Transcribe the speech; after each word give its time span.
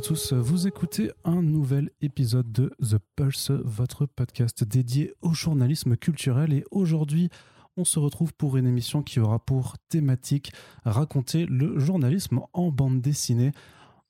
tous, 0.00 0.32
vous 0.32 0.66
écoutez 0.66 1.10
un 1.24 1.42
nouvel 1.42 1.90
épisode 2.00 2.50
de 2.50 2.72
The 2.80 2.98
Pulse, 3.14 3.50
votre 3.50 4.06
podcast 4.06 4.64
dédié 4.64 5.12
au 5.20 5.34
journalisme 5.34 5.96
culturel. 5.96 6.52
Et 6.52 6.64
aujourd'hui, 6.70 7.28
on 7.76 7.84
se 7.84 7.98
retrouve 7.98 8.32
pour 8.32 8.56
une 8.56 8.66
émission 8.66 9.02
qui 9.02 9.20
aura 9.20 9.38
pour 9.38 9.76
thématique 9.88 10.52
raconter 10.84 11.46
le 11.46 11.78
journalisme 11.78 12.40
en 12.52 12.70
bande 12.70 13.00
dessinée. 13.00 13.52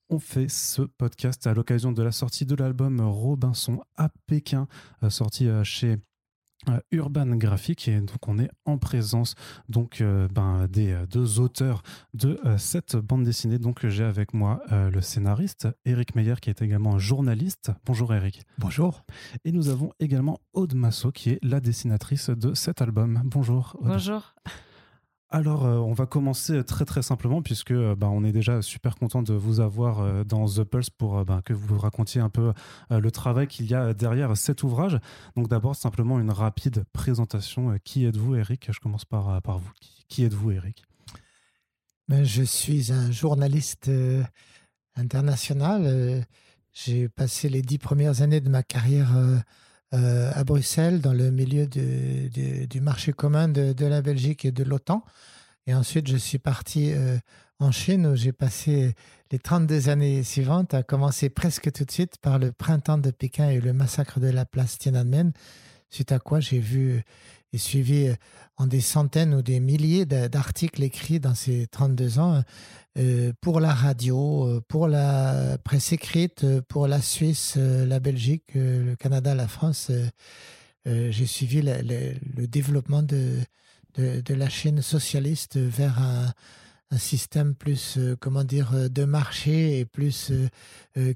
On 0.09 0.19
fait 0.19 0.49
ce 0.49 0.83
podcast 0.83 1.47
à 1.47 1.55
l'occasion 1.55 1.91
de 1.91 2.03
la 2.03 2.13
sortie 2.13 2.47
de 2.47 2.55
l'album 2.55 3.01
Robinson 3.01 3.83
à 3.97 4.09
Pékin, 4.27 4.69
euh, 5.03 5.11
sorti 5.11 5.49
euh, 5.49 5.65
chez 5.65 5.97
Urban 6.91 7.37
Graphic. 7.37 7.89
Et 7.89 8.01
donc 8.01 8.29
on 8.29 8.39
est 8.39 8.51
en 8.65 8.79
présence 8.79 9.35
donc 9.69 10.01
euh, 10.01 10.29
ben, 10.29 10.67
des 10.69 10.93
euh, 10.93 11.07
deux 11.07 11.41
auteurs 11.41 11.83
de 12.15 12.39
cette 12.59 12.97
bande 12.97 13.25
dessinée. 13.25 13.59
Donc 13.59 13.87
j'ai 13.87 14.05
avec 14.05 14.35
moi 14.35 14.63
le 14.71 15.01
scénariste 15.01 15.69
Eric 15.85 16.15
Meyer 16.15 16.35
qui 16.41 16.51
est 16.51 16.63
également 16.63 16.95
un 16.95 16.99
journaliste. 16.99 17.71
Bonjour 17.85 18.15
Eric. 18.15 18.43
Bonjour. 18.59 19.05
Et 19.45 19.53
nous 19.53 19.69
avons 19.69 19.93
également 20.01 20.41
Aude 20.53 20.75
Masso 20.75 21.13
qui 21.13 21.31
est 21.31 21.39
la 21.43 21.61
dessinatrice 21.61 22.31
de 22.31 22.55
cet 22.55 22.83
album. 22.83 23.23
Bonjour 23.25 23.77
bonjour 23.81 24.35
alors, 25.33 25.65
euh, 25.65 25.79
on 25.79 25.95
va 25.95 26.05
commencer 26.05 26.63
très 26.63 26.85
très 26.85 27.01
simplement 27.01 27.41
puisque 27.41 27.71
euh, 27.71 27.97
bah, 27.97 28.11
on 28.11 28.23
est 28.23 28.33
déjà 28.33 28.61
super 28.61 28.97
content 28.97 29.23
de 29.23 29.33
vous 29.33 29.61
avoir 29.61 30.01
euh, 30.01 30.25
dans 30.25 30.47
The 30.47 30.63
Pulse 30.63 30.91
pour 30.91 31.25
bah, 31.25 31.41
que 31.43 31.55
vous 31.55 31.79
racontiez 31.79 32.21
un 32.21 32.29
peu 32.29 32.53
le 32.91 33.11
travail 33.11 33.47
qu'il 33.47 33.67
y 33.67 33.75
a 33.75 33.95
derrière 33.95 34.37
cet 34.37 34.63
ouvrage. 34.63 34.99
Donc 35.35 35.49
d'abord 35.49 35.75
simplement 35.75 36.21
une 36.21 36.31
rapide 36.31 36.85
présentation. 36.93 37.79
Qui 37.83 38.05
êtes-vous, 38.05 38.37
Eric? 38.37 38.71
Je 38.71 38.79
commence 38.79 39.07
par, 39.07 39.41
par 39.41 39.59
vous. 39.59 39.71
Qui, 40.09 40.25
êtes-vous, 40.25 40.51
Eric? 40.51 40.85
Ben, 42.09 42.25
Je 42.25 42.43
suis 42.43 42.93
un 42.93 43.11
journaliste 43.11 43.91
international. 44.97 46.27
J'ai 46.75 47.09
passé 47.09 47.49
les 47.49 47.63
dix 47.63 47.79
premières 47.79 48.21
années 48.21 48.43
de 48.43 48.51
ma 48.51 48.63
carrière 48.63 49.15
euh, 49.95 50.31
à 50.35 50.45
Bruxelles, 50.45 51.01
dans 51.01 51.13
le 51.13 51.31
milieu 51.31 51.67
du 51.67 52.81
marché 52.81 53.13
commun 53.13 53.49
de, 53.49 53.85
la 53.85 54.01
Belgique 54.01 54.45
et 54.45 54.53
de 54.53 54.65
l'OTAN. 54.65 55.05
Et 55.67 55.75
ensuite, 55.75 56.09
je 56.09 56.17
suis 56.17 56.39
parti 56.39 56.93
euh, 56.93 57.19
en 57.59 57.73
Chine 57.73 58.07
où 58.07 58.17
j'ai 58.17 58.33
passé 58.33 58.95
les 59.31 59.39
32 59.39 59.89
années 59.91 60.23
suivantes, 60.23 60.75
à 60.75 60.83
commencer 60.83 61.29
presque 61.29 61.71
tout 61.73 61.85
de 61.85 61.91
suite 61.91 62.17
par 62.23 62.39
le 62.39 62.53
printemps 62.53 62.99
de 62.99 63.11
Pékin 63.11 63.51
et 63.51 63.61
le 63.61 63.73
massacre 63.73 64.19
de 64.19 64.29
la 64.29 64.45
place 64.45 64.79
Tiananmen, 64.79 65.33
suite 65.91 66.13
à 66.13 66.19
quoi 66.19 66.41
j'ai 66.41 66.59
vu 66.59 67.03
et 67.53 67.59
suivi 67.59 68.09
euh, 68.09 68.15
en 68.57 68.67
des 68.67 68.81
centaines 68.81 69.35
ou 69.35 69.43
des 69.43 69.61
milliers 69.61 70.07
d'articles 70.07 70.83
écrits 70.83 71.21
dans 71.21 71.35
ces 71.35 71.67
32 71.67 72.19
ans 72.19 72.43
pour 73.41 73.61
la 73.61 73.73
radio, 73.73 74.47
euh, 74.47 74.61
pour 74.69 74.89
la 74.89 75.59
presse 75.65 75.93
écrite, 75.93 76.47
pour 76.69 76.87
la 76.87 77.01
Suisse, 77.01 77.57
la 77.57 78.01
Belgique, 78.01 78.55
le 78.55 78.95
Canada, 78.97 79.35
la 79.35 79.49
France. 79.49 79.91
J'ai 80.85 81.27
suivi 81.27 81.63
le, 81.63 82.47
développement 82.47 83.03
de, 83.03 83.39
la 83.97 84.49
Chine 84.49 84.83
socialiste 84.83 85.57
vers 85.57 86.01
un, 86.01 86.33
système 86.99 87.55
plus, 87.55 87.99
comment 88.21 88.45
dire, 88.45 88.91
de 88.91 89.05
marché 89.05 89.79
et 89.79 89.87
plus 89.87 90.31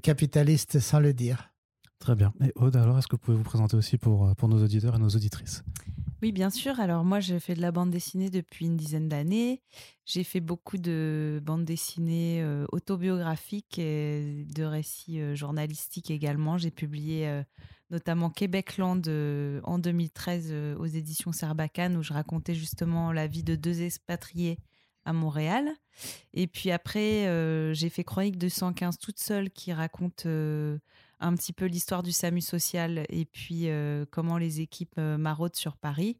capitaliste 0.01 0.79
sans 0.79 0.99
le 0.99 1.13
dire. 1.13 1.51
Très 1.99 2.15
bien. 2.15 2.33
Et 2.43 2.51
Aude, 2.55 2.75
alors, 2.77 2.97
est-ce 2.97 3.07
que 3.07 3.15
vous 3.15 3.21
pouvez 3.21 3.37
vous 3.37 3.43
présenter 3.43 3.77
aussi 3.77 3.97
pour 3.97 4.33
nos 4.47 4.63
auditeurs 4.63 4.95
et 4.95 4.99
nos 4.99 5.09
auditrices? 5.09 5.63
Oui, 6.21 6.31
bien 6.31 6.49
sûr. 6.49 6.79
Alors 6.79 7.03
moi, 7.03 7.19
j'ai 7.19 7.39
fait 7.39 7.53
de 7.53 7.61
la 7.61 7.71
bande 7.71 7.91
dessinée 7.91 8.29
depuis 8.29 8.65
une 8.65 8.75
dizaine 8.75 9.07
d'années. 9.07 9.61
J'ai 10.05 10.23
fait 10.23 10.39
beaucoup 10.39 10.77
de 10.77 11.39
bandes 11.43 11.65
dessinées 11.65 12.43
autobiographiques 12.71 13.77
et 13.77 14.45
de 14.55 14.63
récits 14.63 15.35
journalistiques 15.35 16.09
également. 16.09 16.57
J'ai 16.57 16.71
publié 16.71 17.27
euh, 17.27 17.43
notamment 17.91 18.29
Québecland 18.29 19.01
en 19.63 19.79
2013 19.79 20.53
aux 20.79 20.85
éditions 20.85 21.31
Serbacane 21.31 21.97
où 21.97 22.03
je 22.03 22.13
racontais 22.13 22.55
justement 22.55 23.11
la 23.11 23.27
vie 23.27 23.43
de 23.43 23.55
deux 23.55 23.81
expatriés 23.81 24.57
à 25.05 25.13
Montréal. 25.13 25.69
Et 26.33 26.47
puis 26.47 26.71
après, 26.71 27.23
j'ai 27.73 27.89
fait 27.89 28.03
Chronique 28.03 28.37
215 28.37 28.97
toute 28.97 29.19
seule 29.19 29.49
qui 29.51 29.71
raconte 29.71 30.25
un 31.19 31.35
petit 31.35 31.53
peu 31.53 31.65
l'histoire 31.65 32.03
du 32.03 32.11
SAMU 32.11 32.41
social 32.41 33.05
et 33.09 33.25
puis 33.25 33.69
euh, 33.69 34.05
comment 34.09 34.37
les 34.37 34.61
équipes 34.61 34.95
euh, 34.97 35.17
maraudent 35.17 35.55
sur 35.55 35.77
Paris. 35.77 36.17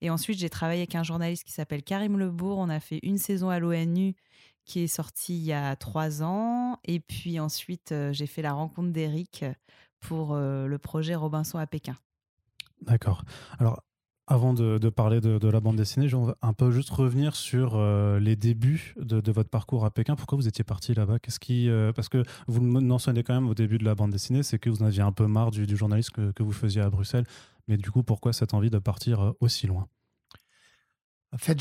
Et 0.00 0.10
ensuite, 0.10 0.38
j'ai 0.38 0.50
travaillé 0.50 0.80
avec 0.82 0.94
un 0.94 1.02
journaliste 1.02 1.44
qui 1.44 1.52
s'appelle 1.52 1.82
Karim 1.82 2.18
Lebourg. 2.18 2.58
On 2.58 2.68
a 2.68 2.80
fait 2.80 3.00
une 3.02 3.18
saison 3.18 3.50
à 3.50 3.58
l'ONU 3.58 4.14
qui 4.64 4.80
est 4.80 4.86
sortie 4.86 5.36
il 5.36 5.44
y 5.44 5.52
a 5.52 5.74
trois 5.76 6.22
ans. 6.22 6.78
Et 6.84 7.00
puis 7.00 7.40
ensuite, 7.40 7.92
euh, 7.92 8.12
j'ai 8.12 8.26
fait 8.26 8.42
la 8.42 8.52
rencontre 8.52 8.90
d'Eric 8.90 9.44
pour 10.00 10.36
le 10.36 10.78
projet 10.78 11.16
Robinson 11.16 11.58
à 11.58 11.66
Pékin. 11.66 11.96
D'accord. 12.82 13.24
Alors, 13.58 13.82
avant 14.28 14.52
de, 14.52 14.88
parler 14.90 15.22
de, 15.22 15.48
la 15.48 15.60
bande 15.60 15.76
dessinée, 15.76 16.06
je 16.06 16.16
vais 16.16 16.34
un 16.42 16.52
peu 16.52 16.70
juste 16.70 16.90
revenir 16.90 17.34
sur 17.34 17.72
euh, 17.74 18.20
les 18.20 18.36
débuts 18.36 18.94
de, 19.00 19.32
votre 19.32 19.48
parcours 19.48 19.86
à 19.86 19.90
Pékin. 19.90 20.16
Pourquoi 20.16 20.36
vous 20.36 20.46
étiez 20.46 20.64
parti 20.64 20.92
là-bas? 20.92 21.18
Qu'est-ce 21.18 21.40
qui, 21.40 21.70
euh, 21.70 21.92
parce 21.94 22.10
que 22.10 22.22
vous 22.46 22.60
mentionnez 22.60 23.22
quand 23.22 23.32
même 23.32 23.48
au 23.48 23.54
début 23.54 23.78
de 23.78 23.86
la 23.86 23.94
bande 23.94 24.10
dessinée, 24.10 24.42
c'est 24.42 24.58
que 24.58 24.68
vous 24.68 24.82
en 24.82 24.86
aviez 24.86 25.00
un 25.00 25.12
peu 25.12 25.26
marre 25.26 25.50
du, 25.50 25.74
journalisme 25.74 26.32
que, 26.34 26.42
vous 26.42 26.52
faisiez 26.52 26.82
à 26.82 26.90
Bruxelles. 26.90 27.24
Mais 27.68 27.78
du 27.78 27.90
coup, 27.90 28.02
pourquoi 28.02 28.34
cette 28.34 28.52
envie 28.52 28.68
de 28.68 28.78
partir 28.78 29.20
euh, 29.20 29.32
aussi 29.40 29.66
loin? 29.66 29.88
En 31.32 31.38
fait, 31.38 31.58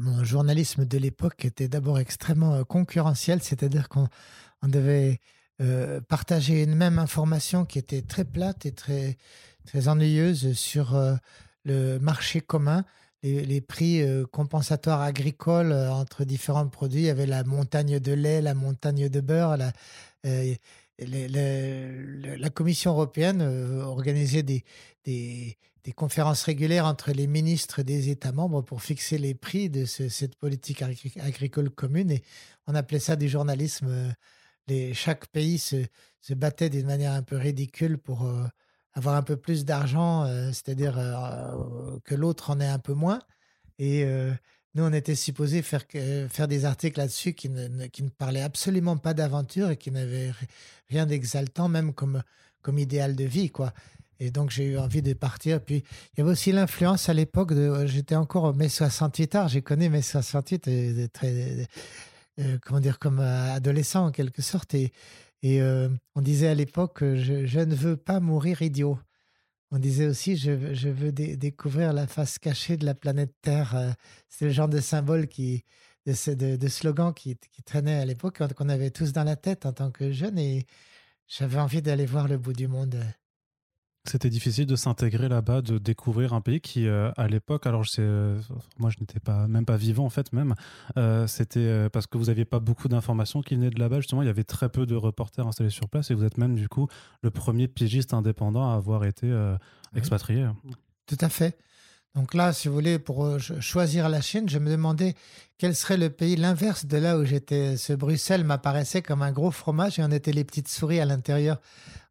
mon 0.00 0.22
journalisme 0.22 0.84
de 0.84 0.98
l'époque 0.98 1.44
était 1.44 1.68
d'abord 1.68 1.98
extrêmement 1.98 2.64
concurrentiel, 2.64 3.40
c'est-à-dire 3.40 3.88
qu'on 3.88 4.08
devait 4.64 5.20
partager 6.08 6.64
une 6.64 6.74
même 6.74 6.98
information 6.98 7.64
qui 7.64 7.78
était 7.78 8.02
très 8.02 8.24
plate 8.24 8.66
et 8.66 8.72
très, 8.72 9.16
très 9.64 9.86
ennuyeuse 9.86 10.54
sur 10.54 10.96
le 11.64 11.98
marché 11.98 12.40
commun, 12.40 12.84
les, 13.22 13.60
prix 13.60 14.02
euh, 14.02 14.24
compensatoires 14.26 15.00
agricoles 15.00 15.72
euh, 15.72 15.92
entre 15.92 16.24
différents 16.24 16.68
produits. 16.68 17.02
Il 17.02 17.06
y 17.06 17.10
avait 17.10 17.26
la 17.26 17.44
montagne 17.44 17.98
de 17.98 18.12
lait, 18.12 18.40
la 18.40 18.54
montagne 18.54 19.08
de 19.08 19.20
beurre. 19.20 19.56
La, 19.56 19.72
euh, 20.26 20.54
Commission 22.54 22.92
européenne 22.92 23.40
organisait 23.42 24.42
des, 24.42 24.64
conférences 25.96 26.42
régulières 26.42 26.84
entre 26.84 27.12
les 27.12 27.26
ministres 27.26 27.82
des 27.82 28.10
États 28.10 28.32
membres 28.32 28.60
pour 28.62 28.82
fixer 28.82 29.16
les 29.16 29.34
prix 29.34 29.70
de 29.70 29.86
cette 29.86 30.36
politique 30.36 30.82
agricole 30.82 31.70
commune. 31.70 32.10
Et 32.10 32.22
on 32.66 32.74
appelait 32.74 32.98
ça 32.98 33.16
du 33.16 33.28
journalisme. 33.28 34.14
Chaque 34.92 35.26
pays 35.28 35.58
se 35.58 36.34
battait 36.34 36.68
d'une 36.68 36.86
manière 36.86 37.12
un 37.12 37.22
peu 37.22 37.36
ridicule 37.36 37.96
pour 37.96 38.30
avoir 38.94 39.14
un 39.14 39.22
peu 39.22 39.36
plus 39.36 39.64
d'argent, 39.64 40.24
euh, 40.24 40.48
c'est-à-dire 40.48 40.98
euh, 40.98 41.98
que 42.04 42.14
l'autre 42.14 42.50
en 42.50 42.60
ait 42.60 42.66
un 42.66 42.78
peu 42.78 42.94
moins. 42.94 43.20
Et 43.78 44.04
euh, 44.04 44.32
nous, 44.74 44.84
on 44.84 44.92
était 44.92 45.14
supposé 45.14 45.62
faire, 45.62 45.84
faire 46.28 46.48
des 46.48 46.64
articles 46.64 46.98
là-dessus 46.98 47.34
qui 47.34 47.48
ne, 47.48 47.86
qui 47.86 48.02
ne 48.02 48.08
parlaient 48.08 48.42
absolument 48.42 48.96
pas 48.96 49.14
d'aventure 49.14 49.70
et 49.70 49.76
qui 49.76 49.90
n'avaient 49.90 50.32
rien 50.88 51.06
d'exaltant, 51.06 51.68
même 51.68 51.92
comme, 51.92 52.22
comme 52.62 52.78
idéal 52.78 53.16
de 53.16 53.24
vie, 53.24 53.50
quoi. 53.50 53.72
Et 54.22 54.30
donc, 54.30 54.50
j'ai 54.50 54.64
eu 54.64 54.78
envie 54.78 55.00
de 55.00 55.14
partir. 55.14 55.62
Puis, 55.62 55.76
il 56.12 56.18
y 56.18 56.20
avait 56.20 56.30
aussi 56.30 56.52
l'influence 56.52 57.08
à 57.08 57.14
l'époque 57.14 57.54
de. 57.54 57.86
J'étais 57.86 58.16
encore 58.16 58.44
au 58.44 58.52
mai 58.52 58.68
68 58.68 59.34
art. 59.34 59.48
J'ai 59.48 59.62
connu 59.62 59.88
mai 59.88 60.02
68, 60.02 61.10
très. 61.10 61.66
comment 62.62 62.80
dire, 62.80 62.98
comme 62.98 63.20
adolescent 63.20 64.04
en 64.04 64.10
quelque 64.10 64.42
sorte. 64.42 64.74
Et 64.74 64.92
et 65.42 65.62
euh, 65.62 65.88
on 66.14 66.20
disait 66.20 66.48
à 66.48 66.54
l'époque, 66.54 67.00
je, 67.00 67.46
je, 67.46 67.60
ne 67.60 67.74
veux 67.74 67.96
pas 67.96 68.20
mourir 68.20 68.62
idiot. 68.62 68.98
On 69.70 69.78
disait 69.78 70.06
aussi, 70.06 70.36
je, 70.36 70.50
veux 70.50 71.12
découvrir 71.12 71.92
la 71.92 72.06
face 72.06 72.38
cachée 72.38 72.76
de 72.76 72.84
la 72.84 72.94
planète 72.94 73.32
Terre. 73.40 73.76
Euh, 73.76 73.90
c'est 74.28 74.46
le 74.46 74.50
genre 74.50 74.68
de 74.68 74.80
symbole 74.80 75.28
qui, 75.28 75.64
de, 76.06 76.56
de, 76.56 76.68
slogan 76.68 77.14
qui, 77.14 77.36
qui, 77.36 77.62
traînait 77.62 78.00
à 78.00 78.04
l'époque, 78.04 78.42
qu'on 78.54 78.68
avait 78.68 78.90
tous 78.90 79.12
dans 79.12 79.24
la 79.24 79.36
tête 79.36 79.66
en 79.66 79.72
tant 79.72 79.90
que 79.90 80.10
jeunes. 80.12 80.38
Et 80.38 80.66
j'avais 81.28 81.60
envie 81.60 81.82
d'aller 81.82 82.06
voir 82.06 82.28
le 82.28 82.36
bout 82.36 82.52
du 82.52 82.68
monde. 82.68 83.00
C'était 84.06 84.30
difficile 84.30 84.64
de 84.64 84.76
s'intégrer 84.76 85.28
là-bas, 85.28 85.60
de 85.60 85.76
découvrir 85.76 86.32
un 86.32 86.40
pays 86.40 86.62
qui, 86.62 86.86
euh, 86.86 87.12
à 87.18 87.28
l'époque, 87.28 87.66
alors 87.66 87.84
je 87.84 87.90
sais, 87.90 88.02
euh, 88.02 88.40
moi 88.78 88.88
je 88.88 88.96
n'étais 88.98 89.20
pas 89.20 89.46
même 89.46 89.66
pas 89.66 89.76
vivant 89.76 90.06
en 90.06 90.10
fait 90.10 90.32
même, 90.32 90.54
euh, 90.96 91.26
c'était 91.26 91.88
parce 91.90 92.06
que 92.06 92.16
vous 92.16 92.24
n'aviez 92.24 92.46
pas 92.46 92.60
beaucoup 92.60 92.88
d'informations 92.88 93.42
qui 93.42 93.56
venaient 93.56 93.68
de 93.68 93.78
là-bas. 93.78 93.98
Justement, 93.98 94.22
il 94.22 94.26
y 94.26 94.30
avait 94.30 94.44
très 94.44 94.70
peu 94.70 94.86
de 94.86 94.94
reporters 94.94 95.46
installés 95.46 95.68
sur 95.68 95.88
place 95.90 96.10
et 96.10 96.14
vous 96.14 96.24
êtes 96.24 96.38
même 96.38 96.54
du 96.54 96.66
coup 96.66 96.88
le 97.22 97.30
premier 97.30 97.68
pigiste 97.68 98.14
indépendant 98.14 98.72
à 98.72 98.74
avoir 98.74 99.04
été 99.04 99.30
expatrié. 99.94 100.46
Tout 101.06 101.18
à 101.20 101.28
fait. 101.28 101.58
Donc 102.14 102.32
là, 102.32 102.54
si 102.54 102.68
vous 102.68 102.74
voulez, 102.74 102.98
pour 102.98 103.38
choisir 103.38 104.08
la 104.08 104.22
Chine, 104.22 104.48
je 104.48 104.58
me 104.58 104.70
demandais 104.70 105.14
quel 105.58 105.76
serait 105.76 105.98
le 105.98 106.08
pays 106.08 106.36
l'inverse 106.36 106.86
de 106.86 106.96
là 106.96 107.18
où 107.18 107.24
j'étais. 107.24 107.76
Ce 107.76 107.92
Bruxelles 107.92 108.44
m'apparaissait 108.44 109.02
comme 109.02 109.20
un 109.20 109.30
gros 109.30 109.50
fromage 109.50 109.98
et 109.98 110.02
on 110.02 110.10
était 110.10 110.32
les 110.32 110.44
petites 110.44 110.68
souris 110.68 111.00
à 111.00 111.04
l'intérieur. 111.04 111.60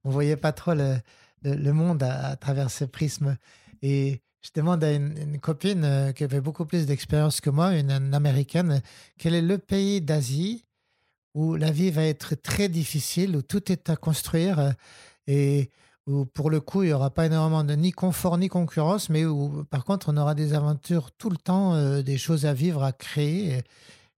On 0.06 0.12
voyait 0.12 0.38
pas 0.38 0.54
trop 0.54 0.74
le 0.74 0.96
le, 1.44 1.72
monde 1.72 2.04
à, 2.04 2.36
travers 2.36 2.72
ce 2.72 2.86
prisme. 2.86 3.38
Et 3.82 4.22
je 4.42 4.50
demande 4.56 4.84
à 4.84 4.94
une, 4.94 5.40
copine 5.40 5.84
euh, 5.84 6.12
qui 6.12 6.24
avait 6.24 6.42
beaucoup 6.42 6.66
plus 6.66 6.86
d'expérience 6.86 7.42
que 7.42 7.50
moi, 7.50 7.76
une, 7.76 7.92
américaine, 8.14 8.82
quel 9.18 9.36
est 9.36 9.42
le 9.42 9.58
pays 9.58 10.02
d'Asie 10.02 10.66
où 11.36 11.56
la 11.56 11.72
vie 11.72 11.92
va 11.92 12.06
être 12.06 12.36
très 12.36 12.70
difficile, 12.70 13.36
où 13.36 13.42
tout 13.42 13.72
est 13.72 13.90
à 13.90 13.96
construire 13.96 14.60
euh, 14.60 14.72
et 15.28 15.70
où 16.08 16.26
pour 16.26 16.50
le 16.50 16.60
coup, 16.60 16.84
il 16.84 16.88
n'y 16.88 16.94
aura 16.94 17.12
pas 17.12 17.28
énormément 17.28 17.64
de 17.64 17.74
ni 17.76 17.92
confort 17.92 18.38
ni 18.38 18.48
concurrence, 18.48 19.10
mais 19.10 19.26
où 19.26 19.64
par 19.66 19.86
contre, 19.86 20.10
on 20.10 20.18
aura 20.18 20.34
des 20.34 20.54
aventures 20.54 21.12
tout 21.12 21.30
le 21.30 21.38
temps, 21.38 21.76
euh, 21.76 22.02
des 22.02 22.18
choses 22.18 22.46
à 22.46 22.54
vivre, 22.54 22.84
à 22.84 22.94
créer. 22.94 23.62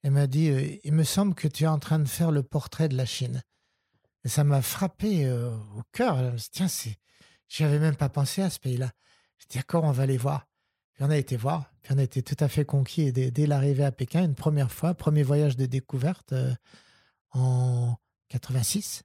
Elle 0.03 0.11
m'a 0.11 0.27
dit, 0.27 0.79
il 0.83 0.93
me 0.93 1.03
semble 1.03 1.35
que 1.35 1.47
tu 1.47 1.65
es 1.65 1.67
en 1.67 1.79
train 1.79 1.99
de 1.99 2.07
faire 2.07 2.31
le 2.31 2.43
portrait 2.43 2.89
de 2.89 2.95
la 2.95 3.05
Chine. 3.05 3.43
Et 4.23 4.29
ça 4.29 4.43
m'a 4.43 4.61
frappé 4.61 5.29
au 5.31 5.81
cœur. 5.91 6.17
Je 6.37 6.63
me 6.63 6.67
je 7.51 7.63
n'avais 7.63 7.79
même 7.79 7.95
pas 7.95 8.09
pensé 8.09 8.41
à 8.41 8.49
ce 8.49 8.59
pays-là. 8.59 8.91
Je 9.37 9.45
dit, 9.47 9.57
d'accord, 9.57 9.83
on 9.83 9.91
va 9.91 10.03
aller 10.03 10.17
voir. 10.17 10.47
Puis 10.93 11.03
on 11.03 11.09
a 11.09 11.17
été 11.17 11.35
voir. 11.35 11.71
Puis 11.81 11.93
on 11.93 11.97
a 11.97 12.03
été 12.03 12.21
tout 12.23 12.37
à 12.39 12.47
fait 12.47 12.65
conquis 12.65 13.11
dès, 13.11 13.31
dès 13.31 13.45
l'arrivée 13.45 13.83
à 13.83 13.91
Pékin, 13.91 14.23
une 14.23 14.35
première 14.35 14.71
fois, 14.71 14.93
premier 14.93 15.23
voyage 15.23 15.57
de 15.57 15.65
découverte 15.65 16.33
en 17.31 17.95
86. 18.29 19.03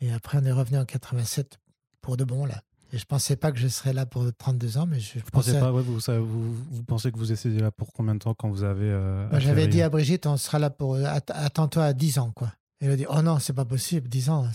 Et 0.00 0.12
après, 0.12 0.38
on 0.38 0.44
est 0.44 0.52
revenu 0.52 0.78
en 0.78 0.84
87 0.84 1.58
pour 2.00 2.16
de 2.16 2.24
bon, 2.24 2.44
là. 2.44 2.62
Et 2.92 2.98
je 2.98 3.06
pensais 3.06 3.34
pas 3.34 3.50
que 3.50 3.58
je 3.58 3.66
serais 3.66 3.92
là 3.92 4.06
pour 4.06 4.24
32 4.38 4.78
ans, 4.78 4.86
mais 4.86 5.00
je 5.00 5.18
vous 5.18 5.30
pensais 5.32 5.58
pas, 5.58 5.72
vous, 5.72 5.82
vous, 5.90 6.82
pensez 6.84 7.10
que 7.10 7.18
vous 7.18 7.32
étiez 7.32 7.50
là 7.58 7.72
pour 7.72 7.92
combien 7.92 8.14
de 8.14 8.20
temps 8.20 8.34
quand 8.34 8.50
vous 8.50 8.62
avez. 8.62 8.88
Euh, 8.88 9.26
bah, 9.28 9.40
j'avais 9.40 9.66
dit 9.66 9.82
à 9.82 9.88
Brigitte, 9.88 10.26
on 10.26 10.36
sera 10.36 10.58
là 10.58 10.70
pour. 10.70 10.94
Euh, 10.94 11.04
attends-toi 11.06 11.86
à 11.86 11.92
10 11.92 12.18
ans, 12.18 12.30
quoi. 12.30 12.52
elle 12.80 12.92
a 12.92 12.96
dit, 12.96 13.06
oh 13.08 13.22
non, 13.22 13.40
c'est 13.40 13.52
pas 13.52 13.64
possible, 13.64 14.08
10 14.08 14.30
ans, 14.30 14.46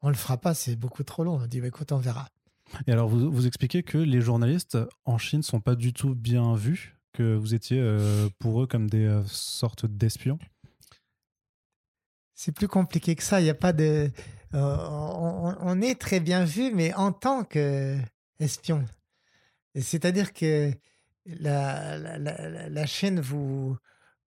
on 0.00 0.08
le 0.08 0.16
fera 0.16 0.38
pas, 0.38 0.54
c'est 0.54 0.74
beaucoup 0.74 1.04
trop 1.04 1.22
long. 1.22 1.36
On 1.36 1.42
a 1.42 1.46
dit, 1.46 1.60
bah, 1.60 1.68
écoute, 1.68 1.92
on 1.92 1.98
verra. 1.98 2.28
Et 2.86 2.92
alors, 2.92 3.08
vous, 3.08 3.30
vous 3.30 3.46
expliquez 3.46 3.82
que 3.82 3.98
les 3.98 4.20
journalistes 4.20 4.78
en 5.04 5.18
Chine 5.18 5.42
sont 5.42 5.60
pas 5.60 5.74
du 5.74 5.92
tout 5.92 6.14
bien 6.14 6.54
vus, 6.54 6.96
que 7.12 7.34
vous 7.34 7.54
étiez 7.54 7.78
euh, 7.80 8.28
pour 8.38 8.62
eux 8.62 8.66
comme 8.66 8.88
des 8.88 9.22
sortes 9.26 9.86
d'espions 9.86 10.38
c'est 12.38 12.52
plus 12.52 12.68
compliqué 12.68 13.16
que 13.16 13.22
ça. 13.24 13.40
Il 13.40 13.44
n'y 13.44 13.50
a 13.50 13.54
pas 13.54 13.72
de. 13.72 14.12
Euh, 14.54 14.76
on, 15.60 15.82
est 15.82 16.00
très 16.00 16.20
bien 16.20 16.44
vu, 16.44 16.72
mais 16.72 16.94
en 16.94 17.10
tant 17.10 17.42
qu'espion. 17.42 18.84
C'est-à-dire 19.74 20.32
que 20.32 20.72
la, 21.26 21.98
la, 21.98 22.86
chaîne 22.86 23.20
vous, 23.20 23.76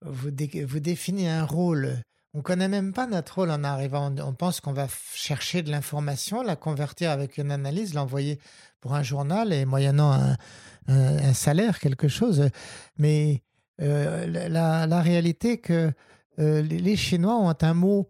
vous, 0.02 0.30
vous, 0.66 0.80
définit 0.80 1.26
un 1.26 1.44
rôle. 1.44 2.02
On 2.34 2.40
connaît 2.40 2.68
même 2.68 2.92
pas 2.92 3.06
notre 3.06 3.34
rôle 3.36 3.50
en 3.50 3.62
arrivant. 3.62 4.14
On 4.18 4.32
pense 4.32 4.60
qu'on 4.60 4.72
va 4.72 4.86
chercher 5.14 5.62
de 5.62 5.70
l'information, 5.70 6.42
la 6.42 6.56
convertir 6.56 7.10
avec 7.10 7.36
une 7.36 7.50
analyse, 7.50 7.92
l'envoyer 7.92 8.38
pour 8.80 8.94
un 8.94 9.02
journal 9.02 9.52
et 9.52 9.66
moyennant 9.66 10.12
un, 10.12 10.36
un, 10.88 11.34
salaire, 11.34 11.78
quelque 11.78 12.08
chose. 12.08 12.48
Mais 12.96 13.42
euh, 13.82 14.26
la, 14.48 14.86
la, 14.86 15.02
réalité 15.02 15.58
que 15.58 15.92
euh, 16.38 16.62
les 16.62 16.96
Chinois 16.96 17.36
ont 17.36 17.54
un 17.60 17.74
mot 17.74 18.08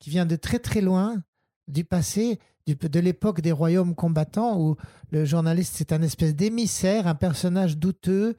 qui 0.00 0.10
vient 0.10 0.26
de 0.26 0.36
très 0.36 0.58
très 0.58 0.80
loin, 0.80 1.22
du 1.68 1.84
passé, 1.84 2.40
de 2.66 3.00
l'époque 3.00 3.40
des 3.40 3.52
royaumes 3.52 3.94
combattants, 3.94 4.58
où 4.58 4.76
le 5.10 5.24
journaliste 5.24 5.74
c'est 5.76 5.92
un 5.92 6.02
espèce 6.02 6.34
d'émissaire, 6.34 7.06
un 7.06 7.14
personnage 7.14 7.76
douteux, 7.76 8.36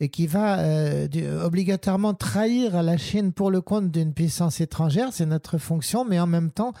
et 0.00 0.08
qui 0.08 0.26
va 0.26 0.60
euh, 0.60 1.44
obligatoirement 1.44 2.14
trahir 2.14 2.82
la 2.82 2.96
Chine 2.96 3.32
pour 3.32 3.50
le 3.50 3.60
compte 3.60 3.90
d'une 3.90 4.14
puissance 4.14 4.60
étrangère. 4.60 5.12
C'est 5.12 5.26
notre 5.26 5.58
fonction, 5.58 6.04
mais 6.04 6.20
en 6.20 6.26
même 6.26 6.50
temps, 6.50 6.72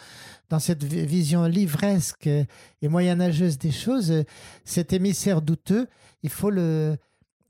dans 0.50 0.60
cette 0.60 0.84
vision 0.84 1.44
livresque 1.44 2.26
et 2.28 2.88
moyenâgeuse 2.88 3.58
des 3.58 3.72
choses, 3.72 4.24
cet 4.64 4.92
émissaire 4.92 5.42
douteux, 5.42 5.88
il 6.22 6.30
faut 6.30 6.50
le, 6.50 6.96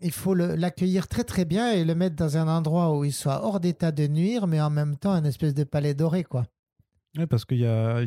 il 0.00 0.12
faut 0.12 0.34
l'accueillir 0.34 1.08
très 1.08 1.24
très 1.24 1.44
bien 1.44 1.72
et 1.72 1.84
le 1.84 1.94
mettre 1.94 2.16
dans 2.16 2.36
un 2.36 2.48
endroit 2.48 2.96
où 2.96 3.04
il 3.04 3.12
soit 3.12 3.44
hors 3.44 3.60
d'état 3.60 3.92
de 3.92 4.06
nuire, 4.06 4.46
mais 4.46 4.60
en 4.60 4.70
même 4.70 4.96
temps 4.96 5.12
un 5.12 5.24
espèce 5.24 5.54
de 5.54 5.64
palais 5.64 5.94
doré, 5.94 6.24
quoi. 6.24 6.46
Oui, 7.18 7.26
parce 7.26 7.44
qu'il 7.44 7.58
y 7.58 7.62
y 7.62 7.66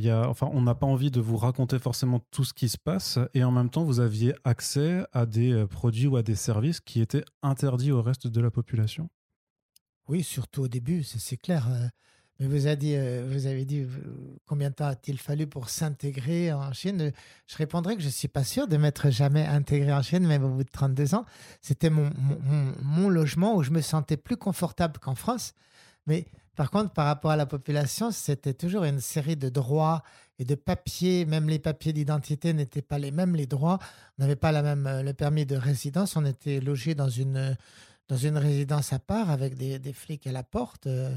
a, 0.10 0.30
enfin, 0.30 0.50
on 0.54 0.62
n'a 0.62 0.74
pas 0.74 0.88
envie 0.88 1.12
de 1.12 1.20
vous 1.20 1.36
raconter 1.36 1.80
forcément 1.80 2.22
tout 2.32 2.46
ce 2.46 2.54
qui 2.54 2.70
se 2.70 2.78
passe, 2.78 3.20
et 3.34 3.44
en 3.44 3.52
même 3.52 3.70
temps, 3.70 3.84
vous 3.84 4.00
aviez 4.00 4.34
accès 4.46 5.04
à 5.12 5.26
des 5.26 5.52
euh, 5.52 5.68
produits 5.68 6.08
ou 6.08 6.16
à 6.16 6.24
des 6.24 6.36
services 6.36 6.80
qui 6.80 7.02
étaient 7.02 7.26
interdits 7.44 7.92
au 7.92 8.02
reste 8.02 8.28
de 8.28 8.40
la 8.40 8.50
population. 8.50 9.10
Oui, 10.08 10.24
surtout 10.24 10.62
au 10.62 10.68
début, 10.70 11.04
c'est 11.04 11.36
clair. 11.36 11.68
Euh, 11.70 11.88
mais 12.40 12.48
vous 12.48 12.68
avez 12.68 12.78
dit, 12.78 12.96
euh, 12.96 13.28
vous 13.30 13.48
avez 13.48 13.66
dit 13.66 13.86
combien 14.46 14.70
de 14.70 14.76
temps 14.76 14.88
a-t-il 14.88 15.20
fallu 15.20 15.46
pour 15.46 15.70
s'intégrer 15.70 16.54
en 16.54 16.72
Chine? 16.72 17.12
Je 17.48 17.58
répondrais 17.58 17.96
que 17.98 18.02
je 18.02 18.08
ne 18.08 18.12
suis 18.12 18.30
pas 18.30 18.46
sûr 18.46 18.70
de 18.70 18.78
m'être 18.78 19.10
jamais 19.10 19.46
intégré 19.46 19.92
en 19.92 20.02
Chine, 20.02 20.26
même 20.26 20.46
au 20.46 20.50
bout 20.50 20.64
de 20.64 20.70
32 20.72 21.16
ans. 21.16 21.26
C'était 21.62 21.90
mon, 21.90 22.10
mon, 22.82 23.10
logement 23.10 23.58
où 23.58 23.64
je 23.64 23.72
me 23.72 23.82
sentais 23.82 24.18
plus 24.18 24.38
confortable 24.38 25.00
qu'en 25.00 25.16
France. 25.16 25.54
Mais 26.08 26.26
par 26.56 26.70
contre, 26.70 26.92
par 26.92 27.06
rapport 27.06 27.32
à 27.32 27.36
la 27.36 27.46
population, 27.46 28.12
c'était 28.12 28.54
toujours 28.54 28.84
une 28.84 29.00
série 29.00 29.38
de 29.38 29.50
droits 29.50 30.04
et 30.38 30.46
de 30.46 30.56
papiers. 30.56 31.26
Même 31.26 31.48
les 31.48 31.60
papiers 31.60 31.94
d'identité 31.94 32.54
n'étaient 32.54 32.82
pas 32.82 33.00
les 33.00 33.12
mêmes, 33.12 33.36
les 33.36 33.48
droits. 33.48 33.80
On 34.18 34.24
n'avait 34.24 34.36
pas 34.36 34.52
la 34.52 34.62
même, 34.62 34.86
euh, 34.86 35.02
le 35.02 35.14
permis 35.14 35.46
de 35.46 35.56
résidence. 35.56 36.16
On 36.18 36.26
était 36.26 36.60
logé 36.60 36.94
dans 36.94 37.10
une, 37.10 37.56
dans 38.10 38.18
une 38.18 38.38
résidence 38.38 38.92
à 38.92 39.00
part 39.00 39.30
avec 39.30 39.56
des, 39.56 39.80
des 39.80 39.94
flics 39.94 40.28
à 40.28 40.32
la 40.32 40.44
porte. 40.44 40.88
Euh, 40.88 41.16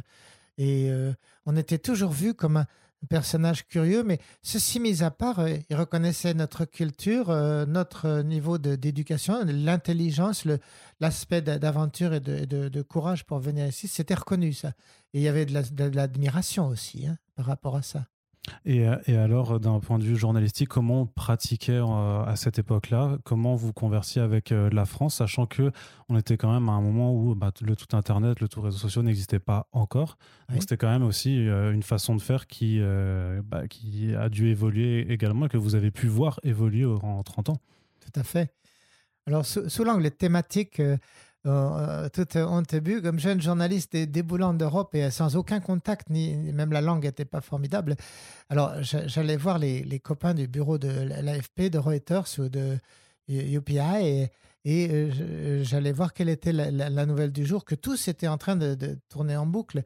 et 0.57 0.89
euh, 0.91 1.13
on 1.47 1.57
était 1.57 1.79
toujours 1.79 2.13
vu 2.13 2.35
comme 2.35 2.59
un, 2.59 2.67
personnage 3.07 3.67
curieux, 3.67 4.03
mais 4.05 4.19
ceci 4.43 4.81
mis 4.81 5.03
à 5.03 5.11
part, 5.11 5.41
euh, 5.41 5.57
il 5.69 5.77
reconnaissait 5.77 6.35
notre 6.35 6.65
culture, 6.65 7.31
euh, 7.31 7.67
notre 7.67 8.23
niveau 8.23 8.59
d'éducation, 8.59 9.45
l'intelligence, 9.45 10.47
l'aspect 11.01 11.43
d'aventure 11.43 12.15
et 12.15 12.21
de, 12.21 12.83
courage 12.83 13.25
pour 13.25 13.39
venir 13.39 13.67
ici. 13.67 13.89
C'était 13.89 14.15
reconnu, 14.15 14.53
ça. 14.53 14.73
Et 15.13 15.21
il 15.21 15.23
y 15.23 15.29
avait 15.29 15.47
de 15.47 15.85
l'admiration 15.85 16.67
aussi 16.69 17.07
hein, 17.07 17.17
par 17.37 17.47
rapport 17.47 17.77
à 17.77 17.83
ça. 17.83 18.07
Et, 18.65 18.87
euh, 18.87 18.97
et 19.07 19.17
alors, 19.17 19.59
d'un 19.61 19.81
point 19.81 19.99
de 19.99 20.05
vue 20.05 20.17
journalistique, 20.17 20.69
comment 20.69 21.03
on 21.03 21.07
pratiquait 21.07 21.73
euh, 21.73 22.25
à 22.25 22.37
cette 22.37 22.59
époque-là? 22.59 23.19
Comment 23.25 23.55
vous 23.55 23.73
conversiez 23.73 24.21
avec 24.23 24.53
euh, 24.53 24.69
la 24.71 24.85
France, 24.85 25.17
sachant 25.17 25.47
que 25.47 25.71
on 26.09 26.17
était 26.17 26.37
quand 26.37 26.53
même 26.53 26.69
à 26.69 26.73
un 26.73 26.81
moment 26.81 27.15
où 27.15 27.35
bah, 27.35 27.53
le 27.61 27.77
tout 27.77 27.97
Internet, 27.97 28.41
le 28.41 28.49
tout 28.49 28.61
réseau 28.61 28.79
social 28.79 29.05
n'existait 29.05 29.39
pas 29.39 29.69
encore. 29.73 30.19
Donc 30.51 30.61
c'était 30.61 30.77
quand 30.77 30.91
même 30.91 31.05
aussi 31.05 31.37
une 31.37 31.83
façon 31.83 32.15
de 32.15 32.21
faire 32.21 32.47
qui, 32.47 32.81
bah, 33.47 33.67
qui 33.69 34.15
a 34.15 34.29
dû 34.29 34.49
évoluer 34.49 35.11
également 35.11 35.47
et 35.47 35.49
que 35.49 35.57
vous 35.57 35.75
avez 35.75 35.91
pu 35.91 36.07
voir 36.07 36.39
évoluer 36.43 36.85
en 36.85 37.23
30 37.23 37.49
ans. 37.49 37.57
Tout 38.01 38.21
à 38.21 38.23
fait. 38.23 38.53
Alors, 39.27 39.47
sous, 39.47 39.69
sous 39.71 39.85
l'angle 39.85 40.11
thématique, 40.11 40.81
euh, 40.81 40.99
toute 41.45 42.37
honte 42.37 42.75
bu, 42.77 43.03
comme 43.03 43.19
jeune 43.19 43.41
journaliste 43.41 43.97
déboulant 43.97 44.55
d'Europe 44.55 44.95
et 44.95 45.11
sans 45.11 45.37
aucun 45.37 45.61
contact, 45.61 46.09
ni 46.11 46.35
même 46.35 46.73
la 46.73 46.81
langue 46.81 47.05
n'était 47.05 47.27
pas 47.27 47.41
formidable. 47.41 47.97
Alors, 48.49 48.75
j'allais 48.83 49.37
voir 49.37 49.59
les, 49.59 50.01
copains 50.03 50.35
du 50.35 50.49
bureau 50.49 50.79
de 50.79 50.89
l'AFP, 50.89 51.71
de 51.71 51.79
Reuters 51.79 52.39
ou 52.39 52.49
de 52.49 52.79
UPI 53.29 53.79
et, 54.03 54.31
et 54.65 54.89
euh, 54.91 55.63
j'allais 55.63 55.93
voir 55.93 56.15
quelle 56.15 56.31
était 56.31 56.53
la, 56.53 57.07
nouvelle 57.07 57.33
du 57.33 57.45
jour, 57.45 57.65
que 57.65 57.75
tous 57.75 58.09
étaient 58.09 58.29
en 58.29 58.39
train 58.39 58.57
de, 58.57 58.99
tourner 59.09 59.37
en 59.37 59.47
boucle. 59.47 59.83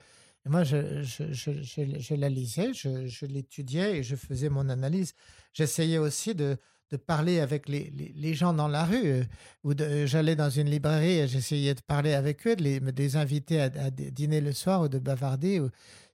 Et 0.47 0.49
moi, 0.49 0.63
je, 0.63 1.03
je 1.03 2.15
la 2.15 2.29
lisais, 2.29 2.73
je, 2.73 3.27
l'étudiais 3.27 3.99
et 3.99 4.03
je 4.03 4.15
faisais 4.15 4.49
mon 4.49 4.69
analyse. 4.69 5.15
J'essayais 5.53 5.99
aussi 5.99 6.35
de, 6.35 6.57
de 6.91 6.97
parler 6.97 7.41
avec 7.41 7.69
les, 7.69 7.91
les, 7.91 8.35
gens 8.35 8.53
dans 8.53 8.69
la 8.69 8.85
rue. 8.85 9.07
Euh, 9.07 9.25
ou 9.65 9.73
j'allais 10.07 10.37
dans 10.37 10.51
une 10.51 10.71
librairie 10.71 11.19
et 11.19 11.29
j'essayais 11.29 11.75
de 11.75 11.81
parler 11.81 12.15
avec 12.15 12.47
eux, 12.47 12.57
de 12.57 12.63
les, 12.63 13.17
inviter 13.17 13.61
à, 13.61 13.91
dîner 13.91 14.41
le 14.41 14.53
soir 14.53 14.83
ou 14.83 14.89
de 14.89 14.99
bavarder. 14.99 15.63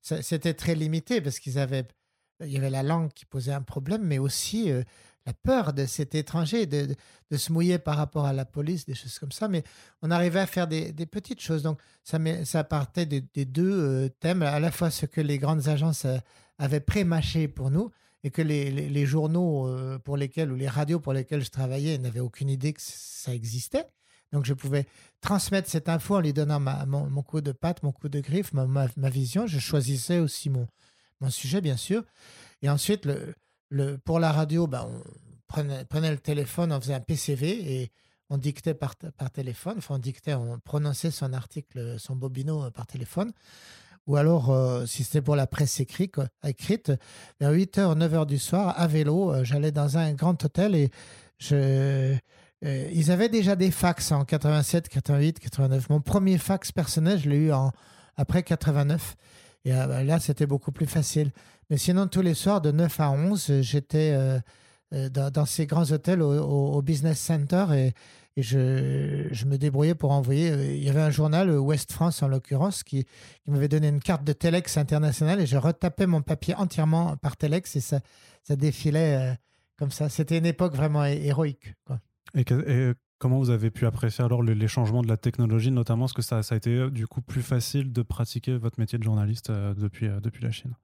C'était 0.00 0.54
très 0.54 0.74
limité 0.74 1.20
parce 1.20 1.38
qu'ils 1.38 1.58
avaient, 1.58 1.86
il 2.40 2.50
y 2.50 2.56
avait 2.56 2.70
la 2.70 2.82
langue 2.82 3.12
qui 3.12 3.24
posait 3.24 3.52
un 3.52 3.62
problème, 3.62 4.02
mais 4.02 4.18
aussi 4.18 4.70
euh, 4.70 4.82
la 5.26 5.32
peur 5.32 5.72
de 5.72 5.86
cet 5.86 6.14
étranger, 6.14 6.66
de, 6.66 6.94
de, 7.30 7.36
se 7.36 7.52
mouiller 7.52 7.78
par 7.78 7.96
rapport 7.96 8.26
à 8.26 8.32
la 8.32 8.44
police, 8.44 8.84
des 8.84 8.94
choses 8.94 9.18
comme 9.18 9.32
ça. 9.32 9.46
Mais 9.48 9.62
on 10.02 10.10
arrivait 10.10 10.40
à 10.40 10.46
faire 10.46 10.66
des, 10.66 10.92
des 10.92 11.06
petites 11.06 11.40
choses. 11.40 11.62
Donc 11.62 11.80
ça, 12.02 12.18
ça 12.44 12.64
partait 12.64 13.06
des, 13.06 13.44
deux 13.44 13.80
euh, 13.80 14.08
thèmes, 14.08 14.42
à 14.42 14.58
la 14.58 14.72
fois 14.72 14.90
ce 14.90 15.06
que 15.06 15.20
les 15.20 15.38
grandes 15.38 15.68
agences 15.68 16.06
avaient 16.58 16.80
pré-mâché 16.80 17.46
pour 17.48 17.70
nous 17.70 17.90
et 18.24 18.30
que 18.30 18.40
les, 18.42 18.70
les, 18.70 19.06
journaux 19.06 19.68
euh, 19.68 19.98
pour 19.98 20.16
lesquels 20.16 20.50
ou 20.50 20.56
les 20.56 20.66
radios 20.66 20.98
pour 20.98 21.12
lesquels 21.12 21.44
je 21.44 21.50
travaillais 21.50 21.98
n'avaient 21.98 22.20
aucune 22.20 22.48
idée 22.48 22.72
que 22.72 22.80
ça 22.82 23.34
existait. 23.34 23.84
Donc 24.32 24.46
je 24.46 24.54
pouvais 24.54 24.86
transmettre 25.20 25.70
cette 25.70 25.90
info 25.90 26.16
en 26.16 26.20
lui 26.20 26.32
donnant 26.32 26.58
ma, 26.58 26.86
mon, 26.86 27.22
coup 27.22 27.42
de 27.42 27.52
patte, 27.52 27.82
mon 27.82 27.92
coup 27.92 28.08
de 28.08 28.20
griffe, 28.20 28.54
ma, 28.54 28.66
ma, 28.66 29.10
vision. 29.10 29.46
Je 29.46 29.58
choisissais 29.58 30.18
aussi 30.18 30.48
mon, 30.48 30.66
mon 31.20 31.28
sujet, 31.28 31.60
bien 31.60 31.76
sûr. 31.76 32.02
Et 32.62 32.70
ensuite, 32.70 33.04
le, 33.04 33.34
le, 33.68 33.98
pour 33.98 34.18
la 34.18 34.32
radio, 34.32 34.66
ben, 34.66 34.88
on 34.90 35.02
prenait, 35.46 35.84
prenait, 35.84 36.10
le 36.10 36.18
téléphone, 36.18 36.72
on 36.72 36.80
faisait 36.80 36.94
un 36.94 37.00
PCV 37.00 37.74
et 37.74 37.92
on 38.30 38.38
dictait 38.38 38.74
par, 38.74 38.96
par 38.96 39.30
téléphone. 39.30 39.74
Enfin, 39.76 39.96
on 39.96 39.98
dictait, 39.98 40.34
on 40.34 40.58
prononçait 40.60 41.10
son 41.10 41.34
article, 41.34 41.96
son 41.98 42.16
bobino 42.16 42.70
par 42.70 42.86
téléphone 42.86 43.32
ou 44.06 44.16
alors, 44.16 44.50
euh, 44.50 44.84
si 44.87 45.02
c'était 45.02 45.23
pour 45.23 45.34
la 45.34 45.46
presse 45.46 45.80
écrite, 45.80 46.16
écrite 46.44 46.92
vers 47.40 47.52
8h, 47.52 47.96
9h 47.96 48.26
du 48.26 48.38
soir, 48.38 48.75
à 48.76 48.87
vélo, 48.87 49.32
euh, 49.32 49.44
j'allais 49.44 49.73
dans 49.73 49.96
un 49.96 50.12
grand 50.12 50.42
hôtel 50.44 50.75
et 50.75 50.90
euh, 51.52 52.16
ils 52.62 53.11
avaient 53.11 53.30
déjà 53.30 53.56
des 53.56 53.70
fax 53.70 54.12
en 54.12 54.25
87, 54.25 54.88
88, 54.88 55.38
89. 55.38 55.88
Mon 55.88 56.00
premier 56.00 56.37
fax 56.37 56.70
personnel, 56.70 57.18
je 57.18 57.30
l'ai 57.30 57.37
eu 57.37 57.52
en, 57.52 57.73
après 58.16 58.42
89. 58.42 59.16
Et 59.64 59.70
là, 59.73 60.20
c'était 60.20 60.46
beaucoup 60.46 60.73
plus 60.73 60.87
facile. 60.87 61.30
Mais 61.70 61.78
sinon, 61.78 62.06
tous 62.06 62.20
les 62.20 62.34
soirs, 62.34 62.61
de 62.61 62.70
9 62.70 63.00
à 63.00 63.11
11, 63.11 63.61
j'étais 63.62 64.14
dans, 64.92 65.46
ces 65.46 65.64
grands 65.64 65.90
hôtels 65.90 66.20
au, 66.20 66.82
Business 66.82 67.18
Center 67.18 67.64
et, 67.73 67.94
et 68.36 68.42
je, 68.42 69.28
je, 69.30 69.44
me 69.46 69.58
débrouillais 69.58 69.94
pour 69.94 70.10
envoyer. 70.10 70.76
Il 70.76 70.82
y 70.82 70.88
avait 70.88 71.00
un 71.00 71.10
journal, 71.10 71.50
West 71.50 71.92
France 71.92 72.22
en 72.22 72.28
l'occurrence, 72.28 72.82
qui, 72.82 73.04
qui 73.44 73.50
m'avait 73.50 73.68
donné 73.68 73.88
une 73.88 74.00
carte 74.00 74.24
de 74.24 74.32
Telex 74.32 74.76
international 74.76 75.40
et 75.40 75.46
je 75.46 75.56
retapais 75.56 76.06
mon 76.06 76.22
papier 76.22 76.54
entièrement 76.56 77.16
par 77.16 77.36
Telex 77.36 77.76
et 77.76 77.80
ça, 77.80 78.00
ça 78.42 78.56
défilait 78.56 79.38
comme 79.78 79.90
ça. 79.90 80.08
C'était 80.08 80.38
une 80.38 80.46
époque 80.46 80.74
vraiment 80.74 81.04
héroïque. 81.04 81.74
Quoi. 81.86 82.00
Et, 82.34 82.44
comment 83.18 83.38
vous 83.38 83.50
avez 83.50 83.70
pu 83.70 83.86
apprécier 83.86 84.24
alors 84.24 84.42
les 84.42 84.68
changements 84.68 85.02
de 85.02 85.08
la 85.08 85.16
technologie, 85.16 85.70
notamment 85.70 86.06
Est-ce 86.06 86.14
que 86.14 86.22
ça, 86.22 86.42
ça, 86.42 86.54
a 86.54 86.58
été 86.58 86.70
euh, 86.70 86.90
du 86.90 87.06
coup 87.06 87.22
plus 87.22 87.42
facile 87.42 87.92
de 87.92 88.02
pratiquer 88.02 88.56
votre 88.56 88.78
métier 88.78 88.98
de 88.98 89.04
journaliste 89.04 89.50
euh, 89.50 89.74
depuis, 89.74 90.08
euh, 90.08 90.20
depuis 90.20 90.42
la 90.42 90.50
Chine? 90.50 90.74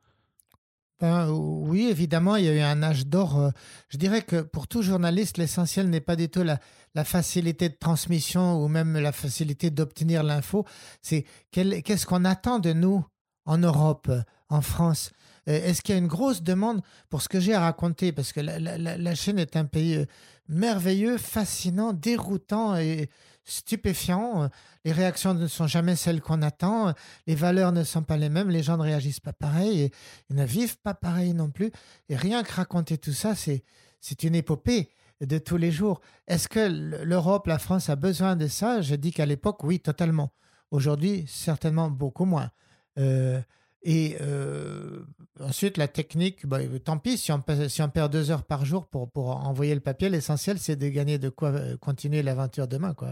Oui, 1.02 1.88
évidemment, 1.88 2.37
il 2.37 2.45
y 2.45 2.49
a 2.49 2.54
eu 2.54 2.61
un 2.61 2.83
âge 2.83 3.07
d'or. 3.07 3.52
Je 3.88 3.97
dirais 3.97 4.23
que 4.23 4.42
pour 4.42 4.69
tout 4.69 4.83
journaliste, 4.83 5.38
l'essentiel 5.38 5.88
n'est 5.88 6.00
pas 6.00 6.16
du 6.16 6.28
tout 6.28 6.42
la, 6.42 6.59
facilité 7.04 7.69
de 7.69 7.75
transmission 7.75 8.62
ou 8.62 8.69
même 8.69 8.99
la 8.99 9.12
facilité 9.12 9.71
d'obtenir 9.71 10.23
l'info. 10.23 10.66
C'est 11.00 11.25
qu'est-ce 11.50 12.07
qu'on 12.07 12.25
attend 12.25 12.59
de 12.59 12.73
nous 12.73 13.04
en 13.47 13.59
Europe, 13.59 14.11
en 14.49 14.61
France? 14.61 15.11
Est-ce 15.47 15.83
qu'il 15.83 15.95
y 15.95 15.99
a 15.99 16.00
une 16.00 16.07
grosse 16.07 16.42
demande 16.42 16.83
pour 17.09 17.23
ce 17.23 17.28
que 17.28 17.40
j'ai 17.40 17.54
à 17.54 17.61
raconter? 17.61 18.12
Parce 18.12 18.33
que 18.33 18.40
la, 18.40 18.59
la, 18.59 18.76
la, 18.76 19.14
Chine 19.14 19.38
est 19.38 19.57
un 19.57 19.64
pays 19.64 20.04
merveilleux, 20.49 21.16
fascinant, 21.16 21.92
déroutant 21.92 22.76
et 22.76 23.09
stupéfiant. 23.44 24.49
Les 24.85 24.92
réactions 24.92 25.35
ne 25.35 25.47
sont 25.47 25.66
jamais 25.66 25.97
celles 25.97 26.20
qu'on 26.20 26.42
attend. 26.42 26.94
Les 27.26 27.35
valeurs 27.35 27.73
ne 27.73 27.85
sont 27.85 28.02
pas 28.02 28.16
les 28.16 28.28
mêmes. 28.28 28.50
Les 28.50 28.62
gens 28.62 28.76
ne 28.76 28.82
réagissent 28.82 29.20
pas 29.20 29.32
pareil 29.32 29.80
et, 29.80 29.92
ils 30.28 30.37
ne 30.37 30.44
vivent 30.44 30.78
pas 30.78 30.94
pareil 30.94 31.35
non 31.35 31.50
plus. 31.50 31.70
Et 32.09 32.16
rien 32.16 32.42
que 32.42 32.52
raconter 32.52 32.99
tout 32.99 33.12
ça, 33.12 33.35
c'est, 33.35 33.64
c'est 34.00 34.23
une 34.23 34.35
épopée 34.35 34.90
de 35.20 35.38
tous 35.38 35.56
les 35.56 35.70
jours. 35.70 36.00
Est-ce 36.26 36.49
que 36.49 37.04
l'Europe, 37.04 37.47
la 37.47 37.59
France 37.59 37.90
a 37.90 37.97
besoin 37.97 38.37
de 38.37 38.47
ça? 38.47 38.80
Je 38.80 38.94
dis 38.94 39.12
qu'à 39.12 39.26
l'époque, 39.26 39.62
oui, 39.64 39.80
totalement. 39.80 40.32
Aujourd'hui, 40.70 41.25
certainement 41.28 41.90
beaucoup 41.90 42.25
moins. 42.25 42.50
Euh, 42.99 43.40
et 43.83 44.19
euh, 44.21 45.01
ensuite, 45.41 45.79
la 45.79 45.89
technique, 45.89 46.47
bah, 46.47 46.59
tant 46.85 46.99
pis, 46.99 47.17
si 47.17 47.33
on, 47.33 47.43
si 47.69 47.81
on, 47.83 47.89
perd 47.89 48.13
deux 48.13 48.31
heures 48.31 48.45
par 48.45 48.65
jour 48.65 48.87
pour, 48.87 49.11
pour 49.11 49.31
envoyer 49.31 49.75
le 49.75 49.81
papier, 49.81 50.11
l'essentiel, 50.11 50.59
c'est 50.59 50.77
de 50.77 50.89
gagner 50.89 51.19
de 51.19 51.31
quoi 51.31 51.51
euh, 51.51 51.77
continuer 51.79 52.23
l'aventure 52.23 52.69
demain. 52.69 52.93
Quoi. 52.93 53.11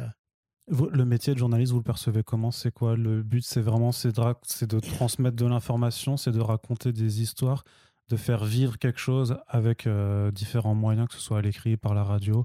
le 0.69 1.05
métier 1.07 1.33
de 1.33 1.39
journaliste, 1.39 1.73
vous 1.73 1.79
le 1.79 1.85
percevez 1.85 2.23
comment? 2.23 2.51
C'est 2.51 2.71
quoi 2.71 2.97
Le 2.97 3.23
but, 3.23 3.43
c'est 3.43 3.63
vraiment 3.63 3.93
c'est 3.93 4.15
de, 4.15 4.67
de, 4.67 4.81
transmettre 4.81 5.37
de 5.37 5.47
l'information, 5.47 6.19
c'est 6.19 6.33
de 6.33 6.41
raconter 6.41 6.93
des 6.93 7.23
histoires, 7.23 7.65
de 8.11 8.17
faire 8.17 8.45
vivre 8.45 8.79
quelque 8.79 9.01
chose 9.01 9.39
avec 9.47 9.87
euh, 9.87 10.31
différents 10.31 10.75
moyens, 10.75 11.09
que 11.09 11.15
ce 11.15 11.21
soit 11.21 11.39
à 11.39 11.43
l'écrit, 11.43 11.79
par 11.79 11.95
la 11.95 12.05
radio? 12.05 12.45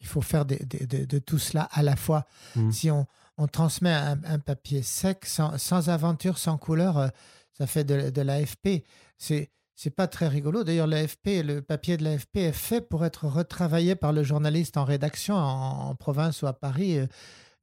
Il 0.00 0.08
faut 0.08 0.20
faire 0.20 0.44
de, 0.44 0.58
de, 0.64 1.18
tout 1.20 1.38
cela 1.38 1.68
à 1.70 1.84
la 1.84 1.94
fois. 1.94 2.26
Mmh. 2.56 2.72
Si 2.72 2.90
on, 2.90 3.06
on 3.38 3.46
transmet 3.46 3.92
un, 3.92 4.18
un, 4.24 4.40
papier 4.40 4.82
sec, 4.82 5.24
sans, 5.26 5.56
sans 5.58 5.90
aventure, 5.90 6.38
sans 6.38 6.58
couleur, 6.58 7.12
ça 7.52 7.66
fait 7.66 7.84
de, 7.84 8.10
de 8.10 8.22
l'AFP. 8.22 8.84
C'est 9.18 9.50
c'est 9.74 9.90
pas 9.90 10.06
très 10.06 10.28
rigolo. 10.28 10.64
D'ailleurs, 10.64 10.86
l'AFP, 10.86 11.42
le 11.42 11.60
papier 11.60 11.96
de 11.96 12.04
l'AFP 12.04 12.36
est 12.36 12.52
fait 12.52 12.80
pour 12.80 13.04
être 13.04 13.26
retravaillé 13.26 13.96
par 13.96 14.12
le 14.12 14.22
journaliste 14.22 14.76
en 14.76 14.84
rédaction 14.84 15.34
en, 15.34 15.94
province 15.96 16.42
ou 16.42 16.46
à 16.46 16.52
Paris. 16.52 16.98
Euh, 16.98 17.06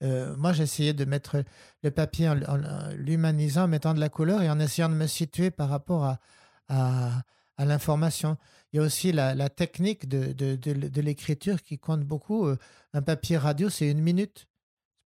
euh, 0.03 0.35
moi, 0.35 0.51
j'essayais 0.53 0.93
de 0.93 1.05
mettre 1.05 1.43
le 1.83 1.91
papier 1.91 2.27
en, 2.27 2.35
l'humanisant, 2.97 3.63
en 3.63 3.67
mettant 3.67 3.93
de 3.93 3.99
la 3.99 4.09
couleur 4.09 4.41
et 4.41 4.49
en 4.49 4.59
essayant 4.59 4.89
de 4.89 4.95
me 4.95 5.07
situer 5.07 5.51
par 5.51 5.69
rapport 5.69 6.03
à, 6.03 6.19
à, 6.67 7.65
l'information. 7.65 8.37
Il 8.73 8.77
y 8.77 8.79
a 8.79 8.83
aussi 8.83 9.11
la, 9.11 9.35
la 9.35 9.49
technique 9.49 10.07
de, 10.07 10.33
de, 10.33 10.55
de, 10.55 10.73
de 10.73 11.01
l'écriture 11.01 11.61
qui 11.61 11.77
compte 11.77 12.01
beaucoup. 12.01 12.47
Euh, 12.47 12.57
un 12.93 13.01
papier 13.01 13.37
radio, 13.37 13.69
c'est 13.69 13.89
une 13.89 14.01
minute. 14.01 14.47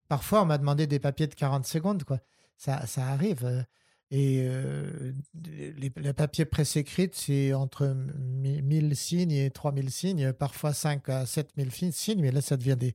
Parfois, 0.08 0.42
on 0.44 0.46
m'a 0.46 0.58
demandé 0.58 0.88
des 0.88 1.00
papiers 1.00 1.28
de 1.28 1.36
40 1.36 1.66
secondes. 1.66 2.04
Quoi. 2.04 2.20
Ça, 2.58 2.86
ça 2.86 3.08
arrive. 3.08 3.66
Et 4.16 4.46
euh, 4.48 5.12
les, 5.34 5.90
papiers 5.90 6.46
presse 6.46 6.76
écrite, 6.76 7.16
c'est 7.16 7.52
entre 7.56 7.88
1000 7.88 8.96
signes 8.96 9.32
et 9.32 9.50
3000 9.50 9.90
signes, 9.90 10.34
parfois 10.34 10.72
5 10.72 11.10
à 11.10 11.26
7000 11.26 11.72
signes, 11.92 12.22
mais 12.22 12.30
là, 12.30 12.40
ça 12.42 12.56
devient 12.56 12.76
des, 12.78 12.94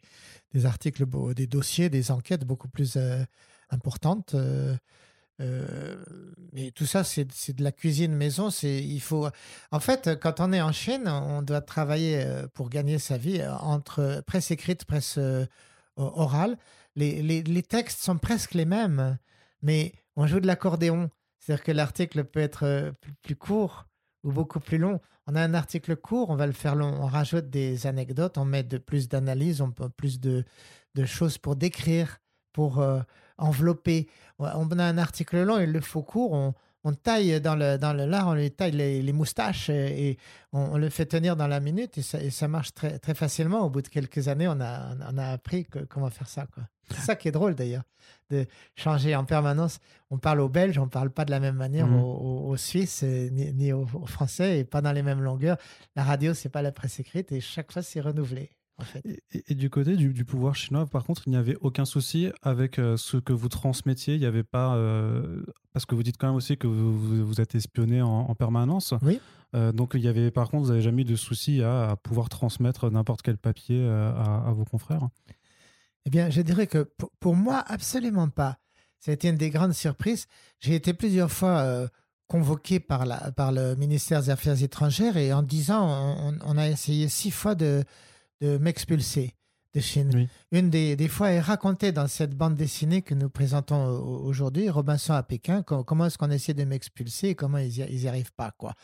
des 0.55 0.65
articles, 0.65 1.05
des 1.35 1.49
dossiers, 1.49 1.91
des 1.91 2.13
enquêtes 2.13 2.45
beaucoup 2.45 2.69
plus 2.69 2.95
euh, 2.95 3.25
importantes. 3.71 4.37
Euh, 5.41 5.97
mais 6.53 6.71
tout 6.71 6.87
ça, 6.87 7.03
c'est 7.03 7.25
de 7.25 7.65
la 7.65 7.73
cuisine 7.73 8.15
maison. 8.15 8.51
Il 8.63 9.01
faut... 9.01 9.29
En 9.73 9.81
fait, 9.81 10.21
quand 10.21 10.39
on 10.39 10.53
est 10.53 10.63
en 10.63 10.71
Chine, 10.71 11.09
on 11.09 11.43
doit 11.43 11.63
travailler 11.63 12.25
pour 12.55 12.71
gagner 12.71 13.01
sa 13.01 13.19
vie 13.19 13.45
entre 13.61 14.23
presse 14.25 14.53
écrite, 14.53 14.85
presse 14.85 15.19
orale. 15.97 16.57
Les, 16.95 17.23
les, 17.23 17.43
les 17.43 17.63
textes 17.65 18.05
sont 18.05 18.19
presque 18.19 18.55
les 18.55 18.67
mêmes, 18.67 19.19
mais 19.63 19.93
on 20.19 20.27
joue 20.27 20.41
de 20.41 20.47
l'accordéon. 20.47 21.11
C'est-à-dire 21.39 21.65
que 21.65 21.73
l'article 21.73 22.25
peut 22.25 22.41
être 22.41 22.65
euh, 22.65 22.91
plus 23.23 23.37
court 23.37 23.87
ou 24.25 24.33
beaucoup 24.33 24.59
plus 24.59 24.77
long. 24.77 25.01
On 25.29 25.37
a 25.37 25.41
un 25.41 25.55
article 25.55 25.95
court, 25.95 26.31
on 26.31 26.37
va 26.37 26.47
le 26.47 26.53
faire 26.53 26.75
long, 26.75 26.93
on 27.01 27.07
rajoute 27.07 27.49
des 27.51 27.87
anecdotes, 27.87 28.37
on 28.37 28.45
met 28.45 28.65
de 28.65 28.79
plus 28.79 29.09
d'analyse, 29.09 29.61
on 29.61 29.71
peut 29.71 29.89
plus 29.89 30.19
de, 30.21 30.45
choses 31.05 31.39
pour 31.39 31.55
décrire, 31.55 32.19
pour 32.53 32.81
euh, 32.81 33.01
envelopper. 33.37 34.09
On 34.41 34.71
a 34.79 34.85
un 34.85 34.99
article 34.99 35.41
long, 35.43 35.61
il 35.61 35.71
le 35.71 35.81
faut 35.81 36.03
court, 36.03 36.33
on, 36.33 36.55
taille 36.95 37.41
dans 37.41 37.55
le, 37.55 37.77
lard, 38.07 38.29
on 38.29 38.35
lui 38.35 38.51
taille 38.51 38.73
les, 38.73 39.13
moustaches 39.13 39.69
et, 39.69 40.19
on, 40.53 40.79
le 40.79 40.89
fait 40.89 41.05
tenir 41.07 41.37
dans 41.37 41.47
la 41.47 41.61
minute 41.61 41.99
et 41.99 42.31
ça, 42.31 42.49
marche 42.49 42.73
très, 42.73 43.15
facilement. 43.15 43.61
Au 43.61 43.71
bout 43.71 43.83
de 43.83 43.89
quelques 43.89 44.27
années, 44.27 44.49
on 44.49 44.61
a, 44.61 44.97
on 45.13 45.19
a 45.19 45.27
appris 45.27 45.67
comment 45.89 46.11
faire 46.11 46.29
ça. 46.29 46.47
C'est 46.91 47.01
ça 47.01 47.17
qui 47.17 47.29
est 47.29 47.33
drôle 47.33 47.55
d'ailleurs, 47.55 47.85
de 48.31 48.47
changer 48.77 49.15
en 49.15 49.25
permanence. 49.25 49.81
On 50.11 50.19
parle 50.19 50.41
aux 50.41 50.49
Belges, 50.49 50.79
on 50.79 50.85
ne 50.85 50.91
parle 50.91 51.11
pas 51.11 51.25
de 51.25 51.31
la 51.31 51.41
même 51.41 51.57
manière 51.57 51.87
mmh. 51.87 52.03
aux, 52.03 52.57
Suisses 52.57 53.03
ni, 53.03 53.73
aux, 53.73 53.87
aux, 53.95 54.07
Français 54.07 54.59
et 54.59 54.65
pas 54.65 54.81
dans 54.81 54.93
les 54.93 55.03
mêmes 55.03 55.21
longueurs. 55.21 55.59
La 55.97 56.05
radio, 56.05 56.35
c'est 56.35 56.49
pas 56.49 56.63
la 56.63 56.73
presse 56.73 57.01
écrite 57.01 57.33
et 57.33 57.41
chaque 57.41 57.73
fois, 57.73 57.83
c'est 57.83 58.01
renouvelé 58.01 58.51
et, 59.49 59.55
du 59.55 59.71
côté 59.71 59.97
du, 59.97 60.25
pouvoir 60.25 60.55
chinois, 60.55 60.87
par 60.87 61.05
contre, 61.05 61.23
il 61.27 61.31
n'y 61.31 61.37
avait 61.37 61.57
aucun 61.61 61.85
souci 61.85 62.29
avec 62.43 62.79
euh, 62.79 62.97
ce 62.97 63.17
que 63.17 63.33
vous 63.33 63.49
transmettiez. 63.49 64.15
Il 64.15 64.21
n'y 64.21 64.27
avait 64.27 64.45
pas. 64.45 64.77
Euh, 64.77 65.43
parce 65.73 65.85
que 65.85 65.95
vous 65.95 66.03
dites 66.03 66.17
quand 66.17 66.29
même 66.29 66.37
aussi 66.37 66.57
que 66.57 66.67
vous, 66.67 67.27
vous 67.27 67.41
êtes 67.41 67.55
espionné 67.55 68.03
en, 68.03 68.35
permanence. 68.35 68.95
Oui. 69.03 69.21
Euh, 69.55 69.73
donc, 69.73 69.93
il 69.95 70.01
y 70.01 70.09
avait, 70.09 70.31
par 70.31 70.51
contre, 70.51 70.65
vous 70.65 70.71
n'avez 70.71 70.83
jamais 70.83 71.03
eu 71.03 71.07
de 71.07 71.17
souci 71.17 71.63
à, 71.63 71.97
pouvoir 72.03 72.29
transmettre 72.29 72.91
n'importe 72.91 73.23
quel 73.23 73.39
papier 73.39 73.87
à, 73.89 74.51
vos 74.53 74.65
confrères 74.65 75.09
Eh 76.09 76.11
bien, 76.11 76.31
je 76.31 76.41
dirais 76.41 76.67
que 76.67 76.91
pour, 77.21 77.37
moi, 77.37 77.63
absolument 77.67 78.31
pas. 78.31 78.57
Ça 78.99 79.11
a 79.11 79.15
été 79.15 79.29
une 79.29 79.37
des 79.37 79.51
grandes 79.51 79.75
surprises. 79.75 80.27
J'ai 80.59 80.75
été 80.75 80.95
plusieurs 80.95 81.31
fois 81.31 81.87
convoqué 82.29 82.81
par, 82.81 83.05
la, 83.05 83.31
par 83.33 83.53
le 83.53 83.77
ministère 83.77 84.23
des 84.23 84.31
Affaires 84.31 84.63
étrangères 84.63 85.19
et 85.19 85.35
en 85.35 85.43
disant, 85.43 85.87
on, 85.87 86.39
on 86.43 86.57
a 86.57 86.67
essayé 86.67 87.09
six 87.09 87.31
fois 87.31 87.55
de 87.55 87.85
de 88.41 88.59
m'expulser 88.59 89.35
de 89.75 89.81
Chine. 89.81 90.29
Une 90.51 90.71
des, 90.71 90.97
des, 90.97 91.09
fois 91.09 91.31
est 91.31 91.41
racontée 91.41 91.93
dans 91.93 92.09
cette 92.09 92.35
bande 92.35 92.55
dessinée 92.55 93.03
que 93.03 93.15
nous 93.15 93.29
présentons 93.29 93.85
aujourd'hui, 94.01 94.71
Robinson 94.71 95.13
à 95.13 95.23
Pékin, 95.23 95.63
comment 95.63 96.07
est-ce 96.07 96.17
qu'on 96.17 96.31
essaie 96.31 96.55
de 96.55 96.65
m'expulser 96.65 97.29
et 97.29 97.35
comment 97.35 97.59
ils 97.59 97.87
n'y 97.87 98.09
arrivent 98.09 98.33
pas. 98.33 98.51
quoi. 98.53 98.75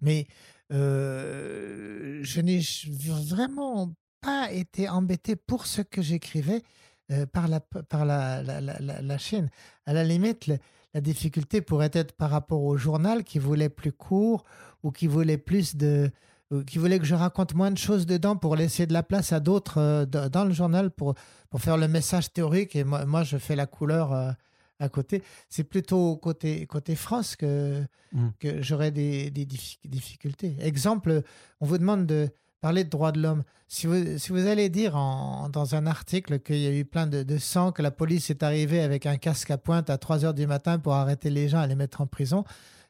Mais 0.00 0.26
euh, 0.72 2.20
je 2.22 2.40
n'ai 2.40 2.60
vraiment 2.88 3.92
pas 4.20 4.52
été 4.52 4.88
embêté 4.88 5.36
pour 5.36 5.66
ce 5.66 5.82
que 5.82 6.02
j'écrivais 6.02 6.62
euh, 7.10 7.26
par, 7.26 7.48
la, 7.48 7.60
par 7.60 8.04
la, 8.04 8.42
la, 8.42 8.60
la, 8.60 9.18
Chine. 9.18 9.50
À 9.86 9.92
la 9.92 10.04
limite, 10.04 10.50
la 10.94 11.00
difficulté 11.00 11.60
pourrait 11.60 11.90
être 11.92 12.12
par 12.12 12.30
rapport 12.30 12.62
au 12.62 12.76
journal 12.76 13.24
qui 13.24 13.38
voulait 13.38 13.68
plus 13.68 13.92
court 13.92 14.44
ou 14.82 14.90
qui 14.90 15.06
voulait 15.06 15.38
plus 15.38 15.76
de, 15.76 16.10
qui 16.66 16.78
voulait 16.78 16.98
que 16.98 17.04
je 17.04 17.14
raconte 17.14 17.54
moins 17.54 17.70
de 17.70 17.78
choses 17.78 18.06
dedans 18.06 18.36
pour 18.36 18.56
laisser 18.56 18.86
de 18.86 18.92
la 18.92 19.02
place 19.02 19.32
à 19.32 19.40
d'autres 19.40 19.78
euh, 19.78 20.06
dans 20.06 20.44
le 20.44 20.52
journal 20.52 20.90
pour, 20.90 21.14
pour 21.48 21.60
faire 21.60 21.76
le 21.76 21.88
message 21.88 22.32
théorique 22.32 22.74
et 22.76 22.84
moi, 22.84 23.04
moi 23.06 23.22
je 23.22 23.38
fais 23.38 23.56
la 23.56 23.66
couleur 23.66 24.12
euh, 24.12 24.32
à 24.80 24.88
côté. 24.88 25.22
C'est 25.48 25.64
plutôt 25.64 26.16
côté, 26.16 26.66
côté 26.66 26.96
France 26.96 27.36
que, 27.36 27.82
mmh. 28.12 28.28
que 28.38 28.62
j'aurais 28.62 28.90
des, 28.90 29.30
des, 29.30 29.44
difficultés. 29.44 30.56
Exemple, 30.60 31.22
on 31.60 31.66
vous 31.66 31.78
demande 31.78 32.06
de 32.06 32.30
parler 32.60 32.84
de 32.84 32.90
droits 32.90 33.12
de 33.12 33.20
l'homme. 33.20 33.44
Si 33.68 33.86
vous, 33.86 34.46
allez 34.46 34.68
dire 34.68 34.92
dans 34.92 35.74
un 35.74 35.86
article 35.86 36.40
qu'il 36.40 36.58
y 36.58 36.66
a 36.66 36.72
eu 36.72 36.84
plein 36.84 37.06
de, 37.06 37.38
sang, 37.38 37.72
que 37.72 37.82
la 37.82 37.90
police 37.90 38.30
est 38.30 38.42
arrivée 38.42 38.80
avec 38.80 39.06
un 39.06 39.16
casque 39.16 39.50
à 39.50 39.58
pointe 39.58 39.90
à 39.90 39.98
3 39.98 40.24
heures 40.24 40.34
du 40.34 40.46
matin 40.46 40.78
pour 40.78 40.94
arrêter 40.94 41.30
les 41.30 41.48
gens 41.48 41.62
et 41.62 41.68
les 41.68 41.76
mettre 41.76 42.00
en 42.00 42.06
prison, 42.06 42.44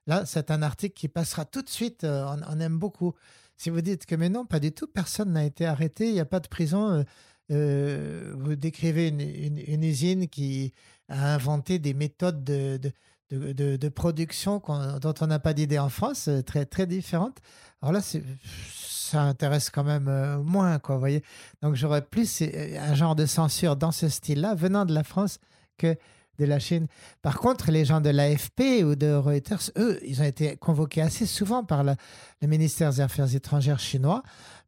là, 0.06 0.24
c'est 0.26 0.50
un 0.50 0.62
article 0.62 0.94
qui 0.94 1.08
passera 1.08 1.44
tout 1.44 1.62
de 1.62 1.68
suite. 1.68 2.04
on 2.04 2.60
aime 2.60 2.78
beaucoup. 2.78 3.14
Si 3.60 3.68
vous 3.68 3.82
dites 3.82 4.06
que 4.06 4.14
mais 4.14 4.30
non, 4.30 4.46
pas 4.46 4.58
du 4.58 4.72
tout, 4.72 4.86
personne 4.86 5.32
n'a 5.32 5.44
été 5.44 5.66
arrêté, 5.66 6.08
il 6.08 6.14
n'y 6.14 6.20
a 6.20 6.24
pas 6.24 6.40
de 6.40 6.48
prison, 6.48 6.92
euh, 6.92 7.02
euh, 7.50 8.34
vous 8.38 8.56
décrivez 8.56 9.08
une, 9.08 9.84
usine 9.84 10.28
qui 10.28 10.72
a 11.10 11.34
inventé 11.34 11.78
des 11.78 11.92
méthodes 11.92 12.42
de, 12.42 12.78
de, 12.78 12.90
de, 13.30 13.88
production 13.88 14.62
dont 15.00 15.14
on 15.20 15.26
n'a 15.26 15.38
pas 15.38 15.54
d'idée 15.54 15.78
en 15.78 15.88
France, 15.88 16.28
très, 16.46 16.66
très 16.66 16.86
différentes. 16.86 17.38
Alors 17.82 17.92
là, 17.92 18.00
ça 18.02 19.22
intéresse 19.22 19.70
quand 19.70 19.84
même 19.84 20.42
moins, 20.42 20.78
quoi, 20.78 20.96
voyez. 20.96 21.22
Donc 21.62 21.74
j'aurais 21.74 22.02
plus 22.02 22.42
un 22.42 22.94
genre 22.94 23.14
de 23.14 23.26
censure 23.26 23.76
dans 23.76 23.92
ce 23.92 24.08
style-là 24.08 24.54
venant 24.54 24.84
de 24.84 24.94
la 24.94 25.04
France 25.04 25.38
que 25.78 25.96
de 26.40 26.46
la 26.46 26.58
Chine. 26.58 26.86
Par 27.22 27.38
contre, 27.38 27.70
les 27.70 27.84
gens 27.84 28.00
de 28.00 28.08
l'AFP 28.08 28.82
ou 28.82 28.96
de 28.96 29.12
Reuters, 29.12 29.70
eux, 29.76 30.00
ils 30.04 30.20
ont 30.20 30.24
été 30.24 30.56
convoqués 30.56 31.02
assez 31.02 31.26
souvent 31.26 31.64
par 31.64 31.84
le 31.84 31.94
ministère 32.42 32.90
des 32.90 33.00
Affaires 33.00 33.34
étrangères 33.34 33.78
chinois 33.78 34.22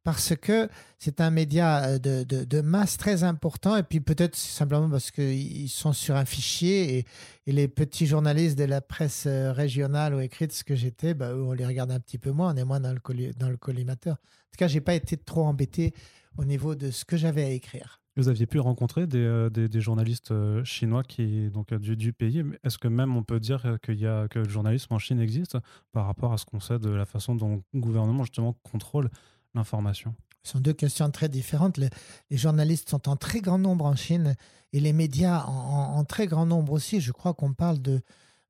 parce 0.04 0.34
que 0.34 0.68
c'est 0.98 1.20
un 1.20 1.30
média 1.30 1.84
euh, 1.84 1.98
de, 1.98 2.24
de, 2.24 2.60
masse 2.60 2.96
très 2.96 3.24
important 3.24 3.76
et 3.76 3.82
puis 3.82 4.00
peut-être 4.00 4.36
simplement 4.36 4.88
parce 4.88 5.10
qu'ils 5.10 5.68
sont 5.68 5.92
sur 5.92 6.16
un 6.16 6.24
fichier 6.24 6.98
et, 6.98 7.06
les 7.46 7.66
petits 7.66 8.06
journalistes 8.06 8.56
de 8.56 8.64
la 8.64 8.80
presse 8.80 9.24
euh, 9.26 9.52
régionale 9.52 10.14
ou 10.14 10.20
écrite, 10.20 10.52
ce 10.52 10.62
que 10.62 10.76
j'étais, 10.76 11.12
bah, 11.12 11.34
on 11.34 11.52
les 11.52 11.66
regarde 11.66 11.90
un 11.90 11.98
petit 11.98 12.18
peu 12.18 12.30
moins, 12.30 12.54
on 12.54 12.56
est 12.56 12.64
moins 12.64 12.78
dans 12.78 12.92
le, 12.92 13.32
dans 13.34 13.48
le 13.48 13.56
collimateur. 13.56 14.14
En 14.14 14.50
tout 14.52 14.58
cas, 14.58 14.68
je 14.68 14.74
n'ai 14.74 14.80
pas 14.80 14.94
été 14.94 15.16
trop 15.16 15.44
embêté 15.44 15.92
au 16.38 16.44
niveau 16.44 16.76
de 16.76 16.92
ce 16.92 17.04
que 17.04 17.16
j'avais 17.16 17.42
à 17.42 17.50
écrire. 17.50 18.00
Vous 18.16 18.28
aviez 18.28 18.46
pu 18.46 18.60
rencontrer 18.60 19.06
des, 19.06 19.18
euh, 19.18 19.50
des, 19.50 19.80
journalistes 19.80 20.32
chinois 20.64 21.02
qui 21.02 21.50
donc 21.50 21.74
du, 21.74 21.96
du 21.96 22.12
pays. 22.12 22.44
Est-ce 22.62 22.78
que 22.78 22.86
même 22.86 23.16
on 23.16 23.24
peut 23.24 23.40
dire 23.40 23.78
qu'il 23.82 23.98
y 23.98 24.06
a 24.06 24.28
que 24.28 24.38
le 24.38 24.48
journalisme 24.48 24.94
en 24.94 24.98
Chine 24.98 25.18
existe 25.18 25.56
par 25.92 26.06
rapport 26.06 26.32
à 26.32 26.36
ce 26.36 26.44
qu'on 26.44 26.60
sait 26.60 26.78
de 26.78 26.90
la 26.90 27.06
façon 27.06 27.34
dont 27.34 27.62
le 27.72 27.80
gouvernement 27.80 28.22
justement 28.22 28.54
contrôle 28.62 29.10
l'information 29.54 30.14
Ce 30.42 30.52
sont 30.52 30.60
deux 30.60 30.72
questions 30.72 31.10
très 31.10 31.28
différentes. 31.28 31.78
Les, 31.78 31.90
journalistes 32.30 32.90
sont 32.90 33.08
en 33.08 33.16
très 33.16 33.40
grand 33.40 33.58
nombre 33.58 33.84
en 33.84 33.96
Chine 33.96 34.36
et 34.72 34.80
les 34.80 34.92
médias 34.92 35.44
en, 35.44 36.04
très 36.04 36.26
grand 36.26 36.46
nombre 36.46 36.72
aussi. 36.72 37.00
Je 37.00 37.12
crois 37.12 37.34
qu'on 37.34 37.52
parle 37.54 37.80
de, 37.80 38.00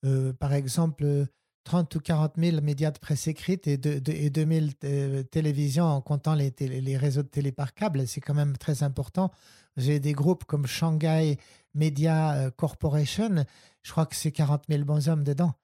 euh, 0.05 0.33
par 0.33 0.53
exemple, 0.53 1.27
30 1.65 1.95
ou 1.95 2.01
40 2.01 2.35
000 2.39 2.61
médias 2.61 2.91
de 2.91 2.99
presse 2.99 3.27
écrite 3.27 3.67
et, 3.67 3.77
de, 3.77 4.01
et 4.11 4.31
2 4.31 4.73
000 4.81 5.23
télévisions 5.31 5.85
en 5.85 6.01
comptant 6.01 6.35
les, 6.35 6.53
les 6.59 6.97
réseaux 6.97 7.23
de 7.23 7.29
télé 7.29 7.53
par 7.53 7.75
câble. 7.75 8.07
C'est 8.07 8.21
quand 8.21 8.35
même 8.35 8.57
très 8.57 8.83
important. 8.83 9.31
J'ai 9.77 10.01
des 10.01 10.13
groupes 10.13 10.45
comme 10.45 10.67
Shanghai 10.67 11.39
Media 11.75 12.35
euh, 12.35 12.51
Corporation. 12.51 13.45
Je 13.83 13.91
crois 13.91 14.07
que 14.07 14.17
c'est 14.17 14.33
40 14.33 14.65
000 14.69 14.85
bonshommes 14.85 15.25
dedans. 15.25 15.55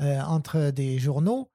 Euh, 0.00 0.20
entre 0.22 0.70
des 0.70 0.98
journaux, 0.98 1.50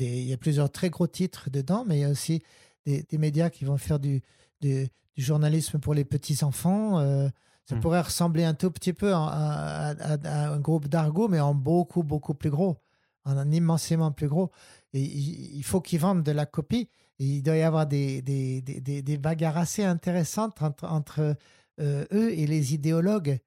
il 0.00 0.24
y 0.24 0.32
a 0.32 0.38
plusieurs 0.38 0.70
très 0.72 0.90
gros 0.90 1.06
titres 1.06 1.50
dedans, 1.50 1.84
mais 1.86 1.98
il 1.98 2.00
y 2.00 2.04
a 2.04 2.08
aussi 2.08 2.42
des, 2.86 3.18
médias 3.18 3.50
qui 3.50 3.64
vont 3.64 3.76
faire 3.76 3.98
du, 3.98 4.22
du, 4.60 4.88
journalisme 5.16 5.78
pour 5.78 5.94
les 5.94 6.04
petits-enfants. 6.04 6.98
Euh, 6.98 7.28
ça 7.64 7.76
hmm. 7.76 7.80
pourrait 7.80 8.00
ressembler 8.00 8.44
un 8.44 8.54
tout 8.54 8.70
petit 8.70 8.92
peu 8.92 9.12
à, 9.14 9.94
un 10.24 10.58
groupe 10.58 10.88
d'argot, 10.88 11.28
mais 11.28 11.40
en 11.40 11.54
beaucoup, 11.54 12.02
beaucoup 12.02 12.34
plus 12.34 12.50
gros, 12.50 12.76
en 13.24 13.36
un 13.36 13.50
immensément 13.52 14.10
plus 14.10 14.28
gros. 14.28 14.50
Et 14.92 15.02
il, 15.02 15.62
faut 15.62 15.80
qu'ils 15.80 16.00
vendent 16.00 16.22
de 16.22 16.32
la 16.32 16.46
copie. 16.46 16.88
il 17.18 17.42
doit 17.42 17.56
y 17.56 17.62
avoir 17.62 17.86
des, 17.86 18.20
des, 18.22 18.60
des, 18.62 19.02
des 19.02 19.18
bagarres 19.18 19.58
assez 19.58 19.84
intéressantes 19.84 20.60
entre, 20.62 20.84
entre 20.84 21.36
euh, 21.80 22.04
eux 22.12 22.32
et 22.32 22.46
les 22.46 22.74
idéologues, 22.74 23.38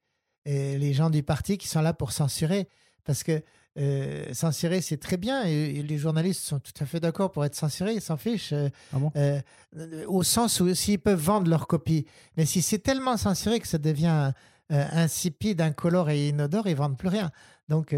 et 0.46 0.78
les 0.78 0.94
gens 0.94 1.10
du 1.10 1.24
parti 1.24 1.58
qui 1.58 1.68
sont 1.68 1.82
là 1.82 1.94
pour 1.94 2.12
censurer. 2.12 2.68
Parce 3.04 3.24
que 3.24 3.44
euh, 3.78 4.34
c'est 4.34 5.00
très 5.00 5.18
bien 5.18 5.44
et, 5.44 5.84
les 5.84 5.98
journalistes 5.98 6.42
sont 6.42 6.60
tout 6.60 6.72
à 6.80 6.86
fait 6.86 7.00
d'accord 7.00 7.32
pour 7.32 7.44
être 7.44 7.56
censurés, 7.56 7.94
ils 7.94 8.02
s'en 8.02 8.16
fichent. 8.16 8.54
Euh, 8.54 8.70
ah 8.94 8.98
euh, 9.18 10.06
au 10.08 10.24
sens 10.24 10.62
où 10.62 10.74
s'ils 10.74 11.00
peuvent 11.00 11.20
vendre 11.20 11.50
leur 11.50 11.68
copie. 11.68 12.06
Mais 12.38 12.46
si 12.46 12.62
c'est 12.62 12.80
tellement 12.80 13.18
censuré 13.18 13.60
que 13.60 13.68
ça 13.68 13.78
devient 13.78 14.32
insipide, 14.70 15.62
incolore 15.62 16.10
et 16.10 16.30
inodore, 16.30 16.68
ils 16.68 16.76
vendent 16.76 16.98
plus 16.98 17.10
rien. 17.10 17.32
Donc, 17.70 17.96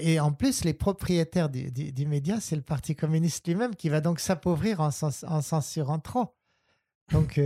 et 0.00 0.20
en 0.20 0.32
plus, 0.32 0.64
les 0.64 0.74
propriétaires 0.74 1.48
du, 1.48 1.70
du, 1.70 2.06
média, 2.06 2.38
c'est 2.38 2.56
le 2.56 2.62
Parti 2.62 2.94
communiste 2.94 3.46
lui-même 3.46 3.74
qui 3.74 3.88
va 3.88 4.02
donc 4.02 4.20
s'appauvrir 4.20 4.80
en, 4.80 4.88
en, 4.88 5.40
censurant 5.40 5.98
trop. 5.98 6.34
Donc, 7.12 7.40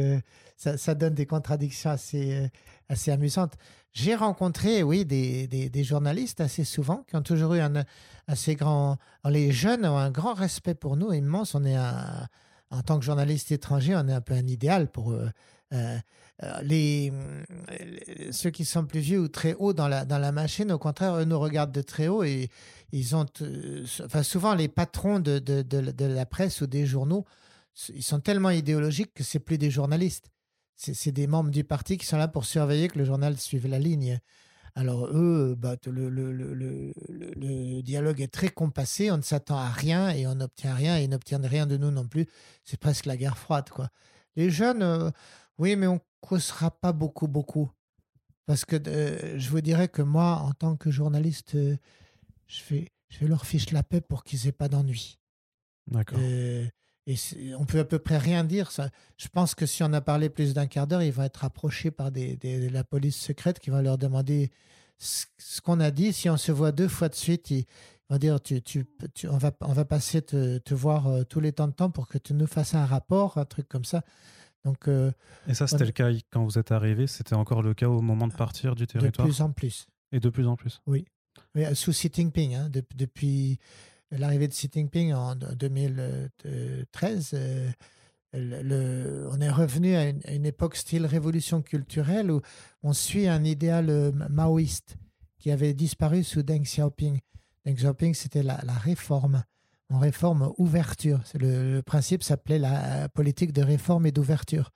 ça, 0.57 0.77
ça, 0.77 0.95
donne 0.97 1.15
des 1.15 1.27
contradictions 1.27 1.91
assez, 1.91 2.51
assez 2.89 3.13
amusantes. 3.13 3.55
J'ai 3.95 4.17
rencontré, 4.17 4.83
oui, 4.83 5.05
des, 5.05 5.85
journalistes 5.85 6.41
assez 6.41 6.65
souvent 6.65 7.05
qui 7.09 7.15
ont 7.15 7.23
toujours 7.23 7.55
eu 7.55 7.61
un 7.61 7.85
assez 8.27 8.57
grand. 8.57 8.99
Les 9.25 9.53
jeunes 9.53 9.87
ont 9.87 9.97
un 9.97 10.11
grand 10.11 10.35
respect 10.35 10.75
pour 10.75 10.97
nous, 10.97 11.13
immense. 11.13 11.55
On 11.55 11.65
est 11.65 11.77
un, 11.77 12.29
en 12.71 12.83
tant 12.83 12.99
que 12.99 13.05
journaliste 13.05 13.53
étranger, 13.53 13.95
on 13.95 14.09
est 14.09 14.13
un 14.13 14.21
peu 14.21 14.35
un 14.35 14.47
idéal 14.49 14.91
pour 14.91 15.13
eux. 15.13 15.31
Euh, 15.73 15.99
les, 16.63 17.13
ceux 18.33 18.51
qui 18.51 18.65
sont 18.65 18.85
plus 18.85 18.99
vieux 18.99 19.21
ou 19.21 19.29
très 19.29 19.55
hauts 19.55 19.73
dans 19.73 19.87
la, 19.87 20.33
machine, 20.33 20.73
au 20.73 20.79
contraire, 20.79 21.15
eux 21.15 21.25
nous 21.25 21.39
regardent 21.39 21.73
de 21.73 21.83
très 21.83 22.09
haut 22.09 22.25
et 22.25 22.51
ils 22.91 23.15
ont. 23.15 23.27
Euh, 23.43 23.85
enfin, 24.05 24.25
souvent, 24.25 24.57
les 24.57 24.69
patrons 24.69 25.21
de, 25.21 25.39
de, 25.39 26.05
la 26.05 26.27
presse 26.27 26.61
ou 26.63 26.67
des 26.67 26.85
journaux, 26.85 27.25
ils 27.95 28.03
sont 28.03 28.19
tellement 28.19 28.51
idéologiques 28.51 29.15
que 29.15 29.23
c'est 29.23 29.39
plus 29.39 29.59
des 29.59 29.71
journalistes 29.71 30.31
c'est 30.77 31.13
des 31.13 31.27
membres 31.27 31.51
du 31.51 31.65
parti 31.65 31.97
qui 31.97 32.07
sont 32.07 32.17
là 32.17 32.29
pour 32.29 32.45
surveiller 32.45 32.89
que 32.89 32.99
le 32.99 33.05
journal 33.05 33.39
suive 33.39 33.67
la 33.67 33.79
ligne. 33.79 34.21
Alors 34.77 35.07
eux, 35.07 35.55
bah, 35.57 35.77
le, 35.87 36.09
le, 36.09 36.33
le, 36.33 36.93
le, 37.09 37.83
dialogue 37.83 38.21
est 38.21 38.33
très 38.33 38.49
compassé, 38.49 39.11
on 39.13 39.19
ne 39.19 39.23
s'attend 39.23 39.57
à 39.57 39.69
rien 39.69 40.11
et 40.11 40.27
on 40.27 40.35
n'obtient 40.35 40.75
rien 40.75 40.99
et 40.99 41.05
ils 41.05 41.11
n'obtiennent 41.11 41.47
rien 41.47 41.67
de 41.67 41.77
nous 41.77 41.93
non 41.93 42.09
plus. 42.09 42.27
C'est 42.65 42.79
presque 42.79 43.07
la 43.07 43.17
guerre 43.17 43.39
froide. 43.39 43.71
quoi. 43.71 43.91
Les 44.35 44.51
jeunes, 44.51 44.83
euh, 44.83 45.11
oui, 45.59 45.77
mais 45.77 45.87
on 45.87 45.95
ne 45.95 45.99
causera 46.21 46.73
pas 46.73 46.93
beaucoup, 46.93 47.29
beaucoup. 47.29 47.71
Parce 48.47 48.65
que 48.65 48.77
euh, 48.89 49.39
je 49.39 49.49
vous 49.51 49.61
dirais 49.61 49.89
que 49.89 50.03
moi, 50.03 50.41
en 50.43 50.53
tant 50.53 50.77
que 50.77 50.91
journaliste, 50.91 51.55
euh, 51.55 51.77
je, 52.49 52.61
fais, 52.61 52.93
je 53.09 53.27
leur 53.27 53.47
fiche 53.47 53.71
la 53.71 53.85
paix 53.85 54.01
pour 54.01 54.25
qu'ils 54.25 54.45
n'aient 54.45 54.53
pas 54.53 54.69
d'ennui. 54.69 55.21
D'accord. 55.87 56.19
Et 57.07 57.17
on 57.59 57.67
peut 57.67 57.81
à 57.81 57.85
peu 57.85 57.99
près 57.99 58.17
rien 58.17 58.45
dire. 58.45 58.71
Ça. 58.71 58.89
Je 59.19 59.29
pense 59.29 59.55
que 59.55 59.67
si 59.67 59.83
on 59.83 59.93
a 59.93 60.01
parlé 60.01 60.31
plus 60.31 60.55
d'un 60.55 60.67
quart 60.67 60.87
d'heure, 60.87 61.03
ils 61.03 61.13
vont 61.13 61.23
être 61.23 61.45
approchés 61.45 61.91
par 61.91 62.11
des, 62.11 62.37
des, 62.37 62.71
la 62.71 62.83
police 62.83 63.17
secrète 63.17 63.59
qui 63.59 63.71
va 63.71 63.83
leur 63.83 63.99
demander 63.99 64.51
ce, 64.99 65.27
qu'on 65.61 65.81
a 65.81 65.91
dit. 65.91 66.13
Si 66.13 66.31
on 66.31 66.37
se 66.37 66.51
voit 66.51 66.73
deux 66.73 66.89
fois 66.89 67.11
de 67.11 67.15
suite, 67.15 67.51
ils 67.51 67.67
vont 68.09 68.17
dire 68.17 68.41
tu, 68.41 68.63
tu, 68.63 68.87
on, 69.29 69.37
va, 69.37 69.53
on 69.61 69.73
va 69.75 69.85
passer 69.85 70.23
te, 70.23 70.59
te 70.59 70.73
voir 70.73 71.09
euh, 71.09 71.25
tous 71.25 71.41
les 71.41 71.53
temps 71.53 71.69
de 71.69 71.75
temps 71.75 71.91
pour 71.91 72.09
que 72.09 72.17
tu 72.17 72.33
nous 72.33 72.47
fasses 72.47 72.75
un 72.75 72.87
rapport, 72.87 73.37
un 73.37 73.45
truc 73.45 73.69
comme 73.69 73.85
ça. 73.85 74.03
Donc, 74.65 74.89
euh, 74.89 75.13
Et 75.47 75.53
ça, 75.53 75.67
c'était 75.67 75.85
le 75.85 75.93
cas 75.93 76.09
quand 76.31 76.43
vous 76.43 76.59
êtes 76.59 76.73
arrivé 76.73 77.07
C'était 77.07 77.35
encore 77.35 77.61
le 77.61 77.75
cas 77.75 77.89
au 77.89 78.01
moment 78.01 78.29
de 78.29 78.33
partir 78.33 78.75
du 78.75 78.87
territoire? 78.87 79.27
De 79.27 79.33
plus 79.33 79.43
en 79.43 79.53
plus. 79.53 79.87
Et 80.11 80.21
de 80.21 80.31
plus 80.31 80.47
en 80.47 80.57
plus? 80.57 80.81
Oui. 80.87 81.05
sous 81.75 81.91
Xi 81.91 82.11
Jinping, 82.11 82.55
hein, 82.55 82.71
depuis 82.95 83.59
l'arrivée 84.11 84.49
de 84.49 84.53
Xi 84.53 84.69
Jinping 84.73 85.13
en 85.13 85.35
2013, 85.35 87.31
euh, 87.35 87.71
le, 88.33 89.29
on 89.31 89.41
est 89.41 89.51
revenu 89.51 89.95
à 89.95 90.09
une, 90.09 90.47
époque 90.47 90.77
style 90.77 91.07
révolution 91.07 91.63
culturelle 91.63 92.31
où 92.31 92.41
on 92.83 92.93
suit 92.93 93.29
un 93.29 93.45
idéal 93.45 93.91
euh, 93.91 94.13
maoïste 94.31 94.97
qui 95.39 95.51
avait 95.51 95.75
disparu 95.75 96.25
sous 96.25 96.43
Deng 96.43 96.63
Xiaoping. 96.63 97.21
Deng 97.65 97.75
Xiaoping, 97.75 98.15
c'était 98.15 98.43
la, 98.43 98.57
réforme, 98.83 99.45
en 99.91 99.99
réforme 99.99 100.53
ouverture. 100.59 101.21
Le, 101.35 101.75
le 101.75 101.83
principe 101.83 102.23
s'appelait 102.23 102.59
la 102.59 103.09
politique 103.09 103.53
de 103.53 103.63
réforme 103.63 104.07
et 104.07 104.13
d'ouverture. 104.13 104.71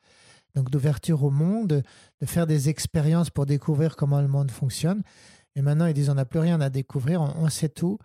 Donc 0.55 0.71
d'ouverture 0.71 1.23
au 1.25 1.31
monde, 1.31 1.83
de 2.21 2.27
faire 2.27 2.47
des 2.47 2.69
expériences 2.69 3.31
pour 3.31 3.47
découvrir 3.47 3.97
comment 3.97 4.21
le 4.21 4.29
monde 4.29 4.51
fonctionne. 4.51 5.03
Et 5.55 5.62
maintenant, 5.62 5.87
ils 5.87 5.95
disent 5.95 6.11
on 6.11 6.14
n'a 6.14 6.25
plus 6.25 6.38
rien 6.38 6.61
à 6.61 6.71
découvrir, 6.71 7.21
on, 7.21 7.49
sait 7.49 7.69
tout. 7.69 7.99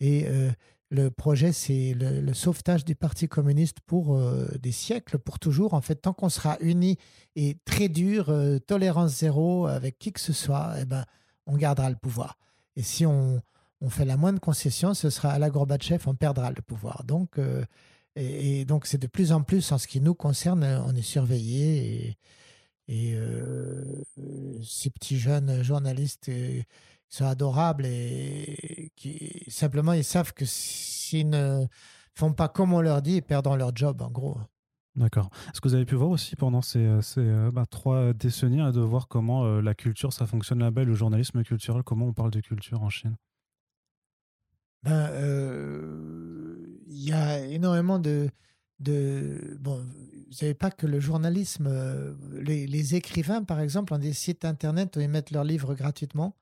Et 0.00 0.26
euh, 0.26 0.50
le 0.90 1.10
projet, 1.10 1.52
c'est 1.52 1.94
le, 1.94 2.34
sauvetage 2.34 2.84
du 2.84 2.94
Parti 2.94 3.28
communiste 3.28 3.80
pour 3.86 4.16
euh, 4.16 4.48
des 4.60 4.72
siècles, 4.72 5.18
pour 5.18 5.38
toujours. 5.38 5.74
En 5.74 5.80
fait, 5.80 5.96
tant 5.96 6.12
qu'on 6.12 6.28
sera 6.28 6.56
unis 6.60 6.96
et 7.36 7.56
très 7.64 7.88
dur, 7.88 8.30
euh, 8.30 8.58
tolérance 8.58 9.18
zéro 9.18 9.66
avec 9.66 9.98
qui 9.98 10.12
que 10.12 10.20
ce 10.20 10.32
soit, 10.32 10.74
eh 10.80 10.84
ben, 10.84 11.04
on 11.46 11.56
gardera 11.56 11.90
le 11.90 11.96
pouvoir. 11.96 12.38
Et 12.76 12.82
si 12.82 13.06
on, 13.06 13.42
fait 13.88 14.04
la 14.04 14.16
moindre 14.16 14.40
concession, 14.40 14.92
ce 14.92 15.08
sera 15.08 15.30
à 15.30 15.38
la 15.38 15.48
Gorbatchev, 15.48 16.04
on 16.06 16.14
perdra 16.14 16.50
le 16.50 16.60
pouvoir. 16.60 17.02
Donc, 17.04 17.38
et, 18.14 18.66
donc, 18.66 18.86
c'est 18.86 18.98
de 18.98 19.06
plus 19.06 19.32
en 19.32 19.42
plus, 19.42 19.72
en 19.72 19.78
ce 19.78 19.86
qui 19.86 20.02
nous 20.02 20.14
concerne, 20.14 20.64
on 20.86 20.94
est 20.94 21.02
surveillé. 21.02 22.18
Et 22.88 23.18
ces 24.62 24.90
petits 24.90 25.18
jeunes 25.18 25.62
journalistes 25.62 26.30
sont 27.10 27.26
adorables 27.26 27.84
et 27.86 28.92
qui 28.96 29.44
simplement 29.48 29.92
ils 29.92 30.04
savent 30.04 30.32
que 30.32 30.44
s'ils 30.46 31.28
ne 31.28 31.66
font 32.14 32.32
pas 32.32 32.48
comme 32.48 32.72
on 32.72 32.80
leur 32.80 33.02
dit, 33.02 33.16
ils 33.16 33.22
perdront 33.22 33.56
leur 33.56 33.74
job 33.76 34.00
en 34.02 34.10
gros. 34.10 34.38
D'accord. 34.96 35.30
Est-ce 35.48 35.60
que 35.60 35.68
vous 35.68 35.74
avez 35.74 35.84
pu 35.84 35.94
voir 35.94 36.10
aussi 36.10 36.34
pendant 36.36 36.62
ces, 36.62 36.80
euh, 36.80 37.00
ces 37.00 37.20
euh, 37.20 37.50
bah, 37.52 37.64
trois 37.64 38.12
décennies 38.12 38.60
hein, 38.60 38.72
de 38.72 38.80
voir 38.80 39.06
comment 39.08 39.44
euh, 39.44 39.60
la 39.62 39.74
culture, 39.74 40.12
ça 40.12 40.26
fonctionne 40.26 40.58
là-bas, 40.58 40.84
le 40.84 40.94
journalisme 40.94 41.42
culturel, 41.44 41.82
comment 41.84 42.06
on 42.06 42.12
parle 42.12 42.30
de 42.30 42.40
culture 42.40 42.82
en 42.82 42.90
Chine? 42.90 43.16
Ben, 44.82 45.10
Il 46.88 47.04
y 47.04 47.12
a 47.12 47.44
énormément 47.46 47.98
de, 47.98 48.30
de... 48.80 49.56
Bon, 49.60 49.78
vous 50.26 50.32
savez 50.32 50.54
pas 50.54 50.70
que 50.70 50.86
le 50.86 51.00
journalisme, 51.00 51.68
les, 52.32 52.66
les, 52.66 52.94
écrivains, 52.94 53.44
par 53.44 53.60
exemple, 53.60 53.94
ont 53.94 53.98
des 53.98 54.12
sites 54.12 54.44
internet 54.44 54.96
où 54.96 55.00
ils 55.00 55.08
mettent 55.08 55.30
leurs 55.30 55.44
livres 55.44 55.74
gratuitement? 55.74 56.34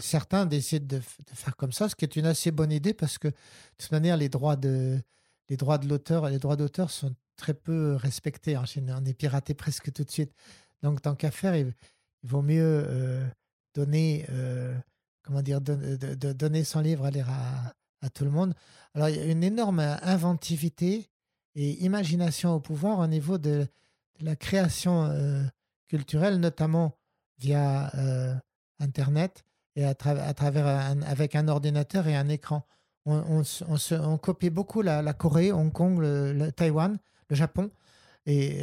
Certains 0.00 0.46
décident 0.46 0.86
de, 0.86 1.02
faire 1.34 1.56
comme 1.56 1.72
ça, 1.72 1.88
ce 1.88 1.94
qui 1.94 2.04
est 2.04 2.16
une 2.16 2.26
assez 2.26 2.50
bonne 2.50 2.72
idée 2.72 2.94
parce 2.94 3.18
que 3.18 3.28
de 3.28 3.34
toute 3.78 3.92
manière, 3.92 4.16
les 4.16 4.28
droits 4.28 4.56
de, 4.56 5.00
les 5.48 5.56
droits 5.56 5.78
de 5.78 5.88
l'auteur, 5.88 6.28
les 6.28 6.38
droits 6.38 6.56
d'auteur 6.56 6.90
sont 6.90 7.14
très 7.36 7.54
peu 7.54 7.94
respectés 7.96 8.58
Chine. 8.66 8.94
On 8.98 9.04
est 9.04 9.14
piraté 9.14 9.54
presque 9.54 9.92
tout 9.92 10.04
de 10.04 10.10
suite. 10.10 10.32
Donc, 10.82 11.02
tant 11.02 11.14
qu'à 11.14 11.30
faire, 11.30 11.54
il, 11.56 11.74
vaut 12.24 12.42
mieux 12.42 12.84
euh, 12.86 13.26
donner, 13.74 14.26
euh, 14.30 14.74
comment 15.22 15.42
dire, 15.42 15.60
de, 15.60 15.74
donner 16.32 16.62
son 16.62 16.80
livre 16.80 17.04
à 17.04 17.10
lire 17.10 17.28
à, 17.28 18.10
tout 18.10 18.24
le 18.24 18.30
monde. 18.30 18.54
Alors, 18.94 19.08
il 19.08 19.16
y 19.16 19.18
a 19.18 19.24
une 19.24 19.44
énorme 19.44 19.80
inventivité 19.80 21.08
et 21.54 21.84
imagination 21.84 22.54
au 22.54 22.60
pouvoir 22.60 22.98
au 22.98 23.06
niveau 23.06 23.38
de, 23.38 23.66
la 24.20 24.36
création 24.36 25.06
euh, 25.06 25.42
culturelle, 25.88 26.38
notamment 26.38 26.96
via 27.38 27.90
Internet 28.78 29.44
et 29.76 29.84
à, 29.84 29.94
travers 29.94 30.66
avec 31.06 31.34
un 31.34 31.48
ordinateur 31.48 32.06
et 32.06 32.16
un 32.16 32.28
écran. 32.28 32.66
On, 33.04 33.42
copie 34.18 34.50
beaucoup 34.50 34.82
la, 34.82 35.12
Corée, 35.12 35.50
Hong 35.50 35.72
Kong, 35.72 35.98
le, 36.00 36.50
Taïwan, 36.50 36.98
le 37.28 37.36
Japon. 37.36 37.70
Et 38.26 38.62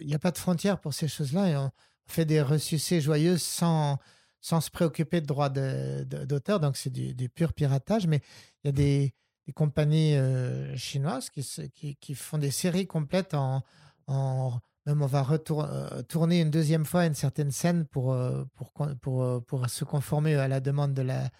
il 0.00 0.06
n'y 0.06 0.14
a 0.14 0.18
pas 0.18 0.30
de 0.30 0.38
frontières 0.38 0.80
pour 0.80 0.94
ces 0.94 1.08
choses-là. 1.08 1.48
Et 1.48 1.56
on, 1.56 1.70
fait 2.06 2.26
des 2.26 2.42
ressuscités 2.42 3.00
joyeuses 3.00 3.42
sans, 3.42 3.98
sans 4.42 4.60
se 4.60 4.70
préoccuper 4.70 5.22
de 5.22 5.26
droits 5.26 5.48
d'auteur. 5.48 6.60
Donc, 6.60 6.76
c'est 6.76 6.90
du, 6.90 7.28
pur 7.30 7.54
piratage. 7.54 8.06
Mais 8.06 8.20
il 8.62 8.66
y 8.66 8.68
a 8.68 8.72
des, 8.72 9.14
compagnies 9.54 10.16
chinoises 10.76 11.30
qui, 11.30 11.96
qui, 11.96 12.14
font 12.14 12.38
des 12.38 12.50
séries 12.50 12.86
complètes 12.86 13.34
en 13.34 13.62
même 14.86 15.02
on 15.02 15.06
va 15.06 15.26
euh, 15.30 16.02
tourner 16.02 16.40
une 16.40 16.50
deuxième 16.50 16.84
fois 16.84 17.06
une 17.06 17.14
certaine 17.14 17.50
scène 17.50 17.86
pour, 17.86 18.12
euh, 18.12 18.44
pour, 18.54 18.72
pour, 19.00 19.22
euh, 19.22 19.40
pour, 19.40 19.68
se 19.68 19.84
conformer 19.84 20.34
à 20.34 20.48
la 20.48 20.60
demande 20.60 20.94
de 20.94 21.02
la, 21.02 21.30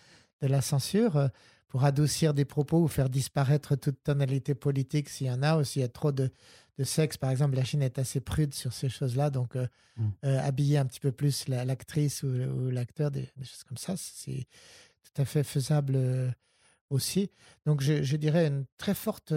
de 0.41 0.47
la 0.47 0.63
censure, 0.63 1.29
pour 1.69 1.85
adoucir 1.85 2.33
des 2.33 2.45
propos 2.45 2.83
ou 2.83 2.89
faire 2.89 3.11
disparaître 3.11 3.77
toute 3.77 4.03
tonalité 4.03 4.55
politique 4.55 5.09
s'il 5.09 5.27
y 5.27 5.31
en 5.31 5.43
a, 5.43 5.59
ou 5.59 5.65
s'il 5.65 5.83
y 5.83 5.85
a 5.85 5.89
trop 5.89 6.13
de, 6.13 6.31
de, 6.79 6.85
sexe. 6.85 7.17
Par 7.17 7.31
exemple, 7.31 7.57
la 7.57 7.65
Chine 7.65 7.83
est 7.83 7.99
assez 7.99 8.21
prude 8.21 8.55
sur 8.55 8.73
ces 8.73 8.89
choses-là, 8.89 9.31
donc 9.31 9.57
mmh. 9.57 10.09
habiller 10.23 10.79
un 10.79 10.87
petit 10.87 11.01
peu 11.01 11.13
plus 11.13 11.47
l'actrice 11.49 12.23
ou, 12.23 12.71
l'acteur, 12.71 13.11
des, 13.11 13.29
choses 13.43 13.65
comme 13.65 13.79
ça, 13.79 13.95
c'est 13.97 14.47
tout 15.03 15.21
à 15.21 15.25
fait 15.25 15.43
faisable 15.43 15.99
aussi. 16.89 17.31
Donc 17.67 17.83
je, 17.83 18.03
je 18.03 18.17
dirais 18.17 18.47
une 18.47 18.65
très 18.79 18.95
forte 18.95 19.35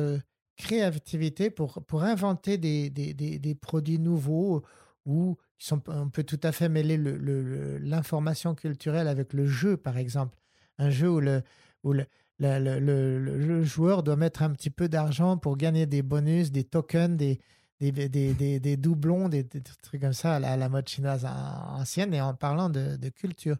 créativité 0.58 1.50
pour, 1.50 1.84
pour 1.84 2.04
inventer 2.04 2.58
des, 2.58 2.90
des, 2.90 3.14
des, 3.14 3.56
produits 3.56 4.00
nouveaux 4.00 4.64
où 5.06 5.38
sont, 5.58 5.82
on 5.88 6.10
peut 6.10 6.24
tout 6.24 6.40
à 6.44 6.52
fait 6.52 6.68
mêler 6.68 6.98
l'information 6.98 8.56
culturelle 8.56 9.08
avec 9.08 9.34
le 9.34 9.46
jeu, 9.46 9.78
par 9.78 9.98
exemple. 9.98 10.38
Un 10.80 10.90
jeu 10.90 11.10
où 11.10 11.20
le, 11.20 11.44
où 11.84 11.94
le, 11.94 12.06
le, 12.40 13.64
joueur 13.64 14.04
doit 14.04 14.16
mettre 14.16 14.42
un 14.42 14.52
petit 14.52 14.70
peu 14.70 14.90
d'argent 14.90 15.38
pour 15.38 15.58
gagner 15.58 15.86
des 15.86 16.02
bonus, 16.02 16.52
des 16.52 16.64
tokens, 16.64 17.16
des, 17.18 17.40
des, 17.80 18.10
des, 18.10 18.60
des, 18.60 18.78
doublons, 18.78 19.30
des, 19.30 19.46
trucs 19.84 20.02
comme 20.02 20.14
ça 20.14 20.36
à 20.36 20.58
la, 20.58 20.70
mode 20.70 20.88
chinoise 20.90 21.26
ancienne 21.26 22.14
et 22.14 22.22
en 22.22 22.34
parlant 22.34 22.70
de 22.70 23.10
culture. 23.10 23.58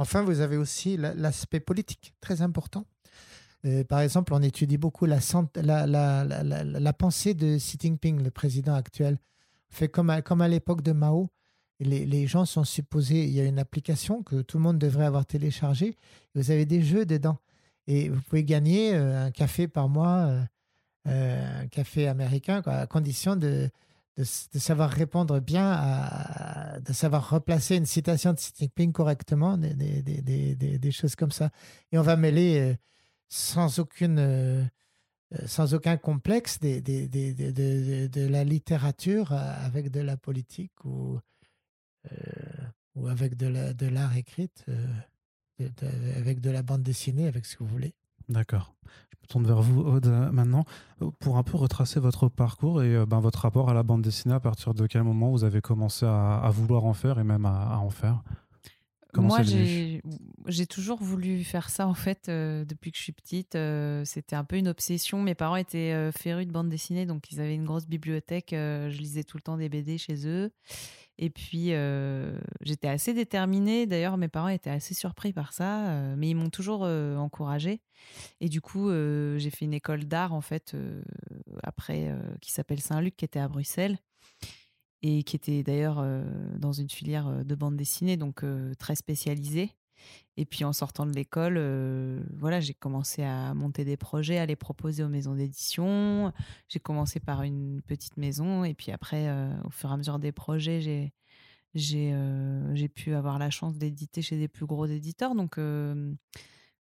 Enfin, 0.00 0.22
vous 0.22 0.40
avez 0.40 0.56
aussi 0.56 0.96
l'aspect 0.96 1.60
politique, 1.60 2.14
très 2.20 2.40
important. 2.40 2.86
Euh, 3.66 3.84
par 3.84 4.00
exemple, 4.00 4.32
on 4.32 4.42
étudie 4.42 4.78
beaucoup 4.78 5.06
la, 5.06 5.18
pensée 6.92 7.34
de 7.34 7.56
Xi 7.58 7.76
Jinping, 7.80 8.22
le 8.22 8.30
président 8.30 8.74
actuel. 8.74 9.18
Fait 9.68 9.88
comme 9.88 10.10
à, 10.10 10.48
l'époque 10.48 10.82
de 10.82 10.92
Mao, 10.92 11.30
les, 11.78 12.26
gens 12.26 12.44
sont 12.44 12.64
supposés, 12.64 13.24
il 13.24 13.30
y 13.30 13.40
a 13.40 13.44
une 13.44 13.58
application 13.58 14.22
que 14.22 14.42
tout 14.42 14.58
le 14.58 14.64
monde 14.64 14.78
devrait 14.78 15.04
avoir 15.04 15.26
téléchargée, 15.26 15.96
vous 16.34 16.50
avez 16.50 16.66
des 16.66 16.82
jeux 16.82 17.06
dedans. 17.06 17.38
Et 17.86 18.08
vous 18.08 18.20
pouvez 18.22 18.44
gagner 18.44 18.94
euh, 18.94 19.26
un 19.26 19.30
café 19.30 19.68
par 19.68 19.88
mois, 19.88 20.30
euh, 21.08 21.62
un 21.62 21.66
café 21.68 22.08
américain, 22.08 22.62
à 22.66 22.86
condition 22.86 23.36
de, 23.36 23.70
savoir 24.16 24.90
répondre 24.90 25.40
bien, 25.40 26.78
de 26.84 26.92
savoir 26.92 27.30
replacer 27.30 27.76
une 27.76 27.86
citation 27.86 28.32
de 28.32 28.36
Xi 28.36 28.52
Jinping 28.58 28.92
correctement, 28.92 29.56
des 29.58 30.92
choses 30.92 31.14
comme 31.14 31.30
ça. 31.30 31.50
Et 31.92 31.98
on 31.98 32.02
va 32.02 32.16
mêler 32.16 32.76
sans 33.30 33.78
aucune 33.78 34.18
euh, 34.18 34.64
euh, 35.32 35.46
sans 35.46 35.72
aucun 35.74 35.96
complexe 35.96 36.58
des, 36.58 36.82
des, 36.82 37.08
des, 37.08 37.32
de, 37.32 38.08
de, 38.08 38.26
la 38.26 38.44
littérature 38.44 39.32
euh, 39.32 39.66
avec 39.66 39.90
de 39.90 40.00
la 40.00 40.16
politique 40.16 40.84
ou, 40.84 41.18
ou 42.96 43.06
avec 43.06 43.36
de 43.36 43.86
l'art 43.86 44.16
écrit, 44.16 44.50
avec 46.16 46.40
de 46.40 46.50
la 46.50 46.62
bande 46.62 46.82
dessinée, 46.82 47.28
avec 47.28 47.46
ce 47.46 47.56
que 47.56 47.62
vous 47.62 47.70
voulez. 47.70 47.94
D'accord. 48.28 48.74
Je 49.10 49.16
me 49.22 49.26
tourne 49.28 49.46
vers 49.46 49.62
vous, 49.62 49.80
Aude, 49.82 50.06
maintenant, 50.32 50.64
pour 51.20 51.36
un 51.36 51.42
peu 51.44 51.56
retracer 51.56 52.00
votre 52.00 52.28
parcours 52.28 52.82
et 52.82 53.06
ben, 53.06 53.20
votre 53.20 53.40
rapport 53.40 53.68
à 53.68 53.74
la 53.74 53.84
bande 53.84 54.02
dessinée, 54.02 54.34
à 54.34 54.40
partir 54.40 54.74
de 54.74 54.86
quel 54.86 55.04
moment 55.04 55.30
vous 55.30 55.44
avez 55.44 55.60
commencé 55.60 56.06
à, 56.06 56.50
vouloir 56.52 56.84
en 56.84 56.94
faire 56.94 57.20
et 57.20 57.24
même 57.24 57.46
à 57.46 57.78
en 57.78 57.90
faire? 57.90 58.24
Moi, 59.16 59.42
j'ai 59.42 60.66
toujours 60.66 61.02
voulu 61.02 61.44
faire 61.44 61.70
ça, 61.70 61.86
en 61.86 61.94
fait, 61.94 62.28
euh, 62.28 62.64
depuis 62.64 62.92
que 62.92 62.98
je 62.98 63.02
suis 63.02 63.12
petite. 63.12 63.54
Euh, 63.54 64.04
c'était 64.04 64.36
un 64.36 64.44
peu 64.44 64.56
une 64.56 64.68
obsession. 64.68 65.22
Mes 65.22 65.34
parents 65.34 65.56
étaient 65.56 65.92
euh, 65.92 66.12
férus 66.12 66.46
de 66.46 66.52
bande 66.52 66.68
dessinée, 66.68 67.06
donc 67.06 67.30
ils 67.32 67.40
avaient 67.40 67.54
une 67.54 67.64
grosse 67.64 67.86
bibliothèque. 67.86 68.50
je 68.52 68.96
lisais 68.96 69.24
tout 69.24 69.36
le 69.36 69.42
temps 69.42 69.56
des 69.56 69.68
BD 69.68 69.98
chez 69.98 70.26
eux. 70.26 70.50
Et 71.18 71.28
puis, 71.28 71.72
j'étais 72.62 72.88
assez 72.88 73.12
déterminée. 73.12 73.86
D'ailleurs, 73.86 74.16
mes 74.16 74.28
parents 74.28 74.48
étaient 74.48 74.70
assez 74.70 74.94
surpris 74.94 75.32
par 75.32 75.52
ça, 75.52 76.14
mais 76.16 76.30
ils 76.30 76.34
m'ont 76.34 76.48
toujours 76.48 76.82
encouragée. 76.82 77.82
Et 78.40 78.48
du 78.48 78.62
coup, 78.62 78.90
j'ai 78.90 79.50
fait 79.50 79.66
une 79.66 79.74
école 79.74 80.04
d'art, 80.06 80.32
en 80.32 80.40
fait, 80.40 80.74
après, 81.62 82.14
qui 82.40 82.52
s'appelle 82.52 82.80
Saint-Luc, 82.80 83.16
qui 83.16 83.26
était 83.26 83.38
à 83.38 83.48
Bruxelles 83.48 83.98
et 85.02 85.22
qui 85.22 85.36
était 85.36 85.62
d'ailleurs 85.62 85.98
euh, 85.98 86.24
dans 86.58 86.72
une 86.72 86.90
filière 86.90 87.28
euh, 87.28 87.44
de 87.44 87.54
bande 87.54 87.76
dessinée, 87.76 88.16
donc 88.16 88.44
euh, 88.44 88.74
très 88.74 88.94
spécialisée. 88.94 89.70
Et 90.38 90.46
puis 90.46 90.64
en 90.64 90.72
sortant 90.72 91.04
de 91.04 91.12
l'école, 91.12 91.58
voilà, 92.32 92.58
j'ai 92.60 92.72
commencé 92.72 93.22
à 93.22 93.52
monter 93.52 93.84
des 93.84 93.98
projets, 93.98 94.38
à 94.38 94.46
les 94.46 94.56
proposer 94.56 95.04
aux 95.04 95.10
maisons 95.10 95.34
d'édition. 95.34 96.32
J'ai 96.68 96.80
commencé 96.80 97.20
par 97.20 97.42
une 97.42 97.82
petite 97.82 98.16
maison 98.16 98.64
et 98.64 98.72
puis 98.72 98.92
après, 98.92 99.30
au 99.66 99.68
fur 99.68 99.90
et 99.90 99.92
à 99.92 99.96
mesure 99.98 100.18
des 100.18 100.32
projets, 100.32 100.80
j'ai 100.80 101.12
j'ai 101.74 102.88
pu 102.88 103.12
avoir 103.12 103.38
la 103.38 103.50
chance 103.50 103.76
d'éditer 103.76 104.22
chez 104.22 104.38
des 104.38 104.48
plus 104.48 104.64
gros 104.64 104.86
éditeurs. 104.86 105.34
Donc 105.34 105.60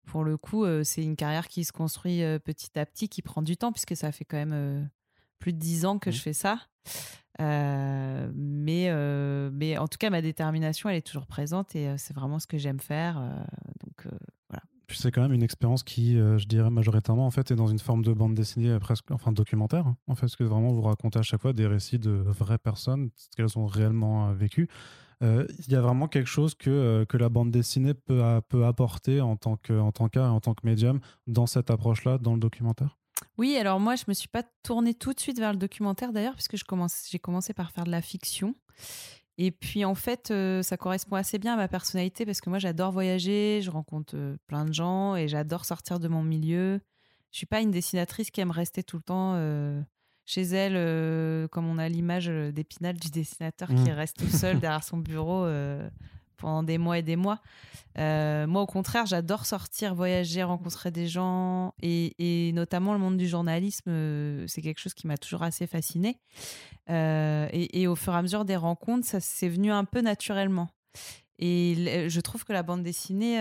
pour 0.06 0.24
le 0.24 0.36
coup, 0.36 0.66
c'est 0.82 1.04
une 1.04 1.14
carrière 1.14 1.46
qui 1.46 1.62
se 1.62 1.70
construit 1.70 2.18
petit 2.44 2.76
à 2.76 2.84
petit, 2.84 3.08
qui 3.08 3.22
prend 3.22 3.42
du 3.42 3.56
temps 3.56 3.70
puisque 3.70 3.94
ça 3.94 4.10
fait 4.10 4.24
quand 4.24 4.44
même 4.44 4.90
plus 5.44 5.52
de 5.52 5.58
dix 5.58 5.84
ans 5.84 5.98
que 5.98 6.08
mmh. 6.08 6.14
je 6.14 6.20
fais 6.22 6.32
ça. 6.32 6.58
Euh, 7.38 8.30
mais, 8.34 8.86
euh, 8.88 9.50
mais 9.52 9.76
en 9.76 9.88
tout 9.88 9.98
cas, 9.98 10.08
ma 10.08 10.22
détermination, 10.22 10.88
elle 10.88 10.96
est 10.96 11.06
toujours 11.06 11.26
présente 11.26 11.76
et 11.76 11.88
euh, 11.88 11.94
c'est 11.98 12.14
vraiment 12.14 12.38
ce 12.38 12.46
que 12.46 12.56
j'aime 12.56 12.80
faire. 12.80 13.20
donc 13.84 14.06
voilà. 14.48 14.62
Puis 14.86 14.96
c'est 14.98 15.10
quand 15.10 15.20
même 15.20 15.34
une 15.34 15.42
expérience 15.42 15.82
qui, 15.82 16.14
je 16.14 16.46
dirais 16.46 16.70
majoritairement, 16.70 17.26
en 17.26 17.30
fait, 17.30 17.50
est 17.50 17.56
dans 17.56 17.66
une 17.66 17.78
forme 17.78 18.02
de 18.02 18.14
bande 18.14 18.34
dessinée 18.34 18.78
presque, 18.78 19.10
enfin 19.10 19.32
documentaire. 19.32 19.86
Hein. 19.86 19.98
en 20.06 20.14
fait, 20.14 20.22
parce 20.22 20.36
que 20.36 20.44
vraiment 20.44 20.72
vous 20.72 20.82
racontez 20.82 21.18
à 21.18 21.22
chaque 21.22 21.42
fois 21.42 21.52
des 21.52 21.66
récits 21.66 21.98
de 21.98 22.10
vraies 22.10 22.58
personnes, 22.58 23.10
ce 23.16 23.28
qu'elles 23.36 23.58
ont 23.58 23.66
réellement 23.66 24.32
vécu. 24.32 24.70
Il 25.20 25.68
y 25.68 25.74
a 25.74 25.80
vraiment 25.80 26.06
quelque 26.06 26.28
chose 26.28 26.54
que, 26.54 27.04
que 27.08 27.16
la 27.16 27.30
bande 27.30 27.50
dessinée 27.50 27.94
peut, 27.94 28.22
peut 28.46 28.66
apporter 28.66 29.20
en 29.20 29.36
tant 29.36 29.56
qu'art 29.56 29.84
en 29.84 30.08
et 30.08 30.18
en 30.18 30.40
tant 30.40 30.54
que 30.54 30.66
médium 30.66 31.00
dans 31.26 31.46
cette 31.46 31.70
approche-là, 31.70 32.18
dans 32.18 32.34
le 32.34 32.40
documentaire? 32.40 32.98
Oui, 33.38 33.56
alors 33.56 33.80
moi, 33.80 33.96
je 33.96 34.04
me 34.08 34.14
suis 34.14 34.28
pas 34.28 34.42
tournée 34.62 34.94
tout 34.94 35.12
de 35.12 35.20
suite 35.20 35.38
vers 35.38 35.52
le 35.52 35.58
documentaire 35.58 36.12
d'ailleurs, 36.12 36.34
puisque 36.34 36.56
j'ai 36.56 36.64
commence, 36.64 37.10
commencé 37.22 37.52
par 37.52 37.70
faire 37.70 37.84
de 37.84 37.90
la 37.90 38.02
fiction. 38.02 38.54
Et 39.36 39.50
puis 39.50 39.84
en 39.84 39.96
fait, 39.96 40.30
euh, 40.30 40.62
ça 40.62 40.76
correspond 40.76 41.16
assez 41.16 41.38
bien 41.38 41.54
à 41.54 41.56
ma 41.56 41.66
personnalité 41.66 42.24
parce 42.24 42.40
que 42.40 42.50
moi, 42.50 42.60
j'adore 42.60 42.92
voyager, 42.92 43.60
je 43.62 43.70
rencontre 43.70 44.14
euh, 44.16 44.36
plein 44.46 44.64
de 44.64 44.72
gens 44.72 45.16
et 45.16 45.26
j'adore 45.26 45.64
sortir 45.64 45.98
de 45.98 46.06
mon 46.06 46.22
milieu. 46.22 46.80
Je 47.32 47.38
suis 47.38 47.46
pas 47.46 47.60
une 47.60 47.72
dessinatrice 47.72 48.30
qui 48.30 48.40
aime 48.40 48.52
rester 48.52 48.84
tout 48.84 48.96
le 48.96 49.02
temps 49.02 49.32
euh, 49.34 49.82
chez 50.24 50.42
elle, 50.42 51.48
comme 51.48 51.66
on 51.66 51.78
a 51.78 51.88
l'image 51.88 52.28
d'Épinal 52.28 52.96
du 52.96 53.10
dessinateur 53.10 53.68
qui 53.68 53.90
mmh. 53.90 53.90
reste 53.90 54.18
tout 54.18 54.28
seul 54.28 54.60
derrière 54.60 54.84
son 54.84 54.98
bureau 54.98 55.44
pendant 56.36 56.62
des 56.62 56.78
mois 56.78 56.98
et 56.98 57.02
des 57.02 57.16
mois. 57.16 57.40
Euh, 57.98 58.46
moi, 58.46 58.62
au 58.62 58.66
contraire, 58.66 59.06
j'adore 59.06 59.46
sortir, 59.46 59.94
voyager, 59.94 60.42
rencontrer 60.42 60.90
des 60.90 61.06
gens 61.06 61.74
et, 61.80 62.50
notamment 62.54 62.92
le 62.92 62.98
monde 62.98 63.16
du 63.16 63.28
journalisme, 63.28 63.88
euh, 63.88 64.44
c'est 64.48 64.62
quelque 64.62 64.80
chose 64.80 64.94
qui 64.94 65.06
m'a 65.06 65.16
toujours 65.16 65.42
assez 65.42 65.66
fasciné. 65.66 66.18
Euh, 66.90 67.48
et, 67.52 67.86
au 67.86 67.94
fur 67.94 68.12
et 68.12 68.16
à 68.16 68.22
mesure 68.22 68.44
des 68.44 68.56
rencontres, 68.56 69.06
ça 69.06 69.20
s'est 69.20 69.48
venu 69.48 69.70
un 69.70 69.84
peu 69.84 70.00
naturellement. 70.00 70.68
Et 71.38 72.06
je 72.08 72.20
trouve 72.20 72.44
que 72.44 72.52
la 72.52 72.62
bande 72.62 72.84
dessinée 72.84 73.38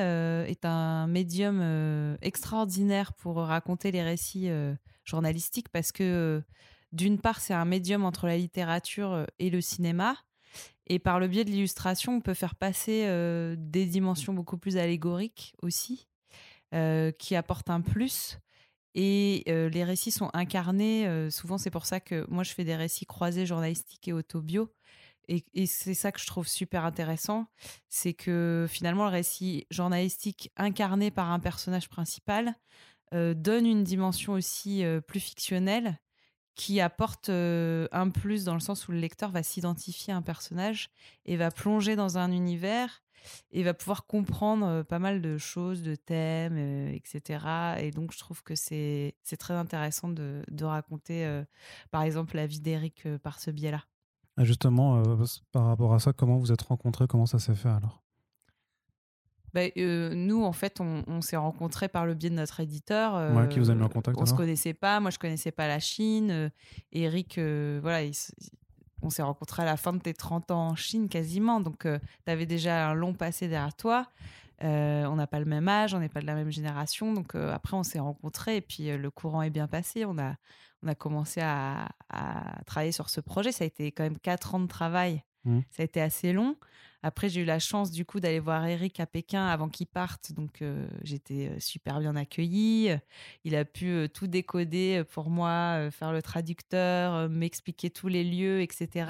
est 0.47 0.65
un 0.65 1.06
médium 1.06 2.17
extraordinaire 2.23 3.13
pour 3.13 3.38
raconter 3.38 3.91
les 3.91 4.01
récits 4.01 4.49
journalistiques 5.06 5.69
parce 5.69 5.91
que 5.91 6.41
d'une 6.91 7.19
part, 7.19 7.39
c'est 7.39 7.53
un 7.53 7.65
médium 7.65 8.03
entre 8.03 8.25
la 8.25 8.38
littérature 8.38 9.27
et 9.38 9.51
le 9.51 9.62
cinéma. 9.62 10.15
Et 10.87 10.99
par 10.99 11.19
le 11.19 11.27
biais 11.27 11.45
de 11.45 11.49
l'illustration, 11.49 12.15
on 12.17 12.21
peut 12.21 12.33
faire 12.33 12.55
passer 12.55 13.05
des 13.57 13.85
dimensions 13.85 14.33
beaucoup 14.33 14.57
plus 14.57 14.77
allégoriques 14.77 15.53
aussi, 15.61 16.07
qui 17.17 17.35
apportent 17.35 17.69
un 17.69 17.81
plus. 17.81 18.39
Et 18.95 19.43
les 19.47 19.83
récits 19.83 20.11
sont 20.11 20.29
incarnés. 20.33 21.29
souvent, 21.31 21.57
c'est 21.57 21.71
pour 21.71 21.85
ça 21.85 21.99
que 21.99 22.25
moi, 22.29 22.43
je 22.43 22.53
fais 22.53 22.65
des 22.65 22.75
récits 22.75 23.05
croisés 23.05 23.45
journalistiques 23.45 24.07
et 24.07 24.13
autobio. 24.13 24.69
Et 25.29 25.65
c'est 25.67 25.93
ça 25.93 26.11
que 26.11 26.19
je 26.19 26.27
trouve 26.27 26.47
super 26.49 26.83
intéressant. 26.83 27.45
C'est 27.89 28.13
que 28.13 28.65
finalement, 28.69 29.05
le 29.05 29.11
récit 29.11 29.65
journalistique 29.71 30.51
incarné 30.57 31.11
par 31.11 31.31
un 31.31 31.39
personnage 31.39 31.87
principal 31.87 32.55
donne 33.13 33.65
une 33.65 33.83
dimension 33.83 34.33
aussi 34.33 34.83
plus 35.07 35.21
fictionnelle 35.21 35.97
qui 36.55 36.79
apporte 36.81 37.29
un 37.29 38.09
plus 38.09 38.43
dans 38.43 38.53
le 38.53 38.59
sens 38.59 38.87
où 38.87 38.91
le 38.91 38.99
lecteur 38.99 39.31
va 39.31 39.43
s'identifier 39.43 40.13
à 40.13 40.17
un 40.17 40.21
personnage 40.21 40.89
et 41.25 41.37
va 41.37 41.51
plonger 41.51 41.95
dans 41.95 42.17
un 42.17 42.31
univers 42.31 43.01
et 43.51 43.63
va 43.63 43.73
pouvoir 43.73 44.05
comprendre 44.05 44.83
pas 44.83 44.99
mal 44.99 45.21
de 45.21 45.37
choses, 45.37 45.81
de 45.81 45.95
thèmes, 45.95 46.57
etc. 46.89 47.79
Et 47.79 47.91
donc, 47.91 48.11
je 48.11 48.19
trouve 48.19 48.43
que 48.43 48.53
c'est 48.55 49.15
très 49.39 49.53
intéressant 49.53 50.09
de, 50.09 50.43
de 50.51 50.65
raconter, 50.65 51.43
par 51.89 52.03
exemple, 52.03 52.35
la 52.35 52.45
vie 52.45 52.59
d'Eric 52.59 53.07
par 53.23 53.39
ce 53.39 53.49
biais-là. 53.49 53.83
Ah, 54.35 54.43
justement, 54.43 55.01
par 55.51 55.65
rapport 55.65 55.93
à 55.93 55.99
ça, 55.99 56.11
comment 56.11 56.37
vous 56.37 56.51
êtes 56.51 56.63
rencontrés? 56.63 57.07
Comment 57.07 57.25
ça 57.25 57.39
s'est 57.39 57.55
fait 57.55 57.69
alors? 57.69 58.02
Bah, 59.53 59.61
nous, 59.75 60.43
en 60.43 60.53
fait, 60.53 60.79
on, 60.79 61.21
s'est 61.21 61.37
rencontrés 61.37 61.87
par 61.87 62.05
le 62.05 62.13
biais 62.13 62.29
de 62.29 62.35
notre 62.35 62.59
éditeur. 62.59 63.35
ouais, 63.35 63.47
qui 63.49 63.59
vous 63.59 63.69
a 63.69 63.75
mis 63.75 63.83
en 63.83 63.89
contact 63.89 64.17
On 64.17 64.21
ne 64.21 64.27
se 64.27 64.33
connaissait 64.33 64.73
pas. 64.73 64.99
Moi, 64.99 65.11
je 65.11 65.19
connaissais 65.19 65.51
pas 65.51 65.67
la 65.67 65.79
Chine. 65.79 66.51
Eric, 66.91 67.37
voilà, 67.37 68.09
on 69.01 69.09
s'est 69.09 69.21
rencontrés 69.21 69.61
à 69.61 69.65
la 69.65 69.77
fin 69.77 69.93
de 69.93 69.99
tes 69.99 70.13
30 70.13 70.51
ans 70.51 70.67
en 70.69 70.75
Chine 70.75 71.07
quasiment. 71.07 71.59
Donc, 71.59 71.83
tu 71.83 72.31
avais 72.31 72.45
déjà 72.45 72.89
un 72.89 72.93
long 72.93 73.13
passé 73.13 73.47
derrière 73.47 73.75
toi. 73.75 74.07
on 74.61 75.15
n'a 75.15 75.27
pas 75.27 75.39
le 75.39 75.45
même 75.45 75.67
âge, 75.67 75.93
on 75.93 75.99
n'est 75.99 76.09
pas 76.09 76.21
de 76.21 76.27
la 76.27 76.35
même 76.35 76.51
génération. 76.51 77.13
Donc, 77.13 77.35
après, 77.35 77.77
on 77.77 77.83
s'est 77.83 77.99
rencontrés 77.99 78.57
et 78.57 78.61
puis 78.61 78.95
le 78.97 79.11
courant 79.11 79.43
est 79.43 79.51
bien 79.51 79.67
passé. 79.67 80.05
On 80.05 80.17
a, 80.17 80.35
on 80.83 80.87
a 80.87 80.95
commencé 80.95 81.41
à, 81.41 81.89
à, 82.09 82.63
travailler 82.65 82.91
sur 82.91 83.09
ce 83.09 83.21
projet. 83.21 83.51
Ça 83.51 83.63
a 83.63 83.67
été 83.67 83.91
quand 83.91 84.03
même 84.03 84.17
4 84.17 84.55
ans 84.55 84.59
de 84.59 84.67
travail. 84.67 85.23
Mmh. 85.45 85.59
Ça 85.69 85.81
a 85.81 85.85
été 85.85 86.01
assez 86.01 86.33
long. 86.33 86.55
Après, 87.03 87.27
j'ai 87.27 87.41
eu 87.41 87.45
la 87.45 87.59
chance 87.59 87.91
du 87.91 88.05
coup 88.05 88.21
d'aller 88.21 88.39
voir 88.39 88.65
Eric 88.65 89.01
à 89.01 89.05
Pékin 89.05 89.45
avant 89.45 89.67
qu'il 89.67 89.87
parte, 89.87 90.31
donc 90.31 90.61
euh, 90.61 90.87
j'étais 91.03 91.49
euh, 91.49 91.59
super 91.59 91.99
bien 91.99 92.15
accueillie. 92.15 92.95
Il 93.43 93.57
a 93.57 93.65
pu 93.65 93.89
euh, 93.89 94.07
tout 94.07 94.27
décoder 94.27 95.03
pour 95.11 95.29
moi, 95.29 95.89
faire 95.91 96.13
le 96.13 96.21
traducteur, 96.21 97.29
m'expliquer 97.29 97.89
tous 97.89 98.07
les 98.07 98.23
lieux, 98.23 98.61
etc. 98.61 99.05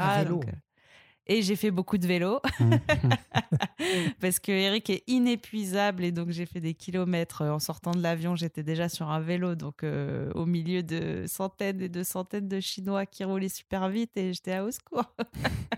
Et 1.26 1.42
j'ai 1.42 1.56
fait 1.56 1.72
beaucoup 1.72 1.98
de 1.98 2.06
vélo 2.06 2.42
parce 4.20 4.40
que 4.40 4.52
Eric 4.52 4.90
est 4.90 5.04
inépuisable 5.08 6.04
et 6.04 6.12
donc 6.12 6.32
j'ai 6.32 6.46
fait 6.46 6.60
des 6.60 6.74
kilomètres 6.74 7.44
en 7.44 7.60
sortant 7.60 7.92
de 7.92 8.02
l'avion. 8.02 8.36
J'étais 8.36 8.64
déjà 8.64 8.90
sur 8.90 9.10
un 9.10 9.22
vélo, 9.22 9.56
donc 9.56 9.84
euh, 9.84 10.30
au 10.36 10.46
milieu 10.46 10.84
de 10.84 11.24
centaines 11.28 11.82
et 11.82 11.88
de 11.88 12.04
centaines 12.04 12.50
de 12.50 12.60
Chinois 12.60 13.06
qui 13.06 13.24
roulaient 13.24 13.48
super 13.48 13.88
vite 13.88 14.12
et 14.18 14.34
j'étais 14.34 14.52
à 14.52 14.66
au 14.66 14.72
secours. 14.72 15.14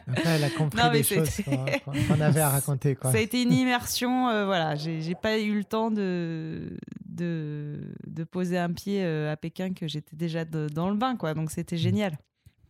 Après, 0.07 0.29
elle 0.29 0.43
a 0.43 0.49
compris 0.57 0.89
des 0.91 1.03
choses 1.03 1.29
qu'on 1.85 2.21
avait 2.21 2.41
à 2.41 2.49
raconter. 2.55 2.95
Quoi. 2.95 3.11
Ça 3.11 3.19
a 3.19 3.21
été 3.21 3.43
une 3.43 3.53
immersion. 3.53 4.29
Euh, 4.29 4.45
voilà, 4.45 4.75
j'ai 4.75 5.15
pas 5.15 5.37
eu 5.37 5.53
le 5.53 5.63
temps 5.63 5.91
de, 5.91 6.75
de, 7.05 7.93
de 8.07 8.23
poser 8.23 8.57
un 8.57 8.71
pied 8.71 9.03
euh, 9.03 9.31
à 9.31 9.37
Pékin 9.37 9.73
que 9.73 9.87
j'étais 9.87 10.15
déjà 10.15 10.43
dans 10.43 10.89
le 10.89 10.95
bain, 10.95 11.15
quoi. 11.15 11.35
Donc 11.35 11.51
c'était 11.51 11.75
mmh. 11.75 11.79
génial. 11.79 12.17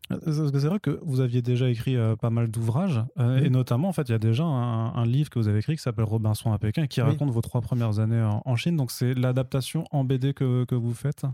C'est 0.10 0.65
vrai 0.65 0.80
que 0.80 1.00
vous 1.04 1.20
aviez 1.20 1.41
déjà 1.41 1.68
écrit 1.68 1.96
euh, 1.96 2.15
pas 2.15 2.30
mal 2.30 2.50
d'ouvrages, 2.50 3.04
euh, 3.18 3.38
et 3.38 3.50
notamment, 3.50 3.88
en 3.88 3.94
fait, 3.94 4.04
il 4.04 4.12
y 4.12 4.15
a 4.15 4.20
déjà 4.20 4.44
un, 4.44 5.06
livre 5.06 5.30
que 5.30 5.39
vous 5.39 5.48
avez 5.48 5.60
écrit 5.60 5.76
qui 5.76 5.82
s'appelle 5.82 6.06
Robinson 6.06 6.54
à 6.54 6.60
Pékin, 6.60 6.86
qui 6.88 7.02
raconte 7.02 7.32
vos 7.32 7.41
trois 7.41 7.62
premières 7.62 8.00
années 8.00 8.22
en, 8.22 8.56
Chine. 8.56 8.78
Donc, 8.78 8.91
c'est 8.91 9.13
l'adaptation 9.13 9.86
en 9.91 10.04
BD 10.04 10.34
que, 10.34 10.63
que, 10.65 10.76
vous 10.76 10.94
faites? 10.94 11.26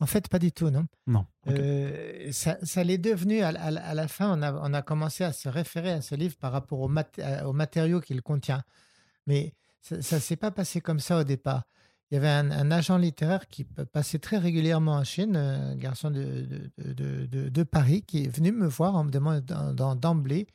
En 0.00 0.06
fait, 0.06 0.28
pas 0.28 0.38
du 0.38 0.52
tout, 0.52 0.70
non. 0.70 0.86
Non. 1.06 1.26
Euh, 1.48 2.30
ça, 2.32 2.58
ça 2.62 2.84
l'est 2.84 2.98
devenu 2.98 3.40
à, 3.40 3.48
à, 3.48 3.94
la 3.94 4.08
fin. 4.08 4.38
On 4.38 4.42
a, 4.42 4.52
on 4.52 4.74
a 4.74 4.82
commencé 4.82 5.24
à 5.24 5.32
se 5.32 5.48
référer 5.48 5.92
à 5.92 6.00
ce 6.02 6.14
livre 6.14 6.36
par 6.36 6.52
rapport 6.52 6.80
au 6.80 6.90
aux 6.90 7.52
matériaux 7.52 8.00
qu'il 8.00 8.20
contient. 8.20 8.62
Mais 9.26 9.54
ça 9.80 9.96
ne 9.96 10.20
s'est 10.20 10.36
pas 10.36 10.50
passé 10.50 10.80
comme 10.80 11.00
ça 11.00 11.20
au 11.20 11.24
départ 11.24 11.62
il 12.12 12.16
y 12.16 12.18
avait 12.18 12.28
un, 12.28 12.70
agent 12.70 12.98
littéraire 12.98 13.48
qui 13.48 13.64
passait 13.64 14.18
très 14.18 14.36
régulièrement 14.36 14.96
en 14.96 15.04
Chine, 15.04 15.34
un 15.34 15.74
garçon 15.76 16.10
de, 16.10 16.70
de, 16.76 17.62
Paris, 17.62 18.02
qui 18.02 18.24
est 18.24 18.28
venu 18.28 18.52
me 18.52 18.66
voir 18.66 18.96
en 18.96 19.04
me 19.04 19.10
demandant 19.10 19.94
d'emblée, 19.94 20.46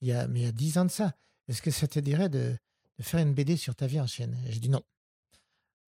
il 0.00 0.06
y 0.06 0.12
a, 0.12 0.28
il 0.32 0.40
y 0.40 0.46
a 0.46 0.52
dix 0.52 0.78
ans 0.78 0.84
de 0.84 0.90
ça, 0.92 1.16
est-ce 1.48 1.60
que 1.60 1.72
ça 1.72 1.88
te 1.88 1.98
dirait 1.98 2.28
de, 2.28 2.56
faire 3.00 3.18
une 3.18 3.34
BD 3.34 3.56
sur 3.56 3.74
ta 3.74 3.88
vie 3.88 4.00
en 4.00 4.06
Chine? 4.06 4.36
Je 4.48 4.60
dis 4.60 4.68
non. 4.68 4.84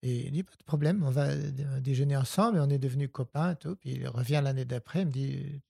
Et 0.03 0.27
il 0.27 0.31
dit, 0.33 0.43
pas 0.43 0.57
de 0.59 0.63
problème, 0.63 1.01
on 1.05 1.11
va 1.11 1.33
déjeuner 1.79 2.17
ensemble 2.17 2.57
et 2.57 2.59
on 2.59 2.69
est 2.69 2.77
devenus 2.77 3.09
copains 3.09 3.53
et 3.53 3.55
tout. 3.55 3.77
Puis 3.77 3.91
il 3.91 4.07
revient 4.09 4.41
l'année 4.43 4.65
d'après, 4.65 5.03
il 5.03 5.05
me 5.05 5.11
dit, 5.11 5.61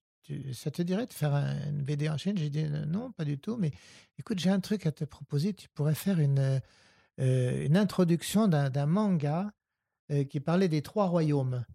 ça 0.53 0.71
te 0.71 0.81
dirait 0.81 1.05
de 1.05 1.13
faire 1.13 1.35
une 1.35 1.83
BD 1.83 2.09
en 2.09 2.17
Chine? 2.17 2.35
J'ai 2.35 2.49
dit, 2.49 2.63
non, 2.87 3.11
pas 3.11 3.25
du 3.25 3.37
tout, 3.37 3.57
mais 3.57 3.73
écoute, 4.17 4.39
j'ai 4.39 4.49
un 4.49 4.59
truc 4.59 4.87
à 4.87 4.91
te 4.91 5.03
proposer, 5.03 5.53
tu 5.53 5.69
pourrais 5.69 5.93
faire 5.93 6.19
une 6.19 6.61
euh, 7.19 7.65
une 7.65 7.77
introduction 7.77 8.47
d'un 8.47 8.85
manga 8.85 9.51
euh, 10.11 10.23
qui 10.23 10.39
parlait 10.39 10.67
des 10.67 10.81
trois 10.81 11.07
royaumes. 11.07 11.65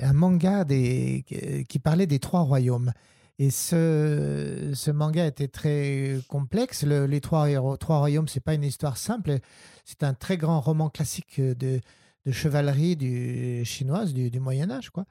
Un 0.00 0.12
manga 0.12 0.64
qui 0.64 1.78
parlait 1.82 2.06
des 2.06 2.18
trois 2.18 2.40
royaumes. 2.40 2.92
Et 3.38 3.48
ce, 3.48 4.72
ce 4.74 4.90
manga 4.90 5.26
était 5.26 5.48
très 5.48 6.18
complexe. 6.28 6.82
les 6.84 7.20
trois, 7.22 7.48
trois 7.78 7.98
royaumes, 7.98 8.28
c'est 8.28 8.44
pas 8.44 8.52
une 8.52 8.64
histoire 8.64 8.98
simple. 8.98 9.38
C'est 9.86 10.02
un 10.02 10.12
très 10.12 10.36
grand 10.36 10.60
roman 10.60 10.90
classique 10.90 11.40
de, 11.40 11.80
de 12.26 12.32
chevalerie 12.32 12.96
du, 12.96 13.64
chinoise 13.64 14.12
du, 14.12 14.30
du 14.30 14.40
Moyen 14.40 14.70
Âge. 14.70 14.90
Quoi. 14.90 15.06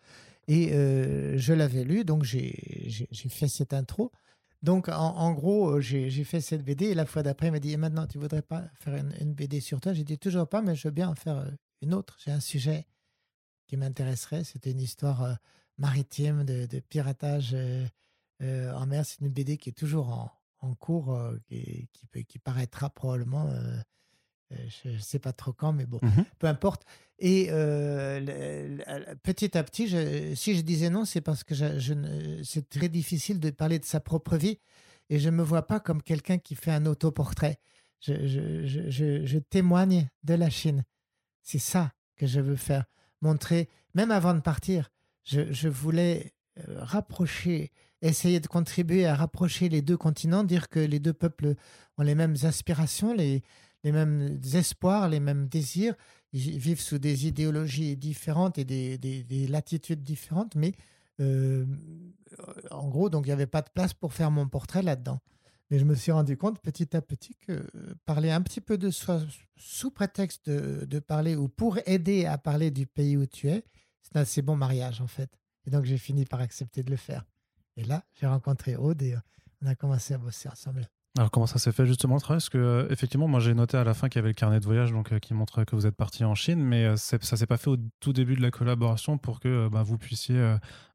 Et 0.47 0.73
euh, 0.73 1.37
je 1.37 1.53
l'avais 1.53 1.83
lu, 1.83 2.03
donc 2.03 2.23
j'ai 2.23 2.55
fait 3.29 3.47
cette 3.47 3.73
intro. 3.73 4.11
Donc, 4.61 4.89
en, 4.89 5.31
gros, 5.33 5.77
euh, 5.77 5.81
j'ai 5.81 6.23
fait 6.25 6.41
cette 6.41 6.63
BD 6.63 6.87
et 6.87 6.93
la 6.93 7.05
fois 7.05 7.23
d'après, 7.23 7.47
il 7.47 7.51
m'a 7.51 7.59
dit 7.59 7.75
maintenant, 7.77 8.07
tu 8.07 8.17
voudrais 8.17 8.41
pas 8.41 8.65
faire 8.75 8.95
une, 8.95 9.33
BD 9.33 9.61
sur 9.61 9.79
toi 9.79 9.93
J'ai 9.93 10.03
dit 10.03 10.17
toujours 10.17 10.47
pas, 10.47 10.61
mais 10.61 10.75
je 10.75 10.87
veux 10.87 10.93
bien 10.93 11.07
en 11.09 11.15
faire 11.15 11.37
euh, 11.37 11.51
une 11.81 11.93
autre. 11.93 12.17
J'ai 12.19 12.31
un 12.31 12.41
sujet 12.41 12.85
qui 13.67 13.77
m'intéresserait. 13.77 14.43
C'était 14.43 14.71
une 14.71 14.81
histoire 14.81 15.23
euh, 15.23 15.33
maritime 15.77 16.43
de, 16.43 16.79
piratage 16.81 17.55
en 18.41 18.85
mer. 18.85 19.05
C'est 19.05 19.21
une 19.21 19.29
BD 19.29 19.57
qui 19.57 19.69
est 19.69 19.73
toujours 19.73 20.33
en, 20.61 20.75
cours, 20.75 21.17
et 21.49 21.87
qui, 21.93 22.25
qui, 22.25 22.39
paraîtra 22.39 22.89
probablement 22.89 23.49
je 24.51 24.89
ne 24.89 24.97
sais 24.97 25.19
pas 25.19 25.33
trop 25.33 25.53
quand, 25.53 25.73
mais 25.73 25.85
bon, 25.85 25.99
mmh 26.01 26.23
peu 26.39 26.47
importe. 26.47 26.85
Et 27.19 27.47
euh, 27.51 28.77
petit 29.23 29.57
à 29.57 29.63
petit, 29.63 29.89
si 30.35 30.55
je 30.55 30.61
disais 30.61 30.89
non, 30.89 31.05
c'est 31.05 31.21
parce 31.21 31.43
que 31.43 31.53
je, 31.53 32.41
c'est 32.43 32.69
très 32.69 32.89
difficile 32.89 33.39
de 33.39 33.49
parler 33.49 33.77
de 33.77 33.85
sa 33.85 33.99
propre 33.99 34.37
vie 34.37 34.59
et 35.09 35.19
je 35.19 35.29
ne 35.29 35.35
me 35.35 35.43
vois 35.43 35.67
pas 35.67 35.79
comme 35.79 36.01
quelqu'un 36.01 36.37
qui 36.37 36.55
fait 36.55 36.71
un 36.71 36.85
autoportrait. 36.85 37.59
Je, 37.99 38.25
je, 38.25 39.25
je, 39.25 39.37
témoigne 39.39 40.07
de 40.23 40.33
la 40.33 40.49
Chine. 40.49 40.85
C'est 41.43 41.59
ça 41.59 41.91
que 42.15 42.25
je 42.25 42.39
veux 42.39 42.55
faire. 42.55 42.85
Montrer, 43.21 43.67
même 43.93 44.11
avant 44.11 44.33
de 44.33 44.39
partir, 44.39 44.89
je, 45.25 45.67
voulais 45.67 46.33
euh, 46.59 46.63
rapprocher, 46.77 47.73
essayer 48.01 48.39
de 48.39 48.47
contribuer 48.47 49.05
à 49.05 49.15
rapprocher 49.15 49.67
les 49.67 49.81
deux 49.81 49.97
continents, 49.97 50.45
dire 50.45 50.69
que 50.69 50.79
les 50.79 50.99
deux 50.99 51.11
peuples 51.11 51.55
ont 51.97 52.03
les 52.03 52.15
mêmes 52.15 52.37
aspirations, 52.43 53.13
les, 53.13 53.43
les 53.83 53.91
mêmes 53.91 54.39
espoirs, 54.53 55.09
les 55.09 55.19
mêmes 55.19 55.47
désirs. 55.47 55.95
Ils 56.31 56.59
vivent 56.59 56.81
sous 56.81 56.99
des 56.99 57.27
idéologies 57.27 57.97
différentes 57.97 58.57
et 58.57 58.65
des, 58.65 59.47
latitudes 59.47 60.03
différentes, 60.03 60.55
mais 60.55 60.73
euh, 61.19 61.65
en 62.69 62.87
gros, 62.87 63.09
donc 63.09 63.25
il 63.25 63.29
n'y 63.29 63.33
avait 63.33 63.47
pas 63.47 63.61
de 63.61 63.69
place 63.73 63.93
pour 63.93 64.13
faire 64.13 64.31
mon 64.31 64.47
portrait 64.47 64.83
là-dedans. 64.83 65.19
Mais 65.69 65.79
je 65.79 65.85
me 65.85 65.95
suis 65.95 66.11
rendu 66.11 66.35
compte 66.37 66.59
petit 66.61 66.95
à 66.95 67.01
petit 67.01 67.35
que 67.35 67.67
parler 68.05 68.31
un 68.31 68.41
petit 68.41 68.61
peu 68.61 68.77
de 68.77 68.89
soi 68.89 69.21
sous 69.55 69.91
prétexte 69.91 70.49
de, 70.49 70.99
parler 70.99 71.35
ou 71.35 71.47
pour 71.47 71.77
aider 71.85 72.25
à 72.25 72.37
parler 72.37 72.71
du 72.71 72.87
pays 72.87 73.17
où 73.17 73.25
tu 73.25 73.49
es, 73.49 73.63
c'est 74.01 74.17
un 74.17 74.21
assez 74.21 74.41
bon 74.41 74.55
mariage 74.55 75.01
en 75.01 75.07
fait. 75.07 75.29
Et 75.65 75.69
donc 75.69 75.85
j'ai 75.85 75.97
fini 75.97 76.25
par 76.25 76.41
accepter 76.41 76.81
de 76.81 76.89
le 76.89 76.97
faire. 76.97 77.25
Et 77.75 77.83
là, 77.83 78.03
j'ai 78.19 78.25
rencontré 78.25 78.75
Aude 78.75 79.01
et 79.01 79.15
on 79.61 79.67
a 79.67 79.75
commencé 79.75 80.13
à 80.13 80.17
bosser 80.17 80.49
ensemble. 80.49 80.89
Alors 81.17 81.31
comment 81.31 81.47
ça 81.47 81.57
s'est 81.57 81.71
fait 81.71 81.87
justement 81.87 82.15
le 82.15 82.21
travail? 82.21 82.37
Parce 82.37 82.49
que 82.49 82.57
euh, 82.59 82.87
effectivement, 82.91 83.27
moi 83.27 83.39
j'ai 83.39 83.55
noté 83.55 83.77
à 83.77 83.83
la 83.83 83.95
fin 83.95 84.09
qu'il 84.09 84.19
y 84.19 84.21
avait 84.21 84.29
le 84.29 84.35
carnet 84.35 84.59
de 84.59 84.65
voyage 84.65 84.91
donc, 84.91 85.11
euh, 85.11 85.17
qui 85.17 85.33
montrait 85.33 85.65
que 85.65 85.75
vous 85.75 85.87
êtes 85.87 85.95
parti 85.95 86.23
en 86.23 86.35
Chine, 86.35 86.63
mais 86.63 86.85
euh, 86.85 86.97
ça 86.97 87.19
s'est 87.19 87.47
pas 87.47 87.57
fait 87.57 87.69
au 87.71 87.77
tout 87.99 88.13
début 88.13 88.35
de 88.35 88.41
la 88.41 88.51
collaboration 88.51 89.17
pour 89.17 89.39
que 89.39 89.67
bah, 89.69 89.81
vous 89.81 89.97
puissiez 89.97 90.39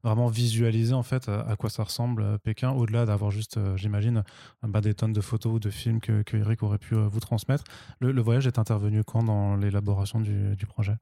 vraiment 0.03 0.27
visualiser 0.27 0.93
en 0.93 1.03
fait 1.03 1.27
à 1.27 1.55
quoi 1.57 1.69
ça 1.69 1.83
ressemble 1.83 2.39
Pékin, 2.39 2.71
au-delà 2.71 3.05
d'avoir 3.05 3.29
juste, 3.29 3.59
j'imagine, 3.75 4.23
bah, 4.63 4.81
des 4.81 4.93
tonnes 4.93 5.13
de 5.13 5.21
photos 5.21 5.53
ou 5.55 5.59
de 5.59 5.69
films 5.69 5.99
que, 5.99 6.23
Eric 6.35 6.63
aurait 6.63 6.77
pu 6.77 6.95
vous 6.95 7.19
transmettre. 7.19 7.63
Le, 7.99 8.21
voyage 8.21 8.47
est 8.47 8.57
intervenu 8.57 9.03
quand 9.03 9.23
dans 9.23 9.55
l'élaboration 9.55 10.21
du, 10.21 10.65
projet? 10.67 10.95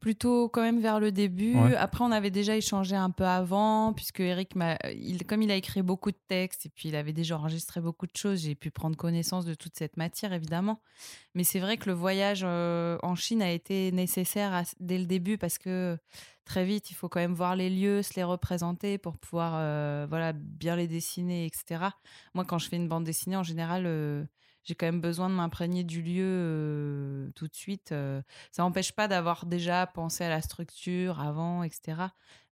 Plutôt 0.00 0.48
quand 0.48 0.62
même 0.62 0.80
vers 0.80 0.98
le 0.98 1.12
début. 1.12 1.54
Ouais. 1.56 1.76
Après, 1.76 2.02
on 2.02 2.10
avait 2.10 2.30
déjà 2.30 2.56
échangé 2.56 2.96
un 2.96 3.10
peu 3.10 3.24
avant, 3.24 3.92
puisque 3.92 4.20
Eric, 4.20 4.52
il, 4.96 5.24
comme 5.26 5.42
il 5.42 5.50
a 5.50 5.56
écrit 5.56 5.82
beaucoup 5.82 6.10
de 6.10 6.18
textes 6.26 6.66
et 6.66 6.70
puis 6.70 6.88
il 6.88 6.96
avait 6.96 7.12
déjà 7.12 7.36
enregistré 7.38 7.80
beaucoup 7.80 8.06
de 8.06 8.16
choses, 8.16 8.40
j'ai 8.42 8.54
pu 8.54 8.70
prendre 8.70 8.96
connaissance 8.96 9.44
de 9.44 9.54
toute 9.54 9.76
cette 9.76 9.96
matière, 9.98 10.32
évidemment. 10.32 10.80
Mais 11.34 11.44
c'est 11.44 11.60
vrai 11.60 11.76
que 11.76 11.88
le 11.88 11.94
voyage 11.94 12.40
euh, 12.44 12.98
en 13.02 13.14
Chine 13.14 13.42
a 13.42 13.50
été 13.50 13.92
nécessaire 13.92 14.52
à- 14.54 14.62
dès 14.80 14.98
le 14.98 15.04
début 15.06 15.36
parce 15.38 15.58
que 15.58 15.98
très 16.46 16.64
vite, 16.64 16.90
il 16.90 16.94
faut 16.94 17.08
quand 17.08 17.20
même 17.20 17.34
voir 17.34 17.54
les 17.54 17.68
lieux, 17.70 18.02
se 18.02 18.14
les 18.16 18.24
représenter 18.24 18.96
pour 18.98 19.18
pouvoir 19.18 19.52
euh, 19.56 20.06
voilà, 20.08 20.32
bien 20.32 20.76
les 20.76 20.88
dessiner, 20.88 21.44
etc. 21.44 21.84
Moi, 22.34 22.44
quand 22.46 22.58
je 22.58 22.68
fais 22.68 22.76
une 22.76 22.88
bande 22.88 23.04
dessinée, 23.04 23.36
en 23.36 23.42
général, 23.44 23.84
euh, 23.86 24.24
j'ai 24.70 24.76
quand 24.76 24.86
même 24.86 25.00
besoin 25.00 25.28
de 25.28 25.34
m'imprégner 25.34 25.82
du 25.82 26.00
lieu 26.00 27.32
tout 27.34 27.48
de 27.48 27.54
suite. 27.54 27.88
ça 27.88 28.62
n'empêche 28.62 28.92
pas 28.92 29.08
d'avoir 29.08 29.46
déjà 29.46 29.84
pensé 29.88 30.22
à 30.22 30.28
la 30.28 30.40
structure 30.40 31.18
avant, 31.18 31.64
etc. 31.64 32.02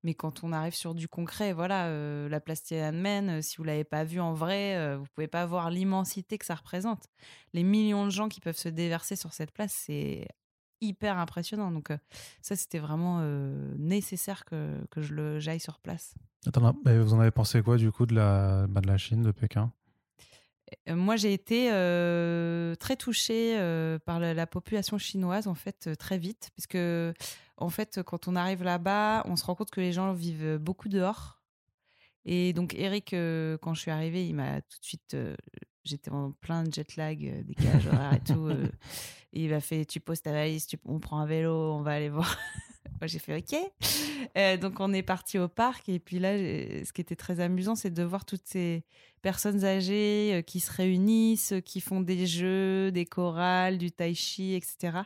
Mais 0.03 0.15
quand 0.15 0.43
on 0.43 0.53
arrive 0.53 0.75
sur 0.75 0.97
du 0.97 1.07
concret, 1.07 1.53
voilà, 1.53 1.89
la 2.29 2.41
place 2.41 2.65
Tiananmen, 2.65 3.41
si 3.41 3.59
vous 3.59 3.65
l'avez 3.65 3.85
pas 3.85 4.03
vue 4.03 4.19
en 4.19 4.35
vrai, 4.35 4.97
vous 4.97 5.07
pouvez 5.15 5.29
pas 5.29 5.47
voir 5.47 5.71
l'immensité 5.71 6.39
que 6.39 6.45
ça 6.45 6.57
représente. 6.57 7.05
Les 7.53 7.63
millions 7.63 8.05
de 8.05 8.11
gens 8.11 8.29
qui 8.29 8.41
peuvent 8.41 8.57
se 8.57 8.69
déverser 8.69 9.15
sur 9.15 9.33
cette 9.33 9.53
place, 9.53 9.73
c'est 9.73 10.27
hyper 10.81 11.19
impressionnant. 11.19 11.71
Donc 11.71 11.93
ça, 12.43 12.57
c'était 12.57 12.81
vraiment 12.81 13.21
nécessaire 13.79 14.45
que, 14.45 14.85
que 14.91 15.03
je 15.03 15.15
le, 15.15 15.39
j'aille 15.39 15.61
sur 15.61 15.79
place. 15.79 16.15
Attends, 16.47 16.75
vous 16.85 17.15
en 17.15 17.21
avez 17.21 17.31
pensé 17.31 17.63
quoi 17.63 17.77
du 17.77 17.93
coup 17.93 18.07
de 18.07 18.15
la, 18.15 18.67
bah, 18.69 18.81
de 18.81 18.89
la 18.89 18.99
Chine, 18.99 19.23
de 19.23 19.31
Pékin? 19.31 19.73
Moi, 20.89 21.17
j'ai 21.17 21.33
été 21.33 21.69
euh, 21.73 22.75
très 22.77 22.97
touchée 22.97 23.59
euh, 23.59 23.99
par 23.99 24.21
la, 24.21 24.35
la 24.35 24.47
population 24.47 24.99
chinoise, 24.99 25.47
en 25.47 25.55
fait, 25.55 25.87
euh, 25.87 25.95
très 25.95 26.19
vite. 26.19 26.51
Puisque, 26.55 26.79
en 27.57 27.71
fait, 27.71 28.03
quand 28.03 28.29
on 28.29 28.37
arrive 28.37 28.63
là-bas, 28.63 29.23
on 29.27 29.37
se 29.37 29.45
rend 29.45 29.55
compte 29.55 29.71
que 29.71 29.81
les 29.81 29.93
gens 29.93 30.13
vivent 30.13 30.59
beaucoup 30.59 30.89
dehors. 30.89 31.41
Et 32.25 32.53
donc, 32.53 32.75
Eric, 32.75 33.15
euh, 33.15 33.57
quand 33.63 33.73
je 33.75 33.81
suis 33.81 33.91
arrivée, 33.91 34.27
il 34.27 34.35
m'a 34.35 34.61
tout 34.61 34.79
de 34.81 34.85
suite. 34.85 35.15
euh, 35.15 35.35
J'étais 35.85 36.11
en 36.11 36.33
plein 36.33 36.65
de 36.65 36.73
jet 36.75 36.97
lag, 36.97 37.25
euh, 37.25 37.43
décalage 37.45 37.87
horaire 37.87 38.13
et 38.15 38.21
tout. 38.21 38.47
euh, 38.49 38.67
et 39.33 39.45
il 39.45 39.51
m'a 39.51 39.61
fait 39.61 39.87
Tu 39.87 40.01
poses 40.01 40.21
ta 40.21 40.33
valise, 40.33 40.67
tu, 40.67 40.77
on 40.85 40.99
prend 41.01 41.19
un 41.21 41.27
vélo, 41.27 41.73
on 41.73 41.81
va 41.81 41.93
aller 41.93 42.11
voir. 42.11 42.37
J'ai 43.07 43.19
fait 43.19 43.37
OK. 43.37 43.57
Euh, 44.37 44.57
donc, 44.57 44.81
on 44.81 44.93
est 44.93 45.03
parti 45.03 45.39
au 45.39 45.49
parc. 45.49 45.89
Et 45.89 45.99
puis 45.99 46.19
là, 46.19 46.37
ce 46.37 46.93
qui 46.93 47.01
était 47.01 47.17
très 47.17 47.41
amusant, 47.41 47.75
c'est 47.75 47.91
de 47.91 48.03
voir 48.03 48.25
toutes 48.25 48.47
ces 48.47 48.85
personnes 49.23 49.65
âgées 49.65 50.35
euh, 50.35 50.43
qui 50.43 50.61
se 50.61 50.73
réunissent, 50.73 51.53
euh, 51.53 51.61
qui 51.61 51.81
font 51.81 52.01
des 52.01 52.27
jeux, 52.27 52.91
des 52.93 53.07
chorales, 53.07 53.79
du 53.79 53.91
tai 53.91 54.15
chi, 54.15 54.55
etc. 54.55 54.99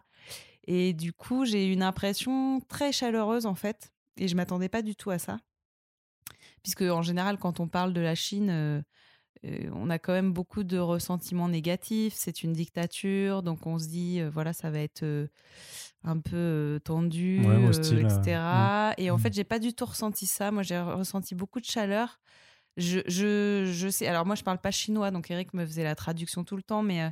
Et 0.66 0.92
du 0.92 1.12
coup, 1.12 1.44
j'ai 1.44 1.68
eu 1.68 1.72
une 1.72 1.82
impression 1.82 2.60
très 2.68 2.92
chaleureuse 2.92 3.46
en 3.46 3.54
fait, 3.54 3.92
et 4.16 4.28
je 4.28 4.36
m'attendais 4.36 4.68
pas 4.68 4.82
du 4.82 4.94
tout 4.94 5.10
à 5.10 5.18
ça, 5.18 5.38
puisque 6.62 6.82
en 6.82 7.02
général, 7.02 7.38
quand 7.38 7.58
on 7.58 7.66
parle 7.66 7.92
de 7.92 8.00
la 8.00 8.14
Chine, 8.14 8.84
euh, 9.44 9.70
on 9.74 9.90
a 9.90 9.98
quand 9.98 10.12
même 10.12 10.32
beaucoup 10.32 10.62
de 10.64 10.78
ressentiments 10.78 11.48
négatifs. 11.48 12.14
C'est 12.16 12.42
une 12.42 12.52
dictature, 12.52 13.42
donc 13.42 13.66
on 13.66 13.78
se 13.78 13.88
dit 13.88 14.20
euh, 14.20 14.30
voilà, 14.30 14.52
ça 14.52 14.70
va 14.70 14.78
être 14.80 15.02
euh, 15.02 15.26
un 16.04 16.18
peu 16.18 16.80
tendu, 16.84 17.44
Ouais, 17.44 17.68
hostile, 17.68 17.98
etc. 18.00 18.94
Et 18.98 19.10
en 19.10 19.16
Mm. 19.16 19.18
fait, 19.18 19.32
j'ai 19.34 19.44
pas 19.44 19.58
du 19.58 19.74
tout 19.74 19.84
ressenti 19.86 20.26
ça. 20.26 20.50
Moi, 20.50 20.62
j'ai 20.62 20.78
ressenti 20.80 21.34
beaucoup 21.34 21.60
de 21.60 21.64
chaleur. 21.64 22.20
Je, 22.76 23.00
je, 23.06 23.70
je 23.72 23.88
sais. 23.88 24.06
Alors 24.06 24.24
moi, 24.26 24.34
je 24.34 24.42
parle 24.42 24.58
pas 24.58 24.70
chinois, 24.70 25.10
donc 25.10 25.30
Eric 25.30 25.52
me 25.54 25.66
faisait 25.66 25.84
la 25.84 25.94
traduction 25.94 26.44
tout 26.44 26.56
le 26.56 26.62
temps, 26.62 26.82
mais 26.82 27.10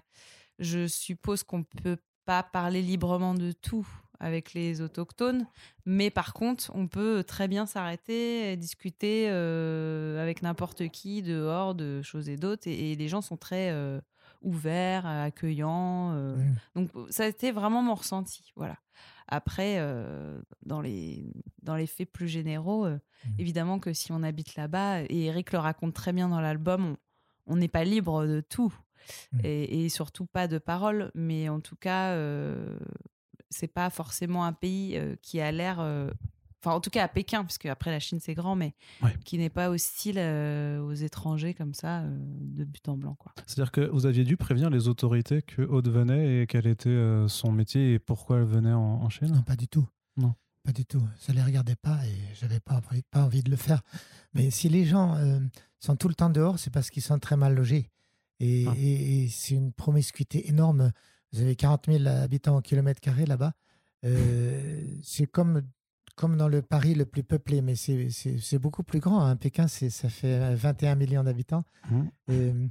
je 0.59 0.87
suppose 0.87 1.43
qu'on 1.43 1.65
peut 1.65 1.99
pas 2.25 2.43
parler 2.43 2.81
librement 2.83 3.35
de 3.35 3.53
tout 3.53 3.87
avec 4.21 4.53
les 4.53 4.83
autochtones, 4.83 5.47
mais 5.87 6.11
par 6.11 6.35
contre, 6.35 6.71
on 6.75 6.87
peut 6.89 7.25
très 7.25 7.49
bien 7.49 7.65
s'arrêter 7.67 8.53
et 8.53 8.57
discuter 8.57 9.29
euh, 9.31 10.23
avec 10.23 10.43
n'importe 10.43 10.89
qui 10.89 11.23
dehors 11.23 11.75
de 11.75 12.03
choses 12.03 12.29
et 12.29 12.37
d'autres, 12.37 12.69
et, 12.69 12.93
et 12.93 12.97
les 12.97 13.09
gens 13.09 13.23
sont 13.23 13.39
très 13.39 13.71
euh, 13.71 13.99
ouverts, 14.43 15.07
accueillants. 15.07 16.13
euh, 16.13 16.37
donc 16.75 16.91
ça 17.09 17.25
a 17.25 17.27
été 17.27 17.51
vraiment 17.51 17.83
mon 17.83 17.95
ressenti, 17.95 18.53
voilà. 18.57 18.77
Après, 19.33 19.79
dans 20.67 20.81
les 20.81 21.33
dans 21.63 21.77
les 21.77 21.87
faits 21.87 22.11
plus 22.11 22.27
généraux, 22.27 22.89
évidemment 23.39 23.79
que 23.79 23.93
si 23.93 24.11
on 24.11 24.25
habite 24.25 24.57
là-bas, 24.57 25.03
et 25.03 25.27
Eric 25.27 25.53
le 25.53 25.61
raconte 25.61 25.95
très 25.95 26.13
bien 26.13 26.29
dans 26.29 26.41
l'album, 26.41 26.97
on 27.47 27.55
n'est 27.55 27.69
pas 27.69 27.85
libre 27.85 28.27
de 28.27 28.41
tout, 28.41 28.75
et, 29.45 29.85
et 29.85 29.89
surtout 29.89 30.27
pas 30.27 30.49
de 30.49 30.59
parole, 30.59 31.13
mais 31.15 31.49
en 31.49 31.61
tout 31.61 31.77
cas, 31.77 32.17
c'est 33.51 33.69
pas 33.73 33.91
forcément 33.91 34.45
un 34.45 34.53
pays 34.53 34.97
euh, 34.97 35.17
qui 35.23 35.41
a 35.41 35.51
l'air, 35.53 35.81
euh, 35.81 36.11
enfin 36.63 36.75
en 36.77 36.81
tout 36.81 36.91
cas 36.91 37.05
à 37.05 37.09
Pékin, 37.09 37.45
puisque 37.45 37.67
après 37.67 37.91
la 37.91 37.99
Chine 38.01 38.19
c'est 38.21 38.35
grand, 38.35 38.55
mais 38.57 38.75
Ouais. 39.03 39.15
qui 39.25 39.39
n'est 39.39 39.51
pas 39.51 39.71
hostile 39.71 40.17
euh, 40.19 40.81
aux 40.81 40.93
étrangers 40.95 41.55
comme 41.55 41.75
ça 41.75 42.01
euh, 42.03 42.17
de 42.41 42.65
but 42.65 42.89
en 42.89 42.97
blanc, 42.97 43.15
quoi. 43.19 43.33
C'est-à-dire 43.47 43.73
que 43.73 43.83
vous 43.83 44.07
aviez 44.07 44.25
dû 44.25 44.37
prévenir 44.37 44.71
les 44.71 44.89
autorités 44.89 45.43
que 45.43 45.63
Aude 45.63 45.89
venait 45.89 46.43
et 46.43 46.47
quel 46.47 46.67
était 46.67 46.89
euh, 46.91 47.29
son 47.29 47.53
métier 47.53 47.95
et 47.95 47.99
pourquoi 47.99 48.39
elle 48.39 48.45
venait 48.45 48.73
en, 48.73 49.03
en 49.03 49.09
Chine? 49.11 49.33
Non, 49.33 49.43
pas 49.43 49.57
du 49.57 49.69
tout. 49.69 49.87
Non. 50.17 50.35
Pas 50.63 50.73
du 50.73 50.85
tout. 50.85 51.03
Ça 51.19 51.33
les 51.33 51.43
regardait 51.43 51.75
pas 51.77 51.99
et 52.07 52.35
j'avais 52.39 52.61
pas, 52.61 52.75
envie- 52.91 53.03
pas 53.11 53.25
envie 53.25 53.43
de 53.43 53.51
le 53.51 53.57
faire. 53.57 53.81
Mais 54.35 54.51
si 54.51 54.69
les 54.69 54.85
gens 54.85 55.15
euh, 55.17 55.41
sont 55.79 55.97
tout 55.97 56.07
le 56.07 56.15
temps 56.15 56.29
dehors, 56.29 56.59
c'est 56.59 56.69
parce 56.71 56.91
qu'ils 56.91 57.03
sont 57.03 57.19
très 57.19 57.37
mal 57.39 57.55
logés. 57.55 57.89
Et, 58.41 58.67
Ah. 58.69 58.75
et- 58.77 59.25
et 59.25 59.29
c'est 59.29 59.55
une 59.55 59.73
promiscuité 59.73 60.49
énorme. 60.51 60.93
Vous 61.33 61.41
avez 61.41 61.55
40 61.57 61.87
000 61.87 62.07
habitants 62.07 62.57
au 62.57 62.61
kilomètre 62.61 63.01
carré 63.01 63.25
là-bas. 63.27 63.53
Euh, 64.05 64.83
c'est 65.03 65.27
comme, 65.27 65.63
comme 66.17 66.37
dans 66.37 66.49
le 66.49 66.63
Paris 66.63 66.95
le 66.95 67.05
plus 67.07 67.23
peuplé, 67.23 67.61
mais 67.63 67.75
c'est- 67.77 68.59
beaucoup 68.59 68.83
plus 68.83 69.01
grand. 69.01 69.21
hein. 69.25 69.37
Pékin, 69.37 69.69
ça 69.69 70.09
fait 70.09 70.55
21 70.55 70.95
millions 70.97 71.23
d'habitants. 71.25 71.65
Mhm. 71.91 72.11
Euh, 72.31 72.67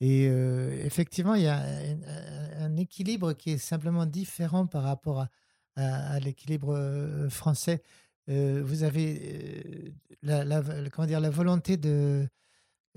et 0.00 0.26
euh, 0.28 0.84
effectivement, 0.84 1.34
il 1.34 1.42
y 1.44 1.46
a 1.46 1.60
un, 1.62 2.64
un 2.64 2.76
équilibre 2.76 3.32
qui 3.32 3.50
est 3.52 3.58
simplement 3.58 4.04
différent 4.06 4.66
par 4.66 4.82
rapport 4.82 5.20
à, 5.20 5.28
à- 5.76 6.14
à 6.14 6.18
l'équilibre 6.20 6.74
euh, 6.76 7.28
français. 7.30 7.82
Euh, 8.28 8.62
vous 8.64 8.82
avez 8.82 9.20
euh, 9.22 9.90
la, 10.22 10.44
la- 10.44 10.62
comment 10.90 11.06
dire, 11.06 11.20
la 11.20 11.30
volonté 11.30 11.76
de... 11.76 12.26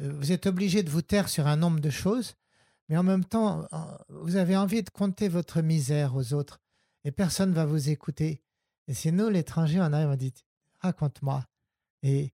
euh, 0.01 0.11
vous 0.19 0.31
êtes 0.31 0.47
obligé 0.47 0.83
de 0.83 0.89
vous 0.89 1.01
taire 1.01 1.29
sur 1.29 1.47
un 1.47 1.55
nombre 1.57 1.79
de 1.79 1.89
choses, 1.89 2.35
mais 2.89 2.97
en 2.97 3.03
même 3.03 3.25
temps, 3.25 3.67
vous 4.09 4.35
avez 4.35 4.55
envie 4.55 4.83
de 4.83 4.89
compter 4.89 5.27
votre 5.27 5.61
misère 5.61 6.15
aux 6.15 6.33
autres, 6.33 6.59
et 7.03 7.11
personne 7.11 7.49
ne 7.49 7.55
va 7.55 7.65
vous 7.65 7.89
écouter. 7.89 8.41
Et 8.87 8.93
c'est 8.93 9.11
nous, 9.11 9.29
l'étranger, 9.29 9.79
on 9.79 9.93
arrive, 9.93 10.09
on 10.09 10.15
dit, 10.15 10.33
raconte-moi. 10.79 11.45
Et 12.03 12.33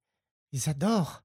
ils 0.51 0.69
adorent. 0.69 1.23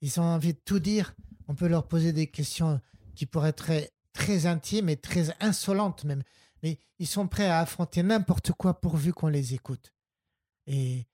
Ils 0.00 0.20
ont 0.20 0.24
envie 0.24 0.54
de 0.54 0.60
tout 0.64 0.78
dire. 0.78 1.14
On 1.48 1.54
peut 1.54 1.66
leur 1.66 1.88
poser 1.88 2.12
des 2.12 2.28
questions 2.28 2.80
qui 3.14 3.26
pourraient 3.26 3.50
être 3.50 3.70
très, 4.12 4.46
intimes 4.46 4.88
et 4.88 4.96
très 4.96 5.34
insolentes 5.42 6.04
même. 6.04 6.22
Mais 6.62 6.78
ils 6.98 7.06
sont 7.06 7.28
prêts 7.28 7.48
à 7.48 7.60
affronter 7.60 8.02
n'importe 8.02 8.52
quoi 8.52 8.80
pourvu 8.80 9.12
qu'on 9.12 9.28
les 9.28 9.54
écoute. 9.54 9.92
Et 10.66 11.06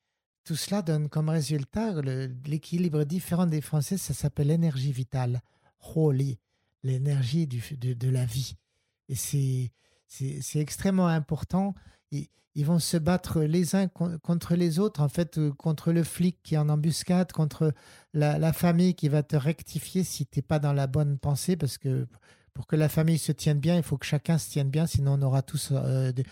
tout 0.45 0.57
cela 0.57 0.83
donne 0.83 1.09
comme 1.09 1.29
résultat 1.29 2.01
l'équilibre 2.47 3.05
différent 3.05 3.47
des 3.47 3.61
Français. 3.61 3.97
Ça 3.97 4.15
s'appelle 4.15 4.49
l'énergie 4.49 4.93
vitale. 4.93 5.41
Holy, 5.95 6.39
l'énergie 6.85 7.47
de, 7.47 8.09
la 8.09 8.25
vie. 8.25 8.57
Et 9.09 9.17
c'est 9.17 10.61
extrêmement 10.61 11.09
important. 11.09 11.75
Ils, 12.57 12.65
vont 12.65 12.79
se 12.79 12.97
battre 12.97 13.43
les 13.43 13.75
uns 13.75 13.89
con- 13.89 14.17
contre 14.23 14.55
les 14.55 14.79
autres, 14.79 15.01
en 15.03 15.09
fait, 15.09 15.39
euh, 15.39 15.51
contre 15.55 15.91
le 15.91 16.05
flic 16.05 16.41
qui 16.45 16.55
est 16.55 16.59
en 16.59 16.69
embuscade, 16.69 17.33
contre 17.33 17.73
la, 18.13 18.39
la 18.39 18.53
famille 18.53 18.95
qui 18.95 19.09
va 19.09 19.25
te 19.25 19.35
rectifier 19.35 20.05
si 20.05 20.25
tu 20.25 20.39
n'es 20.39 20.43
pas 20.43 20.61
dans 20.61 20.73
la 20.73 20.87
bonne 20.87 21.19
pensée, 21.19 21.57
parce 21.57 21.79
que 21.79 22.07
pour 22.55 22.69
que 22.69 22.77
la 22.77 22.89
famille 22.89 23.19
se 23.19 23.33
tienne 23.33 23.59
bien, 23.59 23.77
il 23.77 23.83
faut 23.83 23.99
que 23.99 24.07
chacun 24.07 24.39
se 24.39 24.49
tienne 24.49 24.71
bien, 24.71 24.87
sinon 24.87 25.19
on 25.19 25.23
aura 25.23 25.43
tous 25.43 25.71
euh, 25.73 26.13
des, 26.13 26.25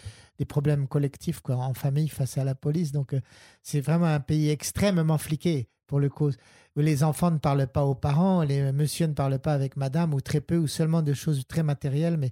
problèmes 0.46 0.88
collectifs 0.88 1.40
en 1.48 1.74
famille 1.74 2.08
face 2.08 2.36
à 2.38 2.44
la 2.44 2.54
police. 2.54 2.90
Donc 2.90 3.12
euh, 3.12 3.20
c'est 3.62 3.80
vraiment 3.80 4.06
un 4.06 4.20
pays 4.20 4.50
extrêmement 4.50 5.18
fliqué 5.18 5.68
pour 5.86 6.00
le 6.00 6.08
cause, 6.08 6.36
les 6.76 7.04
enfants 7.04 7.30
ne 7.30 7.38
parlent 7.38 7.66
pas 7.66 7.84
aux 7.84 7.94
parents, 7.94 8.42
les 8.42 8.72
monsieur 8.72 9.06
ne 9.06 9.12
parlent 9.12 9.38
pas 9.38 9.52
avec 9.52 9.76
madame, 9.76 10.14
ou 10.14 10.20
très 10.20 10.40
peu, 10.40 10.56
ou 10.56 10.66
seulement 10.66 11.02
de 11.02 11.12
choses 11.12 11.46
très 11.46 11.62
matérielles. 11.62 12.16
Mais 12.16 12.30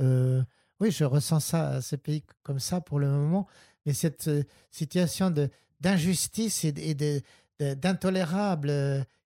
euh, 0.00 0.42
oui, 0.78 0.92
je 0.92 1.04
ressens 1.04 1.40
ça, 1.40 1.82
ce 1.82 1.96
pays 1.96 2.22
comme 2.42 2.60
ça 2.60 2.80
pour 2.80 3.00
le 3.00 3.08
moment. 3.08 3.48
Mais 3.84 3.94
cette 3.94 4.30
situation 4.70 5.34
d'injustice 5.80 6.64
et, 6.64 7.22
d'intolérable 7.58 8.72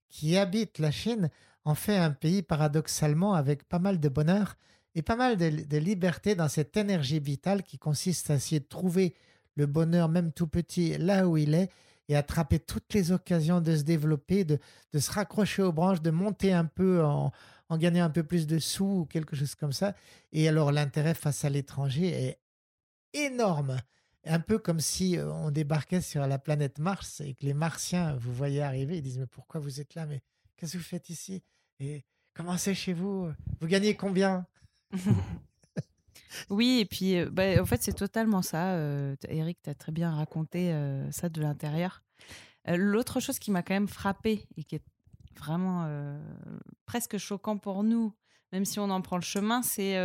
qui 0.09 0.37
habite 0.39 0.79
la 0.79 0.91
Chine 0.91 1.29
en 1.65 1.75
fait 1.75 1.97
un 1.97 2.11
pays 2.11 2.43
paradoxalement 2.43 3.35
avec 3.35 3.65
pas 3.65 3.79
mal 3.79 4.01
de 4.01 4.09
bonheur 4.09 4.57
et 4.95 5.03
pas 5.03 5.17
mal 5.17 5.37
de, 5.37 5.77
liberté 5.77 6.35
dans 6.35 6.49
cette 6.49 6.77
énergie 6.77 7.21
vitale 7.21 7.62
qui 7.62 7.79
consiste 7.79 8.31
à 8.31 8.35
essayer 8.35 8.61
de 8.61 8.67
trouver 8.67 9.15
le 9.57 9.67
bonheur 9.67 10.09
même 10.09 10.33
tout 10.33 10.47
petit 10.47 10.97
là 10.99 11.27
où 11.27 11.37
il 11.37 11.55
est 11.55 11.71
et 12.09 12.17
attraper 12.17 12.59
toutes 12.59 12.93
les 12.93 13.12
occasions 13.12 13.62
de 13.62 13.77
se 13.77 13.83
développer, 13.83 14.45
de, 14.45 14.59
se 14.99 15.11
raccrocher 15.11 15.62
aux 15.62 15.73
branches, 15.73 16.03
de 16.03 16.11
monter 16.11 16.53
un 16.53 16.67
peu 16.67 17.03
en, 17.03 17.33
en 17.71 17.79
gagnant 17.79 18.05
un 18.05 18.11
peu 18.11 18.23
plus 18.23 18.47
de 18.47 18.59
sous 18.59 19.01
ou 19.01 19.07
quelque 19.07 19.37
chose 19.37 19.55
comme 19.55 19.73
ça. 19.73 19.95
Et 20.33 20.47
alors 20.49 20.71
l'intérêt 20.71 21.15
face 21.15 21.45
à 21.45 21.51
l'étranger 21.51 22.09
est 22.09 22.39
énorme. 23.15 23.79
un 24.27 24.41
peu 24.41 24.59
comme 24.59 24.81
si 24.81 25.17
euh, 25.19 25.31
on 25.33 25.51
débarquait 25.51 26.01
sur 26.01 26.27
la 26.27 26.39
planète 26.39 26.79
Mars 26.79 27.21
et 27.21 27.35
que 27.35 27.45
les 27.45 27.55
Martiens 27.55 28.17
vous 28.17 28.35
voyez 28.35 28.62
arriver, 28.62 28.99
ils 28.99 29.03
disent 29.03 29.19
mais 29.19 29.27
pourquoi 29.27 29.61
vous 29.61 29.81
êtes 29.81 29.95
là? 29.95 30.07
Mais 30.07 30.23
qu'est-ce 30.57 30.75
que 30.75 30.79
vous 30.79 30.85
faites 30.85 31.11
ici? 31.11 31.43
Comment 32.35 32.57
c'est 32.57 32.74
chez 32.74 32.93
vous? 32.93 33.30
Vous 33.61 33.66
gagnez 33.66 33.97
combien? 33.97 34.47
Oui, 36.51 36.80
et 36.80 36.85
puis 36.85 37.18
euh, 37.18 37.28
bah, 37.30 37.61
en 37.61 37.66
fait 37.66 37.82
c'est 37.82 37.93
totalement 37.93 38.43
ça. 38.43 38.74
Euh, 38.74 39.16
Eric, 39.28 39.59
tu 39.62 39.70
as 39.70 39.74
très 39.74 39.93
bien 39.93 40.11
raconté 40.11 40.72
euh, 40.72 41.11
ça 41.11 41.28
de 41.28 41.41
l'intérieur. 41.41 42.03
L'autre 42.66 43.20
chose 43.20 43.39
qui 43.39 43.51
m'a 43.51 43.62
quand 43.62 43.74
même 43.74 43.89
frappé 43.89 44.47
et 44.57 44.64
qui 44.64 44.76
est 44.76 44.85
vraiment 45.37 45.87
presque 46.87 47.18
choquant 47.18 47.59
pour 47.59 47.82
nous, 47.82 48.14
même 48.53 48.64
si 48.64 48.78
on 48.78 48.89
en 48.89 49.03
prend 49.03 49.16
le 49.16 49.22
chemin, 49.22 49.61
c'est 49.61 49.99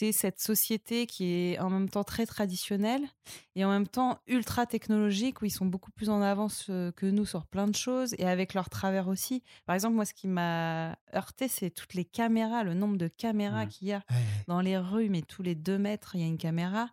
c'est 0.00 0.12
cette 0.12 0.40
société 0.40 1.06
qui 1.06 1.24
est 1.52 1.58
en 1.58 1.68
même 1.68 1.90
temps 1.90 2.04
très 2.04 2.24
traditionnelle 2.24 3.02
et 3.54 3.66
en 3.66 3.70
même 3.70 3.86
temps 3.86 4.18
ultra 4.26 4.64
technologique, 4.64 5.42
où 5.42 5.44
ils 5.44 5.50
sont 5.50 5.66
beaucoup 5.66 5.90
plus 5.90 6.08
en 6.08 6.22
avance 6.22 6.68
euh, 6.70 6.90
que 6.92 7.04
nous 7.04 7.26
sur 7.26 7.46
plein 7.46 7.66
de 7.68 7.74
choses 7.76 8.14
et 8.18 8.24
avec 8.26 8.54
leur 8.54 8.70
travers 8.70 9.08
aussi. 9.08 9.42
Par 9.66 9.74
exemple, 9.74 9.96
moi, 9.96 10.06
ce 10.06 10.14
qui 10.14 10.26
m'a 10.26 10.96
heurté, 11.14 11.48
c'est 11.48 11.68
toutes 11.70 11.92
les 11.92 12.06
caméras, 12.06 12.64
le 12.64 12.72
nombre 12.72 12.96
de 12.96 13.08
caméras 13.08 13.64
Ouais. 13.64 13.66
qu'il 13.66 13.88
y 13.88 13.92
a 13.92 14.02
Ouais, 14.10 14.16
dans 14.48 14.60
les 14.62 14.78
rues, 14.78 15.10
mais 15.10 15.20
tous 15.22 15.42
les 15.42 15.54
deux 15.54 15.76
mètres, 15.78 16.12
il 16.14 16.20
y 16.22 16.24
a 16.24 16.26
une 16.26 16.38
caméra. 16.38 16.88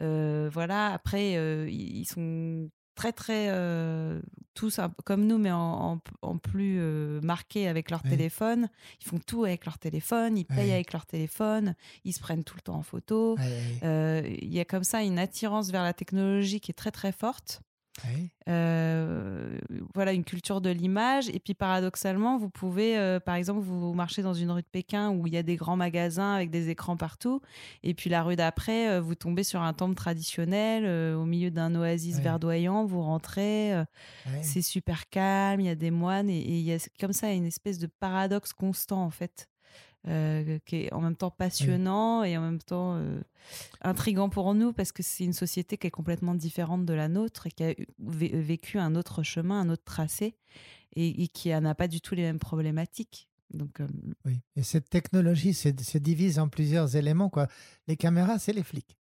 Euh, 0.00 0.48
voilà, 0.50 0.92
après, 0.92 1.36
euh, 1.36 1.68
ils 1.68 2.06
sont 2.06 2.70
très, 2.96 3.12
très, 3.12 3.46
euh, 3.50 4.20
tous 4.54 4.80
comme 5.04 5.24
nous, 5.26 5.38
mais 5.38 5.52
en, 5.52 5.92
en- 5.92 6.00
en 6.22 6.38
plus 6.38 6.78
euh, 6.80 7.20
marqués 7.20 7.68
avec 7.68 7.90
leur 7.90 8.02
téléphone. 8.10 8.68
Ils 9.00 9.06
font 9.06 9.18
tout 9.18 9.44
avec 9.44 9.64
leur 9.66 9.78
téléphone, 9.78 10.36
ils 10.36 10.46
payent 10.46 10.72
avec 10.72 10.92
leur 10.92 11.06
téléphone, 11.06 11.74
ils 12.04 12.12
se 12.12 12.20
prennent 12.20 12.42
tout 12.42 12.56
le 12.56 12.62
temps 12.62 12.76
en 12.76 12.82
photo. 12.82 13.36
Euh, 13.84 14.22
Il 14.42 14.52
y 14.52 14.58
a 14.58 14.64
comme 14.64 14.82
ça 14.84 15.02
une 15.02 15.18
attirance 15.18 15.70
vers 15.70 15.82
la 15.84 15.92
technologie 15.92 16.58
qui 16.60 16.72
est 16.72 16.74
très, 16.74 16.90
très 16.90 17.12
forte. 17.12 17.60
Euh, 18.48 19.58
voilà 19.94 20.12
une 20.12 20.24
culture 20.24 20.60
de 20.60 20.70
l'image. 20.70 21.28
Et 21.28 21.38
puis 21.38 21.54
paradoxalement 21.54 22.38
vous 22.38 22.48
pouvez 22.48 22.96
euh, 22.96 23.20
par 23.20 23.34
exemple 23.34 23.60
vous 23.60 23.92
marchez 23.94 24.22
dans 24.22 24.34
une 24.34 24.50
rue 24.50 24.62
de 24.62 24.66
Pékin 24.66 25.10
où 25.10 25.26
il 25.26 25.34
y 25.34 25.36
a 25.36 25.42
des 25.42 25.56
grands 25.56 25.76
magasins 25.76 26.34
avec 26.34 26.50
des 26.50 26.70
écrans 26.70 26.96
partout. 26.96 27.40
Et 27.82 27.94
puis 27.94 28.10
la 28.10 28.22
rue 28.22 28.36
d'après 28.36 28.88
euh, 28.88 29.00
vous 29.00 29.14
tombez 29.14 29.44
sur 29.44 29.62
un 29.62 29.72
temple 29.72 29.94
traditionnel 29.94 30.86
au 31.16 31.24
milieu 31.24 31.50
d'un 31.50 31.74
oasis 31.74 32.20
verdoyant. 32.20 32.84
Vous 32.84 33.02
rentrez 33.02 33.74
c'est 34.42 34.62
super 34.62 35.08
calme 35.08 35.60
il 35.60 35.66
y 35.66 35.70
a 35.70 35.74
des 35.74 35.90
moines. 35.90 36.30
Et 36.30 36.46
et 36.46 36.58
il 36.58 36.64
y 36.64 36.72
a 36.72 36.78
comme 37.00 37.12
ça 37.12 37.32
une 37.32 37.46
espèce 37.46 37.78
de 37.78 37.88
paradoxe 37.88 38.52
constant 38.52 39.02
en 39.02 39.10
fait 39.10 39.48
euh, 40.08 40.58
qui 40.64 40.76
est 40.76 40.92
en 40.92 41.00
même 41.00 41.16
temps 41.16 41.30
passionnant 41.30 42.22
et 42.22 42.36
en 42.36 42.40
même 42.40 42.60
temps 42.60 42.96
euh, 42.96 43.20
intrigant 43.82 44.28
pour 44.28 44.54
nous 44.54 44.72
parce 44.72 44.92
que 44.92 45.02
c'est 45.02 45.24
une 45.24 45.32
société 45.32 45.76
qui 45.76 45.86
est 45.86 45.90
complètement 45.90 46.34
différente 46.34 46.84
de 46.84 46.94
la 46.94 47.08
nôtre 47.08 47.46
et 47.46 47.50
qui 47.50 47.64
a 47.64 47.74
vécu 47.98 48.78
un 48.78 48.94
autre 48.94 49.22
chemin, 49.22 49.60
un 49.60 49.68
autre 49.68 49.84
tracé 49.84 50.36
et, 50.94 51.22
et 51.22 51.28
qui 51.28 51.48
n'a 51.48 51.74
pas 51.74 51.88
du 51.88 52.00
tout 52.00 52.14
les 52.14 52.22
mêmes 52.22 52.38
problématiques. 52.38 53.28
Donc, 53.52 53.80
euh, 53.80 53.86
Oui. 54.24 54.40
Et 54.56 54.62
cette 54.62 54.90
technologie 54.90 55.54
se, 55.54 55.68
se 55.80 55.98
divise 55.98 56.38
en 56.38 56.48
plusieurs 56.48 56.96
éléments. 56.96 57.28
Quoi. 57.28 57.48
Les 57.86 57.96
caméras, 57.96 58.38
c'est 58.38 58.52
les 58.52 58.62
flics. 58.62 58.96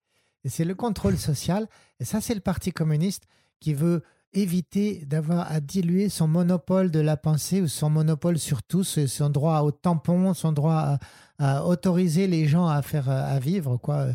Et 0.45 0.49
c'est 0.49 0.65
le 0.65 0.75
contrôle 0.75 1.17
social. 1.17 1.69
Et 2.01 2.05
ça, 2.05 2.21
c'est 2.21 2.35
le 2.35 2.41
Parti 2.41 2.73
communiste 2.73 3.27
qui 3.61 3.75
veut 3.75 4.03
éviter 4.35 5.05
d'avoir 5.07 5.51
à 5.51 5.61
diluer 5.61 6.09
son 6.09 6.29
monopole 6.29 6.91
de 6.91 7.01
la 7.01 7.17
pensée 7.17 7.61
ou 7.63 7.69
son 7.69 7.91
monopole 7.91 8.39
sur 8.39 8.63
tout, 8.63 8.85
son 8.85 9.31
droit 9.31 9.61
au 9.61 9.71
tampon, 9.71 10.35
son 10.35 10.53
droit 10.53 10.99
à, 11.39 11.65
autoriser 11.65 12.27
les 12.27 12.47
gens 12.47 12.67
à 12.67 12.83
faire 12.83 13.09
à 13.09 13.39
vivre. 13.39 13.77
Quoi. 13.77 14.09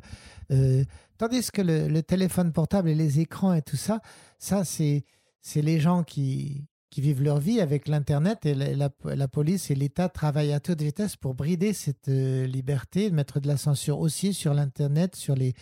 Euh, 0.51 0.83
tandis 1.17 1.49
que 1.51 1.61
le, 1.61 2.01
téléphone 2.01 2.51
portable 2.51 2.89
et 2.89 2.95
les 2.95 3.19
écrans 3.19 3.53
et 3.53 3.61
tout 3.61 3.77
ça, 3.77 4.01
ça, 4.37 4.63
c'est 4.63 5.03
c'est 5.41 5.61
les 5.61 5.79
gens 5.79 6.03
qui, 6.03 6.67
qui 6.89 7.01
vivent 7.01 7.23
leur 7.23 7.39
vie 7.39 7.61
avec 7.61 7.87
l'Internet 7.87 8.45
et 8.45 8.55
la, 8.55 9.27
police 9.27 9.69
et 9.69 9.75
l'État 9.75 10.09
travaillent 10.09 10.53
à 10.53 10.59
toute 10.59 10.81
vitesse 10.81 11.15
pour 11.15 11.35
brider 11.35 11.73
cette 11.73 12.09
euh, 12.09 12.47
liberté, 12.47 13.11
mettre 13.11 13.39
de 13.39 13.47
la 13.47 13.57
censure 13.57 13.99
aussi 13.99 14.33
sur 14.33 14.53
l'Internet, 14.53 15.15
sur, 15.15 15.35
les, 15.35 15.53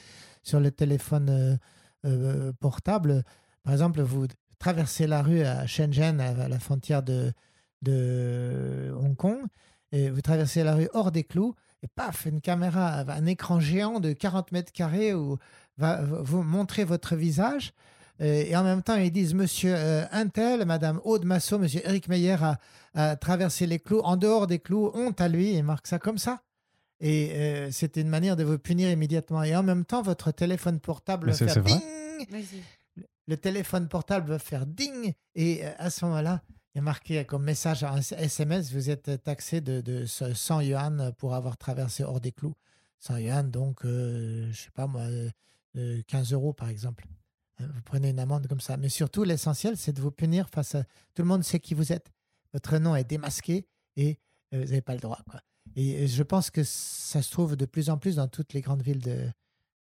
sur 0.44 0.60
le 0.60 0.72
téléphone 0.72 1.30
euh, 1.30 1.58
euh, 2.06 2.54
portable. 2.60 3.24
Par 3.64 3.74
exemple, 3.74 4.02
vous 4.02 4.28
traversez 4.60 5.08
la 5.08 5.22
rue 5.22 5.42
à 5.42 5.66
Shenzhen, 5.68 6.20
à, 6.20 6.48
la 6.48 6.60
frontière 6.60 7.04
de, 7.04 7.32
de 7.82 8.94
Hong 9.00 9.16
Kong, 9.16 9.40
et 9.92 10.10
vous 10.10 10.22
traversez 10.22 10.64
la 10.64 10.76
rue 10.76 10.90
hors 10.94 11.12
des 11.12 11.24
clous, 11.24 11.56
et 11.84 11.88
paf, 11.88 12.26
une 12.26 12.42
caméra, 12.42 13.00
un 13.08 13.26
écran 13.26 13.60
géant 13.60 14.00
de 14.00 14.14
40 14.14 14.52
mètres 14.52 14.72
carrés 14.72 15.14
où 15.14 15.38
va 15.78 16.02
vous 16.02 16.42
montrer 16.42 16.84
votre 16.84 17.16
visage. 17.16 17.74
Et 18.20 18.56
en 18.56 18.64
même 18.64 18.82
temps, 18.82 18.96
ils 18.96 19.12
disent 19.12 19.36
Monsieur 19.36 19.76
euh, 19.76 20.04
Intel, 20.12 20.66
Madame 20.66 21.00
Aude 21.04 21.24
Massot, 21.24 21.60
Monsieur 21.60 21.82
Eric 21.86 22.08
Meyer 22.08 22.38
a, 22.42 22.60
a 22.96 23.16
traversé 23.16 23.68
les 23.68 23.78
clous. 23.78 24.00
En 24.00 24.18
dehors 24.18 24.48
des 24.48 24.58
clous, 24.58 24.90
honte 24.96 25.22
à 25.22 25.28
lui, 25.28 25.56
et 25.56 25.62
marque 25.62 25.86
ça 25.86 26.00
comme 26.00 26.18
ça. 26.18 26.42
Et 27.00 27.32
euh, 27.34 27.72
c'était 27.72 28.02
une 28.02 28.10
manière 28.10 28.36
de 28.36 28.44
vous 28.44 28.58
punir 28.58 28.90
immédiatement. 28.90 29.44
Et 29.44 29.56
en 29.56 29.64
même 29.64 29.86
temps, 29.86 30.02
votre 30.02 30.32
téléphone 30.32 30.80
portable 30.80 31.28
Bah, 31.28 31.46
va 31.46 31.62
Le 33.28 33.38
téléphone 33.38 33.88
portable 33.88 34.30
va 34.30 34.40
faire 34.40 34.66
ding. 34.66 35.14
Et 35.36 35.66
euh, 35.66 35.72
à 35.78 35.90
ce 35.90 36.06
moment-là, 36.06 36.42
il 36.74 36.78
y 36.78 36.80
a 36.80 36.82
marqué 36.82 37.26
comme 37.26 37.44
message 37.44 37.84
en 37.84 37.98
SMS 37.98 38.72
vous 38.72 38.90
êtes 38.90 39.24
taxé 39.24 39.62
de, 39.62 39.82
de 39.82 40.06
100 40.06 40.62
yuan 40.62 41.12
pour 41.18 41.34
avoir 41.34 41.58
traversé 41.58 42.04
hors 42.04 42.22
des 42.22 42.32
clous. 42.32 42.56
100 43.00 43.18
yuan, 43.18 43.52
donc, 43.52 43.86
euh, 43.86 44.52
je 44.52 44.62
sais 44.64 44.72
pas 44.72 44.88
moi, 44.88 45.02
euh, 45.02 45.30
euh, 45.78 46.02
15 46.08 46.34
euros 46.34 46.54
par 46.54 46.70
exemple. 46.70 47.06
Hein, 47.60 47.68
Vous 47.74 47.82
prenez 47.82 48.10
une 48.10 48.20
amende 48.20 48.48
comme 48.48 48.60
ça. 48.62 48.78
Mais 48.78 48.90
surtout, 48.90 49.24
l'essentiel, 49.24 49.78
c'est 49.78 49.94
de 49.94 50.02
vous 50.02 50.12
punir 50.12 50.50
face 50.50 50.76
à. 50.76 50.84
Tout 51.14 51.22
le 51.22 51.26
monde 51.26 51.44
sait 51.44 51.60
qui 51.60 51.74
vous 51.74 51.92
êtes. 51.92 52.12
Votre 52.54 52.78
nom 52.78 52.96
est 52.96 53.04
démasqué 53.04 53.68
et 53.96 54.20
euh, 54.54 54.60
vous 54.60 54.66
n'avez 54.66 54.82
pas 54.82 54.94
le 54.94 55.00
droit. 55.00 55.20
Et 55.76 56.04
euh, 56.04 56.08
je 56.08 56.24
pense 56.24 56.50
que 56.50 56.64
ça 56.64 57.22
se 57.22 57.32
trouve 57.32 57.56
de 57.56 57.66
plus 57.66 57.90
en 57.90 57.98
plus 57.98 58.16
dans 58.16 58.28
toutes 58.28 58.54
les 58.54 58.62
grandes 58.62 58.82
villes 58.82 59.02
de, 59.02 59.30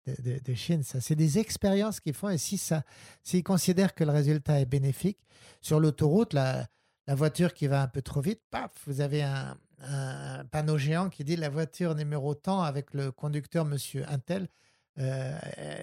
de, 0.08 0.54
Chine. 0.54 0.84
Ça, 0.84 1.02
c'est 1.02 1.16
des 1.16 1.39
expériences 1.39 1.99
qu'ils 1.99 2.14
font. 2.14 2.30
Et 2.30 2.38
si 2.38 2.58
ça, 2.58 2.84
s'ils 3.24 3.43
considèrent 3.43 3.93
que 3.93 4.04
le 4.04 4.12
résultat 4.12 4.60
est 4.60 4.66
bénéfique, 4.66 5.20
sur 5.62 5.80
l'autoroute, 5.80 6.34
la, 6.34 6.68
voiture 7.08 7.54
qui 7.54 7.68
va 7.68 7.82
un 7.82 7.88
peu 7.88 8.02
trop 8.02 8.22
vite, 8.22 8.41
paf, 8.52 8.72
vous 8.88 9.02
avez 9.02 9.22
un, 9.24 9.58
panneau 10.52 10.78
géant 10.78 11.10
qui 11.10 11.24
dit 11.24 11.36
la 11.36 11.49
voiture 11.49 11.95
numéro 11.95 12.36
tant 12.36 12.62
avec 12.62 12.93
le 12.93 13.12
conducteur 13.12 13.66
Monsieur 13.66 14.06
Intel 14.10 14.47
euh, 14.99 15.39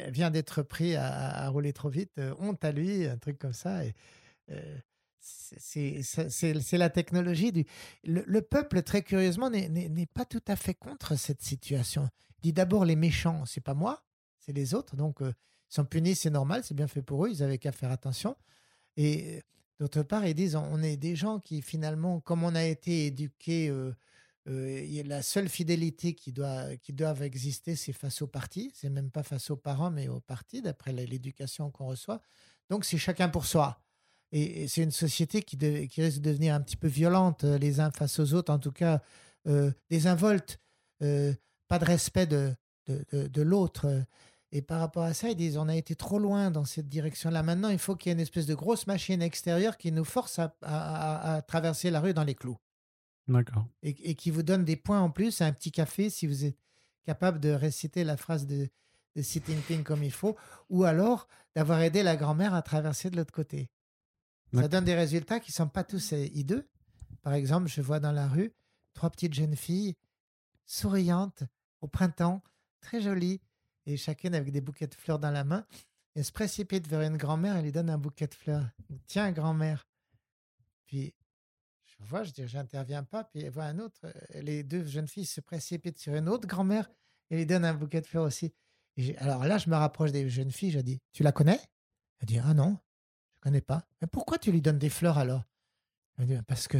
vient 0.09 0.31
d'être 0.31 0.63
pris 0.63 0.95
à, 0.95 1.49
rouler 1.49 1.73
trop 1.73 1.89
vite. 1.89 2.13
Euh, 2.19 2.35
honte 2.39 2.65
à 2.65 2.73
lui, 2.73 3.07
un 3.07 3.19
truc 3.19 3.39
comme 3.39 3.53
ça. 3.53 3.81
Euh, 4.51 4.79
c'est- 5.21 6.73
la 6.73 6.91
technologie. 6.91 7.67
Le, 8.05 8.23
le 8.27 8.43
peuple, 8.43 8.83
très 8.83 9.03
curieusement, 9.03 9.51
n'est 9.51 10.07
pas 10.07 10.25
tout 10.25 10.45
à 10.47 10.57
fait 10.57 10.75
contre 10.75 11.17
cette 11.17 11.43
situation. 11.43 12.09
Il 12.39 12.43
dit 12.43 12.53
d'abord 12.53 12.85
les 12.85 12.97
méchants, 12.97 13.45
c'est 13.47 13.61
pas 13.61 13.75
moi, 13.75 14.05
les 14.53 14.75
autres. 14.75 14.97
Donc, 14.97 15.23
euh, 15.23 15.33
ils 15.71 15.75
sont 15.75 15.85
punis, 15.85 16.15
c'est 16.15 16.31
normal, 16.31 16.63
c'est 16.65 16.75
bien 16.75 16.89
fait 16.89 17.03
pour 17.03 17.27
eux, 17.27 17.31
ils 17.31 17.43
avaient 17.43 17.59
qu'à 17.59 17.73
faire 17.73 17.91
attention. 17.91 18.37
Et 18.97 19.37
euh, 19.37 19.41
d'autre 19.81 20.03
part, 20.03 20.27
ils 20.27 20.35
disent 20.35 20.57
on 20.57 20.83
est 20.83 20.97
des 20.97 21.17
gens 21.17 21.41
qui, 21.41 21.63
finalement, 21.63 22.21
comme 22.21 22.43
on 22.45 22.55
a 22.55 22.65
été 22.65 23.07
éduqués, 23.07 23.69
euh, 23.69 23.93
la 25.05 25.21
seule 25.21 25.49
fidélité 25.49 26.15
qui, 26.15 26.33
doit, 26.33 26.77
qui 26.79 26.95
doivent 26.95 27.23
exister, 27.23 27.77
c'est 27.77 27.93
face 27.93 28.23
au 28.23 28.27
parti. 28.27 28.73
C'est 28.75 28.89
même 28.89 29.11
pas 29.11 29.23
face 29.23 29.51
aux 29.51 29.57
parents, 29.57 29.91
mais 29.91 30.09
au 30.09 30.21
parti, 30.21 30.63
d'après 30.63 30.93
l'éducation 30.93 31.71
qu'on 31.71 31.87
reçoit. 31.87 32.23
Donc, 32.71 32.85
c'est 32.85 32.99
chacun 32.99 33.29
pour 33.29 33.45
soi. 33.45 33.83
Et, 34.33 34.67
c'est 34.69 34.83
une 34.83 34.91
société 34.91 35.43
qui, 35.43 35.57
risque 36.01 36.21
de 36.21 36.31
devenir 36.31 36.55
un 36.55 36.61
petit 36.63 36.77
peu 36.77 36.89
violente 36.89 37.45
les 37.45 37.81
uns 37.81 37.91
face 37.91 38.19
aux 38.19 38.33
autres, 38.35 38.53
en 38.53 38.59
tout 38.59 38.73
cas 38.73 39.03
désinvolte, 39.91 40.59
pas 40.99 41.79
de 41.79 41.85
respect 41.85 42.27
de- 42.27 42.55
de 43.13 43.43
l'autre. 43.43 43.87
Et 44.51 44.63
par 44.63 44.81
rapport 44.81 45.03
à 45.03 45.13
ça, 45.13 45.29
ils 45.29 45.37
disent 45.37 45.59
on 45.59 45.69
a 45.69 45.77
été 45.77 45.95
trop 45.95 46.19
loin 46.19 46.51
dans 46.51 46.65
cette 46.65 46.89
direction-là. 46.89 47.43
Maintenant, 47.43 47.69
il 47.69 47.79
faut 47.79 47.97
qu'il 47.97 48.09
y 48.09 48.11
ait 48.11 48.15
une 48.15 48.21
espèce 48.21 48.47
de 48.47 48.55
grosse 48.55 48.87
machine 48.87 49.21
extérieure 49.21 49.77
qui 49.77 49.93
nous 49.93 50.05
force 50.07 50.39
à, 50.39 50.57
à- 50.63 51.33
à- 51.33 51.35
à 51.35 51.43
traverser 51.43 51.91
la 51.91 52.01
rue 52.01 52.15
dans 52.15 52.25
les 52.25 52.35
clous 52.35 52.57
D'accord. 53.29 53.67
et, 53.83 53.91
et 54.11 54.15
qui 54.15 54.31
vous 54.31 54.43
donne 54.43 54.65
des 54.65 54.77
points 54.77 55.01
en 55.03 55.11
plus, 55.11 55.43
un 55.43 55.53
petit 55.53 55.71
café 55.71 56.09
si 56.09 56.27
vous 56.27 56.47
êtes 56.47 56.57
capable 57.05 57.41
de 57.41 57.51
réciter 57.51 58.05
la 58.05 58.17
phrase 58.17 58.47
de, 58.47 58.69
de 59.17 59.23
Xi 59.23 59.43
Jinping 59.47 59.83
comme 59.83 60.03
il 60.03 60.11
faut, 60.13 60.35
ou 60.71 60.85
alors 60.85 61.29
d'avoir 61.55 61.81
aidé 61.83 62.03
la 62.03 62.17
grand-mère 62.17 62.55
à 62.55 62.63
traverser 62.63 63.11
de 63.11 63.17
l'autre 63.17 63.33
côté. 63.33 63.71
Ça 64.55 64.67
donne 64.69 64.85
des 64.85 64.95
résultats 64.95 65.41
qui 65.41 65.51
ne 65.51 65.55
sont 65.57 65.69
pas 65.69 65.85
tous 65.85 66.15
euh, 66.15 66.25
hideux. 66.33 66.67
Par 67.21 67.35
exemple, 67.35 67.69
je 67.69 67.83
vois 67.83 68.01
dans 68.01 68.13
la 68.13 68.27
rue 68.29 68.55
trois 68.95 69.11
petites 69.11 69.35
jeunes 69.35 69.57
filles 69.57 69.95
souriantes 70.65 71.43
au 71.83 71.87
printemps, 71.89 72.43
très 72.81 73.01
jolies, 73.03 73.41
et 73.89 73.97
chacune 73.97 74.35
avec 74.35 74.53
des 74.53 74.61
bouquets 74.61 74.87
de 74.87 74.95
fleurs 74.95 75.19
dans 75.19 75.31
la 75.31 75.45
main. 75.45 75.67
Elles 76.15 76.25
se 76.25 76.33
précipitent 76.33 76.87
vers 76.89 77.03
une 77.03 77.17
grand-mère 77.17 77.57
et 77.57 77.63
lui 77.63 77.73
donne 77.73 77.91
un 77.91 77.99
bouquet 77.99 78.27
de 78.27 78.35
fleurs. 78.35 78.67
Tiens, 79.07 79.31
grand-mère. 79.33 79.87
Puis 80.87 81.15
je 81.85 81.97
vois, 82.05 82.23
je 82.23 82.31
dis, 82.33 82.47
j'interviens 82.47 83.05
pas. 83.05 83.25
Puis 83.25 83.41
elle 83.43 83.51
voit 83.51 83.65
un 83.65 83.79
autre. 83.79 84.01
euh, 84.05 84.41
Les 84.43 84.63
deux 84.63 84.85
jeunes 84.85 85.09
filles 85.09 85.27
se 85.27 85.41
précipitent 85.41 85.99
sur 85.99 86.15
une 86.15 86.29
autre 86.29 86.47
grand-mère 86.49 86.89
et 87.31 87.37
lui 87.37 87.47
donnent 87.47 87.65
un 87.65 87.75
bouquet 87.75 88.01
de 88.01 88.07
fleurs 88.07 88.25
aussi. 88.25 88.53
alors 89.19 89.45
là, 89.45 89.59
je 89.59 89.69
me 89.71 89.77
rapproche 89.77 90.13
des 90.13 90.29
jeunes 90.29 90.51
filles, 90.53 90.71
je 90.73 90.81
dis 90.81 91.01
Tu 91.13 91.23
la 91.23 91.33
connais? 91.33 91.61
Elle 92.21 92.27
dit 92.27 92.39
Ah 92.39 92.55
non, 92.55 92.71
je 92.71 93.37
ne 93.37 93.41
connais 93.41 93.61
pas. 93.61 93.87
Mais 94.01 94.09
pourquoi 94.09 94.39
tu 94.39 94.51
lui 94.51 94.61
donnes 94.63 94.79
des 94.79 94.91
fleurs 94.91 95.19
alors? 95.19 95.45
Elle 96.19 96.27
dit 96.27 96.39
Parce 96.47 96.67
que 96.69 96.79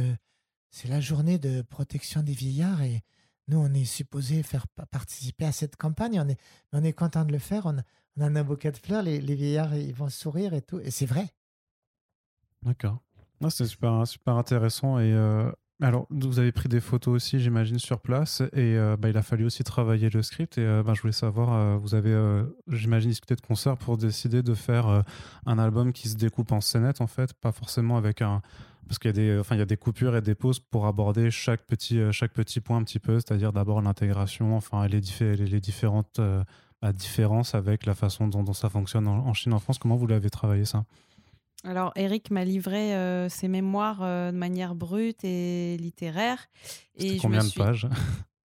c'est 0.69 0.87
la 0.89 0.99
journée 1.01 1.39
de 1.39 1.61
protection 1.61 2.21
des 2.23 2.33
vieillards 2.33 2.81
et 2.81 3.03
nous, 3.49 3.57
on 3.57 3.73
est 3.73 3.85
supposé 3.85 4.43
faire 4.43 4.67
participer 4.91 5.45
à 5.45 5.51
cette 5.51 5.75
campagne. 5.75 6.21
On 6.23 6.29
est, 6.29 6.39
on 6.71 6.83
est 6.83 6.93
content 6.93 7.25
de 7.25 7.31
le 7.31 7.39
faire. 7.39 7.65
On, 7.65 7.77
a 7.77 8.25
un 8.25 8.43
bouquet 8.43 8.71
de 8.71 8.77
fleurs, 8.77 9.01
les, 9.01 9.19
vieillards 9.19 9.75
ils 9.75 9.93
vont 9.93 10.09
sourire 10.09 10.53
et 10.53 10.61
tout. 10.61 10.79
Et 10.79 10.91
c'est 10.91 11.05
vrai. 11.05 11.27
D'accord. 12.63 12.99
c'est 13.49 13.65
super, 13.65 14.05
super 14.05 14.35
intéressant. 14.35 14.99
Et 14.99 15.13
euh, 15.13 15.51
alors, 15.81 16.05
vous 16.09 16.37
avez 16.37 16.51
pris 16.51 16.69
des 16.69 16.81
photos 16.81 17.15
aussi, 17.15 17.39
j'imagine, 17.39 17.79
sur 17.79 18.01
place. 18.01 18.41
Et 18.53 18.77
euh, 18.77 18.97
bah, 18.97 19.09
il 19.09 19.17
a 19.17 19.23
fallu 19.23 19.45
aussi 19.45 19.63
travailler 19.63 20.09
le 20.09 20.21
script. 20.21 20.57
Et 20.57 20.61
euh, 20.61 20.83
bah, 20.83 20.93
je 20.93 21.01
voulais 21.01 21.13
savoir, 21.13 21.79
vous 21.79 21.95
avez, 21.95 22.43
j'imagine, 22.67 23.09
discuté 23.09 23.35
de 23.35 23.41
concert 23.41 23.77
pour 23.77 23.97
décider 23.97 24.43
de 24.43 24.53
faire 24.53 25.03
un 25.45 25.59
album 25.59 25.91
qui 25.93 26.09
se 26.09 26.17
découpe 26.17 26.51
en 26.51 26.61
scénettes, 26.61 27.01
en 27.01 27.07
fait, 27.07 27.33
pas 27.33 27.51
forcément 27.51 27.97
avec 27.97 28.21
un. 28.21 28.41
Parce 28.89 28.99
qu'il 28.99 29.09
y, 29.09 29.13
a 29.13 29.13
des, 29.13 29.39
enfin, 29.39 29.55
il 29.55 29.59
y 29.59 29.61
a 29.61 29.65
des 29.65 29.77
coupures 29.77 30.17
et 30.17 30.21
des 30.21 30.35
pauses 30.35 30.59
pour 30.59 30.87
aborder 30.87 31.31
chaque 31.31 31.65
petit, 31.65 32.01
chaque 32.11 32.33
petit 32.33 32.59
point 32.59 32.77
un 32.77 32.83
petit 32.83 32.99
peu, 32.99 33.15
c'est-à-dire 33.15 33.53
d'abord 33.53 33.81
l'intégration, 33.81 34.57
enfin, 34.57 34.85
les, 34.87 34.99
les, 34.99 35.59
différentes 35.61 36.19
bah, 36.81 36.91
différences 36.91 37.55
avec 37.55 37.85
la 37.85 37.93
façon 37.93 38.27
dont, 38.27 38.51
ça 38.53 38.69
fonctionne 38.69 39.07
en 39.07 39.33
Chine, 39.33 39.53
en 39.53 39.59
France. 39.59 39.77
Comment 39.77 39.95
vous 39.95 40.07
l'avez 40.07 40.29
travaillé 40.29 40.65
ça? 40.65 40.83
Alors, 41.63 41.91
Eric 41.95 42.31
m'a 42.31 42.45
livré 42.45 42.95
euh, 42.95 43.27
ses 43.27 43.47
mémoires 43.47 44.01
euh, 44.01 44.31
de 44.31 44.37
manière 44.37 44.75
brute 44.75 45.23
et 45.23 45.75
littéraire. 45.77 46.47
Et 46.95 47.17
combien 47.17 47.43
de 47.43 47.53
pages? 47.53 47.87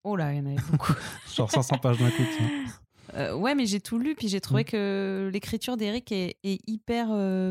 Oh 0.07 0.15
là, 0.15 0.33
il 0.33 0.37
y 0.37 0.39
en 0.39 0.45
avait 0.45 0.61
beaucoup. 0.69 0.93
Genre 1.35 1.49
500 1.49 1.79
pages 1.79 1.97
d'un 1.97 2.11
coup. 2.11 2.21
Euh, 3.15 3.33
ouais, 3.33 3.55
mais 3.55 3.65
j'ai 3.65 3.79
tout 3.79 3.97
lu, 3.97 4.13
puis 4.13 4.27
j'ai 4.27 4.39
trouvé 4.39 4.61
mmh. 4.61 4.65
que 4.65 5.29
l'écriture 5.33 5.77
d'Eric 5.77 6.11
est, 6.11 6.37
est, 6.43 6.59
hyper 6.69 7.07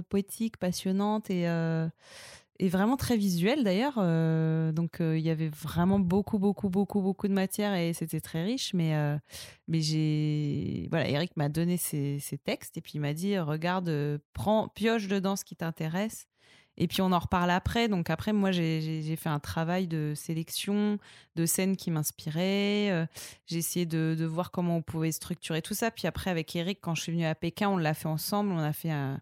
poétique, 0.09 0.57
passionnante 0.59 1.31
et 1.31 1.49
et 2.59 2.69
vraiment 2.69 2.97
très 2.97 3.17
visuel 3.17 3.65
d'ailleurs. 3.65 3.95
Euh, 3.99 4.73
donc 4.73 5.01
euh, 5.01 5.19
il 5.19 5.25
y 5.25 5.31
avait 5.31 5.49
vraiment 5.49 5.99
beaucoup, 5.99 6.39
beaucoup, 6.39 6.69
beaucoup, 6.69 7.01
beaucoup 7.01 7.27
de 7.29 7.33
matière 7.33 7.75
et 7.75 7.93
c'était 7.93 8.21
très 8.21 8.45
riche. 8.45 8.75
Mais, 8.75 8.95
euh, 8.95 9.19
mais 9.67 9.81
j'ai. 9.81 10.87
Voilà, 10.91 11.09
Eric 11.09 11.37
m'a 11.37 11.49
donné 11.49 11.77
ses, 11.77 12.21
textes 12.45 12.77
et 12.77 12.81
puis 12.81 12.93
il 12.95 13.01
m'a 13.01 13.13
dit 13.13 13.39
regarde, 13.39 14.21
prends, 14.33 14.69
pioche 14.69 15.09
dedans 15.09 15.37
ce 15.37 15.45
qui 15.45 15.57
t'intéresse. 15.57 16.27
Et 16.77 16.89
puis 16.89 17.03
on 17.03 17.13
en 17.13 17.19
reparle 17.21 17.51
après. 17.51 17.87
Donc 17.89 18.11
après, 18.11 18.33
moi, 18.33 18.51
j'ai 18.51 19.17
fait 19.17 19.29
un 19.29 19.39
travail 19.39 19.87
de 19.87 20.13
sélection 20.17 20.99
de 21.37 21.47
scènes 21.47 21.77
qui 21.77 21.93
m'inspiraient. 21.93 23.07
j'ai 23.47 23.59
essayé 23.59 23.87
de, 23.87 24.17
de, 24.19 24.25
voir 24.25 24.51
comment 24.51 24.79
on 24.79 24.83
pouvait 24.83 25.13
structurer 25.13 25.63
tout 25.63 25.75
ça. 25.75 25.93
Puis 25.93 26.09
après, 26.09 26.31
avec 26.31 26.55
Eric, 26.57 26.81
quand 26.83 26.97
je 26.97 27.03
suis 27.03 27.13
venue 27.13 27.27
à 27.27 27.35
Pékin, 27.37 27.69
on 27.69 27.77
l'a 27.77 27.95
fait 27.95 28.09
ensemble. 28.09 28.51
On 28.51 28.59
a 28.59 28.73
fait 28.73 28.91
un, 28.91 29.21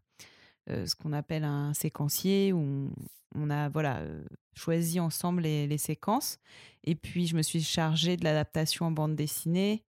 ce 0.69 0.95
qu'on 0.95 1.13
appelle 1.13 1.45
un 1.45 1.75
séquencier 1.75 2.53
où 2.53 2.91
on 3.35 3.51
a 3.51 3.69
voilà 3.69 3.99
euh, 3.99 4.23
choisi 4.55 5.01
ensemble 5.01 5.43
les, 5.43 5.79
séquences. 5.79 6.39
Et 6.85 6.95
puis 6.95 7.27
je 7.27 7.37
me 7.37 7.43
suis 7.43 7.63
chargée 7.63 8.17
de 8.17 8.25
l'adaptation 8.25 8.87
en 8.87 8.91
bande 8.91 9.17
dessinée. 9.17 9.85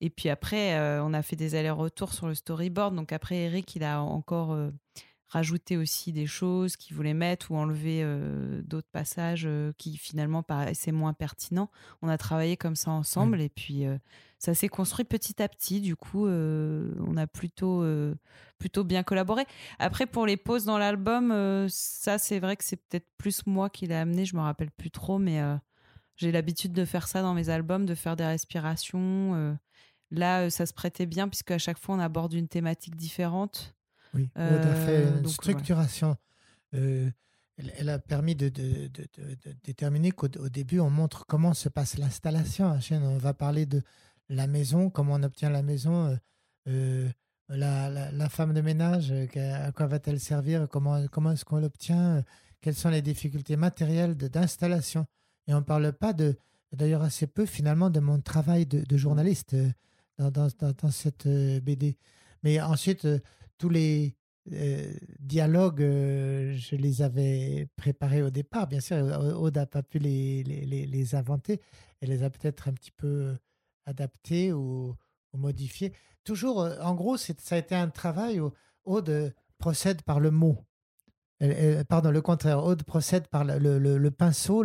Et 0.00 0.10
puis 0.10 0.28
après, 0.28 0.74
euh, 0.74 1.02
on 1.02 1.14
a 1.14 1.22
fait 1.22 1.36
des 1.36 1.54
allers-retours 1.54 2.12
sur 2.12 2.26
le 2.26 2.34
storyboard. 2.34 2.94
Donc 2.94 3.12
après, 3.12 3.36
Eric, 3.36 3.74
il 3.76 3.84
a 3.84 4.02
encore 4.02 4.56
euh, 5.28 5.38
rajouté 5.38 5.76
aussi 5.76 6.12
des 6.12 6.26
choses 6.26 6.76
qu'il 6.76 6.96
voulait 6.96 7.14
mettre 7.14 7.50
ou 7.50 7.56
enlever 7.56 8.04
d'autres 8.64 8.88
passages 8.90 9.48
qui 9.76 9.96
finalement 9.96 10.42
paraissaient 10.42 10.92
moins 10.92 11.12
pertinents. 11.12 11.70
On 12.02 12.08
a 12.08 12.18
travaillé 12.18 12.56
comme 12.56 12.76
ça 12.76 12.90
ensemble. 12.90 13.40
Et 13.40 13.48
puis 13.48 13.86
ça 14.38 14.54
s'est 14.54 14.68
construit 14.68 15.04
petit 15.04 15.42
à 15.42 15.48
petit. 15.48 15.80
Du 15.80 15.96
coup, 15.96 16.26
euh, 16.26 16.92
on 17.06 17.16
a 17.16 17.26
plutôt, 17.26 17.82
euh, 17.82 18.14
plutôt 18.58 18.84
bien 18.84 19.02
collaboré. 19.02 19.44
Après, 19.78 20.06
pour 20.06 20.26
les 20.26 20.36
pauses 20.36 20.64
dans 20.64 20.78
l'album, 20.78 21.30
euh, 21.32 21.66
ça, 21.70 22.18
c'est 22.18 22.38
vrai 22.38 22.56
que 22.56 22.64
c'est 22.64 22.76
peut-être 22.76 23.08
plus 23.18 23.46
moi 23.46 23.70
qui 23.70 23.86
l'ai 23.86 23.94
amené. 23.94 24.24
Je 24.24 24.36
me 24.36 24.42
rappelle 24.42 24.70
plus 24.70 24.90
trop, 24.90 25.18
mais 25.18 25.40
j'ai 26.16 26.32
l'habitude 26.32 26.72
de 26.72 26.84
faire 26.84 27.08
ça 27.08 27.22
dans 27.22 27.34
mes 27.34 27.48
albums, 27.48 27.86
de 27.86 27.94
faire 27.94 28.16
des 28.16 28.26
respirations. 28.26 29.56
là, 30.10 30.50
ça 30.50 30.66
se 30.66 30.72
prêtait 30.74 31.06
bien 31.06 31.28
puisque 31.28 31.50
à 31.50 31.58
chaque 31.58 31.78
fois, 31.78 31.94
on 31.96 31.98
aborde 31.98 32.32
une 32.34 32.48
thématique 32.48 32.96
différente. 32.96 33.74
Oui, 34.14 34.30
on 34.36 34.40
a 34.40 34.74
fait 34.74 35.08
une 35.08 35.26
structuration. 35.28 36.16
Elle, 36.72 37.88
a 37.88 37.98
permis 37.98 38.34
de, 38.34 38.48
de, 38.50 38.88
de, 38.88 39.06
de 39.16 39.56
déterminer 39.64 40.10
qu'au 40.10 40.28
début, 40.28 40.78
on 40.80 40.90
montre 40.90 41.24
comment 41.26 41.54
se 41.54 41.68
passe 41.68 41.96
l'installation. 41.96 42.78
On 42.90 43.16
va 43.18 43.32
parler 43.32 43.64
de 43.66 43.82
la 44.28 44.46
maison, 44.46 44.90
comment 44.90 45.14
on 45.14 45.22
obtient 45.22 45.50
la 45.50 45.62
maison, 45.62 46.06
euh, 46.06 46.16
euh, 46.68 47.08
la, 47.48 48.28
femme 48.28 48.52
de 48.52 48.60
ménage, 48.60 49.12
euh, 49.12 49.66
à 49.66 49.72
quoi 49.72 49.86
va-t-elle 49.86 50.20
servir, 50.20 50.68
comment, 50.68 51.06
comment 51.08 51.32
est-ce 51.32 51.44
qu'on 51.44 51.60
l'obtient, 51.60 52.24
quelles 52.60 52.74
sont 52.74 52.90
les 52.90 53.02
difficultés 53.02 53.56
matérielles 53.56 54.16
d'installation. 54.16 55.06
Et 55.46 55.54
on 55.54 55.58
ne 55.58 55.64
parle 55.64 55.92
pas 55.92 56.12
de, 56.12 56.36
d'ailleurs 56.72 57.02
assez 57.02 57.26
peu 57.26 57.46
finalement, 57.46 57.90
de 57.90 58.00
mon 58.00 58.20
travail 58.20 58.66
de, 58.66 58.96
journaliste 58.96 59.54
dans, 60.18 60.30
dans, 60.30 60.90
cette 60.90 61.28
BD. 61.28 61.96
Mais 62.42 62.60
ensuite, 62.60 63.06
tous 63.58 63.68
les 63.68 64.16
dialogues, 65.18 65.80
je 65.80 66.76
les 66.76 67.02
avais 67.02 67.68
préparés 67.76 68.22
au 68.22 68.30
départ. 68.30 68.66
Bien 68.66 68.80
sûr, 68.80 68.96
Aude 69.38 69.56
n'a 69.56 69.66
pas 69.66 69.82
pu 69.82 69.98
les, 69.98 70.42
les, 70.44 70.86
les, 70.86 71.14
inventer. 71.14 71.60
Elle 72.00 72.10
les 72.10 72.22
a 72.22 72.30
peut-être 72.30 72.68
un 72.68 72.72
petit 72.72 72.92
peu 72.92 73.36
adapté 73.86 74.52
ou, 74.52 74.94
modifié. 75.34 75.92
Toujours, 76.24 76.62
euh, 76.62 76.78
en 76.80 76.94
gros, 76.94 77.16
ça 77.18 77.34
a 77.50 77.58
été 77.58 77.74
un 77.74 77.88
travail 77.88 78.40
où 78.40 78.52
Aude 78.84 79.34
procède 79.58 80.02
par 80.02 80.18
le 80.20 80.30
mot. 80.30 80.56
pardon, 81.88 82.10
le 82.10 82.22
contraire. 82.22 82.64
Aude 82.64 82.82
procède 82.84 83.26
par 83.28 83.44
le, 83.44 83.78
le, 83.78 84.10
pinceau, 84.10 84.64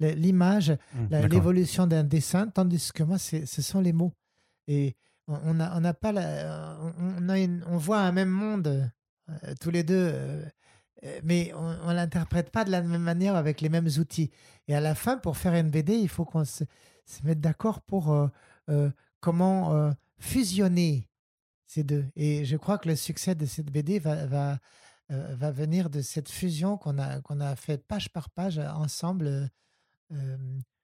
l'image, 0.00 0.76
mmh, 0.94 1.16
l'évolution 1.26 1.86
d'un 1.86 2.02
dessin, 2.02 2.48
tandis 2.48 2.90
que 2.92 3.02
moi, 3.02 3.18
ce 3.18 3.62
sont 3.62 3.80
les 3.80 3.92
mots. 3.92 4.12
Et 4.66 4.96
on 5.28 5.54
n'a 5.54 5.76
on 5.76 5.92
pas 5.94 6.12
la, 6.12 6.76
on, 6.98 7.28
a 7.28 7.36
on 7.66 7.76
voit 7.76 8.00
un 8.00 8.12
même 8.12 8.30
monde 8.30 8.90
euh, 9.28 9.54
tous 9.60 9.70
les 9.70 9.82
deux, 9.82 10.10
euh, 10.12 10.42
mais 11.22 11.52
on 11.54 11.88
ne 11.88 11.94
l'interprète 11.94 12.50
pas 12.50 12.64
de 12.64 12.70
la 12.70 12.82
même 12.82 13.02
manière 13.02 13.36
avec 13.36 13.60
les 13.60 13.68
mêmes 13.68 13.88
outils. 13.98 14.30
Et 14.66 14.74
à 14.74 14.80
la 14.80 14.94
fin, 14.94 15.16
pour 15.18 15.36
faire 15.36 15.54
une 15.54 15.70
BD, 15.70 15.94
il 15.94 16.08
faut 16.08 16.24
qu'on 16.24 16.44
se, 16.44 16.64
mette 17.24 17.40
d'accord 17.40 17.80
pour 17.82 18.30
euh, 18.68 18.90
comment 19.20 19.74
euh, 19.74 19.90
fusionner 20.18 21.08
ces 21.66 21.82
deux. 21.82 22.06
Et 22.16 22.44
je 22.44 22.56
crois 22.56 22.78
que 22.78 22.88
le 22.88 22.96
succès 22.96 23.34
de 23.34 23.46
cette 23.46 23.70
BD 23.70 23.98
va, 23.98 24.26
va, 24.26 24.58
euh, 25.10 25.34
va 25.36 25.50
venir 25.50 25.90
de 25.90 26.02
cette 26.02 26.28
fusion 26.28 26.76
qu'on 26.76 26.98
a, 26.98 27.20
qu'on 27.20 27.40
a 27.40 27.56
fait 27.56 27.78
page 27.78 28.10
par 28.12 28.30
page 28.30 28.58
ensemble. 28.58 29.50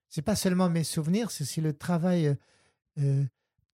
c'est 0.08 0.22
pas 0.22 0.36
seulement 0.36 0.68
mes 0.68 0.84
souvenirs, 0.84 1.30
c'est 1.30 1.44
aussi 1.44 1.60
le 1.60 1.72
travail 1.76 2.36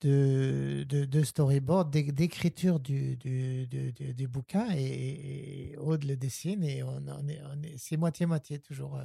de, 0.01 0.85
de, 0.85 1.23
storyboard, 1.23 1.91
d'écriture 1.91 2.81
du, 2.81 3.17
du, 3.17 3.67
du, 3.67 4.29
bouquin 4.29 4.67
et, 4.77 5.77
Aude 5.79 6.05
le 6.05 6.17
dessine 6.17 6.65
et 6.65 6.83
on, 6.83 7.03
on 7.07 7.29
est, 7.29 7.41
on 7.53 7.63
est, 7.63 7.77
c'est 7.79 7.97
moitié-moitié 7.97 8.59
toujours. 8.59 8.99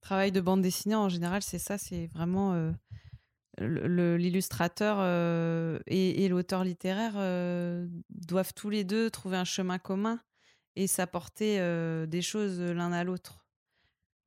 Travail 0.00 0.32
de 0.32 0.40
bande 0.40 0.62
dessinée 0.62 0.94
en 0.94 1.08
général, 1.08 1.42
c'est 1.42 1.58
ça, 1.58 1.78
c'est 1.78 2.06
vraiment 2.06 2.72
l'illustrateur 3.60 4.98
euh, 5.00 5.78
et, 5.86 6.28
l'auteur 6.28 6.64
littéraire 6.64 7.14
euh, 7.16 7.86
doivent 8.10 8.54
tous 8.54 8.70
les 8.70 8.84
deux 8.84 9.10
trouver 9.10 9.36
un 9.36 9.44
chemin 9.44 9.78
commun 9.78 10.20
et 10.76 10.86
s'apporter 10.86 11.60
euh, 11.60 12.06
des 12.06 12.22
choses 12.22 12.60
l'un 12.60 12.92
à 12.92 13.04
l'autre. 13.04 13.39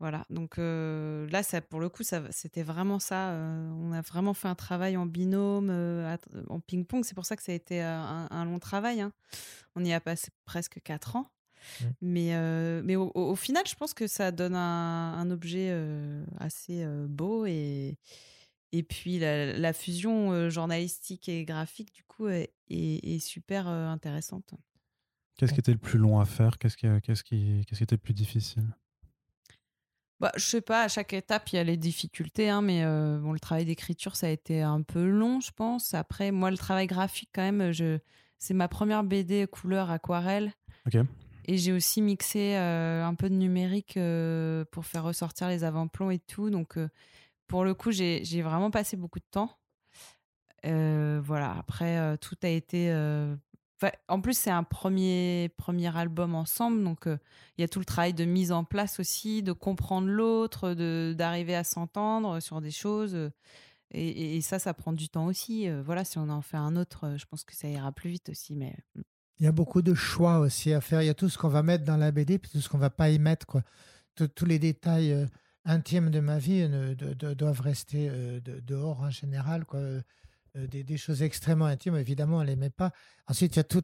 Voilà, 0.03 0.25
donc 0.29 0.57
là, 0.57 1.43
ça, 1.43 1.61
pour 1.61 1.79
le 1.79 1.87
coup, 1.87 2.03
c'était 2.03 2.61
vraiment 2.61 2.99
ça. 2.99 3.37
on 3.79 3.93
a 3.93 4.01
vraiment 4.01 4.33
fait 4.33 4.49
un 4.49 4.53
travail 4.53 4.97
en 4.97 5.05
binôme, 5.05 5.69
en 6.49 6.59
ping-pong. 6.59 7.05
C'est 7.05 7.15
pour 7.15 7.25
ça 7.25 7.37
que 7.37 7.41
ça 7.41 7.53
a 7.53 7.55
été 7.55 7.81
un, 7.81 8.43
long 8.43 8.59
travail. 8.59 8.99
Hein. 8.99 9.13
On 9.77 9.85
y 9.85 9.93
a 9.93 10.01
passé 10.01 10.27
presque 10.43 10.81
quatre 10.83 11.15
ans. 11.15 11.31
Mmh. 11.79 11.85
Mais, 12.01 12.81
mais 12.83 12.97
au, 12.97 13.35
final, 13.37 13.63
je 13.65 13.75
pense 13.75 13.93
que 13.93 14.07
ça 14.07 14.31
donne 14.31 14.55
un, 14.55 15.13
un 15.13 15.31
objet 15.31 15.73
assez 16.37 16.85
beau 17.07 17.45
et, 17.45 17.97
et 18.73 18.83
puis 18.83 19.19
la, 19.19 19.71
fusion 19.71 20.49
journalistique 20.49 21.29
et 21.29 21.45
graphique, 21.45 21.93
du 21.93 22.03
coup, 22.03 22.27
est, 22.27 22.51
est, 22.69 23.19
super 23.19 23.69
intéressante. 23.69 24.53
Qu'est-ce 25.37 25.53
qui 25.53 25.61
était 25.61 25.71
le 25.71 25.77
plus 25.77 25.97
long 25.97 26.19
à 26.19 26.25
faire? 26.25 26.57
Qu'est-ce 26.57 26.75
qui, 26.75 26.87
qu'est-ce 27.03 27.23
qui, 27.23 27.63
qu'est-ce 27.65 27.77
qui 27.77 27.83
était 27.85 27.95
le 27.95 28.01
plus 28.01 28.13
difficile? 28.13 28.67
Bah, 30.23 30.31
je 30.37 30.45
sais 30.45 30.61
pas, 30.61 30.83
à 30.83 30.87
chaque 30.87 31.11
étape, 31.11 31.49
il 31.51 31.57
y 31.57 31.59
a 31.59 31.65
les 31.65 31.75
difficultés, 31.75 32.47
hein, 32.47 32.61
mais 32.61 32.85
euh, 32.85 33.17
bon, 33.17 33.33
le 33.33 33.41
travail 33.41 33.65
d'écriture, 33.65 34.15
ça 34.15 34.27
a 34.27 34.29
été 34.29 34.61
un 34.61 34.81
peu 34.81 35.03
long, 35.03 35.41
je 35.41 35.51
pense. 35.51 35.93
Après, 35.93 36.31
moi, 36.31 36.49
le 36.49 36.55
travail 36.55 36.87
graphique, 36.87 37.27
quand 37.35 37.41
même, 37.41 37.73
je... 37.73 37.99
c'est 38.39 38.53
ma 38.53 38.69
première 38.69 39.03
BD 39.03 39.45
couleur 39.47 39.91
aquarelle. 39.91 40.53
Et 41.43 41.57
j'ai 41.57 41.73
aussi 41.73 42.01
mixé 42.01 42.55
un 42.55 43.13
peu 43.15 43.29
de 43.29 43.35
numérique 43.35 43.99
pour 44.71 44.85
faire 44.85 45.03
ressortir 45.03 45.49
les 45.49 45.65
avant-plans 45.65 46.09
et 46.09 46.19
tout. 46.19 46.49
Donc, 46.49 46.79
pour 47.47 47.65
le 47.65 47.73
coup, 47.73 47.91
j'ai 47.91 48.41
vraiment 48.41 48.71
passé 48.71 48.95
beaucoup 48.95 49.19
de 49.19 49.25
temps. 49.29 49.59
voilà, 50.63 51.53
après, 51.59 52.17
tout 52.19 52.37
a 52.43 52.47
été 52.47 52.93
en 54.07 54.21
plus, 54.21 54.37
c'est 54.37 54.51
un 54.51 54.63
premier, 54.63 55.49
premier 55.57 55.95
album 55.95 56.35
ensemble, 56.35 56.83
donc 56.83 57.07
euh, 57.07 57.17
il 57.57 57.61
y 57.61 57.63
a 57.63 57.67
tout 57.67 57.79
le 57.79 57.85
travail 57.85 58.13
de 58.13 58.25
mise 58.25 58.51
en 58.51 58.63
place 58.63 58.99
aussi, 58.99 59.43
de 59.43 59.51
comprendre 59.51 60.07
l'autre, 60.07 60.73
d'arriver 61.13 61.55
à 61.55 61.63
s'entendre 61.63 62.39
sur 62.39 62.61
des 62.61 62.71
choses. 62.71 63.15
Euh, 63.15 63.29
et, 63.91 64.41
ça, 64.41 64.57
ça 64.57 64.73
prend 64.73 64.93
du 64.93 65.09
temps 65.09 65.25
aussi. 65.25 65.69
Euh, 65.69 65.83
voilà, 65.83 66.03
si 66.03 66.17
on 66.17 66.29
en 66.29 66.41
fait 66.41 66.57
un 66.57 66.75
autre, 66.75 67.15
je 67.17 67.25
pense 67.25 67.43
que 67.43 67.55
ça 67.55 67.67
ira 67.67 67.91
plus 67.91 68.09
vite 68.09 68.29
aussi. 68.29 68.55
Mais... 68.55 68.75
Mm. 68.95 69.01
Il 69.39 69.45
y 69.45 69.47
a 69.47 69.51
beaucoup 69.51 69.81
de 69.81 69.93
choix 69.93 70.39
aussi 70.39 70.73
à 70.73 70.79
faire. 70.79 71.01
Il 71.01 71.05
y 71.05 71.09
a 71.09 71.13
tout 71.13 71.27
ce 71.27 71.37
qu'on 71.37 71.49
va 71.49 71.63
mettre 71.63 71.83
dans 71.83 71.97
la 71.97 72.11
BD, 72.11 72.39
puis 72.39 72.51
tout 72.51 72.61
ce 72.61 72.69
qu'on 72.69 72.77
va 72.77 72.89
pas 72.89 73.09
y 73.09 73.19
mettre. 73.19 73.45
Quoi. 73.45 73.63
tous 74.15 74.45
les 74.45 74.59
détails 74.59 75.27
intimes 75.65 76.11
de 76.11 76.19
ma 76.19 76.37
vie 76.37 76.69
doivent 77.35 77.61
rester 77.61 78.09
dehors 78.41 79.01
en 79.01 79.09
général. 79.09 79.65
Quoi. 79.65 79.81
Euh, 80.55 80.67
des, 80.67 80.97
choses 80.97 81.23
extrêmement 81.23 81.65
intimes, 81.65 81.95
évidemment, 81.95 82.41
elle 82.41 82.49
n'aimait 82.49 82.69
pas. 82.69 82.91
Ensuite, 83.27 83.55
il 83.55 83.59
y 83.59 83.59
a 83.59 83.63
tous 83.63 83.83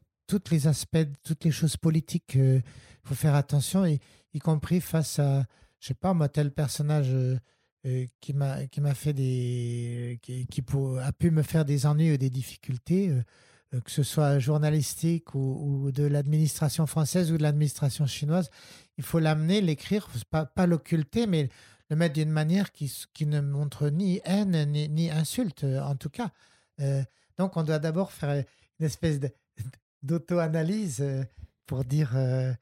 les 0.50 0.66
aspects, 0.68 0.98
toutes 1.24 1.44
les 1.44 1.50
choses 1.50 1.76
politiques. 1.76 2.34
Il 2.36 2.62
faut 3.04 3.14
faire 3.14 3.34
attention, 3.34 3.84
y, 3.86 4.38
compris 4.38 4.80
face 4.80 5.18
à, 5.18 5.44
je 5.80 5.88
sais 5.88 5.94
pas, 5.94 6.14
moi, 6.14 6.28
tel 6.28 6.52
personnage 6.52 7.10
euh, 7.12 7.38
euh, 7.86 8.06
qui 8.20 8.34
m'a 8.34 8.66
qui 8.66 8.80
m'a 8.80 8.94
fait 8.94 9.12
des 9.12 10.20
qui, 10.22 10.46
a 11.00 11.12
pu 11.12 11.30
me 11.30 11.42
faire 11.42 11.64
des 11.64 11.86
ennuis 11.86 12.12
ou 12.12 12.16
des 12.18 12.28
difficultés 12.28 13.10
que 13.72 13.90
ce 13.90 14.02
soit 14.02 14.38
journalistique 14.38 15.34
ou, 15.34 15.90
de 15.90 16.02
l'administration 16.02 16.86
française 16.86 17.32
ou 17.32 17.38
de 17.38 17.42
l'administration 17.42 18.06
chinoise 18.06 18.50
il 18.98 19.04
faut 19.04 19.18
l'amener 19.18 19.62
l'écrire 19.62 20.10
pas 20.28 20.44
pas 20.44 20.66
l'occulter 20.66 21.26
mais 21.26 21.48
le 21.88 21.96
mettre 21.96 22.12
d'une 22.16 22.28
manière 22.28 22.70
qui, 22.72 22.92
qui 23.14 23.24
ne 23.24 23.40
montre 23.40 23.88
ni 23.88 24.20
haine 24.24 24.70
ni 24.70 25.10
insulte 25.10 25.64
en 25.64 25.96
tout 25.96 26.10
cas 26.10 26.32
euh, 26.80 27.02
donc, 27.38 27.56
on 27.56 27.62
doit 27.62 27.78
d'abord 27.78 28.12
faire 28.12 28.44
une 28.78 28.86
espèce 28.86 29.18
d'auto-analyse 30.02 31.00
euh, 31.00 31.24
pour 31.66 31.84
dire 31.84 32.12
euh, 32.16 32.52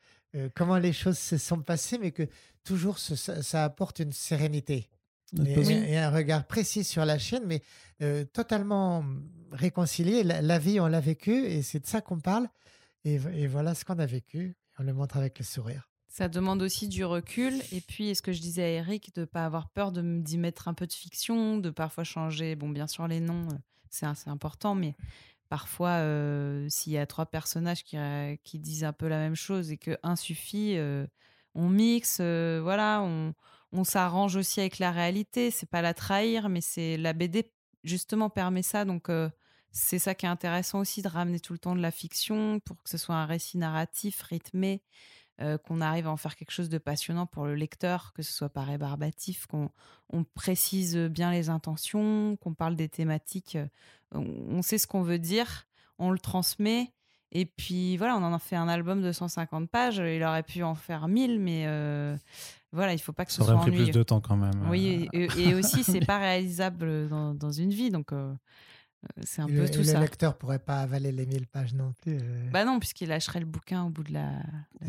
comment 0.55 0.79
les 0.79 0.93
choses 0.93 1.19
se 1.19 1.39
sont 1.39 1.63
passées, 1.63 1.99
mais 1.99 2.13
que 2.13 2.29
toujours 2.65 2.99
ça, 2.99 3.65
apporte 3.65 4.01
une 4.01 4.13
sérénité. 4.13 4.89
Et, 5.45 5.99
un 5.99 6.11
regard 6.11 6.47
précis 6.47 6.85
sur 6.85 7.05
la 7.05 7.19
chaîne, 7.19 7.45
mais 7.47 7.63
totalement 8.33 9.05
réconcilié. 9.53 10.23
La, 10.23 10.59
vie, 10.59 10.81
on 10.81 10.87
l'a 10.87 11.01
vécu 11.01 11.45
et 11.47 11.63
c'est 11.63 11.81
de 11.81 11.87
ça 11.87 12.01
qu'on 12.01 12.21
parle. 12.21 12.49
Et, 13.05 13.15
et, 13.15 13.47
voilà 13.47 13.75
ce 13.75 13.85
qu'on 13.85 13.99
a 13.99 14.07
vécu. 14.07 14.57
On 14.79 14.85
le 14.85 14.93
montre 14.95 15.17
avec 15.17 15.39
le 15.39 15.45
sourire. 15.45 15.91
Ça 16.09 16.29
demande 16.29 16.63
aussi 16.63 16.89
du 16.89 17.05
recul. 17.05 17.55
Et 17.73 17.81
puis, 17.81 18.15
ce 18.15 18.23
que 18.23 18.33
je 18.33 18.41
disais 18.41 18.63
à 18.63 18.69
Eric, 18.69 19.15
de 19.15 19.21
ne 19.21 19.27
pas 19.27 19.45
avoir 19.45 19.69
peur 19.69 19.93
d'y 19.93 20.39
mettre 20.39 20.69
un 20.69 20.75
peu 20.75 20.87
de 20.87 20.93
fiction, 20.93 21.59
de 21.59 21.71
parfois 21.71 22.05
changer, 22.05 22.57
bon, 22.57 22.69
bien 22.71 22.87
sûr, 22.87 23.07
les 23.07 23.21
noms 23.21 23.49
c'est 23.91 24.29
important, 24.29 24.75
mais 24.75 24.95
parfois, 25.49 26.01
euh, 26.01 26.67
s'il 26.69 26.93
y 26.93 26.99
a 26.99 27.07
trois 27.07 27.27
personnages 27.27 27.85
qui, 27.85 27.97
euh, 27.97 28.37
qui, 28.45 28.59
disent 28.59 28.85
un 28.85 28.93
peu 28.93 29.09
la 29.09 29.19
même 29.19 29.35
chose 29.35 29.71
et 29.71 29.79
qu'un 29.79 30.17
suffit, 30.17 30.75
euh, 30.77 31.07
on 31.55 31.69
mixe, 31.69 32.21
voilà, 32.21 33.03
on, 33.03 33.35
on 33.73 33.85
s'arrange 33.85 34.37
aussi 34.37 34.61
avec 34.61 34.79
la 34.79 34.93
réalité. 34.93 35.51
C'est 35.51 35.69
pas 35.69 35.83
la 35.83 35.95
trahir, 35.95 36.49
mais 36.49 36.61
c'est 36.61 36.97
la 36.97 37.13
BD 37.13 37.51
justement 37.85 38.31
permet 38.31 38.63
ça. 38.63 38.85
Donc 38.85 39.11
c'est 39.73 39.99
ça 39.99 40.15
qui 40.15 40.27
est 40.27 40.29
intéressant 40.29 40.81
aussi 40.81 41.03
de 41.03 41.09
ramener 41.09 41.41
tout 41.41 41.53
le 41.53 41.59
temps 41.59 41.75
de 41.75 41.81
la 41.81 41.91
fiction 41.91 42.61
pour 42.61 42.83
que 42.83 42.91
ce 42.91 42.99
soit 42.99 43.15
un 43.17 43.27
récit 43.27 43.59
narratif 43.59 44.23
rythmé. 44.23 44.83
Euh, 45.41 45.57
qu'on 45.57 45.81
arrive 45.81 46.09
à 46.09 46.11
en 46.11 46.17
faire 46.17 46.35
quelque 46.35 46.51
chose 46.51 46.69
de 46.69 46.79
passionnant 46.79 47.25
pour 47.25 47.47
le 47.47 47.55
lecteur, 47.55 48.13
que 48.13 48.23
ce 48.23 48.33
soit 48.33 48.49
pas 48.49 48.63
rébarbatif, 48.63 49.47
qu'on 49.47 49.71
on 50.11 50.25
précise 50.25 50.97
bien 50.97 51.31
les 51.31 51.49
intentions, 51.49 52.37
qu'on 52.39 52.55
parle 52.55 52.75
des 52.75 52.89
thématiques, 52.89 53.55
euh, 53.55 53.67
on 54.19 54.63
sait 54.63 54.79
ce 54.79 54.89
qu'on 54.89 55.03
veut 55.03 55.21
dire, 55.21 55.69
on 55.99 56.11
le 56.11 56.19
transmet. 56.19 56.93
Et 57.31 57.45
puis 57.45 57.97
voilà, 57.97 58.17
on 58.17 58.23
en 58.23 58.33
a 58.33 58.39
fait 58.39 58.57
un 58.57 58.69
album 58.69 59.03
de 59.03 59.13
150 59.13 59.69
pages. 59.71 59.99
Il 59.99 60.25
aurait 60.25 60.43
pu 60.43 60.63
en 60.63 60.75
faire 60.75 61.09
1000, 61.09 61.39
mais 61.39 61.65
euh, 61.67 62.17
voilà, 62.73 62.95
il 62.95 62.99
faut 62.99 63.13
pas 63.13 63.25
que 63.25 63.33
ça 63.33 63.45
ce 63.45 63.51
aurait 63.51 63.71
pris 63.71 63.71
plus 63.71 63.91
de 63.91 64.03
temps 64.03 64.21
quand 64.21 64.37
même. 64.37 64.69
Oui, 64.71 65.09
et, 65.13 65.55
aussi 65.55 65.85
c'est 65.85 66.05
pas 66.05 66.19
réalisable 66.19 67.09
dans, 67.09 67.35
dans, 67.35 67.53
une 67.53 67.71
vie, 67.71 67.91
donc 67.91 68.13
euh, 68.13 68.33
c'est 69.25 69.43
un 69.43 69.47
peu 69.47 69.69
tout 69.69 69.85
ça. 69.85 69.95
Le 69.95 70.01
lecteur 70.01 70.37
pourrait 70.37 70.59
pas 70.59 70.81
avaler 70.81 71.13
les 71.13 71.27
1000 71.27 71.47
pages 71.47 71.75
non 71.75 71.93
plus. 71.93 72.19
Euh. 72.21 72.51
Bah 72.51 72.65
non, 72.65 72.79
puisqu'il 72.79 73.09
lâcherait 73.09 73.41
le 73.41 73.47
bouquin 73.47 73.85
au 73.85 73.91
bout 73.91 74.03
de 74.03 74.13
la, 74.13 74.33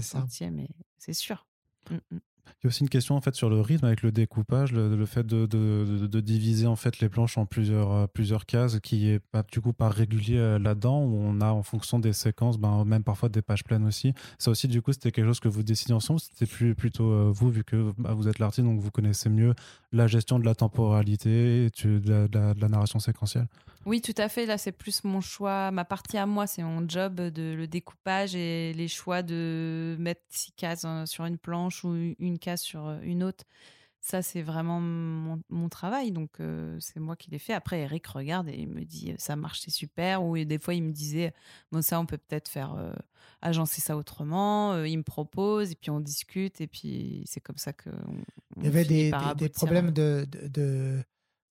centième, 0.01 0.65
c'est 0.97 1.13
sûr. 1.13 1.45
Mmh, 1.89 1.95
mmh. 2.11 2.17
Il 2.61 2.65
y 2.65 2.67
a 2.67 2.69
aussi 2.69 2.81
une 2.81 2.89
question 2.89 3.15
en 3.15 3.21
fait 3.21 3.35
sur 3.35 3.49
le 3.49 3.61
rythme 3.61 3.85
avec 3.85 4.01
le 4.01 4.11
découpage, 4.11 4.71
le, 4.71 5.05
fait 5.05 5.25
de, 5.25 5.45
de, 5.45 6.07
de, 6.07 6.19
diviser 6.19 6.67
en 6.67 6.75
fait 6.75 6.99
les 6.99 7.09
planches 7.09 7.37
en 7.37 7.45
plusieurs, 7.45 7.91
euh, 7.91 8.07
plusieurs 8.07 8.45
cases 8.45 8.79
qui 8.79 9.09
est 9.09 9.19
pas, 9.19 9.43
du 9.43 9.61
coup 9.61 9.73
pas 9.73 9.89
régulier 9.89 10.57
là-dedans 10.59 11.03
où 11.03 11.15
on 11.15 11.41
a 11.41 11.51
en 11.51 11.63
fonction 11.63 11.99
des 11.99 12.13
séquences, 12.13 12.57
ben, 12.57 12.83
même 12.85 13.03
parfois 13.03 13.29
des 13.29 13.41
pages 13.41 13.63
pleines 13.63 13.85
aussi. 13.85 14.13
Ça 14.37 14.51
aussi 14.51 14.67
du 14.67 14.81
coup 14.81 14.93
c'était 14.93 15.11
quelque 15.11 15.27
chose 15.27 15.39
que 15.39 15.47
vous 15.47 15.63
décidez 15.63 15.93
ensemble, 15.93 16.19
c'était 16.19 16.45
plus, 16.45 16.75
plutôt 16.75 17.31
vous 17.31 17.49
vu 17.49 17.63
que 17.63 17.91
bah, 17.97 18.13
vous 18.13 18.27
êtes 18.27 18.39
l'artiste 18.39 18.65
donc 18.65 18.79
vous 18.79 18.91
connaissez 18.91 19.29
mieux 19.29 19.53
la 19.91 20.07
gestion 20.07 20.39
de 20.39 20.45
la 20.45 20.55
temporalité 20.55 21.65
et 21.65 21.69
de 21.69 22.29
la 22.33 22.69
narration 22.69 22.99
séquentielle. 22.99 23.47
Oui, 23.85 24.01
tout 24.01 24.13
à 24.17 24.27
fait. 24.27 24.45
Là, 24.45 24.57
c'est 24.57 24.71
plus 24.71 25.03
mon 25.03 25.21
choix. 25.21 25.71
Ma 25.71 25.85
partie 25.85 26.17
à 26.17 26.25
moi, 26.25 26.47
c'est 26.47 26.63
mon 26.63 26.87
job 26.87 27.15
de 27.15 27.53
le 27.53 27.65
découpage 27.65 28.35
et 28.35 28.73
les 28.73 28.87
choix 28.87 29.23
de 29.23 29.95
mettre 29.99 30.21
six 30.29 30.51
cases 30.51 30.83
hein, 30.83 31.05
sur 31.05 31.25
une 31.25 31.37
planche 31.37 31.83
ou 31.85 31.95
une 32.19 32.38
case 32.39 32.61
sur 32.61 32.89
une 33.03 33.23
autre. 33.23 33.45
Ça, 34.01 34.21
c'est 34.21 34.41
vraiment 34.41 34.79
mon, 34.79 35.69
travail. 35.69 36.11
Donc, 36.11 36.39
euh, 36.39 36.77
c'est 36.79 37.01
moi 37.01 37.17
qui 37.17 37.29
l'ai 37.31 37.37
fait. 37.37 37.53
Après, 37.53 37.81
Eric 37.81 38.07
regarde 38.07 38.47
et 38.47 38.55
il 38.57 38.69
me 38.69 38.85
dit 38.85 39.13
ça 39.17 39.35
marche, 39.35 39.59
c'est 39.59 39.71
super. 39.71 40.23
Ou 40.23 40.37
des 40.45 40.57
fois, 40.57 40.73
il 40.73 40.83
me 40.83 40.91
disait 40.91 41.33
bon, 41.71 41.81
ça, 41.81 41.99
on 41.99 42.05
peut 42.05 42.17
peut-être 42.17 42.47
faire 42.47 42.75
euh, 42.75 42.93
agencer 43.41 43.81
ça 43.81 43.97
autrement. 43.97 44.83
il 44.85 44.97
me 44.97 45.03
propose 45.03 45.71
et 45.71 45.75
puis 45.75 45.89
on 45.89 45.99
discute. 45.99 46.61
Et 46.61 46.67
puis, 46.67 47.23
c'est 47.25 47.41
comme 47.41 47.57
ça 47.57 47.73
que. 47.73 47.89
il 48.57 48.63
y 48.63 48.67
avait 48.67 48.85
des, 48.85 49.11
problèmes 49.49 49.91
de 49.91 50.25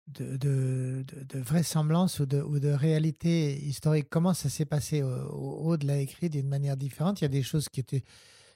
de, 0.09 0.36
de, 0.36 1.05
de, 1.28 1.39
vraisemblance 1.39 2.20
ou 2.20 2.26
de, 2.26 2.41
ou 2.41 2.59
de 2.61 2.70
réalité 2.70 3.59
historique. 3.59 4.09
Comment 4.09 4.34
ça 4.34 4.49
s'est 4.49 4.64
passé 4.64 5.03
au, 5.03 5.11
haut 5.11 5.76
de 5.76 5.86
la 5.86 5.99
écrit 5.99 6.30
d'une 6.30 6.49
manière 6.49 6.76
différente? 6.76 7.20
Il 7.20 7.24
y 7.24 7.26
a 7.26 7.28
des 7.28 7.43
choses 7.43 7.68
qui 7.68 7.80
étaient. 7.80 8.05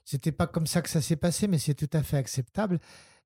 C'était 0.04 0.32
pas 0.32 0.46
comme 0.46 0.66
ça 0.66 0.82
que 0.82 0.88
ça 0.88 1.00
s'est 1.00 1.16
passé, 1.16 1.48
mais 1.48 1.58
c'est 1.58 1.74
tout 1.74 1.90
à 1.92 2.02
fait 2.02 2.16
acceptable. 2.16 2.78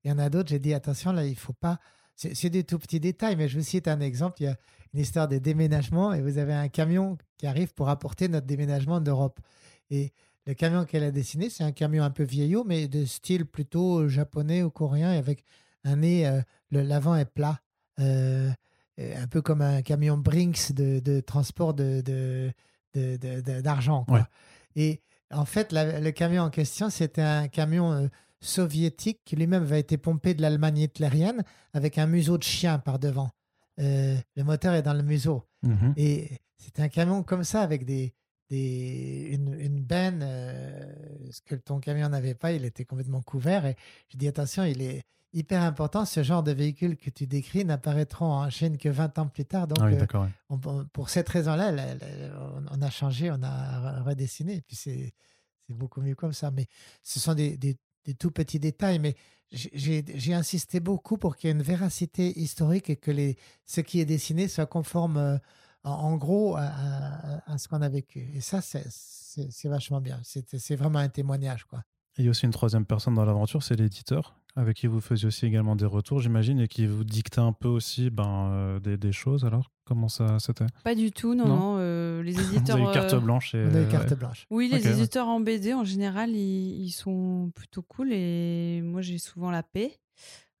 Il 0.03 0.09
y 0.09 0.13
en 0.13 0.19
a 0.19 0.29
d'autres, 0.29 0.49
j'ai 0.49 0.59
dit 0.59 0.73
attention, 0.73 1.11
là, 1.11 1.25
il 1.25 1.35
faut 1.35 1.53
pas. 1.53 1.79
C'est 2.15 2.49
des 2.49 2.63
tout 2.63 2.79
petits 2.79 2.99
détails, 2.99 3.35
mais 3.35 3.47
je 3.47 3.59
vous 3.59 3.63
cite 3.63 3.87
un 3.87 3.99
exemple. 3.99 4.41
Il 4.41 4.45
y 4.45 4.47
a 4.47 4.57
une 4.93 5.01
histoire 5.01 5.27
de 5.27 5.37
déménagement 5.37 6.13
et 6.13 6.21
vous 6.21 6.39
avez 6.39 6.53
un 6.53 6.67
camion 6.67 7.17
qui 7.37 7.45
arrive 7.45 7.73
pour 7.75 7.89
apporter 7.89 8.27
notre 8.27 8.47
déménagement 8.47 8.99
d'Europe. 8.99 9.39
Et 9.91 10.13
le 10.47 10.55
camion 10.55 10.85
qu'elle 10.85 11.03
a 11.03 11.11
dessiné, 11.11 11.51
c'est 11.51 11.63
un 11.63 11.71
camion 11.71 12.03
un 12.03 12.09
peu 12.09 12.23
vieillot, 12.23 12.63
mais 12.63 12.87
de 12.87 13.05
style 13.05 13.45
plutôt 13.45 14.07
japonais 14.07 14.63
ou 14.63 14.71
coréen, 14.71 15.11
avec 15.11 15.43
un 15.83 15.97
nez, 15.97 16.27
euh, 16.27 16.41
l'avant 16.71 17.15
est 17.15 17.25
plat. 17.25 17.59
Euh, 17.99 18.51
un 18.97 19.27
peu 19.27 19.41
comme 19.43 19.61
un 19.61 19.81
camion 19.83 20.17
Brinks 20.17 20.71
de, 20.71 21.19
transport 21.19 21.75
de, 21.75 22.51
d'argent. 22.95 24.05
Et 24.75 25.01
en 25.31 25.45
fait, 25.45 25.71
le 25.73 26.11
camion 26.11 26.43
en 26.43 26.49
question, 26.49 26.89
c'était 26.89 27.21
un 27.21 27.47
camion 27.47 27.91
euh, 27.91 28.07
soviétique 28.39 29.21
qui 29.25 29.35
lui-même 29.35 29.63
avait 29.63 29.79
été 29.79 29.97
pompé 29.97 30.33
de 30.33 30.41
l'Allemagne 30.41 30.79
hitlérienne 30.79 31.43
avec 31.73 31.97
un 31.97 32.07
museau 32.07 32.37
de 32.37 32.43
chien 32.43 32.79
par 32.79 32.99
devant. 32.99 33.29
le 33.77 34.43
moteur 34.43 34.73
est 34.73 34.83
dans 34.83 34.93
le 34.93 35.03
museau. 35.03 35.43
Mmh 35.63 35.93
Et 35.97 36.29
c'était 36.57 36.81
un 36.81 36.89
camion 36.89 37.23
comme 37.23 37.43
ça 37.43 37.61
avec 37.61 37.85
des, 37.85 38.13
des, 38.49 39.29
une, 39.31 39.53
une 39.59 39.81
benne, 39.81 40.21
ce 41.31 41.41
que 41.41 41.55
ton 41.55 41.79
camion 41.79 42.09
n'avait 42.09 42.35
pas, 42.35 42.53
il 42.53 42.65
était 42.65 42.85
complètement 42.85 43.21
couvert. 43.21 43.65
Et 43.65 43.75
je 44.09 44.17
dis 44.17 44.27
attention, 44.27 44.63
il 44.63 44.81
est, 44.81 45.03
hyper 45.37 45.61
important. 45.61 46.05
Ce 46.05 46.23
genre 46.23 46.43
de 46.43 46.51
véhicule 46.51 46.97
que 46.97 47.09
tu 47.09 47.27
décris 47.27 47.63
n'apparaîtront 47.63 48.31
en 48.31 48.49
chaîne 48.49 48.77
que 48.77 48.89
20 48.89 49.19
ans 49.19 49.27
plus 49.27 49.45
tard. 49.45 49.67
Donc, 49.67 49.77
ah 49.81 50.27
euh, 50.51 50.83
pour 50.93 51.09
cette 51.09 51.29
raison-là, 51.29 51.73
on 52.71 52.81
a 52.81 52.89
changé, 52.89 53.31
on 53.31 53.41
a 53.43 54.01
redessiné. 54.01 54.61
puis 54.61 54.75
c'est 54.75 55.13
beaucoup 55.69 56.01
mieux 56.01 56.15
comme 56.15 56.33
ça. 56.33 56.51
Mais 56.51 56.65
ce 57.03 57.19
sont 57.19 57.35
des, 57.35 57.57
des, 57.57 57.77
tout 58.17 58.31
petits 58.31 58.59
détails. 58.59 58.99
Mais 58.99 59.15
j'ai 59.51 60.33
insisté 60.33 60.79
beaucoup 60.79 61.17
pour 61.17 61.35
qu'il 61.35 61.49
y 61.49 61.51
ait 61.51 61.55
une 61.55 61.63
véracité 61.63 62.37
historique 62.39 62.89
et 62.89 62.95
que 62.95 63.11
les, 63.11 63.37
ce 63.65 63.81
qui 63.81 63.99
est 63.99 64.05
dessiné 64.05 64.47
soit 64.47 64.65
conforme. 64.65 65.17
Euh, 65.17 65.37
en, 65.83 66.17
gros, 66.17 66.57
à, 66.57 67.57
ce 67.57 67.69
qu'on 67.69 67.81
a 67.81 67.87
vécu. 67.87 68.29
Et 68.33 68.41
ça, 68.41 68.59
c'est 68.61 69.69
vachement 69.69 70.01
bien. 70.01 70.19
C'est 70.23 70.75
vraiment 70.75 70.99
un 70.99 71.07
témoignage. 71.07 71.63
Quoi. 71.63 71.81
il 72.17 72.25
y 72.25 72.27
a 72.27 72.31
aussi 72.31 72.45
une 72.45 72.51
troisième 72.51 72.85
personne 72.85 73.13
dans 73.13 73.23
l'aventure, 73.23 73.63
c'est 73.63 73.75
l'éditeur 73.75 74.35
avec 74.57 74.77
qui 74.77 74.87
vous 74.87 75.01
faisiez 75.01 75.27
aussi 75.27 75.45
également 75.45 75.75
des 75.75 75.85
retours, 75.85 76.19
j'imagine, 76.19 76.59
et 76.59 76.67
qui 76.67 76.87
vous 76.87 77.03
dictait 77.03 77.39
un 77.39 77.53
peu 77.53 77.67
aussi 77.67 78.09
ben, 78.09 78.49
euh, 78.51 78.79
des, 78.79 78.97
des, 78.97 79.11
choses 79.11 79.45
alors? 79.45 79.69
Comment 79.85 80.09
ça 80.09 80.39
c'était? 80.39 80.65
Pas 80.83 80.95
du 80.95 81.11
tout, 81.11 81.35
non. 81.35 81.47
non? 81.47 81.75
Euh, 81.77 82.23
les 82.23 82.31
éditeurs. 82.55 82.77
vous 82.77 82.87
avez 82.87 82.93
carte 82.93 83.15
blanche. 83.23 83.53
Et... 83.53 83.63
On 83.63 83.89
carte 83.89 84.17
blanche. 84.17 84.47
Oui, 84.49 84.67
les 84.71 84.87
éditeurs 84.87 85.27
en 85.27 85.39
BD, 85.39 85.75
en 85.75 85.83
général, 85.83 86.31
ils, 86.31 86.85
ils, 86.85 86.89
sont 86.89 87.51
plutôt 87.53 87.83
cool 87.83 88.11
et 88.11 88.81
moi, 88.83 89.01
j'ai 89.01 89.19
souvent 89.19 89.51
la 89.51 89.61
paix. 89.61 89.99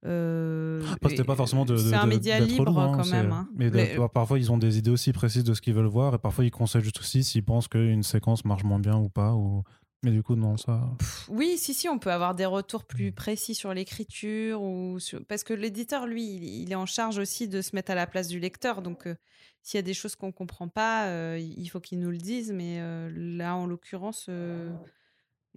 Euh, 0.05 0.83
Après, 0.93 1.09
c'était 1.09 1.23
pas 1.23 1.35
forcément 1.35 1.65
de. 1.65 1.73
de- 1.73 1.77
c'est 1.77 1.95
un 1.95 2.05
média 2.05 2.39
d'être 2.39 2.49
libre, 2.49 2.65
loin, 2.65 2.95
quand 2.95 3.09
même, 3.09 3.31
hein. 3.31 3.49
Mais, 3.55 3.97
parfois, 4.13 4.37
ils 4.37 4.51
ont 4.51 4.59
des 4.59 4.77
idées 4.77 4.91
aussi 4.91 5.11
précises 5.11 5.43
de 5.43 5.55
ce 5.55 5.61
qu'ils 5.61 5.73
veulent 5.73 5.85
voir 5.87 6.13
et 6.13 6.19
parfois, 6.19 6.45
ils 6.45 6.51
conseillent 6.51 6.83
juste 6.83 6.99
aussi 6.99 7.23
s'ils 7.23 7.43
pensent 7.43 7.67
qu'une 7.67 8.03
séquence 8.03 8.45
marche 8.45 8.63
moins 8.63 8.79
bien 8.79 8.95
ou 8.95 9.09
pas. 9.09 9.33
Ou... 9.33 9.63
Mais 10.03 10.11
du 10.11 10.21
coup, 10.21 10.35
non, 10.35 10.57
ça. 10.57 10.89
Pff, 10.99 11.27
Oui, 11.29 11.57
si, 11.57 11.73
si, 11.73 11.89
on 11.89 11.97
peut 11.97 12.11
avoir 12.11 12.35
des 12.35 12.45
retours 12.45 12.81
Mm. 12.83 12.87
plus 12.87 13.11
précis 13.11 13.55
sur 13.55 13.73
l'écriture 13.73 14.61
ou 14.61 14.99
sur- 14.99 15.25
parce 15.25 15.43
que 15.43 15.53
l'éditeur, 15.53 16.05
lui, 16.05 16.23
il, 16.35 16.71
est 16.71 16.75
en 16.75 16.85
charge 16.85 17.17
aussi 17.17 17.47
de 17.47 17.61
se 17.61 17.75
mettre 17.75 17.91
à 17.91 17.95
la 17.95 18.05
place 18.05 18.27
du 18.27 18.39
lecteur. 18.39 18.81
Donc, 18.83 19.07
euh, 19.07 19.15
s'il 19.63 19.77
y 19.77 19.79
a 19.79 19.81
des 19.83 19.95
choses 19.95 20.15
qu'on 20.15 20.31
comprend 20.31 20.67
pas, 20.67 21.07
euh, 21.07 21.39
il 21.39 21.67
faut 21.67 21.79
qu'il 21.79 21.99
nous 21.99 22.11
le 22.11 22.17
dise. 22.19 22.51
Mais 22.51 22.77
euh, 22.79 23.09
là, 23.15 23.55
en 23.55 23.65
l'occurrence, 23.65 24.27
euh, 24.29 24.71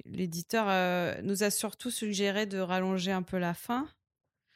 l'éditeur 0.07 0.67
euh, 0.69 1.21
nous 1.23 1.43
a 1.43 1.51
surtout 1.51 1.91
suggéré 1.91 2.47
de 2.47 2.59
rallonger 2.59 3.13
un 3.13 3.23
peu 3.23 3.39
la 3.39 3.55
fin. 3.55 3.87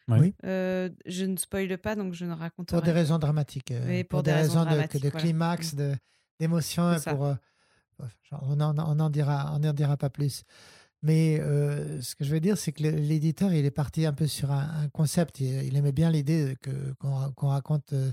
Oui. 0.09 0.35
Euh, 0.45 0.91
je 1.07 1.25
ne 1.25 1.37
spoile 1.37 1.79
pas, 1.79 1.95
donc 1.95 2.13
je 2.15 2.25
ne 2.27 2.33
raconte 2.35 2.69
Pour 2.69 2.83
des 2.83 2.93
raisons 2.93 3.19
dramatiques. 3.19 3.71
euh, 3.71 4.03
pour, 4.05 4.23
des, 4.23 4.33
raisons, 4.33 4.61
de- 4.61 4.67
dramatiques, 4.71 5.03
de, 5.03 5.09
voilà. 5.11 5.21
climax, 5.25 5.75
de- 5.75 5.95
d'émotion. 6.41 6.95
Pour, 7.07 7.25
euh, 7.27 7.35
on 8.43 8.57
n'en 8.57 8.75
on 8.79 8.99
en 9.01 9.11
dira, 9.11 9.53
on 9.59 9.65
en 9.65 9.73
dira 9.73 9.97
pas 9.97 10.11
plus. 10.11 10.43
Mais 11.03 11.39
euh, 11.41 12.01
ce 12.01 12.15
que 12.15 12.25
je 12.25 12.31
veux 12.31 12.41
dire, 12.41 12.57
c'est 12.57 12.73
que 12.73 12.83
l'éditeur, 12.83 13.53
il 13.53 13.65
est 13.67 13.71
parti 13.71 14.07
un 14.07 14.13
peu 14.15 14.27
sur 14.27 14.51
un, 14.51 14.67
un 14.85 14.89
concept. 14.89 15.41
Il, 15.41 15.63
il 15.65 15.77
aimait 15.77 15.93
bien 15.93 16.11
l'idée 16.11 16.57
qu'on 16.99 17.15
ra- 17.15 17.33
qu'on 17.37 17.49
raconte 17.49 17.93
euh, 17.93 18.11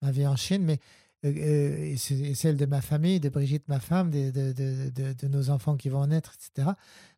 ma 0.00 0.10
vie 0.10 0.26
en 0.26 0.36
Chine, 0.36 0.64
mais 0.64 0.78
euh, 1.26 1.92
et 1.92 1.96
celle 2.34 2.56
de 2.56 2.64
ma 2.64 2.80
famille, 2.80 3.20
de 3.20 3.28
Brigitte, 3.28 3.68
ma 3.68 3.78
femme, 3.78 4.10
de, 4.10 4.30
de- 4.30 4.52
de- 4.52 4.88
de- 4.90 5.12
de 5.12 5.28
nos 5.28 5.50
enfants 5.50 5.76
qui 5.76 5.90
vont 5.90 6.06
naître, 6.06 6.32
etc. 6.34 6.70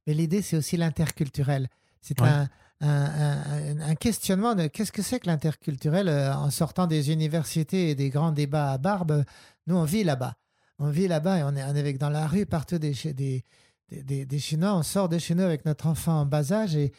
Mais 0.08 0.14
l'idée, 0.14 0.42
c'est 0.42 0.56
aussi 0.56 0.76
l'interculturel. 0.76 1.68
C'est 2.00 2.20
Ouais. 2.20 2.28
un, 2.28 2.48
un, 2.80 3.94
questionnement 3.94 4.56
de 4.56 4.66
qu'est-ce 4.66 4.90
que 4.90 5.02
c'est 5.02 5.20
que 5.20 5.28
l'interculturel 5.28 6.08
en 6.08 6.50
sortant 6.50 6.88
des 6.88 7.12
universités 7.12 7.90
et 7.90 7.94
des 7.94 8.10
grands 8.10 8.32
débats 8.32 8.72
à 8.72 8.78
barbe. 8.78 9.24
Nous, 9.68 9.76
on 9.76 9.84
vit 9.84 10.02
là-bas. 10.02 10.34
On 10.84 10.90
vit 10.90 11.06
là-bas 11.06 11.38
et 11.38 11.42
on 11.44 11.54
est, 11.54 11.62
avec 11.62 11.96
dans 11.96 12.10
la 12.10 12.26
rue 12.26 12.44
partout 12.44 12.76
des, 12.78 12.92
des, 13.12 14.26
des, 14.26 14.38
Chinois. 14.40 14.74
On 14.74 14.82
sort 14.82 15.08
de 15.08 15.16
chez 15.16 15.36
nous 15.36 15.44
avec 15.44 15.64
notre 15.64 15.86
enfant 15.86 16.22
en 16.22 16.26
bas 16.26 16.52
âge 16.52 16.74
et, 16.74 16.92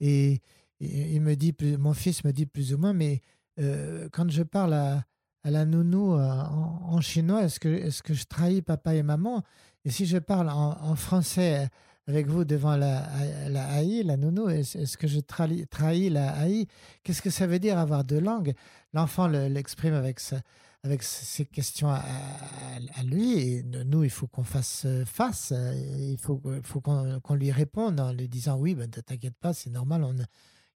et, 0.00 0.42
il 0.78 1.22
me 1.22 1.34
dit, 1.36 1.54
mon 1.78 1.94
fils 1.94 2.22
me 2.24 2.32
dit 2.32 2.44
plus 2.44 2.74
ou 2.74 2.78
moins, 2.78 2.92
mais 2.92 3.22
euh, 3.58 4.10
quand 4.12 4.30
je 4.30 4.42
parle 4.42 4.74
à, 4.74 5.04
la 5.44 5.64
nounou 5.64 6.16
euh, 6.16 6.30
en, 6.30 7.00
chinois, 7.00 7.44
est-ce 7.44 7.58
que, 7.58 7.68
est 7.68 8.02
que 8.02 8.12
je 8.12 8.24
trahis 8.24 8.60
papa 8.60 8.94
et 8.94 9.02
maman? 9.02 9.42
Et 9.86 9.90
si 9.90 10.04
je 10.04 10.18
parle 10.18 10.50
en, 10.50 10.94
français 10.94 11.66
avec 12.06 12.26
vous 12.26 12.44
devant 12.44 12.76
la, 12.76 13.06
la 13.48 13.82
la 13.82 14.16
nounou, 14.18 14.50
est-ce 14.50 14.98
que 14.98 15.06
je 15.06 15.20
trahis, 15.20 15.66
trahis 15.66 16.10
la 16.10 16.46
AI 16.46 16.66
Qu'est-ce 17.04 17.22
que 17.22 17.30
ça 17.30 17.46
veut 17.46 17.58
dire 17.58 17.78
avoir 17.78 18.04
deux 18.04 18.20
langues? 18.20 18.52
L'enfant 18.92 19.28
le- 19.28 19.48
l'exprime 19.48 19.94
avec, 19.94 20.20
sa- 20.20 20.42
avec 20.82 21.02
ses 21.02 21.44
questions 21.44 21.90
à, 21.90 22.02
lui 23.04 23.38
et 23.38 23.62
nous, 23.62 24.04
il 24.04 24.10
faut 24.10 24.26
qu'on 24.26 24.44
fasse 24.44 24.84
euh, 24.86 25.04
face, 25.04 25.52
euh, 25.54 25.74
il 25.74 26.18
faut, 26.18 26.40
qu'on 26.40 27.34
lui 27.34 27.52
réponde 27.52 28.00
en 28.00 28.12
lui 28.12 28.28
disant 28.28 28.56
oui, 28.56 28.74
ben, 28.74 28.88
t'inquiète 28.88 29.36
pas, 29.38 29.52
c'est 29.52 29.70
normal, 29.70 30.04
on, 30.04 30.16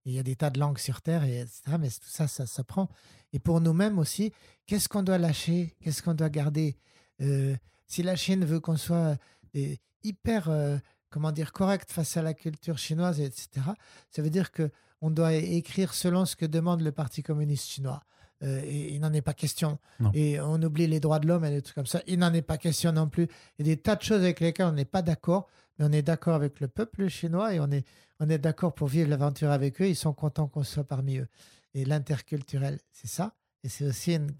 il 0.05 0.12
y 0.12 0.18
a 0.18 0.22
des 0.22 0.36
tas 0.36 0.50
de 0.50 0.61
langues 0.61 0.78
sur 0.78 1.00
Terre, 1.00 1.24
et 1.24 1.40
etc. 1.40 1.76
Mais 1.80 1.88
tout 1.88 2.09
ça, 2.09 2.28
ça 2.28 2.44
s'apprend. 2.44 2.90
Et 3.32 3.38
pour 3.38 3.62
nous-mêmes 3.62 3.98
aussi, 3.98 4.32
qu'est-ce 4.66 4.88
qu'on 4.90 5.02
doit 5.02 5.16
lâcher? 5.16 5.74
Qu'est-ce 5.80 6.02
qu'on 6.02 6.12
doit 6.12 6.28
garder? 6.28 6.76
Euh, 7.22 7.57
Si 7.86 8.02
la 8.02 8.14
Chine 8.14 8.44
veut 8.44 8.61
qu'on 8.61 8.76
soit 8.76 9.16
hyper, 10.02 10.50
comment 11.09 11.32
dire, 11.32 11.52
correct 11.52 11.90
face 11.90 12.18
à 12.18 12.22
la 12.22 12.34
culture 12.34 12.76
chinoise, 12.76 13.20
etc., 13.20 13.48
ça 14.11 14.20
veut 14.20 14.30
dire 14.30 14.50
que 14.50 14.70
on 15.00 15.11
doit 15.11 15.32
écrire 15.34 15.94
selon 15.94 16.26
ce 16.26 16.36
que 16.36 16.46
demande 16.46 16.82
le 16.82 16.92
Parti 16.92 17.22
communiste 17.22 17.68
chinois. 17.68 18.02
Euh, 18.45 18.61
et 18.64 18.95
il 18.95 19.01
n'en 19.01 19.12
est 19.12 19.22
pas 19.22 19.34
question. 19.34 19.78
Non. 20.01 20.11
Et 20.14 20.40
on 20.40 20.61
oublie 20.62 20.86
les 20.86 21.01
droits 21.01 21.18
de 21.18 21.26
l'homme 21.26 21.45
et 21.45 21.51
des 21.51 21.62
trucs 21.62 21.74
comme 21.74 21.86
ça. 21.86 22.03
Il 22.07 22.18
n'en 22.18 22.32
est 22.32 22.42
pas 22.42 22.59
question 22.59 22.92
non 22.92 23.09
plus. 23.09 23.28
Il 23.59 23.66
y 23.66 23.70
a 23.70 23.74
des 23.74 23.80
tas 23.80 23.97
de 23.97 24.03
choses 24.03 24.20
avec 24.20 24.40
lesquelles 24.40 24.66
on 24.66 24.72
n'est 24.72 24.84
pas 24.84 25.03
d'accord, 25.03 25.49
mais 25.78 25.86
on 25.86 25.92
est 25.92 26.03
d'accord 26.03 26.34
avec 26.34 26.61
le 26.61 26.68
peuple 26.68 27.09
chinois 27.09 27.55
et 27.55 27.61
on 27.61 27.70
est, 27.70 27.86
on 28.20 28.28
est 28.28 28.38
d'accord 28.38 28.74
pour 28.74 28.88
vivre 28.88 29.09
l'aventure 29.09 29.51
avec 29.51 29.80
eux. 29.80 29.88
Ils 29.88 29.97
sont 29.97 30.12
contents 30.12 30.47
qu'on 30.47 30.64
soit 30.64 30.84
parmi 30.84 31.18
eux. 31.18 31.28
Et 31.74 31.84
l'interculturel, 31.84 32.78
c'est 32.92 33.09
ça. 33.09 33.34
Et 33.62 33.68
c'est 33.68 33.86
aussi 33.86 34.14
une, 34.14 34.30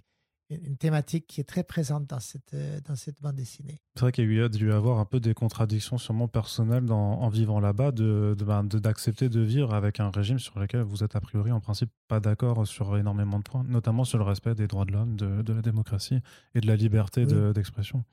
une 0.51 0.77
thématique 0.77 1.27
qui 1.27 1.41
est 1.41 1.45
très 1.45 1.65
présente 1.65 2.07
dans 2.07 2.21
cette, 2.21 2.53
euh, 2.55 2.79
dans 2.87 2.97
cette 2.97 3.21
bande 3.21 3.37
dessinée. 3.37 3.81
C'est 3.95 4.01
vrai 4.03 4.13
qu'il 4.13 4.31
y 4.33 4.41
a 4.41 4.49
dû 4.49 4.69
y 4.69 4.73
avoir 4.73 4.99
un 4.99 5.05
peu 5.07 5.19
des 5.19 5.33
contradictions 5.35 5.97
sûrement 5.99 6.29
personnelles 6.29 6.85
dans- 6.85 7.21
en 7.21 7.29
vivant 7.31 7.61
là-bas, 7.61 7.93
de, 7.93 8.35
de- 8.39 8.45
ben, 8.45 8.63
de- 8.63 8.79
d'accepter 8.79 9.29
de 9.29 9.41
vivre 9.41 9.73
avec 9.75 10.01
un 10.01 10.11
régime 10.11 10.39
sur 10.39 10.59
lequel 10.59 10.83
vous 10.83 11.03
êtes 11.03 11.17
a 11.17 11.21
priori 11.21 11.51
en 11.51 11.61
principe 11.61 11.91
pas 12.09 12.21
d'accord 12.21 12.67
sur 12.67 12.97
énormément 12.99 13.39
de 13.39 13.45
points, 13.45 13.65
notamment 13.67 14.05
sur 14.05 14.19
le 14.19 14.25
respect 14.25 14.55
des 14.55 14.67
droits 14.67 14.85
de 14.85 14.93
l'homme, 14.93 15.17
de, 15.17 15.41
de 15.43 15.53
la 15.53 15.63
démocratie 15.63 16.21
et 16.55 16.61
de 16.61 16.67
la 16.67 16.77
liberté 16.77 17.25
de- 17.27 17.53
d'expression. 17.53 18.05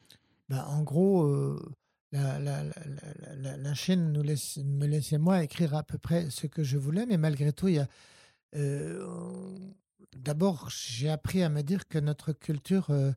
Ben, 0.47 0.63
en 0.67 0.83
gros, 0.83 1.23
euh, 1.25 1.59
la, 2.13 2.39
la- 2.39 2.63
la- 3.35 3.57
la 3.57 3.73
Chine 3.73 4.11
nous 4.13 4.21
laisse, 4.23 4.57
me 4.57 4.85
laissait 4.87 5.17
moi 5.17 5.43
écrire 5.43 5.75
à 5.75 5.83
peu 5.83 5.97
près 5.97 6.29
ce 6.29 6.47
que 6.47 6.63
je 6.63 6.77
voulais, 6.77 7.05
mais 7.05 7.17
malgré 7.17 7.51
tout, 7.51 7.67
il 7.67 7.75
y 7.75 7.79
a. 7.79 7.87
euh, 8.55 9.05
D'abord, 10.17 10.69
j'ai 10.69 11.09
appris 11.09 11.43
à 11.43 11.49
me 11.49 11.61
dire 11.63 11.87
que 11.87 11.99
notre 11.99 12.31
culture 12.33 12.87
euh, 12.89 13.11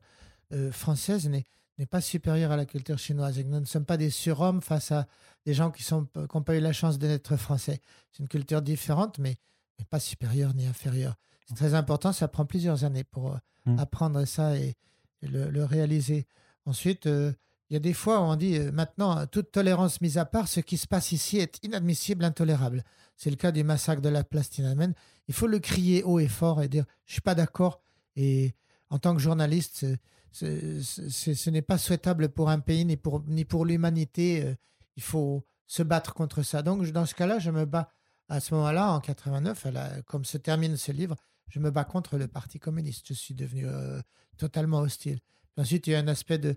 euh, 0.53 0.71
française 0.71 1.27
n'est 1.27 1.45
n'est 1.77 1.85
pas 1.85 1.99
supérieure 1.99 2.53
à 2.53 2.55
la 2.55 2.65
culture 2.65 2.97
chinoise 2.97 3.37
et 3.37 3.43
que 3.43 3.49
nous 3.49 3.59
ne 3.59 3.65
sommes 3.65 3.83
pas 3.83 3.97
des 3.97 4.09
surhommes 4.09 4.61
face 4.61 4.93
à 4.93 5.07
des 5.45 5.53
gens 5.53 5.71
qui 5.71 5.83
n'ont 5.93 6.05
pas 6.41 6.55
eu 6.55 6.61
la 6.61 6.71
chance 6.71 6.97
de 6.97 7.05
naître 7.05 7.35
français. 7.35 7.81
C'est 8.13 8.23
une 8.23 8.29
culture 8.29 8.61
différente, 8.61 9.19
mais, 9.19 9.35
mais 9.77 9.83
pas 9.83 9.99
supérieure 9.99 10.53
ni 10.53 10.65
inférieure. 10.65 11.15
C'est 11.49 11.55
très 11.55 11.73
important, 11.73 12.13
ça 12.13 12.29
prend 12.29 12.45
plusieurs 12.45 12.85
années 12.85 13.03
pour 13.03 13.33
euh, 13.33 13.37
Mm. 13.65 13.79
apprendre 13.79 14.25
ça 14.25 14.57
et, 14.57 14.75
et 15.21 15.27
le, 15.27 15.49
le 15.49 15.63
réaliser. 15.65 16.27
Ensuite, 16.65 17.07
euh, 17.07 17.33
il 17.69 17.73
y 17.73 17.77
a 17.77 17.79
des 17.79 17.93
fois 17.93 18.19
où 18.19 18.23
on 18.23 18.35
dit 18.35 18.57
euh, 18.57 18.71
maintenant, 18.71 19.25
toute 19.27 19.51
tolérance 19.51 20.01
mise 20.01 20.17
à 20.17 20.25
part, 20.25 20.47
ce 20.47 20.59
qui 20.59 20.77
se 20.77 20.87
passe 20.87 21.11
ici 21.11 21.37
est 21.39 21.63
inadmissible, 21.63 22.23
intolérable. 22.23 22.83
C'est 23.15 23.29
le 23.29 23.35
cas 23.35 23.51
du 23.51 23.63
massacre 23.63 24.01
de 24.01 24.09
la 24.09 24.23
place 24.23 24.49
Tiananmen. 24.49 24.93
Il 25.27 25.33
faut 25.33 25.47
le 25.47 25.59
crier 25.59 26.03
haut 26.03 26.19
et 26.19 26.27
fort 26.27 26.61
et 26.61 26.67
dire 26.69 26.85
je 27.05 27.13
suis 27.13 27.21
pas 27.21 27.35
d'accord. 27.35 27.81
Et 28.15 28.53
en 28.89 28.99
tant 28.99 29.13
que 29.15 29.21
journaliste, 29.21 29.85
ce 30.31 31.49
n'est 31.49 31.61
pas 31.61 31.77
souhaitable 31.77 32.29
pour 32.29 32.49
un 32.49 32.59
pays 32.59 32.85
ni 32.85 32.97
pour, 32.97 33.23
ni 33.27 33.45
pour 33.45 33.65
l'humanité. 33.65 34.43
Euh, 34.43 34.55
Il 34.97 35.03
faut 35.03 35.45
se 35.67 35.83
battre 35.83 36.13
contre 36.13 36.41
ça. 36.43 36.61
Donc, 36.61 36.85
dans 36.91 37.05
ce 37.05 37.15
cas-là, 37.15 37.39
je 37.39 37.51
me 37.51 37.65
bats 37.65 37.89
à 38.29 38.39
ce 38.39 38.53
moment-là, 38.53 38.91
en 38.93 38.99
89, 39.01 39.65
à 39.65 39.71
la- 39.71 40.01
comme 40.03 40.23
se 40.25 40.37
termine 40.37 40.77
ce 40.77 40.91
livre, 40.93 41.15
je 41.49 41.59
me 41.59 41.69
bats 41.69 41.83
contre 41.83 42.17
le 42.17 42.27
Parti 42.27 42.59
communiste. 42.59 43.05
Je 43.09 43.13
suis 43.13 43.33
devenu 43.35 43.65
euh, 43.67 44.01
totalement 44.37 44.79
hostile. 44.79 45.19
Ensuite, 45.57 45.87
il 45.87 45.91
y 45.91 45.95
a 45.95 45.99
un 45.99 46.07
aspect 46.07 46.37
de 46.37 46.55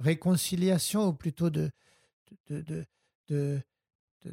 réconciliation 0.00 1.06
ou 1.08 1.12
plutôt 1.12 1.48
de, 1.50 1.70
de, 2.50 2.84
de, 3.28 3.60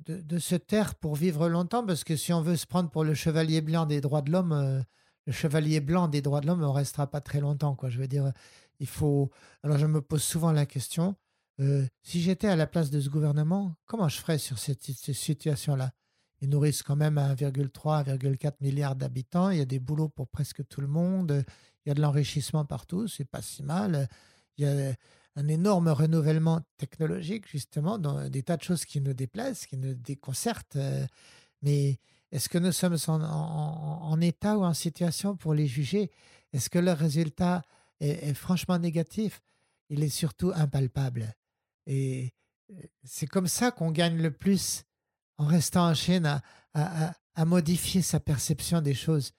de, 0.05 0.39
se 0.39 0.55
taire 0.55 0.95
pour 0.95 1.15
vivre 1.15 1.49
longtemps, 1.49 1.85
parce 1.85 2.03
que 2.03 2.15
si 2.15 2.33
on 2.33 2.41
veut 2.41 2.55
se 2.55 2.65
prendre 2.65 2.89
pour 2.89 3.03
le 3.03 3.13
chevalier 3.13 3.61
blanc 3.61 3.85
des 3.85 4.01
droits 4.01 4.21
de 4.21 4.31
l'homme, 4.31 4.51
euh, 4.51 4.81
le 5.25 5.33
chevalier 5.33 5.79
blanc 5.79 6.07
des 6.07 6.21
droits 6.21 6.41
de 6.41 6.47
l'homme, 6.47 6.63
on 6.63 6.73
restera 6.73 7.07
pas 7.07 7.21
très 7.21 7.39
longtemps. 7.39 7.75
Quoi. 7.75 7.89
Je 7.89 7.99
veux 7.99 8.07
dire, 8.07 8.31
il 8.79 8.87
faut. 8.87 9.31
Alors, 9.63 9.77
je 9.77 9.85
me 9.85 10.01
pose 10.01 10.23
souvent 10.23 10.51
la 10.51 10.65
question 10.65 11.15
euh, 11.59 11.85
si 12.01 12.21
j'étais 12.21 12.47
à 12.47 12.55
la 12.55 12.67
place 12.67 12.89
de 12.89 12.99
ce 12.99 13.09
gouvernement, 13.09 13.75
comment 13.85 14.09
je 14.09 14.19
ferais 14.19 14.37
sur 14.37 14.57
cette, 14.57 14.83
cette 14.83 15.15
situation-là? 15.15 15.91
Ils 16.41 16.49
nourrissent 16.49 16.83
quand 16.83 16.95
même 16.95 17.17
1,3, 17.17 18.05
1,4 18.05 18.53
milliard 18.61 18.95
d'habitants. 18.95 19.49
Il 19.49 19.59
y 19.59 19.61
a 19.61 19.65
des 19.65 19.79
boulots 19.79 20.09
pour 20.09 20.27
presque 20.27 20.67
tout 20.67 20.81
le 20.81 20.87
monde. 20.87 21.45
Il 21.85 21.89
y 21.89 21.91
a 21.91 21.93
de 21.93 22.01
l'enrichissement 22.01 22.65
partout. 22.65 23.07
C'est 23.07 23.25
pas 23.25 23.41
si 23.41 23.63
mal. 23.63 24.09
Il 24.57 24.65
y 24.65 24.67
a 24.67 24.93
un 25.35 25.47
énorme 25.47 25.89
renouvellement 25.89 26.61
technologique, 26.77 27.47
justement, 27.49 27.97
dans 27.97 28.29
des 28.29 28.43
tas 28.43 28.57
de 28.57 28.63
choses 28.63 28.85
qui 28.85 29.01
nous 29.01 29.13
déplaisent, 29.13 29.65
qui 29.65 29.77
nous 29.77 29.93
déconcertent. 29.95 30.75
euh, 30.75 31.05
Mais 31.61 31.99
est-ce 32.31 32.49
que 32.49 32.57
nous 32.57 32.71
sommes 32.71 32.97
en, 33.07 34.19
état 34.21 34.57
ou 34.57 34.63
en 34.63 34.73
situation 34.73 35.35
pour 35.35 35.53
les 35.53 35.67
juger? 35.67 36.11
Est-ce 36.51 36.69
que 36.69 36.79
le 36.79 36.91
résultat 36.91 37.63
est, 37.99 38.33
franchement 38.33 38.77
négatif? 38.77 39.41
Il 39.89 40.03
est 40.03 40.09
surtout 40.09 40.51
impalpable. 40.55 41.33
Et 41.87 42.33
euh, 42.71 42.75
c'est 43.03 43.27
comme 43.27 43.47
ça 43.47 43.71
qu'on 43.71 43.91
gagne 43.91 44.17
le 44.21 44.31
plus 44.31 44.83
en 45.37 45.45
restant 45.45 45.89
en 45.89 45.93
Chine 45.93 46.25
à, 46.25 46.41
à- 46.73 47.45
modifier 47.45 48.03
sa 48.03 48.19
perception 48.19 48.81
des 48.81 48.93
choses. 48.93 49.31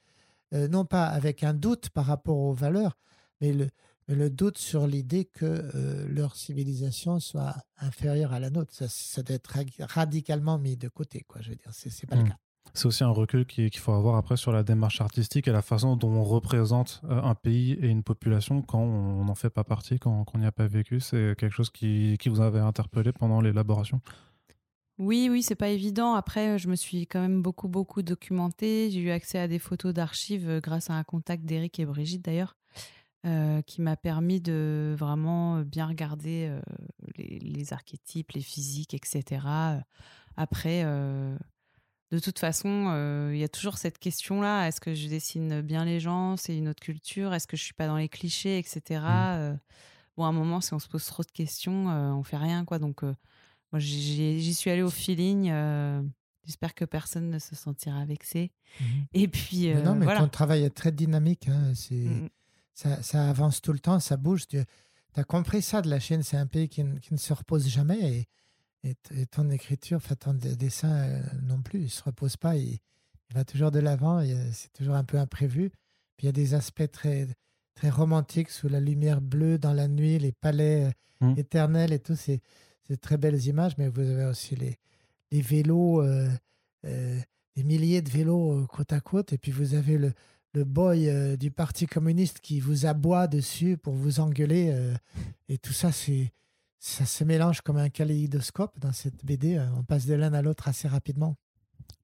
Euh, 0.53 0.66
non 0.68 0.84
pas 0.84 1.07
avec 1.07 1.45
un 1.45 1.55
doute 1.55 1.90
par 1.90 2.07
rapport 2.07 2.36
aux 2.36 2.53
valeurs, 2.53 2.97
mais 3.40 3.53
le, 3.53 3.70
le 4.09 4.30
doute 4.30 4.59
sur 4.59 4.86
l'idée 4.86 5.24
que 5.24 5.44
euh, 5.46 6.07
leur 6.09 6.36
civilisation 6.36 7.20
soit 7.20 7.55
inférieure 7.78 8.32
à 8.32 8.40
la 8.40 8.50
nôtre. 8.50 8.72
Ça, 8.74 8.86
ça 8.88 9.22
doit 9.22 9.36
être 9.36 9.46
ra- 9.48 9.62
radicalement 9.80 10.59
mis 10.59 10.76
de 10.76 10.88
côté, 10.88 11.24
quoi. 11.26 11.40
Je 11.40 11.50
veux 11.50 11.57
dire, 11.57 11.70
c'est 11.72 12.07
pas 12.07 12.16
le 12.16 12.24
cas. 12.24 12.36
C'est 12.72 12.86
aussi 12.86 13.05
un 13.05 13.11
recul 13.11 13.46
qui- 13.46 13.70
qu'il 13.70 13.80
faut 13.80 13.92
avoir 13.92 14.16
après 14.16 14.36
sur 14.36 14.50
la 14.50 14.62
démarche 14.64 15.00
artistique 15.00 15.46
et 15.46 15.52
la 15.52 15.62
façon 15.62 15.96
dont 15.96 16.11
on 16.11 16.24
représente 16.24 17.02
euh, 17.05 17.22
un 17.22 17.34
pays 17.34 17.72
et 17.74 17.86
une 17.88 18.02
population 18.02 18.62
quand 18.62 18.80
on 18.80 19.24
n'en 19.24 19.34
fait 19.34 19.50
pas 19.50 19.64
partie, 19.64 19.98
quand, 19.98 20.24
on 20.34 20.38
n'y 20.38 20.46
a 20.46 20.52
pas 20.52 20.66
vécu. 20.66 20.98
C'est 20.98 21.34
quelque 21.38 21.52
chose 21.55 21.70
qui, 21.70 22.16
qui 22.18 22.28
vous 22.30 22.40
avait 22.40 22.59
interpellé 22.61 23.12
pendant 23.12 23.40
l'élaboration? 23.40 24.00
Oui, 24.98 25.28
oui, 25.30 25.42
c'est 25.42 25.57
pas 25.57 25.68
évident. 25.70 26.14
Après, 26.14 26.59
je 26.59 26.68
me 26.68 26.76
suis 26.76 27.07
quand 27.07 27.20
même 27.20 27.42
beaucoup, 27.42 27.68
beaucoup 27.68 28.02
documentée. 28.02 28.90
J'ai 28.90 29.00
eu 29.00 29.11
accès 29.11 29.38
à 29.38 29.48
des 29.48 29.59
photos 29.59 29.92
d'archives 29.92 30.48
euh, 30.48 30.61
grâce 30.61 30.88
à 30.90 30.94
un 30.94 31.05
contact 31.05 31.44
d'Éric 31.44 31.78
et 31.80 31.84
Brigitte 31.86 32.24
d'ailleurs, 32.24 32.57
euh, 33.25 33.62
qui 33.62 33.81
m'a 33.81 33.97
permis 33.97 34.41
de 34.41 34.95
vraiment 34.99 35.61
bien 35.61 35.87
regarder 35.87 36.49
euh, 36.49 36.61
les, 37.16 37.39
les 37.39 37.72
archétypes, 37.72 38.33
les 38.33 38.43
physiques, 38.43 38.95
etc. 38.95 39.47
Après, 40.37 40.83
de 40.85 42.18
toute 42.18 42.39
façon, 42.39 43.31
il 43.33 43.39
y 43.39 43.45
a 43.45 43.49
toujours 43.49 43.79
cette 43.79 43.99
question-là 43.99 44.66
est-ce 44.66 44.81
que 44.81 44.95
je 44.95 45.09
dessine 45.09 45.61
bien 45.61 45.85
les 45.85 46.01
gens? 46.01 46.37
C'est 46.37 46.57
une 46.57 46.68
autre 46.68 46.83
culture 46.83 47.33
Est-ce 47.33 47.47
que 47.47 47.57
je 47.57 47.62
suis 47.62 47.75
pas 47.75 47.87
dans 47.87 47.97
les 47.97 48.09
clichés, 48.09 48.59
etc. 48.59 49.01
bon, 50.16 50.25
à 50.25 50.29
un 50.29 50.33
moment, 50.33 50.61
si 50.61 50.75
on 50.75 50.81
se 50.81 50.89
pose 50.89 51.05
trop 51.05 51.22
de 51.22 51.31
questions, 51.31 51.87
on 51.87 52.22
fait 52.25 52.37
rien, 52.37 52.64
quoi. 52.64 52.81
Donc 52.81 53.03
moi, 53.75 53.81
j'y 53.81 54.55
suis 54.55 54.70
allée 54.70 54.83
au 54.83 54.91
feeling. 54.91 55.51
Euh, 55.51 56.01
j'espère 56.47 56.77
que 56.77 56.85
personne 56.85 57.29
ne 57.29 57.41
se 57.41 57.57
sentira 57.57 58.05
vexé. 58.05 58.53
Mmh 58.81 58.85
Et 59.14 59.27
puis, 59.27 59.68
euh, 59.68 59.83
non, 59.83 59.97
mais 59.97 60.05
voilà. 60.05 60.20
ton 60.20 60.29
travail 60.29 60.62
est 60.62 60.70
très 60.70 60.93
dynamique. 60.93 61.49
Hein, 61.49 61.72
c'est, 61.75 61.97
mmh 61.97 62.29
ça, 62.75 63.03
ça, 63.03 63.29
avance 63.29 63.61
tout 63.61 63.72
le 63.72 63.79
temps, 63.79 64.01
ça 64.01 64.16
bouge. 64.16 64.47
Tu 64.47 64.59
as 65.16 65.25
compris 65.25 65.62
ça 65.62 65.83
de 65.83 65.89
la 65.89 66.01
Chine. 66.01 66.22
C'est 66.22 66.37
un 66.37 66.47
pays 66.47 66.68
qui, 66.68 66.85
qui, 67.01 67.12
ne 67.14 67.18
se 67.18 67.33
repose 67.33 67.68
jamais. 67.68 68.27
Et, 68.83 68.95
et, 69.14 69.27
ton 69.27 69.49
écriture, 69.51 69.97
enfin, 69.97 70.14
ton 70.16 70.35
dessin 70.35 70.93
euh, 70.93 71.22
non 71.43 71.62
plus, 71.62 71.81
il 71.81 71.85
ne 71.85 71.89
se 71.89 72.03
repose 72.03 72.37
pas. 72.37 72.57
Il, 72.57 72.79
il 73.31 73.35
va 73.35 73.45
toujours 73.45 73.70
de 73.70 73.79
l'avant. 73.79 74.22
C'est 74.53 74.72
toujours 74.72 74.95
un 74.95 75.05
peu 75.05 75.18
imprévu. 75.18 75.70
Puis 76.16 76.25
il 76.25 76.27
y 76.27 76.29
a 76.29 76.33
des 76.33 76.55
aspects 76.55 76.91
très, 76.91 77.29
très 77.75 77.91
romantiques 77.91 78.51
sous 78.51 78.68
la 78.68 78.81
lumière 78.81 79.20
bleue 79.20 79.59
dans 79.59 79.72
la 79.72 79.89
nuit, 79.89 80.18
les 80.18 80.33
palais 80.33 80.93
mmh. 81.20 81.35
éternels 81.37 81.93
et 81.93 81.99
tout. 81.99 82.16
C'est 82.16 82.41
très 83.01 83.16
belles 83.16 83.45
images, 83.47 83.77
mais 83.79 83.89
vous 83.89 84.01
avez 84.01 84.25
aussi 84.25 84.57
les, 84.57 84.79
les 85.31 85.41
vélos, 85.41 86.03
euh, 86.03 86.29
euh, 86.85 87.20
des 87.57 87.64
milliers 87.64 88.03
de 88.03 88.11
vélos 88.11 88.53
euh, 88.53 88.66
côte 88.66 88.93
à 88.93 89.01
côte, 89.01 89.33
et 89.33 89.39
puis 89.39 89.51
vous 89.51 89.75
avez 89.75 89.99
le, 89.99 90.12
le 90.55 90.64
boy 90.64 91.36
du 91.36 91.50
Parti 91.50 91.86
communiste 91.86 92.40
qui 92.40 92.61
vous 92.61 92.86
aboie 92.86 93.26
dessus 93.26 93.76
pour 93.76 93.94
vous 93.94 94.20
engueuler, 94.20 94.74
et 95.48 95.59
tout 95.59 95.72
ça, 95.72 95.92
c'est 95.92 96.32
ça 96.78 97.07
se 97.07 97.24
mélange 97.24 97.62
comme 97.62 97.78
un 97.78 97.88
kaléidoscope 97.88 98.78
dans 98.78 98.92
cette 98.92 99.24
BD. 99.24 99.59
On 99.78 99.84
passe 99.84 100.05
de 100.05 100.14
l'un 100.14 100.34
à 100.34 100.42
l'autre 100.42 100.68
assez 100.68 100.86
rapidement. 100.86 101.36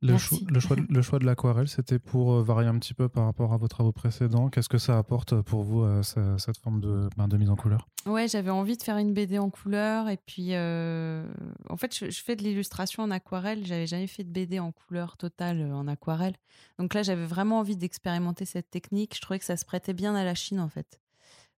Le, 0.02 0.16
choix, 0.16 0.38
le, 0.48 0.60
choix, 0.60 0.76
le 0.88 1.02
choix 1.02 1.18
de 1.18 1.26
l'aquarelle, 1.26 1.68
c'était 1.68 1.98
pour 1.98 2.32
euh, 2.32 2.42
varier 2.42 2.68
un 2.68 2.78
petit 2.78 2.94
peu 2.94 3.10
par 3.10 3.26
rapport 3.26 3.52
à 3.52 3.58
vos 3.58 3.68
travaux 3.68 3.92
précédents. 3.92 4.48
Qu'est-ce 4.48 4.70
que 4.70 4.78
ça 4.78 4.96
apporte 4.96 5.42
pour 5.42 5.62
vous, 5.62 5.82
euh, 5.82 6.02
cette 6.02 6.56
forme 6.56 6.80
de, 6.80 7.10
ben, 7.18 7.28
de, 7.28 7.36
mise 7.36 7.50
en 7.50 7.56
couleur? 7.56 7.86
Ouais, 8.06 8.26
j'avais 8.26 8.48
envie 8.48 8.78
de 8.78 8.82
faire 8.82 8.96
une 8.96 9.12
BD 9.12 9.38
en 9.38 9.50
couleur. 9.50 10.08
Et 10.08 10.16
puis, 10.16 10.54
euh, 10.54 11.26
en 11.68 11.76
fait, 11.76 11.94
je, 11.94 12.22
fais 12.22 12.34
de 12.34 12.42
l'illustration 12.42 13.02
en 13.02 13.10
aquarelle. 13.10 13.66
J'avais 13.66 13.86
jamais 13.86 14.06
fait 14.06 14.24
de 14.24 14.30
BD 14.30 14.58
en 14.58 14.72
couleur 14.72 15.18
totale 15.18 15.70
en 15.70 15.86
aquarelle. 15.86 16.36
Donc 16.78 16.94
là, 16.94 17.02
j'avais 17.02 17.26
vraiment 17.26 17.58
envie 17.58 17.76
d'expérimenter 17.76 18.46
cette 18.46 18.70
technique. 18.70 19.14
Je 19.16 19.20
trouvais 19.20 19.38
que 19.38 19.44
ça 19.44 19.58
se 19.58 19.66
prêtait 19.66 19.92
bien 19.92 20.14
à 20.14 20.24
la 20.24 20.34
Chine, 20.34 20.60
en 20.60 20.68
fait 20.70 20.98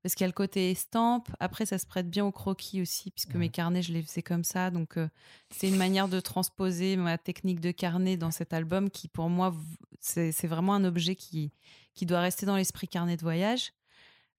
parce 0.02 0.14
qu'il 0.14 0.24
y 0.24 0.26
a 0.26 0.28
le 0.28 0.32
côté 0.32 0.72
estampe. 0.72 1.28
Après, 1.38 1.64
ça 1.64 1.78
se 1.78 1.86
prête 1.86 2.10
bien 2.10 2.24
au 2.24 2.32
croquis 2.32 2.82
aussi, 2.82 3.10
puisque 3.12 3.36
mes 3.36 3.48
carnets, 3.48 3.82
je 3.82 3.92
les 3.92 4.02
faisais 4.02 4.22
comme 4.22 4.42
ça. 4.42 4.70
Donc, 4.70 4.96
euh, 4.96 5.08
c'est 5.50 5.68
une 5.68 5.76
manière 5.76 6.08
de 6.08 6.18
transposer 6.18 6.96
ma 6.96 7.18
technique 7.18 7.60
de 7.60 7.70
carnet 7.70 8.16
dans 8.16 8.32
cet 8.32 8.52
album 8.52 8.90
qui, 8.90 9.06
pour 9.06 9.28
moi, 9.28 9.54
c'est 10.00 10.46
vraiment 10.46 10.74
un 10.74 10.84
objet 10.84 11.14
qui, 11.14 11.52
qui 11.94 12.04
doit 12.04 12.20
rester 12.20 12.46
dans 12.46 12.56
l'esprit 12.56 12.88
carnet 12.88 13.16
de 13.16 13.22
voyage. 13.22 13.72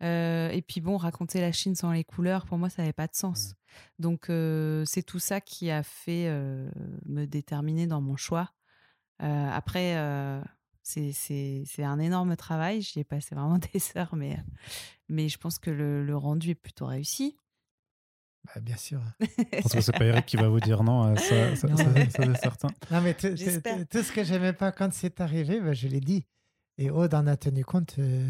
Euh, 0.02 0.50
et 0.50 0.62
puis 0.62 0.82
bon, 0.82 0.98
raconter 0.98 1.40
la 1.40 1.54
Chine 1.54 1.76
sans 1.76 1.94
les 1.94 2.04
couleurs, 2.04 2.46
pour 2.46 2.58
moi, 2.58 2.70
ça 2.70 2.82
n'avait 2.82 2.92
pas 2.92 3.08
de 3.08 3.16
sens. 3.16 3.56
Donc, 4.00 4.30
euh, 4.30 4.84
c'est 4.86 5.04
tout 5.04 5.20
ça 5.20 5.40
qui 5.40 5.72
a 5.72 5.82
fait 5.82 6.30
me 7.06 7.26
déterminer 7.26 7.88
dans 7.88 8.02
mon 8.02 8.18
choix. 8.18 8.52
après, 9.20 9.96
c'est 10.84 11.64
un 11.80 12.00
énorme 12.00 12.36
travail. 12.36 12.82
J'y 12.82 13.00
ai 13.00 13.04
passé 13.04 13.36
vraiment 13.36 13.58
des 13.74 13.82
heures, 13.98 14.16
mais, 14.16 14.38
mais 15.10 15.30
je 15.30 15.38
pense 15.38 15.58
que 15.58 15.72
le, 15.72 16.04
le 16.06 16.16
rendu 16.16 16.52
est 16.52 16.56
plutôt 16.56 16.86
réussi. 16.86 17.38
Bah, 18.46 18.60
bien 18.62 18.76
sûr. 18.76 19.02
Parce 19.52 19.74
que 19.74 19.82
c'est 19.82 19.94
pas 19.94 20.06
Eric 20.06 20.26
qui 20.26 20.36
va 20.36 20.50
vous 20.50 20.60
dire 20.60 20.84
non, 20.84 21.12
euh, 21.12 21.16
ça, 21.56 21.56
ça, 21.56 21.68
c'est 22.10 22.38
certain. 22.38 22.68
Non, 22.92 23.02
mais 23.02 23.14
tout 23.14 23.36
ce 23.38 24.12
que 24.12 24.24
j'aimais 24.24 24.54
pas 24.54 24.72
quand 24.72 24.92
c'est 24.94 25.22
arrivé, 25.22 25.62
bah, 25.62 25.74
je 25.74 25.88
l'ai 25.88 26.02
dit. 26.02 26.26
Et 26.78 26.90
Aude 26.90 27.14
en 27.14 27.28
a 27.28 27.38
tenu 27.38 27.64
compte 27.64 27.96
euh, 28.00 28.30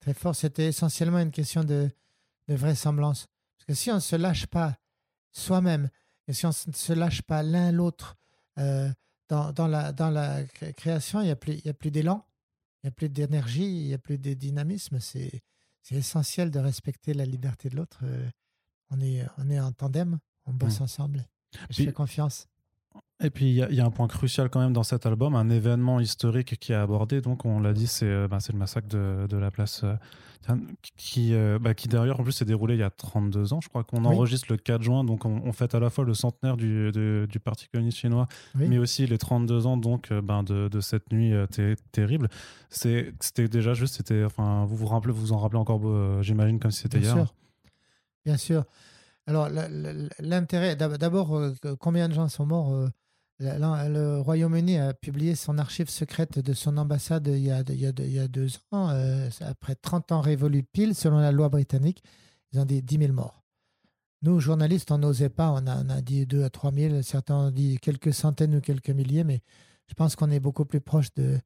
très 0.00 0.14
fort. 0.14 0.34
C'était 0.34 0.66
essentiellement 0.66 1.18
une 1.18 1.32
question 1.32 1.64
de, 1.64 1.90
de 2.48 2.54
vraisemblance. 2.54 3.28
Parce 3.56 3.66
que 3.66 3.74
si 3.74 3.90
on 3.90 3.96
ne 3.96 4.00
se 4.00 4.16
lâche 4.16 4.46
pas 4.46 4.76
soi-même, 5.32 5.90
et 6.28 6.32
si 6.32 6.46
on 6.46 6.50
ne 6.50 6.72
se 6.72 6.92
lâche 6.92 7.22
pas 7.22 7.42
l'un 7.42 7.72
l'autre, 7.72 8.16
euh, 8.58 8.90
dans, 9.28 9.66
la, 9.66 9.92
dans 9.92 10.10
la 10.10 10.44
création, 10.44 11.20
il 11.20 11.24
n'y 11.24 11.30
a 11.30 11.36
plus, 11.74 11.90
d'élan, 11.90 12.26
il 12.82 12.86
n'y 12.86 12.88
a 12.88 12.90
plus 12.90 13.08
d'énergie, 13.08 13.64
il 13.64 13.86
n'y 13.86 13.94
a 13.94 13.98
plus 13.98 14.18
de 14.18 14.34
dynamisme. 14.34 15.00
C'est, 15.00 15.42
essentiel 15.90 16.50
de 16.50 16.60
respecter 16.60 17.12
la 17.12 17.24
liberté 17.24 17.68
de 17.68 17.76
l'autre. 17.76 18.00
Euh, 18.04 18.28
on 18.90 19.00
est, 19.00 19.26
on 19.38 19.50
est 19.50 19.58
en 19.58 19.72
tandem, 19.72 20.18
on 20.44 20.52
bosse 20.52 20.80
mmh. 20.80 20.84
ensemble. 20.84 21.28
Je 21.70 21.82
fais 21.82 21.92
confiance. 21.92 22.46
Et 23.22 23.30
puis 23.30 23.46
il 23.50 23.74
y, 23.74 23.80
a 23.80 23.84
un 23.84 23.90
point 23.90 24.08
crucial 24.08 24.50
quand 24.50 24.60
même 24.60 24.72
dans 24.72 24.82
cet 24.82 25.06
album, 25.06 25.36
un 25.36 25.48
événement 25.48 26.00
historique 26.00 26.58
qui 26.58 26.72
est 26.72 26.76
abordé. 26.76 27.20
Donc 27.20 27.44
on 27.44 27.60
l'a 27.60 27.72
dit, 27.72 27.86
c'est 27.86 28.06
euh, 28.06 28.26
bah, 28.26 28.38
le 28.52 28.58
massacre 28.58 28.88
de, 28.88 29.26
de 29.28 29.36
la 29.36 29.52
place 29.52 29.84
euh, 29.84 30.56
qui, 30.96 31.32
euh, 31.32 31.60
bah, 31.60 31.72
qui 31.72 31.86
d'ailleurs 31.86 32.18
en 32.18 32.24
plus 32.24 32.32
s'est 32.32 32.44
déroulé 32.44 32.74
il 32.74 32.80
y 32.80 32.82
a 32.82 32.90
32 32.90 33.52
ans. 33.52 33.60
Je 33.60 33.68
crois 33.68 33.84
qu'on 33.84 34.04
enregistre 34.04 34.48
le 34.50 34.56
4 34.56 34.82
juin, 34.82 35.04
donc 35.04 35.24
on, 35.24 35.52
fête 35.52 35.76
à 35.76 35.80
la 35.80 35.88
fois 35.88 36.04
le 36.04 36.14
centenaire 36.14 36.56
du, 36.56 36.90
du 36.92 37.40
Parti 37.40 37.68
communiste 37.68 37.98
chinois, 37.98 38.26
mais 38.56 38.78
aussi 38.78 39.06
les 39.06 39.18
32 39.18 39.66
ans 39.66 39.76
donc 39.76 40.12
ben, 40.12 40.42
de, 40.42 40.68
de, 40.68 40.80
cette 40.80 41.12
nuit 41.12 41.32
terrible. 41.92 42.28
C'était 42.70 43.48
déjà 43.48 43.74
juste, 43.74 43.94
c'était 43.94 44.24
enfin 44.24 44.64
vous 44.64 44.74
vous 44.74 44.86
rappelez, 44.86 45.12
vous 45.12 45.32
en 45.32 45.38
rappelez 45.38 45.60
encore, 45.60 46.22
j'imagine 46.22 46.58
comme 46.58 46.72
si 46.72 46.80
c'était 46.80 46.98
hier. 46.98 47.14
Sûr. 47.14 47.34
Bien 48.24 48.36
sûr. 48.36 48.64
Alors 49.28 49.48
l'intérêt, 50.18 50.74
d'abord, 50.74 51.40
combien 51.78 52.08
de 52.08 52.14
gens 52.14 52.28
sont 52.28 52.46
morts 52.46 52.88
le 53.40 54.20
Royaume-Uni 54.20 54.78
a 54.78 54.94
publié 54.94 55.34
son 55.34 55.58
archive 55.58 55.88
secrète 55.88 56.38
de 56.38 56.52
son 56.52 56.76
ambassade 56.76 57.26
il 57.28 57.42
y 57.42 57.50
a, 57.50 57.62
il 57.68 57.80
y 57.80 58.18
a, 58.18 58.28
deux 58.28 58.48
ans, 58.70 58.90
euh, 58.90 59.28
après 59.40 59.74
30 59.74 60.12
ans 60.12 60.20
révolus 60.20 60.64
pile, 60.64 60.94
selon 60.94 61.18
la 61.18 61.32
loi 61.32 61.48
britannique. 61.48 62.02
Ils 62.52 62.60
ont 62.60 62.64
dit 62.64 62.82
10 62.82 62.98
000 62.98 63.12
morts. 63.12 63.42
Nous, 64.22 64.38
journalistes, 64.38 64.92
on 64.92 64.98
n'osait 64.98 65.30
pas, 65.30 65.50
on 65.50 65.66
a, 65.66 65.94
a, 65.94 66.00
dit 66.00 66.26
2 66.26 66.44
à 66.44 66.50
3 66.50 66.72
000, 66.72 67.02
certains 67.02 67.34
ont 67.36 67.50
dit 67.50 67.78
quelques 67.80 68.14
centaines 68.14 68.54
ou 68.56 68.60
quelques 68.60 68.90
milliers, 68.90 69.24
mais 69.24 69.40
je 69.88 69.94
pense 69.94 70.14
qu'on 70.14 70.30
est 70.30 70.40
beaucoup 70.40 70.64
plus 70.64 70.80
proche 70.80 71.12
de... 71.14 71.38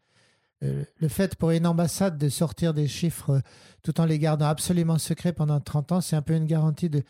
Euh, 0.62 0.84
le 0.97 1.09
fait 1.09 1.37
pour 1.37 1.51
une 1.51 1.66
ambassade 1.66 2.16
de 2.16 2.30
sortir 2.30 2.72
des 2.72 2.89
chiffres 2.89 3.30
euh, 3.30 3.41
tout 3.82 4.01
en 4.01 4.07
les 4.07 4.18
gardant 4.18 4.47
absolument 4.47 4.99
secrets 4.99 5.32
pendant 5.34 5.61
30 5.61 5.93
ans, 5.93 6.01
c'est 6.01 6.16
un 6.16 6.22
peu 6.22 6.34
une 6.34 6.47
garantie 6.47 6.89
de, 6.89 7.03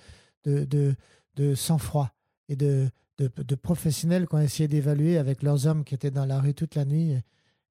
de, 0.44 0.94
de 1.36 1.54
sang-froid 1.54 2.15
et 2.48 2.56
de, 2.56 2.88
de, 3.18 3.54
professionnels 3.54 4.26
qui 4.26 4.34
ont 4.34 4.40
essayé 4.40 4.68
d'évaluer 4.68 5.18
avec 5.18 5.42
leurs 5.42 5.66
hommes 5.66 5.84
qui 5.84 5.94
étaient 5.94 6.10
dans 6.10 6.26
la 6.26 6.40
rue 6.40 6.54
toute 6.54 6.74
la 6.74 6.84
nuit, 6.84 7.16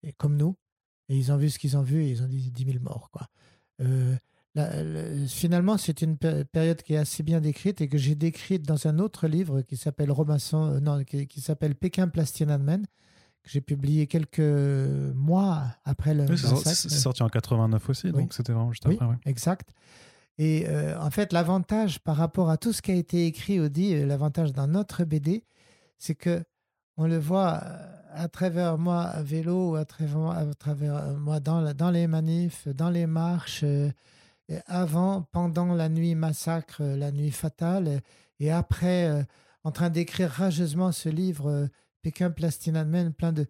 et, 0.03 0.13
comme 0.13 0.37
nous. 0.37 0.55
Et 1.09 1.17
ils 1.17 1.31
ont 1.31 1.37
vu 1.37 1.49
ce 1.49 1.59
qu'ils 1.59 1.77
ont 1.77 1.81
vu 1.81 2.03
et 2.03 2.09
ils 2.09 2.23
ont 2.23 2.27
dit 2.27 2.51
10 2.51 2.65
000 2.65 2.79
morts. 2.81 3.09
Quoi. 3.11 3.27
Euh, 3.81 4.15
finalement, 5.27 5.77
c'est 5.77 6.01
une 6.01 6.17
période 6.17 6.81
qui 6.81 6.93
est 6.93 6.97
assez 6.97 7.23
bien 7.23 7.41
décrite 7.41 7.81
et 7.81 7.89
que 7.89 7.97
j'ai 7.97 8.15
décrite 8.15 8.63
dans 8.63 8.87
un 8.87 8.99
autre 8.99 9.27
livre 9.27 9.61
qui 9.61 9.75
s'appelle 9.77 10.11
Robinson, 10.11 10.71
euh, 10.73 10.79
non, 10.79 11.03
qui, 11.03 11.41
s'appelle 11.41 11.75
Pékin 11.75 12.07
Plastianmen, 12.07 12.85
que 13.43 13.49
j'ai 13.49 13.61
publié 13.61 14.07
quelques 14.07 14.39
mois 15.13 15.63
après 15.83 16.13
le. 16.13 16.25
c'est 16.37 16.89
sorti 16.89 17.21
en 17.21 17.29
89 17.29 17.89
aussi, 17.89 18.11
donc 18.11 18.33
c'était 18.33 18.53
vraiment 18.53 18.71
juste 18.71 18.85
oui, 18.87 18.97
après. 18.99 19.17
Exact. 19.25 19.73
Et 20.37 20.67
euh, 20.67 20.99
en 20.99 21.11
fait, 21.11 21.31
l'avantage 21.33 21.99
par 21.99 22.17
rapport 22.17 22.49
à 22.49 22.57
tout 22.57 22.73
ce 22.73 22.81
qui 22.81 22.91
a 22.91 22.95
été 22.95 23.25
écrit 23.25 23.59
ou 23.59 23.69
dit, 23.69 23.95
euh, 23.95 24.05
l'avantage 24.05 24.51
dans 24.51 24.67
notre 24.67 25.03
BD, 25.05 25.43
c'est 25.97 26.15
que 26.15 26.43
on 26.97 27.07
le 27.07 27.17
voit 27.17 27.61
euh, 27.63 27.91
à 28.13 28.27
travers 28.27 28.77
moi 28.77 29.03
à 29.03 29.21
vélo 29.21 29.71
ou 29.71 29.75
à 29.75 29.85
travers, 29.85 31.13
moi 31.17 31.39
dans, 31.39 31.73
dans 31.73 31.91
les 31.91 32.07
manifs, 32.07 32.67
dans 32.67 32.89
les 32.89 33.07
marches, 33.07 33.65
avant, 34.67 35.23
pendant 35.31 35.73
la 35.73 35.89
nuit 35.89 36.15
massacre, 36.15 36.83
la 36.83 37.11
nuit 37.11 37.31
fatale, 37.31 38.01
et 38.39 38.51
après, 38.51 39.25
en 39.65 39.71
train 39.71 39.89
d'écrire 39.89 40.29
rageusement 40.29 40.93
ce 40.93 41.09
livre, 41.09 41.67
Pékin 42.01 42.31
Plastinadmen, 42.31 43.11
plein 43.11 43.33
de, 43.33 43.47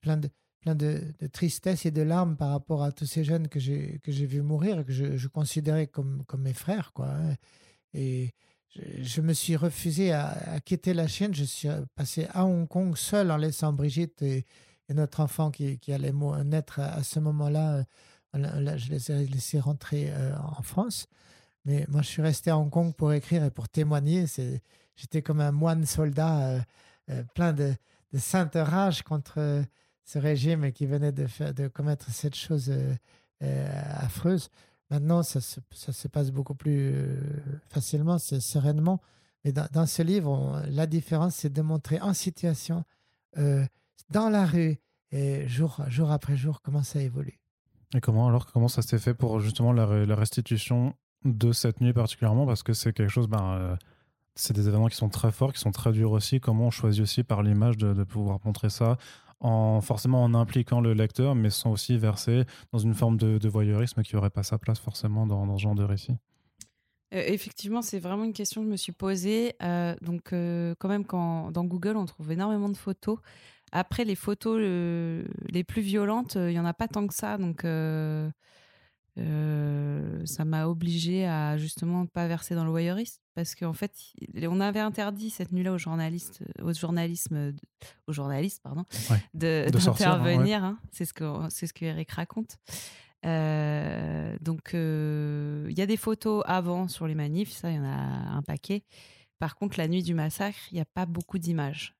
plein 0.00 0.16
de, 0.16 0.28
plein 0.60 0.74
de, 0.74 1.02
tristesse 1.32 1.86
et 1.86 1.90
de 1.90 2.02
larmes 2.02 2.36
par 2.36 2.50
rapport 2.50 2.82
à 2.82 2.92
tous 2.92 3.06
ces 3.06 3.24
jeunes 3.24 3.48
que 3.48 3.60
j'ai 3.60 4.00
que 4.02 4.12
j'ai 4.12 4.26
vu 4.26 4.42
mourir, 4.42 4.84
que 4.84 4.92
je, 4.92 5.28
considérais 5.28 5.86
comme, 5.86 6.24
comme 6.26 6.42
mes 6.42 6.54
frères. 6.54 6.92
Quoi. 6.92 7.08
Hein. 7.08 7.34
Et 7.94 8.34
je, 8.74 9.20
me 9.20 9.32
suis 9.32 9.56
refusé 9.56 10.12
à, 10.12 10.60
quitter 10.64 10.94
la 10.94 11.06
Chine. 11.06 11.34
Je 11.34 11.44
suis 11.44 11.68
passé 11.94 12.26
à 12.32 12.44
Hong 12.44 12.68
Kong 12.68 12.96
seul 12.96 13.30
en 13.30 13.36
laissant 13.36 13.72
Brigitte 13.72 14.22
et, 14.22 14.44
notre 14.90 15.20
enfant 15.20 15.50
qui, 15.50 15.78
qui, 15.78 15.92
allait 15.92 16.14
naître 16.44 16.80
à, 16.80 17.02
ce 17.02 17.20
moment-là. 17.20 17.84
Je 18.34 18.90
les 18.90 19.10
ai 19.10 19.26
laissés 19.26 19.60
rentrer 19.60 20.10
euh, 20.10 20.34
en 20.38 20.62
France. 20.62 21.08
Mais 21.66 21.84
moi, 21.88 22.00
je 22.00 22.08
suis 22.08 22.22
resté 22.22 22.50
à 22.50 22.56
Hong 22.56 22.70
Kong 22.70 22.94
pour 22.94 23.12
écrire 23.12 23.44
et 23.44 23.50
pour 23.50 23.68
témoigner. 23.68 24.24
J'étais 24.96 25.20
comme 25.20 25.40
un 25.40 25.52
moine 25.52 25.84
soldat. 25.84 26.64
Euh, 27.10 27.22
plein 27.34 27.52
de, 27.52 27.74
de 28.12 28.18
sainte 28.18 28.54
rage 28.54 29.02
contre 29.02 29.64
ce 30.08 30.18
régime 30.18 30.72
qui 30.72 30.86
venait 30.86 31.12
de, 31.12 31.26
faire, 31.26 31.52
de 31.52 31.68
commettre 31.68 32.10
cette 32.10 32.34
chose 32.34 32.72
affreuse. 33.40 34.48
Maintenant, 34.90 35.22
ça 35.22 35.40
se, 35.40 35.60
ça 35.70 35.92
se, 35.92 36.08
passe 36.08 36.30
beaucoup 36.30 36.54
plus 36.54 36.94
facilement, 37.68 38.18
sereinement. 38.18 39.02
Mais 39.44 39.52
dans, 39.52 39.86
ce 39.86 40.02
livre, 40.02 40.62
la 40.70 40.86
différence, 40.86 41.34
c'est 41.34 41.52
de 41.52 41.60
montrer 41.60 42.00
en 42.00 42.14
situation, 42.14 42.84
dans 43.36 44.30
la 44.30 44.46
rue, 44.46 44.78
et 45.10 45.48
jour, 45.48 45.80
jour 45.88 46.10
après 46.10 46.36
jour, 46.36 46.60
comment 46.62 46.82
ça 46.82 47.00
évolue. 47.00 47.38
Et 47.94 48.00
comment 48.00 48.28
alors 48.28 48.46
comment 48.46 48.68
ça 48.68 48.82
s'est 48.82 48.98
fait 48.98 49.14
pour 49.14 49.40
justement 49.40 49.72
la, 49.72 50.04
la, 50.04 50.14
restitution 50.14 50.94
de 51.24 51.52
cette 51.52 51.80
nuit 51.80 51.94
particulièrement? 51.94 52.46
Parce 52.46 52.62
que 52.62 52.74
c'est 52.74 52.92
quelque 52.92 53.10
chose 53.10 53.28
ben, 53.28 53.52
euh, 53.52 53.76
c'est 54.34 54.52
des 54.52 54.68
événements 54.68 54.88
qui 54.88 54.96
sont 54.96 55.08
très 55.08 55.32
forts 55.32 55.54
qui 55.54 55.60
sont 55.60 55.72
très 55.72 55.92
durs 55.92 56.12
aussi 56.12 56.38
comment 56.40 56.66
on 56.66 56.70
choisit 56.70 57.02
aussi 57.02 57.24
par 57.24 57.42
l'image 57.42 57.78
de, 57.78 58.04
pouvoir 58.04 58.40
montrer 58.44 58.68
ça 58.68 58.98
en 59.40 59.80
forcément 59.80 60.22
en 60.22 60.34
impliquant 60.34 60.80
le 60.80 60.92
lecteur 60.94 61.34
mais 61.34 61.50
sans 61.50 61.72
aussi 61.72 61.96
verser 61.96 62.44
dans 62.72 62.78
une 62.78 62.94
forme 62.94 63.16
de, 63.16 63.48
voyeurisme 63.48 64.02
qui 64.02 64.14
n'aurait 64.14 64.30
pas 64.30 64.42
sa 64.42 64.58
place 64.58 64.78
forcément 64.78 65.26
dans, 65.26 65.56
ce 65.56 65.62
genre 65.62 65.74
de 65.74 65.84
récit 65.84 66.16
euh, 67.14 67.22
effectivement, 67.26 67.80
c'est 67.80 67.98
vraiment 67.98 68.24
une 68.24 68.34
question 68.34 68.60
que 68.60 68.66
je 68.66 68.70
me 68.70 68.76
suis 68.76 68.92
posée. 68.92 69.54
Euh, 69.62 69.96
donc, 70.02 70.24
quand 70.24 70.88
même, 70.88 71.06
quand, 71.06 71.50
dans 71.52 71.64
Google, 71.64 71.96
on 71.96 72.04
trouve 72.04 72.30
énormément 72.32 72.68
de 72.68 72.76
photos. 72.76 73.18
Après, 73.72 74.04
les 74.04 74.14
photos 74.14 74.60
les 74.60 75.64
plus 75.64 75.80
violentes, 75.80 76.34
il 76.34 76.48
n'y 76.48 76.58
en 76.58 76.66
a 76.66 76.74
pas 76.74 76.86
tant 76.86 77.06
que 77.06 77.14
ça. 77.14 77.38
Donc, 77.38 77.64
euh, 79.18 79.98
euh, 80.18 80.26
ça 80.26 80.44
m'a 80.44 80.66
obligé 80.66 81.26
à 81.26 81.58
justement 81.58 82.06
pas 82.06 82.26
verser 82.26 82.54
dans 82.54 82.64
le 82.64 82.70
voyeurisme. 82.70 83.20
Parce 83.34 83.54
qu'en 83.54 83.72
fait, 83.72 83.92
on 84.42 84.60
avait 84.60 84.80
interdit 84.80 85.30
cette 85.30 85.52
nuit-là 85.52 85.72
aux 85.72 85.78
journalistes, 85.78 86.42
aux 86.62 86.72
journalisme, 86.72 87.52
aux 88.06 88.12
journalistes, 88.12 88.60
pardon, 88.62 88.84
d'intervenir. 89.34 90.64
Hein. 90.64 90.78
C'est 90.90 91.04
ce 91.04 91.12
que 91.12 91.24
c'est 91.48 91.66
ce 91.66 91.72
que 91.72 91.84
Eric 91.84 92.10
raconte. 92.10 92.58
Euh, 93.26 94.36
donc, 94.40 94.70
il 94.74 95.78
y 95.78 95.82
a 95.82 95.86
des 95.86 95.96
photos 95.96 96.42
avant 96.46 96.88
sur 96.88 97.06
les 97.06 97.14
manifs, 97.14 97.52
ça, 97.52 97.70
il 97.70 97.76
y 97.76 97.80
en 97.80 97.84
a 97.84 97.96
un 98.36 98.42
paquet. 98.42 98.82
Par 99.38 99.54
contre, 99.54 99.78
la 99.78 99.86
nuit 99.86 100.02
du 100.02 100.14
massacre, 100.14 100.58
il 100.72 100.74
n'y 100.74 100.80
a 100.80 100.84
pas 100.84 101.06
beaucoup 101.06 101.38
d'images. 101.38 101.94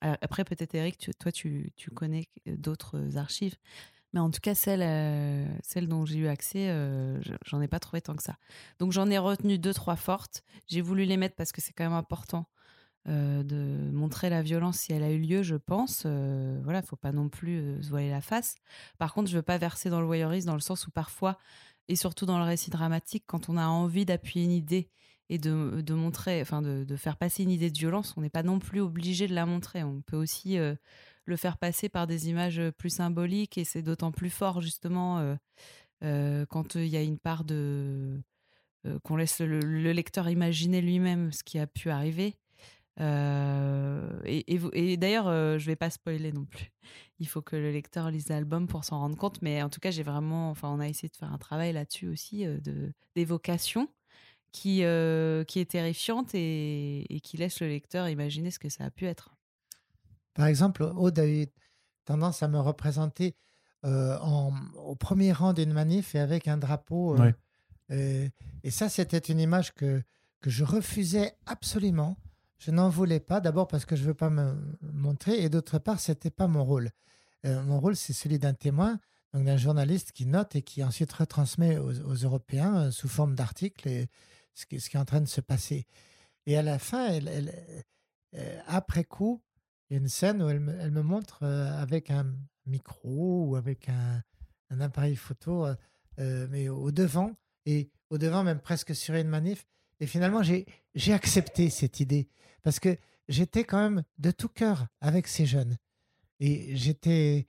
après, 0.00 0.44
peut-être, 0.44 0.74
Eric, 0.74 1.10
toi, 1.18 1.32
tu, 1.32 1.70
connais 1.94 2.28
d'autres 2.46 3.18
archives. 3.18 3.56
Mais 4.12 4.20
en 4.20 4.30
tout 4.30 4.40
cas, 4.40 4.54
celle, 4.54 4.80
celle 5.62 5.86
dont 5.86 6.06
j'ai 6.06 6.18
eu 6.18 6.28
accès, 6.28 6.74
j'en 7.44 7.60
ai 7.60 7.68
pas 7.68 7.78
trouvé 7.78 8.00
tant 8.00 8.16
que 8.16 8.22
ça. 8.22 8.36
Donc, 8.78 8.92
j'en 8.92 9.10
ai 9.10 9.18
retenu 9.18 9.58
deux, 9.58 9.74
trois 9.74 9.96
fortes. 9.96 10.42
J'ai 10.66 10.80
voulu 10.80 11.04
les 11.04 11.16
mettre 11.16 11.34
parce 11.36 11.52
que 11.52 11.60
c'est 11.60 11.72
quand 11.72 11.84
même 11.84 11.92
important 11.92 12.46
de 13.06 13.90
montrer 13.92 14.30
la 14.30 14.42
violence 14.42 14.78
si 14.78 14.92
elle 14.92 15.02
a 15.02 15.10
eu 15.10 15.18
lieu, 15.18 15.42
je 15.42 15.56
pense. 15.56 16.06
voilà, 16.06 16.80
faut 16.80 16.96
pas 16.96 17.12
non 17.12 17.28
plus 17.28 17.82
se 17.82 17.90
voiler 17.90 18.10
la 18.10 18.22
face. 18.22 18.56
Par 18.98 19.12
contre, 19.12 19.30
je 19.30 19.36
veux 19.36 19.42
pas 19.42 19.58
verser 19.58 19.90
dans 19.90 20.00
le 20.00 20.06
voyeurisme 20.06 20.46
dans 20.46 20.54
le 20.54 20.60
sens 20.60 20.86
où 20.86 20.90
parfois, 20.90 21.36
et 21.88 21.96
surtout 21.96 22.26
dans 22.26 22.38
le 22.38 22.44
récit 22.44 22.70
dramatique, 22.70 23.24
quand 23.26 23.48
on 23.48 23.56
a 23.56 23.66
envie 23.66 24.04
d'appuyer 24.04 24.44
une 24.44 24.52
idée 24.52 24.90
et 25.30 25.38
de, 25.38 25.80
de 25.80 25.94
montrer, 25.94 26.40
enfin 26.40 26.62
de, 26.62 26.84
de, 26.84 26.96
faire 26.96 27.16
passer 27.16 27.42
une 27.42 27.50
idée 27.50 27.70
de 27.70 27.78
violence, 27.78 28.14
on 28.16 28.20
n'est 28.20 28.30
pas 28.30 28.42
non 28.42 28.58
plus 28.58 28.80
obligé 28.80 29.26
de 29.26 29.34
la 29.34 29.46
montrer. 29.46 29.82
On 29.82 30.00
peut 30.02 30.16
aussi 30.16 30.58
euh, 30.58 30.74
le 31.28 31.36
faire 31.36 31.58
passer 31.58 31.88
par 31.88 32.06
des 32.06 32.28
images 32.28 32.60
plus 32.78 32.90
symboliques 32.90 33.58
et 33.58 33.64
c'est 33.64 33.82
d'autant 33.82 34.12
plus 34.12 34.30
fort 34.30 34.60
justement 34.60 35.18
euh, 35.18 35.36
euh, 36.04 36.46
quand 36.46 36.74
il 36.74 36.86
y 36.86 36.96
a 36.96 37.02
une 37.02 37.18
part 37.18 37.44
de 37.44 38.20
qu'on 39.04 39.16
laisse 39.16 39.40
le, 39.40 39.58
lecteur 39.92 40.30
imaginer 40.30 40.80
lui-même 40.80 41.30
ce 41.30 41.44
qui 41.44 41.58
a 41.58 41.66
pu 41.66 41.90
arriver. 41.90 42.36
et, 42.98 44.96
d'ailleurs, 44.96 45.58
je 45.58 45.66
vais 45.66 45.76
pas 45.76 45.90
spoiler 45.90 46.32
non 46.32 46.46
plus. 46.46 46.70
Il 47.18 47.28
faut 47.28 47.42
que 47.42 47.56
le 47.56 47.70
lecteur 47.70 48.10
lise 48.10 48.28
l'album 48.28 48.66
pour 48.66 48.84
s'en 48.84 49.00
rendre 49.00 49.16
compte. 49.16 49.42
Mais 49.42 49.62
en 49.62 49.68
tout 49.68 49.80
cas, 49.80 49.90
j'ai 49.90 50.04
vraiment, 50.04 50.48
enfin, 50.48 50.70
on 50.70 50.80
a 50.80 50.88
essayé 50.88 51.10
de 51.10 51.16
faire 51.16 51.30
un 51.30 51.38
travail 51.38 51.74
là-dessus 51.74 52.08
aussi 52.08 52.46
de 52.46 52.94
d'évocation 53.14 53.88
qui, 54.52 54.84
euh, 54.84 55.44
qui 55.44 55.60
est 55.60 55.70
terrifiante 55.70 56.34
et, 56.34 57.20
qui 57.22 57.36
laisse 57.36 57.60
le 57.60 57.68
lecteur 57.68 58.08
imaginer 58.08 58.50
ce 58.50 58.58
que 58.58 58.68
ça 58.68 58.84
a 58.84 58.90
pu 58.90 59.06
être. 59.06 59.34
Par 60.38 60.46
exemple, 60.46 60.84
Aude 60.84 61.18
a 61.18 61.26
eu 61.26 61.48
tendance 62.04 62.44
à 62.44 62.48
me 62.48 62.60
représenter 62.60 63.34
euh, 63.84 64.16
en, 64.20 64.52
au 64.76 64.94
premier 64.94 65.32
rang 65.32 65.52
d'une 65.52 65.72
manif 65.72 66.14
et 66.14 66.20
avec 66.20 66.46
un 66.46 66.56
drapeau. 66.56 67.16
Euh, 67.90 68.28
et 68.62 68.70
ça, 68.70 68.88
c'était 68.88 69.18
une 69.18 69.40
image 69.40 69.74
que, 69.74 70.00
que 70.40 70.48
je 70.48 70.62
refusais 70.62 71.34
absolument. 71.46 72.16
Je 72.58 72.70
n'en 72.70 72.88
voulais 72.88 73.18
pas, 73.18 73.40
d'abord 73.40 73.66
parce 73.66 73.84
que 73.84 73.96
je 73.96 74.02
ne 74.02 74.06
veux 74.06 74.14
pas 74.14 74.30
me 74.30 74.54
montrer, 74.80 75.42
et 75.42 75.48
d'autre 75.48 75.80
part, 75.80 75.98
ce 75.98 76.12
n'était 76.12 76.30
pas 76.30 76.46
mon 76.46 76.64
rôle. 76.64 76.92
mon 77.42 77.80
rôle, 77.80 77.96
c'est 77.96 78.12
celui 78.12 78.38
d'un 78.38 78.54
témoin, 78.54 79.00
donc 79.34 79.44
d'un 79.44 79.56
journaliste 79.56 80.12
qui 80.12 80.24
note 80.24 80.54
et 80.54 80.62
qui 80.62 80.84
ensuite 80.84 81.12
retransmet 81.12 81.78
aux, 81.78 82.00
aux 82.00 82.14
Européens 82.14 82.92
sous 82.92 83.08
forme 83.08 83.34
d'articles. 83.34 84.06
Ce 84.54 84.66
qui, 84.66 84.76
est 84.76 84.96
en 84.96 85.04
train 85.04 85.20
de 85.20 85.26
se 85.26 85.40
passer. 85.40 85.86
Et 86.46 86.56
à 86.56 86.62
la 86.62 86.78
fin, 86.78 87.08
elle, 87.08 87.52
euh, 88.34 88.60
après 88.66 89.04
coup, 89.04 89.40
il 89.88 89.94
y 89.94 89.96
a 89.96 90.00
une 90.00 90.08
scène 90.08 90.42
où 90.42 90.48
elle 90.48 90.60
me, 90.60 91.02
montre 91.02 91.44
avec 91.44 92.10
un 92.10 92.26
micro 92.66 93.46
ou 93.46 93.56
avec 93.56 93.88
un, 93.88 94.80
appareil 94.80 95.16
photo, 95.16 95.66
mais 96.18 96.68
au 96.68 96.90
devant, 96.90 97.34
et 97.64 97.90
au 98.10 98.18
devant 98.18 98.44
même 98.44 98.60
presque 98.60 98.94
sur 98.94 99.14
une 99.14 99.28
manif. 99.28 99.66
Et 100.00 100.06
finalement, 100.06 100.42
j'ai 100.42 101.12
accepté 101.12 101.70
cette 101.70 102.00
idée 102.00 102.28
parce 102.62 102.80
que 102.80 102.96
j'étais 103.28 103.64
quand 103.64 103.78
même 103.80 104.02
de 104.18 104.30
tout 104.30 104.48
cœur 104.48 104.88
avec 105.00 105.26
ces 105.26 105.46
jeunes. 105.46 105.76
Et 106.40 106.76
j'étais, 106.76 107.48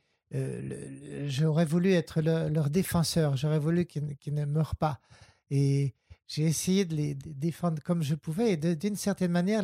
j'aurais 1.26 1.66
voulu 1.66 1.92
être 1.92 2.22
leur 2.22 2.70
défenseur, 2.70 3.36
j'aurais 3.36 3.60
voulu 3.60 3.86
qu'ils 3.86 4.34
ne 4.34 4.46
meurent 4.46 4.78
pas. 4.78 5.02
Et, 5.52 5.94
j'ai 6.30 6.44
essayé 6.44 6.86
de 6.86 6.96
les 6.96 7.16
défendre 7.16 7.82
comme 7.82 8.04
je 8.04 8.14
pouvais 8.14 8.54
et 8.54 8.58
d'une 8.58 8.96
certaine 8.96 9.32
manière, 9.32 9.64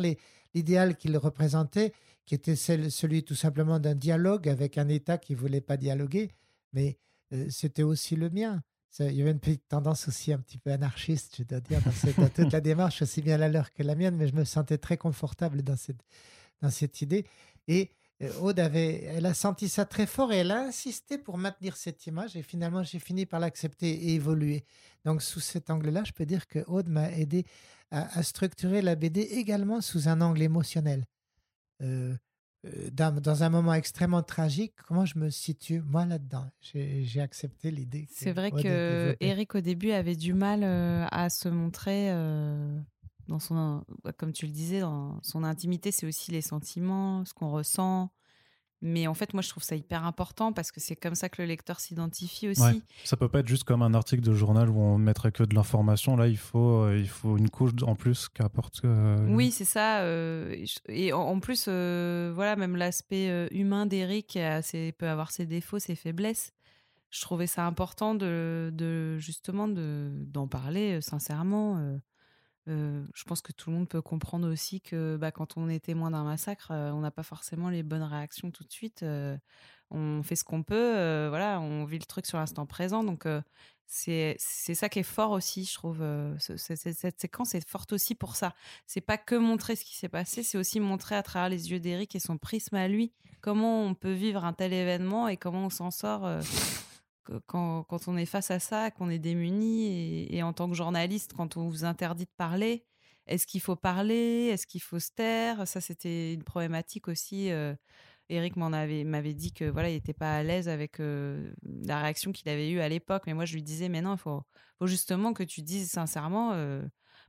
l'idéal 0.52 0.96
qu'ils 0.96 1.16
représentaient, 1.16 1.92
qui 2.26 2.34
était 2.34 2.56
celui 2.56 3.24
tout 3.24 3.34
simplement 3.34 3.78
d'un 3.78 3.94
dialogue 3.94 4.48
avec 4.48 4.78
un 4.78 4.88
État 4.88 5.16
qui 5.16 5.32
ne 5.32 5.38
voulait 5.38 5.60
pas 5.60 5.76
dialoguer, 5.76 6.32
mais 6.72 6.98
euh, 7.32 7.46
c'était 7.48 7.84
aussi 7.84 8.16
le 8.16 8.30
mien. 8.30 8.62
il 8.98 9.12
y 9.12 9.22
avait 9.22 9.30
une 9.30 9.40
petite 9.40 9.68
tendance 9.68 10.08
aussi 10.08 10.32
un 10.32 10.38
petit 10.38 10.58
peu 10.58 10.72
anarchiste, 10.72 11.36
je 11.38 11.44
dois 11.44 11.60
dire, 11.60 11.80
dans, 12.18 12.28
toute 12.28 12.52
la 12.52 12.60
démarche, 12.60 13.02
aussi 13.02 13.22
bien 13.22 13.38
la 13.38 13.48
leur 13.48 13.72
que 13.72 13.82
la 13.82 13.94
mienne, 13.94 14.16
mais 14.16 14.28
je 14.28 14.34
me 14.34 14.44
sentais 14.44 14.78
très 14.78 14.96
confortable 14.96 15.62
dans 15.62 15.76
cette, 15.76 16.02
dans 16.60 16.70
cette 16.70 17.00
idée. 17.00 17.26
Et 17.68 17.90
euh, 18.22 18.32
Aude 18.40 18.58
avait, 18.58 19.04
elle 19.04 19.26
a 19.26 19.34
senti 19.34 19.68
ça 19.68 19.84
très 19.84 20.06
fort 20.06 20.32
et 20.32 20.38
elle 20.38 20.50
a 20.50 20.62
insisté 20.62 21.18
pour 21.18 21.38
maintenir 21.38 21.76
cette 21.76 22.06
image 22.06 22.34
et 22.36 22.42
finalement 22.42 22.82
j'ai 22.82 22.98
fini 22.98 23.26
par 23.26 23.40
l'accepter 23.40 23.88
et 23.90 24.14
évoluer. 24.14 24.64
Donc 25.04 25.22
sous 25.22 25.40
cet 25.40 25.70
angle-là, 25.70 26.02
je 26.04 26.12
peux 26.12 26.26
dire 26.26 26.46
que 26.48 26.60
Aude 26.66 26.88
m'a 26.88 27.12
aidé 27.12 27.44
à, 27.90 28.22
structurer 28.24 28.82
la 28.82 28.96
BD 28.96 29.20
également 29.20 29.80
sous 29.80 30.08
un 30.08 30.20
angle 30.20 30.42
émotionnel. 30.42 31.04
Euh, 31.82 32.14
euh, 32.64 32.90
dans, 32.90 33.42
un 33.42 33.48
moment 33.48 33.74
extrêmement 33.74 34.22
tragique, 34.22 34.74
comment 34.86 35.04
je 35.04 35.18
me 35.18 35.30
situe 35.30 35.82
moi 35.82 36.04
là-dedans? 36.06 36.50
J'ai 36.60 37.20
accepté 37.20 37.70
l'idée. 37.70 38.08
C'est 38.10 38.32
vrai 38.32 38.50
que 38.50 39.16
Eric 39.20 39.54
au 39.54 39.60
début 39.60 39.90
avait 39.90 40.16
du 40.16 40.34
mal 40.34 40.64
à 40.64 41.30
se 41.30 41.48
montrer 41.48 42.10
dans 43.28 43.38
son, 43.38 43.84
comme 44.16 44.32
tu 44.32 44.46
le 44.46 44.52
disais, 44.52 44.80
dans 44.80 45.20
son 45.22 45.44
intimité, 45.44 45.92
c'est 45.92 46.06
aussi 46.06 46.30
les 46.30 46.42
sentiments, 46.42 47.24
ce 47.24 47.34
qu'on 47.34 47.50
ressent. 47.50 48.10
Mais 48.86 49.08
en 49.08 49.14
fait, 49.14 49.34
moi, 49.34 49.42
je 49.42 49.48
trouve 49.48 49.64
ça 49.64 49.74
hyper 49.74 50.04
important 50.04 50.52
parce 50.52 50.70
que 50.70 50.78
c'est 50.78 50.94
comme 50.94 51.16
ça 51.16 51.28
que 51.28 51.42
le 51.42 51.48
lecteur 51.48 51.80
s'identifie 51.80 52.48
aussi. 52.48 52.62
Ouais, 52.62 52.80
ça 53.02 53.16
peut 53.16 53.28
pas 53.28 53.40
être 53.40 53.48
juste 53.48 53.64
comme 53.64 53.82
un 53.82 53.94
article 53.94 54.22
de 54.22 54.32
journal 54.32 54.70
où 54.70 54.80
on 54.80 54.96
mettrait 54.96 55.32
que 55.32 55.42
de 55.42 55.56
l'information. 55.56 56.16
Là, 56.16 56.28
il 56.28 56.38
faut, 56.38 56.84
euh, 56.84 56.96
il 56.96 57.08
faut 57.08 57.36
une 57.36 57.50
couche 57.50 57.72
en 57.82 57.96
plus 57.96 58.28
qu'apporte. 58.28 58.82
Euh, 58.84 59.26
oui, 59.28 59.50
c'est 59.50 59.64
ça. 59.64 60.02
Euh, 60.02 60.64
et 60.88 61.12
en 61.12 61.40
plus, 61.40 61.64
voilà, 61.66 62.54
même 62.54 62.76
l'aspect 62.76 63.48
humain 63.50 63.86
d'Eric 63.86 64.38
peut 64.98 65.08
avoir 65.08 65.32
ses 65.32 65.46
défauts, 65.46 65.80
ses 65.80 65.96
faiblesses. 65.96 66.52
Je 67.10 67.20
trouvais 67.22 67.48
ça 67.48 67.66
important 67.66 68.14
de, 68.14 68.70
de 68.72 69.18
justement 69.18 69.66
d'en 69.68 70.46
parler 70.46 71.00
sincèrement 71.00 71.98
je 72.66 73.24
pense 73.24 73.40
que 73.40 73.52
tout 73.52 73.70
le 73.70 73.76
monde 73.76 73.88
peut 73.88 74.02
comprendre 74.02 74.50
aussi 74.50 74.80
que 74.80 75.16
bah, 75.16 75.30
quand 75.30 75.56
on 75.56 75.68
est 75.68 75.80
témoin 75.80 76.10
d'un 76.10 76.24
massacre, 76.24 76.70
on 76.70 77.00
n'a 77.00 77.10
pas 77.10 77.22
forcément 77.22 77.70
les 77.70 77.82
bonnes 77.82 78.02
réactions 78.02 78.50
tout 78.50 78.64
de 78.64 78.72
suite. 78.72 79.04
on 79.90 80.22
fait 80.22 80.36
ce 80.36 80.44
qu'on 80.44 80.62
peut, 80.62 81.28
voilà, 81.28 81.60
on 81.60 81.84
vit 81.84 81.98
le 81.98 82.04
truc 82.04 82.26
sur 82.26 82.38
l'instant 82.38 82.66
présent. 82.66 83.04
Donc 83.04 83.26
c'est 83.86 84.36
ça 84.38 84.88
qui 84.88 85.00
est 85.00 85.04
fort 85.04 85.30
aussi, 85.30 85.64
je 85.64 85.74
trouve. 85.74 86.04
cette 86.38 87.20
séquence 87.20 87.54
est 87.54 87.68
forte 87.68 87.92
aussi 87.92 88.14
pour 88.14 88.36
ça. 88.36 88.54
C'est 88.86 89.00
pas 89.00 89.18
que 89.18 89.36
montrer 89.36 89.76
ce 89.76 89.84
qui 89.84 89.96
s'est 89.96 90.08
passé, 90.08 90.42
c'est 90.42 90.58
aussi 90.58 90.80
montrer 90.80 91.14
à 91.14 91.22
travers 91.22 91.48
les 91.48 91.70
yeux 91.70 91.80
d'Eric 91.80 92.14
et 92.16 92.20
son 92.20 92.38
prisme 92.38 92.76
à 92.76 92.88
lui 92.88 93.12
comment 93.46 93.84
on 93.84 93.94
peut 93.94 94.12
vivre 94.12 94.44
un 94.44 94.52
tel 94.52 94.72
événement 94.72 95.28
et 95.28 95.36
comment 95.36 95.66
on 95.66 95.70
s'en 95.70 95.92
sort 95.92 96.26
quand, 97.46 97.84
quand, 97.84 98.08
on 98.08 98.16
est 98.16 98.26
face 98.26 98.50
à 98.50 98.58
ça, 98.58 98.90
qu'on 98.90 99.10
est 99.10 99.18
démuni, 99.18 100.26
et, 100.30 100.42
en 100.42 100.52
tant 100.52 100.68
que 100.68 100.74
journaliste, 100.74 101.32
quand 101.34 101.56
on 101.56 101.68
vous 101.68 101.84
interdit 101.84 102.24
de 102.24 102.30
parler, 102.36 102.84
est-ce 103.26 103.46
qu'il 103.46 103.60
faut 103.60 103.76
parler? 103.76 104.50
Est-ce 104.52 104.66
qu'il 104.66 104.82
faut 104.82 105.00
se 105.00 105.10
taire? 105.10 105.66
Ça, 105.66 105.80
c'était 105.80 106.34
une 106.34 106.44
problématique 106.44 107.08
aussi. 107.08 107.50
Eric 108.28 108.56
m'en 108.56 108.72
avait 108.72 109.04
m'avait 109.04 109.34
dit 109.34 109.52
que 109.52 109.64
voilà, 109.64 109.88
il 109.88 109.94
n'était 109.94 110.12
pas 110.12 110.36
à 110.36 110.42
l'aise 110.42 110.68
avec 110.68 110.98
la 110.98 112.00
réaction 112.00 112.32
qu'il 112.32 112.48
avait 112.48 112.70
eue 112.70 112.80
à 112.80 112.88
l'époque. 112.88 113.24
Mais 113.26 113.34
moi, 113.34 113.44
je 113.44 113.54
lui 113.54 113.62
disais, 113.62 113.88
mais 113.88 114.00
non, 114.00 114.14
il 114.14 114.18
faut, 114.18 114.42
faut 114.78 114.86
justement 114.86 115.32
que 115.32 115.42
tu 115.42 115.62
dises 115.62 115.90
sincèrement, 115.90 116.52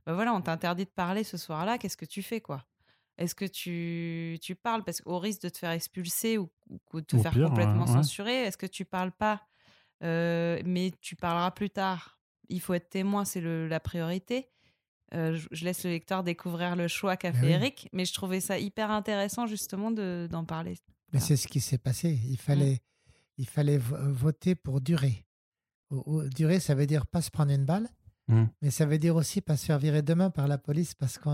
bah 0.06 0.14
voilà, 0.14 0.32
on 0.32 0.40
t'a 0.40 0.52
interdit 0.52 0.84
de 0.84 0.90
parler 0.90 1.24
ce 1.24 1.36
soir-là. 1.36 1.78
Qu'est-ce 1.78 1.96
que 1.96 2.06
tu 2.06 2.22
fais, 2.22 2.40
quoi? 2.40 2.64
Est-ce 3.18 3.34
que 3.34 3.44
tu, 3.44 4.38
tu 4.40 4.54
parles? 4.54 4.84
Parce 4.84 5.00
qu'au 5.00 5.18
risque 5.18 5.42
de 5.42 5.48
te 5.48 5.58
faire 5.58 5.72
expulser 5.72 6.38
ou, 6.38 6.48
de 6.94 7.00
te 7.00 7.18
faire 7.18 7.34
complètement 7.34 7.86
censurer, 7.86 8.42
est-ce 8.42 8.56
que 8.56 8.66
tu 8.66 8.84
parles 8.84 9.12
pas? 9.12 9.42
Mais 10.00 10.92
tu 11.00 11.16
parleras 11.16 11.50
plus 11.50 11.70
tard. 11.70 12.18
Il 12.48 12.60
faut 12.60 12.74
être 12.74 12.88
témoin, 12.88 13.24
c'est 13.24 13.40
la 13.40 13.80
priorité. 13.80 14.48
je, 15.12 15.64
laisse 15.64 15.84
le 15.84 15.90
lecteur 15.90 16.22
découvrir 16.24 16.76
le 16.76 16.88
choix 16.88 17.16
qu'a 17.16 17.32
fait 17.32 17.50
Eric, 17.50 17.88
mais 17.92 18.04
je 18.04 18.14
trouvais 18.14 18.40
ça 18.40 18.58
hyper 18.58 18.90
intéressant 18.90 19.46
justement 19.46 19.90
d'en 19.90 20.44
parler. 20.44 20.78
Mais 21.12 21.20
c'est 21.20 21.36
ce 21.36 21.48
qui 21.48 21.60
s'est 21.60 21.78
passé. 21.78 22.18
Il 22.24 22.34
mmh. 22.34 22.36
fallait, 22.36 22.78
il 23.38 23.46
fallait 23.46 23.78
voter 23.78 24.54
pour 24.54 24.80
durer. 24.80 25.24
durer, 26.34 26.60
ça 26.60 26.74
veut 26.74 26.86
dire 26.86 27.06
pas 27.06 27.22
se 27.22 27.30
prendre 27.30 27.52
une 27.52 27.64
balle, 27.64 27.88
mmh. 28.28 28.44
mais 28.62 28.70
ça 28.70 28.86
veut 28.86 28.98
dire 28.98 29.16
aussi 29.16 29.40
pas 29.40 29.56
se 29.56 29.66
faire 29.66 29.78
virer 29.78 30.02
demain 30.02 30.30
par 30.30 30.48
la 30.48 30.58
police 30.58 30.94
parce 30.94 31.18
que 31.18 31.30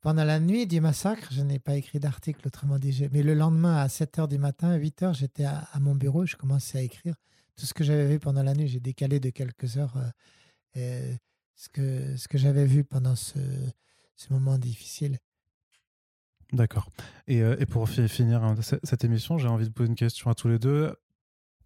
pendant 0.00 0.24
la 0.24 0.38
nuit 0.38 0.66
du 0.66 0.80
massacre, 0.80 1.28
je 1.32 1.42
n'ai 1.42 1.58
pas 1.58 1.74
écrit 1.74 1.98
d'article, 1.98 2.46
autrement 2.46 2.78
dit, 2.78 3.08
mais 3.10 3.24
le 3.24 3.34
lendemain 3.34 3.76
à 3.78 3.88
7 3.88 4.18
h 4.18 4.28
du 4.28 4.38
matin, 4.38 4.70
à 4.70 4.76
8 4.76 5.02
h, 5.02 5.14
j'étais 5.14 5.44
à, 5.44 5.66
à, 5.72 5.80
mon 5.80 5.96
bureau, 5.96 6.24
je 6.24 6.36
commençais 6.36 6.78
à 6.78 6.82
écrire 6.82 7.16
tout 7.58 7.66
ce 7.66 7.74
que 7.74 7.84
j'avais 7.84 8.06
vu 8.06 8.18
pendant 8.18 8.42
la 8.42 8.54
nuit, 8.54 8.68
j'ai 8.68 8.80
décalé 8.80 9.18
de 9.20 9.30
quelques 9.30 9.76
heures 9.76 9.96
euh, 10.76 11.14
ce 11.56 11.68
que, 11.68 12.16
ce 12.16 12.28
que 12.28 12.38
j'avais 12.38 12.64
vu 12.64 12.84
pendant 12.84 13.16
ce, 13.16 13.38
ce 14.14 14.32
moment 14.32 14.58
difficile. 14.58 15.18
D'accord. 16.52 16.88
Et, 17.26 17.42
euh, 17.42 17.56
et, 17.58 17.66
pour 17.66 17.88
finir 17.88 18.42
hein, 18.42 18.54
cette 18.60 19.04
émission, 19.04 19.36
j'ai 19.36 19.48
envie 19.48 19.66
de 19.66 19.72
poser 19.72 19.90
une 19.90 19.96
question 19.96 20.30
à 20.30 20.34
tous 20.34 20.48
les 20.48 20.58
deux. 20.58 20.94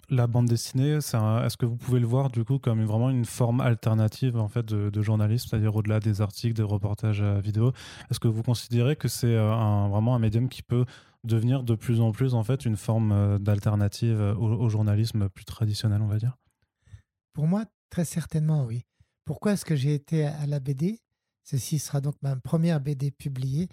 La 0.09 0.27
bande 0.27 0.47
dessinée, 0.47 0.97
est-ce 0.97 1.57
que 1.57 1.67
vous 1.67 1.77
pouvez 1.77 2.01
le 2.01 2.07
voir 2.07 2.31
du 2.31 2.45
coup 2.45 2.59
comme 2.59 2.85
vraiment 2.85 3.09
une 3.09 3.25
forme 3.25 3.61
alternative 3.61 4.37
en 4.37 4.49
fait 4.49 4.65
de, 4.67 4.91
de 4.91 5.03
journalisme, 5.03 5.49
c'est-à-dire 5.49 5.77
au-delà 5.77 6.01
des 6.01 6.21
articles, 6.21 6.55
des 6.55 6.63
reportages 6.63 7.23
vidéo? 7.23 7.73
Est-ce 8.11 8.19
que 8.19 8.29
vous 8.29 8.43
considérez 8.43 8.97
que 8.97 9.09
c'est 9.09 9.37
euh, 9.37 9.55
vraiment 9.89 10.15
un 10.15 10.19
médium 10.19 10.49
qui 10.49 10.63
peut 10.63 10.85
devenir 11.25 11.63
de 11.63 11.75
plus 11.75 12.01
en 12.01 12.13
plus 12.13 12.35
en 12.35 12.43
fait 12.43 12.65
une 12.65 12.77
forme 12.77 13.13
euh, 13.13 13.39
d'alternative 13.39 14.21
euh, 14.21 14.35
au, 14.35 14.69
journalisme 14.69 15.29
plus 15.29 15.45
traditionnel, 15.45 16.03
on 16.03 16.07
va 16.07 16.19
dire 16.19 16.37
Pour 17.33 17.47
moi, 17.47 17.65
très 17.91 18.05
certainement, 18.05 18.65
oui. 18.65 18.85
Pourquoi 19.25 19.53
est-ce 19.53 19.65
que 19.65 19.77
j'ai 19.77 19.95
été 19.95 20.25
à 20.25 20.47
la 20.47 20.61
BD 20.61 21.01
Ceci 21.45 21.79
sera 21.79 22.01
donc 22.01 22.15
ma 22.23 22.37
première 22.37 22.81
BD 22.81 23.11
publiée. 23.11 23.69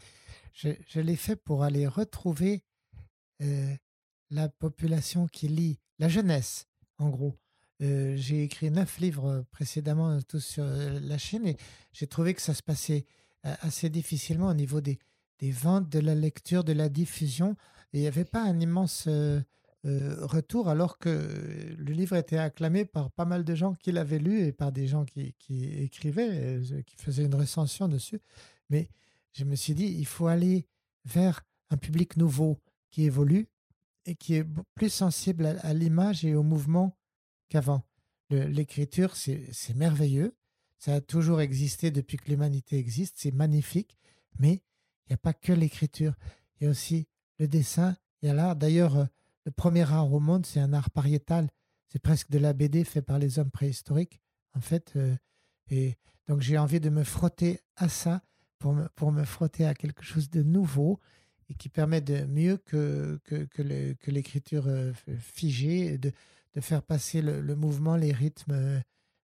Je, 0.54 1.00
l'ai 1.00 1.16
fait 1.16 1.36
pour 1.36 1.64
aller 1.64 1.88
retrouver 1.88 2.64
euh, 3.42 3.76
la 4.32 4.50
population 4.50 5.28
qui 5.28 5.48
lit, 5.48 5.80
la 6.00 6.10
jeunesse, 6.10 6.68
en 6.98 7.10
gros. 7.10 7.38
j'ai 7.80 8.44
écrit 8.44 8.72
neuf 8.72 9.00
livres 9.00 9.46
précédemment, 9.52 10.20
tous 10.24 10.40
sur 10.40 10.66
la 10.66 11.18
Chine, 11.18 11.46
et 11.46 11.58
j'ai 11.94 12.08
trouvé 12.08 12.34
que 12.34 12.42
ça 12.42 12.56
se 12.56 12.64
passait 12.64 13.06
assez 13.44 13.90
difficilement 13.90 14.48
au 14.48 14.54
niveau 14.54 14.82
des, 14.82 15.00
des 15.40 15.52
ventes, 15.52 15.90
de 15.90 16.00
la 16.00 16.16
lecture, 16.16 16.64
de 16.64 16.74
la 16.74 16.90
diffusion. 16.90 17.56
Il 17.94 18.02
n'y 18.02 18.08
avait 18.08 18.26
pas 18.26 18.44
un 18.44 18.60
immense 18.60 19.06
euh, 19.08 19.42
euh, 19.86 20.26
retour, 20.26 20.68
alors 20.68 20.98
que 21.00 21.10
le 21.78 21.94
livre 21.94 22.16
était 22.16 22.38
acclamé 22.38 22.86
par 22.86 23.12
pas 23.12 23.26
mal 23.26 23.44
de 23.44 23.56
gens 23.56 23.74
qui 23.76 23.92
l'avaient 23.92 24.20
lu 24.20 24.42
et 24.42 24.52
par 24.52 24.72
des 24.72 24.88
gens 24.88 25.06
qui, 25.06 25.34
écrivaient, 25.82 26.30
euh, 26.32 26.82
qui 26.84 26.98
faisaient 26.98 27.26
une 27.26 27.36
recension 27.36 27.88
dessus. 27.88 28.20
Mais 28.70 28.90
je 29.34 29.46
me 29.46 29.56
suis 29.56 29.74
dit, 29.74 29.96
il 29.98 30.06
faut 30.06 30.28
aller 30.28 30.68
vers 31.06 31.42
un 31.70 31.78
public 31.78 32.18
nouveau 32.18 32.60
qui 32.92 33.04
évolue 33.04 33.48
et 34.06 34.16
qui 34.16 34.36
est 34.36 34.46
plus 34.76 34.90
sensible 34.90 35.46
à, 35.46 35.74
l'image 35.74 36.26
et 36.26 36.36
au 36.36 36.44
mouvement 36.44 36.98
qu'avant. 37.48 37.84
L'écriture, 38.30 39.16
c'est 39.16 39.76
merveilleux. 39.76 40.36
Ça 40.78 40.96
a 40.96 41.02
toujours 41.02 41.42
existé 41.42 41.90
depuis 41.90 42.18
que 42.18 42.30
l'humanité 42.30 42.78
existe. 42.78 43.16
C'est 43.18 43.32
magnifique. 43.32 43.98
Mais 44.40 44.62
il 45.10 45.14
n'y 45.14 45.16
a 45.16 45.18
pas 45.18 45.34
que 45.34 45.52
l'écriture, 45.52 46.14
il 46.60 46.66
y 46.66 46.68
a 46.68 46.70
aussi 46.70 47.08
le 47.40 47.48
dessin, 47.48 47.98
il 48.22 48.28
y 48.28 48.30
a 48.30 48.34
l'art. 48.34 48.56
D'ailleurs, 48.56 48.98
euh, 48.98 49.06
le 49.46 49.52
premier 49.52 49.92
art 49.92 50.12
au 50.14 50.20
monde, 50.20 50.46
c'est 50.46 50.60
un 50.60 50.74
art 50.74 50.92
pariétal. 50.92 51.50
C'est 51.88 52.02
presque 52.02 52.30
de 52.30 52.38
la 52.38 52.54
BD 52.54 52.84
fait 52.84 53.02
par 53.02 53.18
les 53.18 53.40
hommes 53.40 53.50
préhistoriques, 53.50 54.22
en 54.54 54.62
fait. 54.62 54.94
Euh, 54.96 55.16
et 55.72 55.96
donc, 56.28 56.42
j'ai 56.42 56.58
envie 56.60 56.80
de 56.80 56.90
me 56.90 57.04
frotter 57.04 57.62
à 57.76 57.90
ça 57.90 58.22
pour 58.60 58.74
me, 58.74 58.88
pour 58.90 59.12
me 59.12 59.24
frotter 59.24 59.66
à 59.66 59.74
quelque 59.74 60.04
chose 60.04 60.30
de 60.30 60.44
nouveau 60.44 61.00
et 61.50 61.56
qui 61.56 61.70
permet 61.70 62.02
de 62.02 62.26
mieux 62.26 62.58
que, 62.58 63.20
que, 63.24 63.46
que 63.46 64.12
l'écriture 64.12 64.68
euh, 64.68 64.94
figée, 65.18 65.98
de, 65.98 66.12
de 66.54 66.62
faire 66.62 66.84
passer 66.84 67.24
le, 67.24 67.42
le, 67.42 67.56
mouvement, 67.56 67.96
les 67.96 68.12
rythmes, 68.12 68.84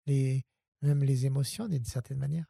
les, 0.06 0.46
même 0.84 1.04
les 1.04 1.26
émotions 1.26 1.68
d'une 1.68 1.86
certaine 1.86 2.20
manière. 2.20 2.46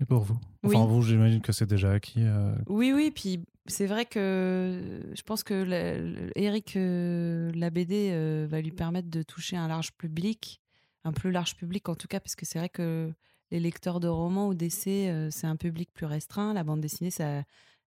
Et 0.00 0.04
pour 0.04 0.22
vous 0.22 0.38
Enfin, 0.64 0.84
vous, 0.84 1.02
j'imagine 1.02 1.40
que 1.40 1.52
c'est 1.52 1.66
déjà 1.66 1.92
acquis. 1.92 2.22
Euh. 2.22 2.54
Oui, 2.68 2.92
oui. 2.92 3.10
Puis 3.10 3.40
c'est 3.66 3.86
vrai 3.86 4.06
que 4.06 5.00
je 5.12 5.22
pense 5.22 5.42
que 5.42 6.32
Eric, 6.36 6.76
euh, 6.76 7.50
la 7.54 7.70
BD, 7.70 8.10
euh, 8.12 8.46
va 8.48 8.60
lui 8.60 8.70
permettre 8.70 9.08
de 9.08 9.22
toucher 9.22 9.56
un 9.56 9.68
large 9.68 9.92
public, 9.92 10.60
un 11.04 11.12
plus 11.12 11.30
large 11.30 11.56
public 11.56 11.88
en 11.88 11.94
tout 11.94 12.08
cas, 12.08 12.20
parce 12.20 12.36
que 12.36 12.46
c'est 12.46 12.58
vrai 12.58 12.68
que 12.68 13.12
les 13.50 13.60
lecteurs 13.60 13.98
de 13.98 14.08
romans 14.08 14.48
ou 14.48 14.54
d'essais, 14.54 15.28
c'est 15.30 15.46
un 15.46 15.56
public 15.56 15.90
plus 15.94 16.06
restreint. 16.06 16.52
La 16.52 16.64
bande 16.64 16.82
dessinée, 16.82 17.10
ça, 17.10 17.44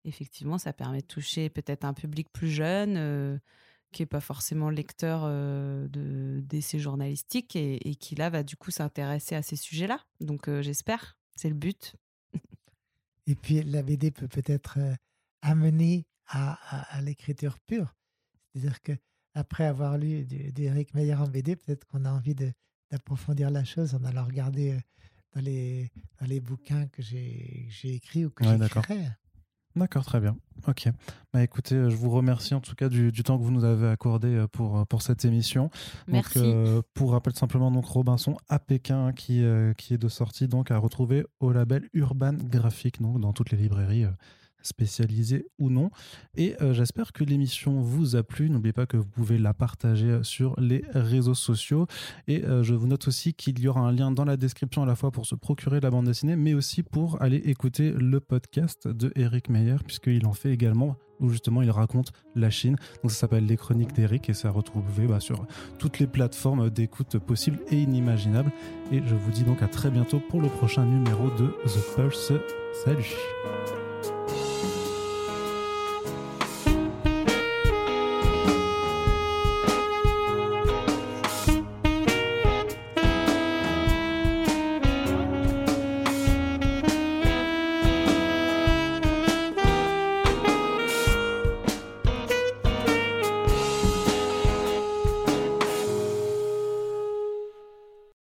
effectivement, 0.05 0.57
ça 0.57 0.73
permet 0.73 1.01
de 1.01 1.07
toucher 1.07 1.51
peut-être 1.51 1.85
un 1.85 1.95
public 1.95 2.29
plus 2.33 2.49
jeune. 2.49 3.41
qui 3.91 4.03
n'est 4.03 4.07
pas 4.07 4.21
forcément 4.21 4.71
lecteur 4.71 5.25
de 5.27 6.41
d'essais 6.45 6.79
journalistiques 6.79 7.57
et, 7.57 7.89
et, 7.89 7.95
qui 7.97 8.15
là 8.15 8.31
va 8.31 8.43
du 8.45 8.55
coup 8.57 8.71
s'intéresser 8.71 9.35
à 9.35 9.43
ces 9.43 9.57
sujets-là. 9.57 9.99
Donc 10.21 10.49
j'espère. 10.61 11.19
C'est 11.35 11.49
le 11.49 11.55
but. 11.55 11.95
Et 13.29 13.35
puis 13.35 13.63
la 13.63 13.83
BD 13.83 14.11
peut 14.11 14.27
peut-être 14.27 14.79
euh, 14.79 14.95
amener 15.43 16.07
à, 16.31 17.01
l'écriture 17.03 17.59
pure. 17.61 17.95
C'est-à-dire 18.53 18.83
que 18.83 18.93
après 19.35 19.65
avoir 19.65 19.99
lu 19.99 20.25
d'Éric 20.25 20.95
Meyer 20.95 21.15
en 21.15 21.29
BD, 21.29 21.55
peut-être 21.55 21.87
qu'on 21.87 22.05
a 22.07 22.11
envie 22.11 22.35
d'approfondir 22.35 23.51
la 23.51 23.65
chose 23.65 23.95
en 23.95 24.03
allant 24.05 24.25
regarder 24.25 24.73
euh, 24.73 24.81
dans 25.35 25.43
les, 25.43 25.91
dans 26.19 26.27
les 26.27 26.41
bouquins 26.41 26.87
que 26.89 27.03
j'ai 27.03 27.69
écrits 27.85 28.25
ou 28.25 28.31
que 28.31 28.45
j'ai 28.45 28.59
j'écrirai. 28.59 29.09
D'accord, 29.79 30.05
très 30.05 30.21
bien. 30.21 30.37
Ok. 30.67 30.89
Bah, 31.33 31.43
écoutez, 31.43 31.77
euh, 31.77 31.91
je 31.91 31.97
vous 31.97 32.11
remercie 32.11 32.55
en 32.55 32.61
tout 32.61 32.75
cas 32.75 32.89
du, 32.89 33.13
temps 33.13 33.39
que 33.39 33.45
vous 33.45 33.53
nous 33.53 33.65
avez 33.65 33.89
accordé 33.89 34.29
euh, 34.29 34.49
pour, 34.49 34.79
euh, 34.79 34.85
pour 34.85 35.03
cette 35.03 35.25
émission. 35.25 35.71
Merci. 36.09 36.55
pour 36.95 37.13
rappel 37.13 37.35
simplement, 37.35 37.71
donc 37.71 37.87
Robinson 37.87 38.37
à 38.49 38.59
Pékin 38.59 39.13
qui, 39.13 39.45
qui 39.77 39.95
est 39.95 39.99
de 39.99 40.09
sortie 40.09 40.49
donc 40.49 40.71
à 40.71 40.79
retrouver 40.79 41.25
au 41.41 41.53
label 41.53 41.89
Urban 41.95 42.35
Graphic, 42.35 43.01
donc 43.01 43.21
dans 43.21 43.33
toutes 43.33 43.51
les 43.51 43.59
librairies 43.59 44.07
spécialisé 44.63 45.47
ou 45.59 45.71
non. 45.71 45.91
Et 46.37 46.55
euh, 46.61 46.73
j'espère 46.73 47.13
que 47.13 47.25
l'émission 47.25 47.81
vous 47.81 48.17
a 48.17 48.23
plu. 48.23 48.51
N'oubliez 48.51 48.73
pas 48.73 48.87
que 48.87 48.97
vous 48.97 49.07
pouvez 49.07 49.39
la 49.39 49.55
partager 49.55 50.21
sur 50.23 50.59
les 50.61 50.85
réseaux 50.93 51.35
sociaux. 51.35 51.87
Et 52.27 52.45
euh, 52.45 52.63
je 52.63 52.75
vous 52.75 52.87
note 52.87 53.09
aussi 53.09 53.35
qu'il 53.35 53.59
y 53.61 53.69
aura 53.69 53.81
un 53.81 53.93
lien 53.93 54.11
dans 54.11 54.25
la 54.25 54.37
description 54.37 54.83
à 54.83 54.87
la 54.87 54.95
fois 54.95 55.11
pour 55.11 55.27
se 55.27 55.35
procurer 55.35 55.81
la 55.81 55.91
bande 55.91 56.07
dessinée, 56.07 56.37
mais 56.37 56.55
aussi 56.55 56.83
pour 56.83 57.21
aller 57.23 57.39
écouter 57.39 57.93
le 57.93 58.21
podcast 58.21 58.89
de 58.89 59.13
Eric 59.17 59.49
Meyer, 59.49 59.77
puisqu'il 59.87 60.27
en 60.27 60.33
fait 60.33 60.53
également 60.53 60.97
où 61.21 61.31
justement 61.31 61.63
il 61.63 61.71
raconte 61.71 62.13
la 62.35 62.51
Chine. 62.51 62.77
Donc 63.03 63.11
ça 63.11 63.19
s'appelle 63.19 63.47
Les 63.47 63.57
Chroniques 63.57 63.93
d'Eric 63.93 64.29
et 64.29 64.35
c'est 64.35 64.49
à 64.49 64.51
retrouver 64.51 65.07
bah, 65.07 65.21
sur 65.21 65.47
toutes 65.79 65.99
les 65.99 66.07
plateformes 66.07 66.71
d'écoute 66.71 67.19
possibles 67.19 67.59
et 67.71 67.83
inimaginables. 67.83 68.53
Et 68.93 69.03
je 69.05 69.15
vous 69.15 69.31
dis 69.31 69.45
donc 69.45 69.63
à 69.63 69.69
très 69.69 69.91
bientôt 69.91 70.21
pour 70.21 70.41
le 70.41 70.49
prochain 70.49 70.85
numéro 70.85 71.31
de 71.31 71.49
The 71.67 71.97
Pulse. 71.97 72.33
Salut 72.85 73.88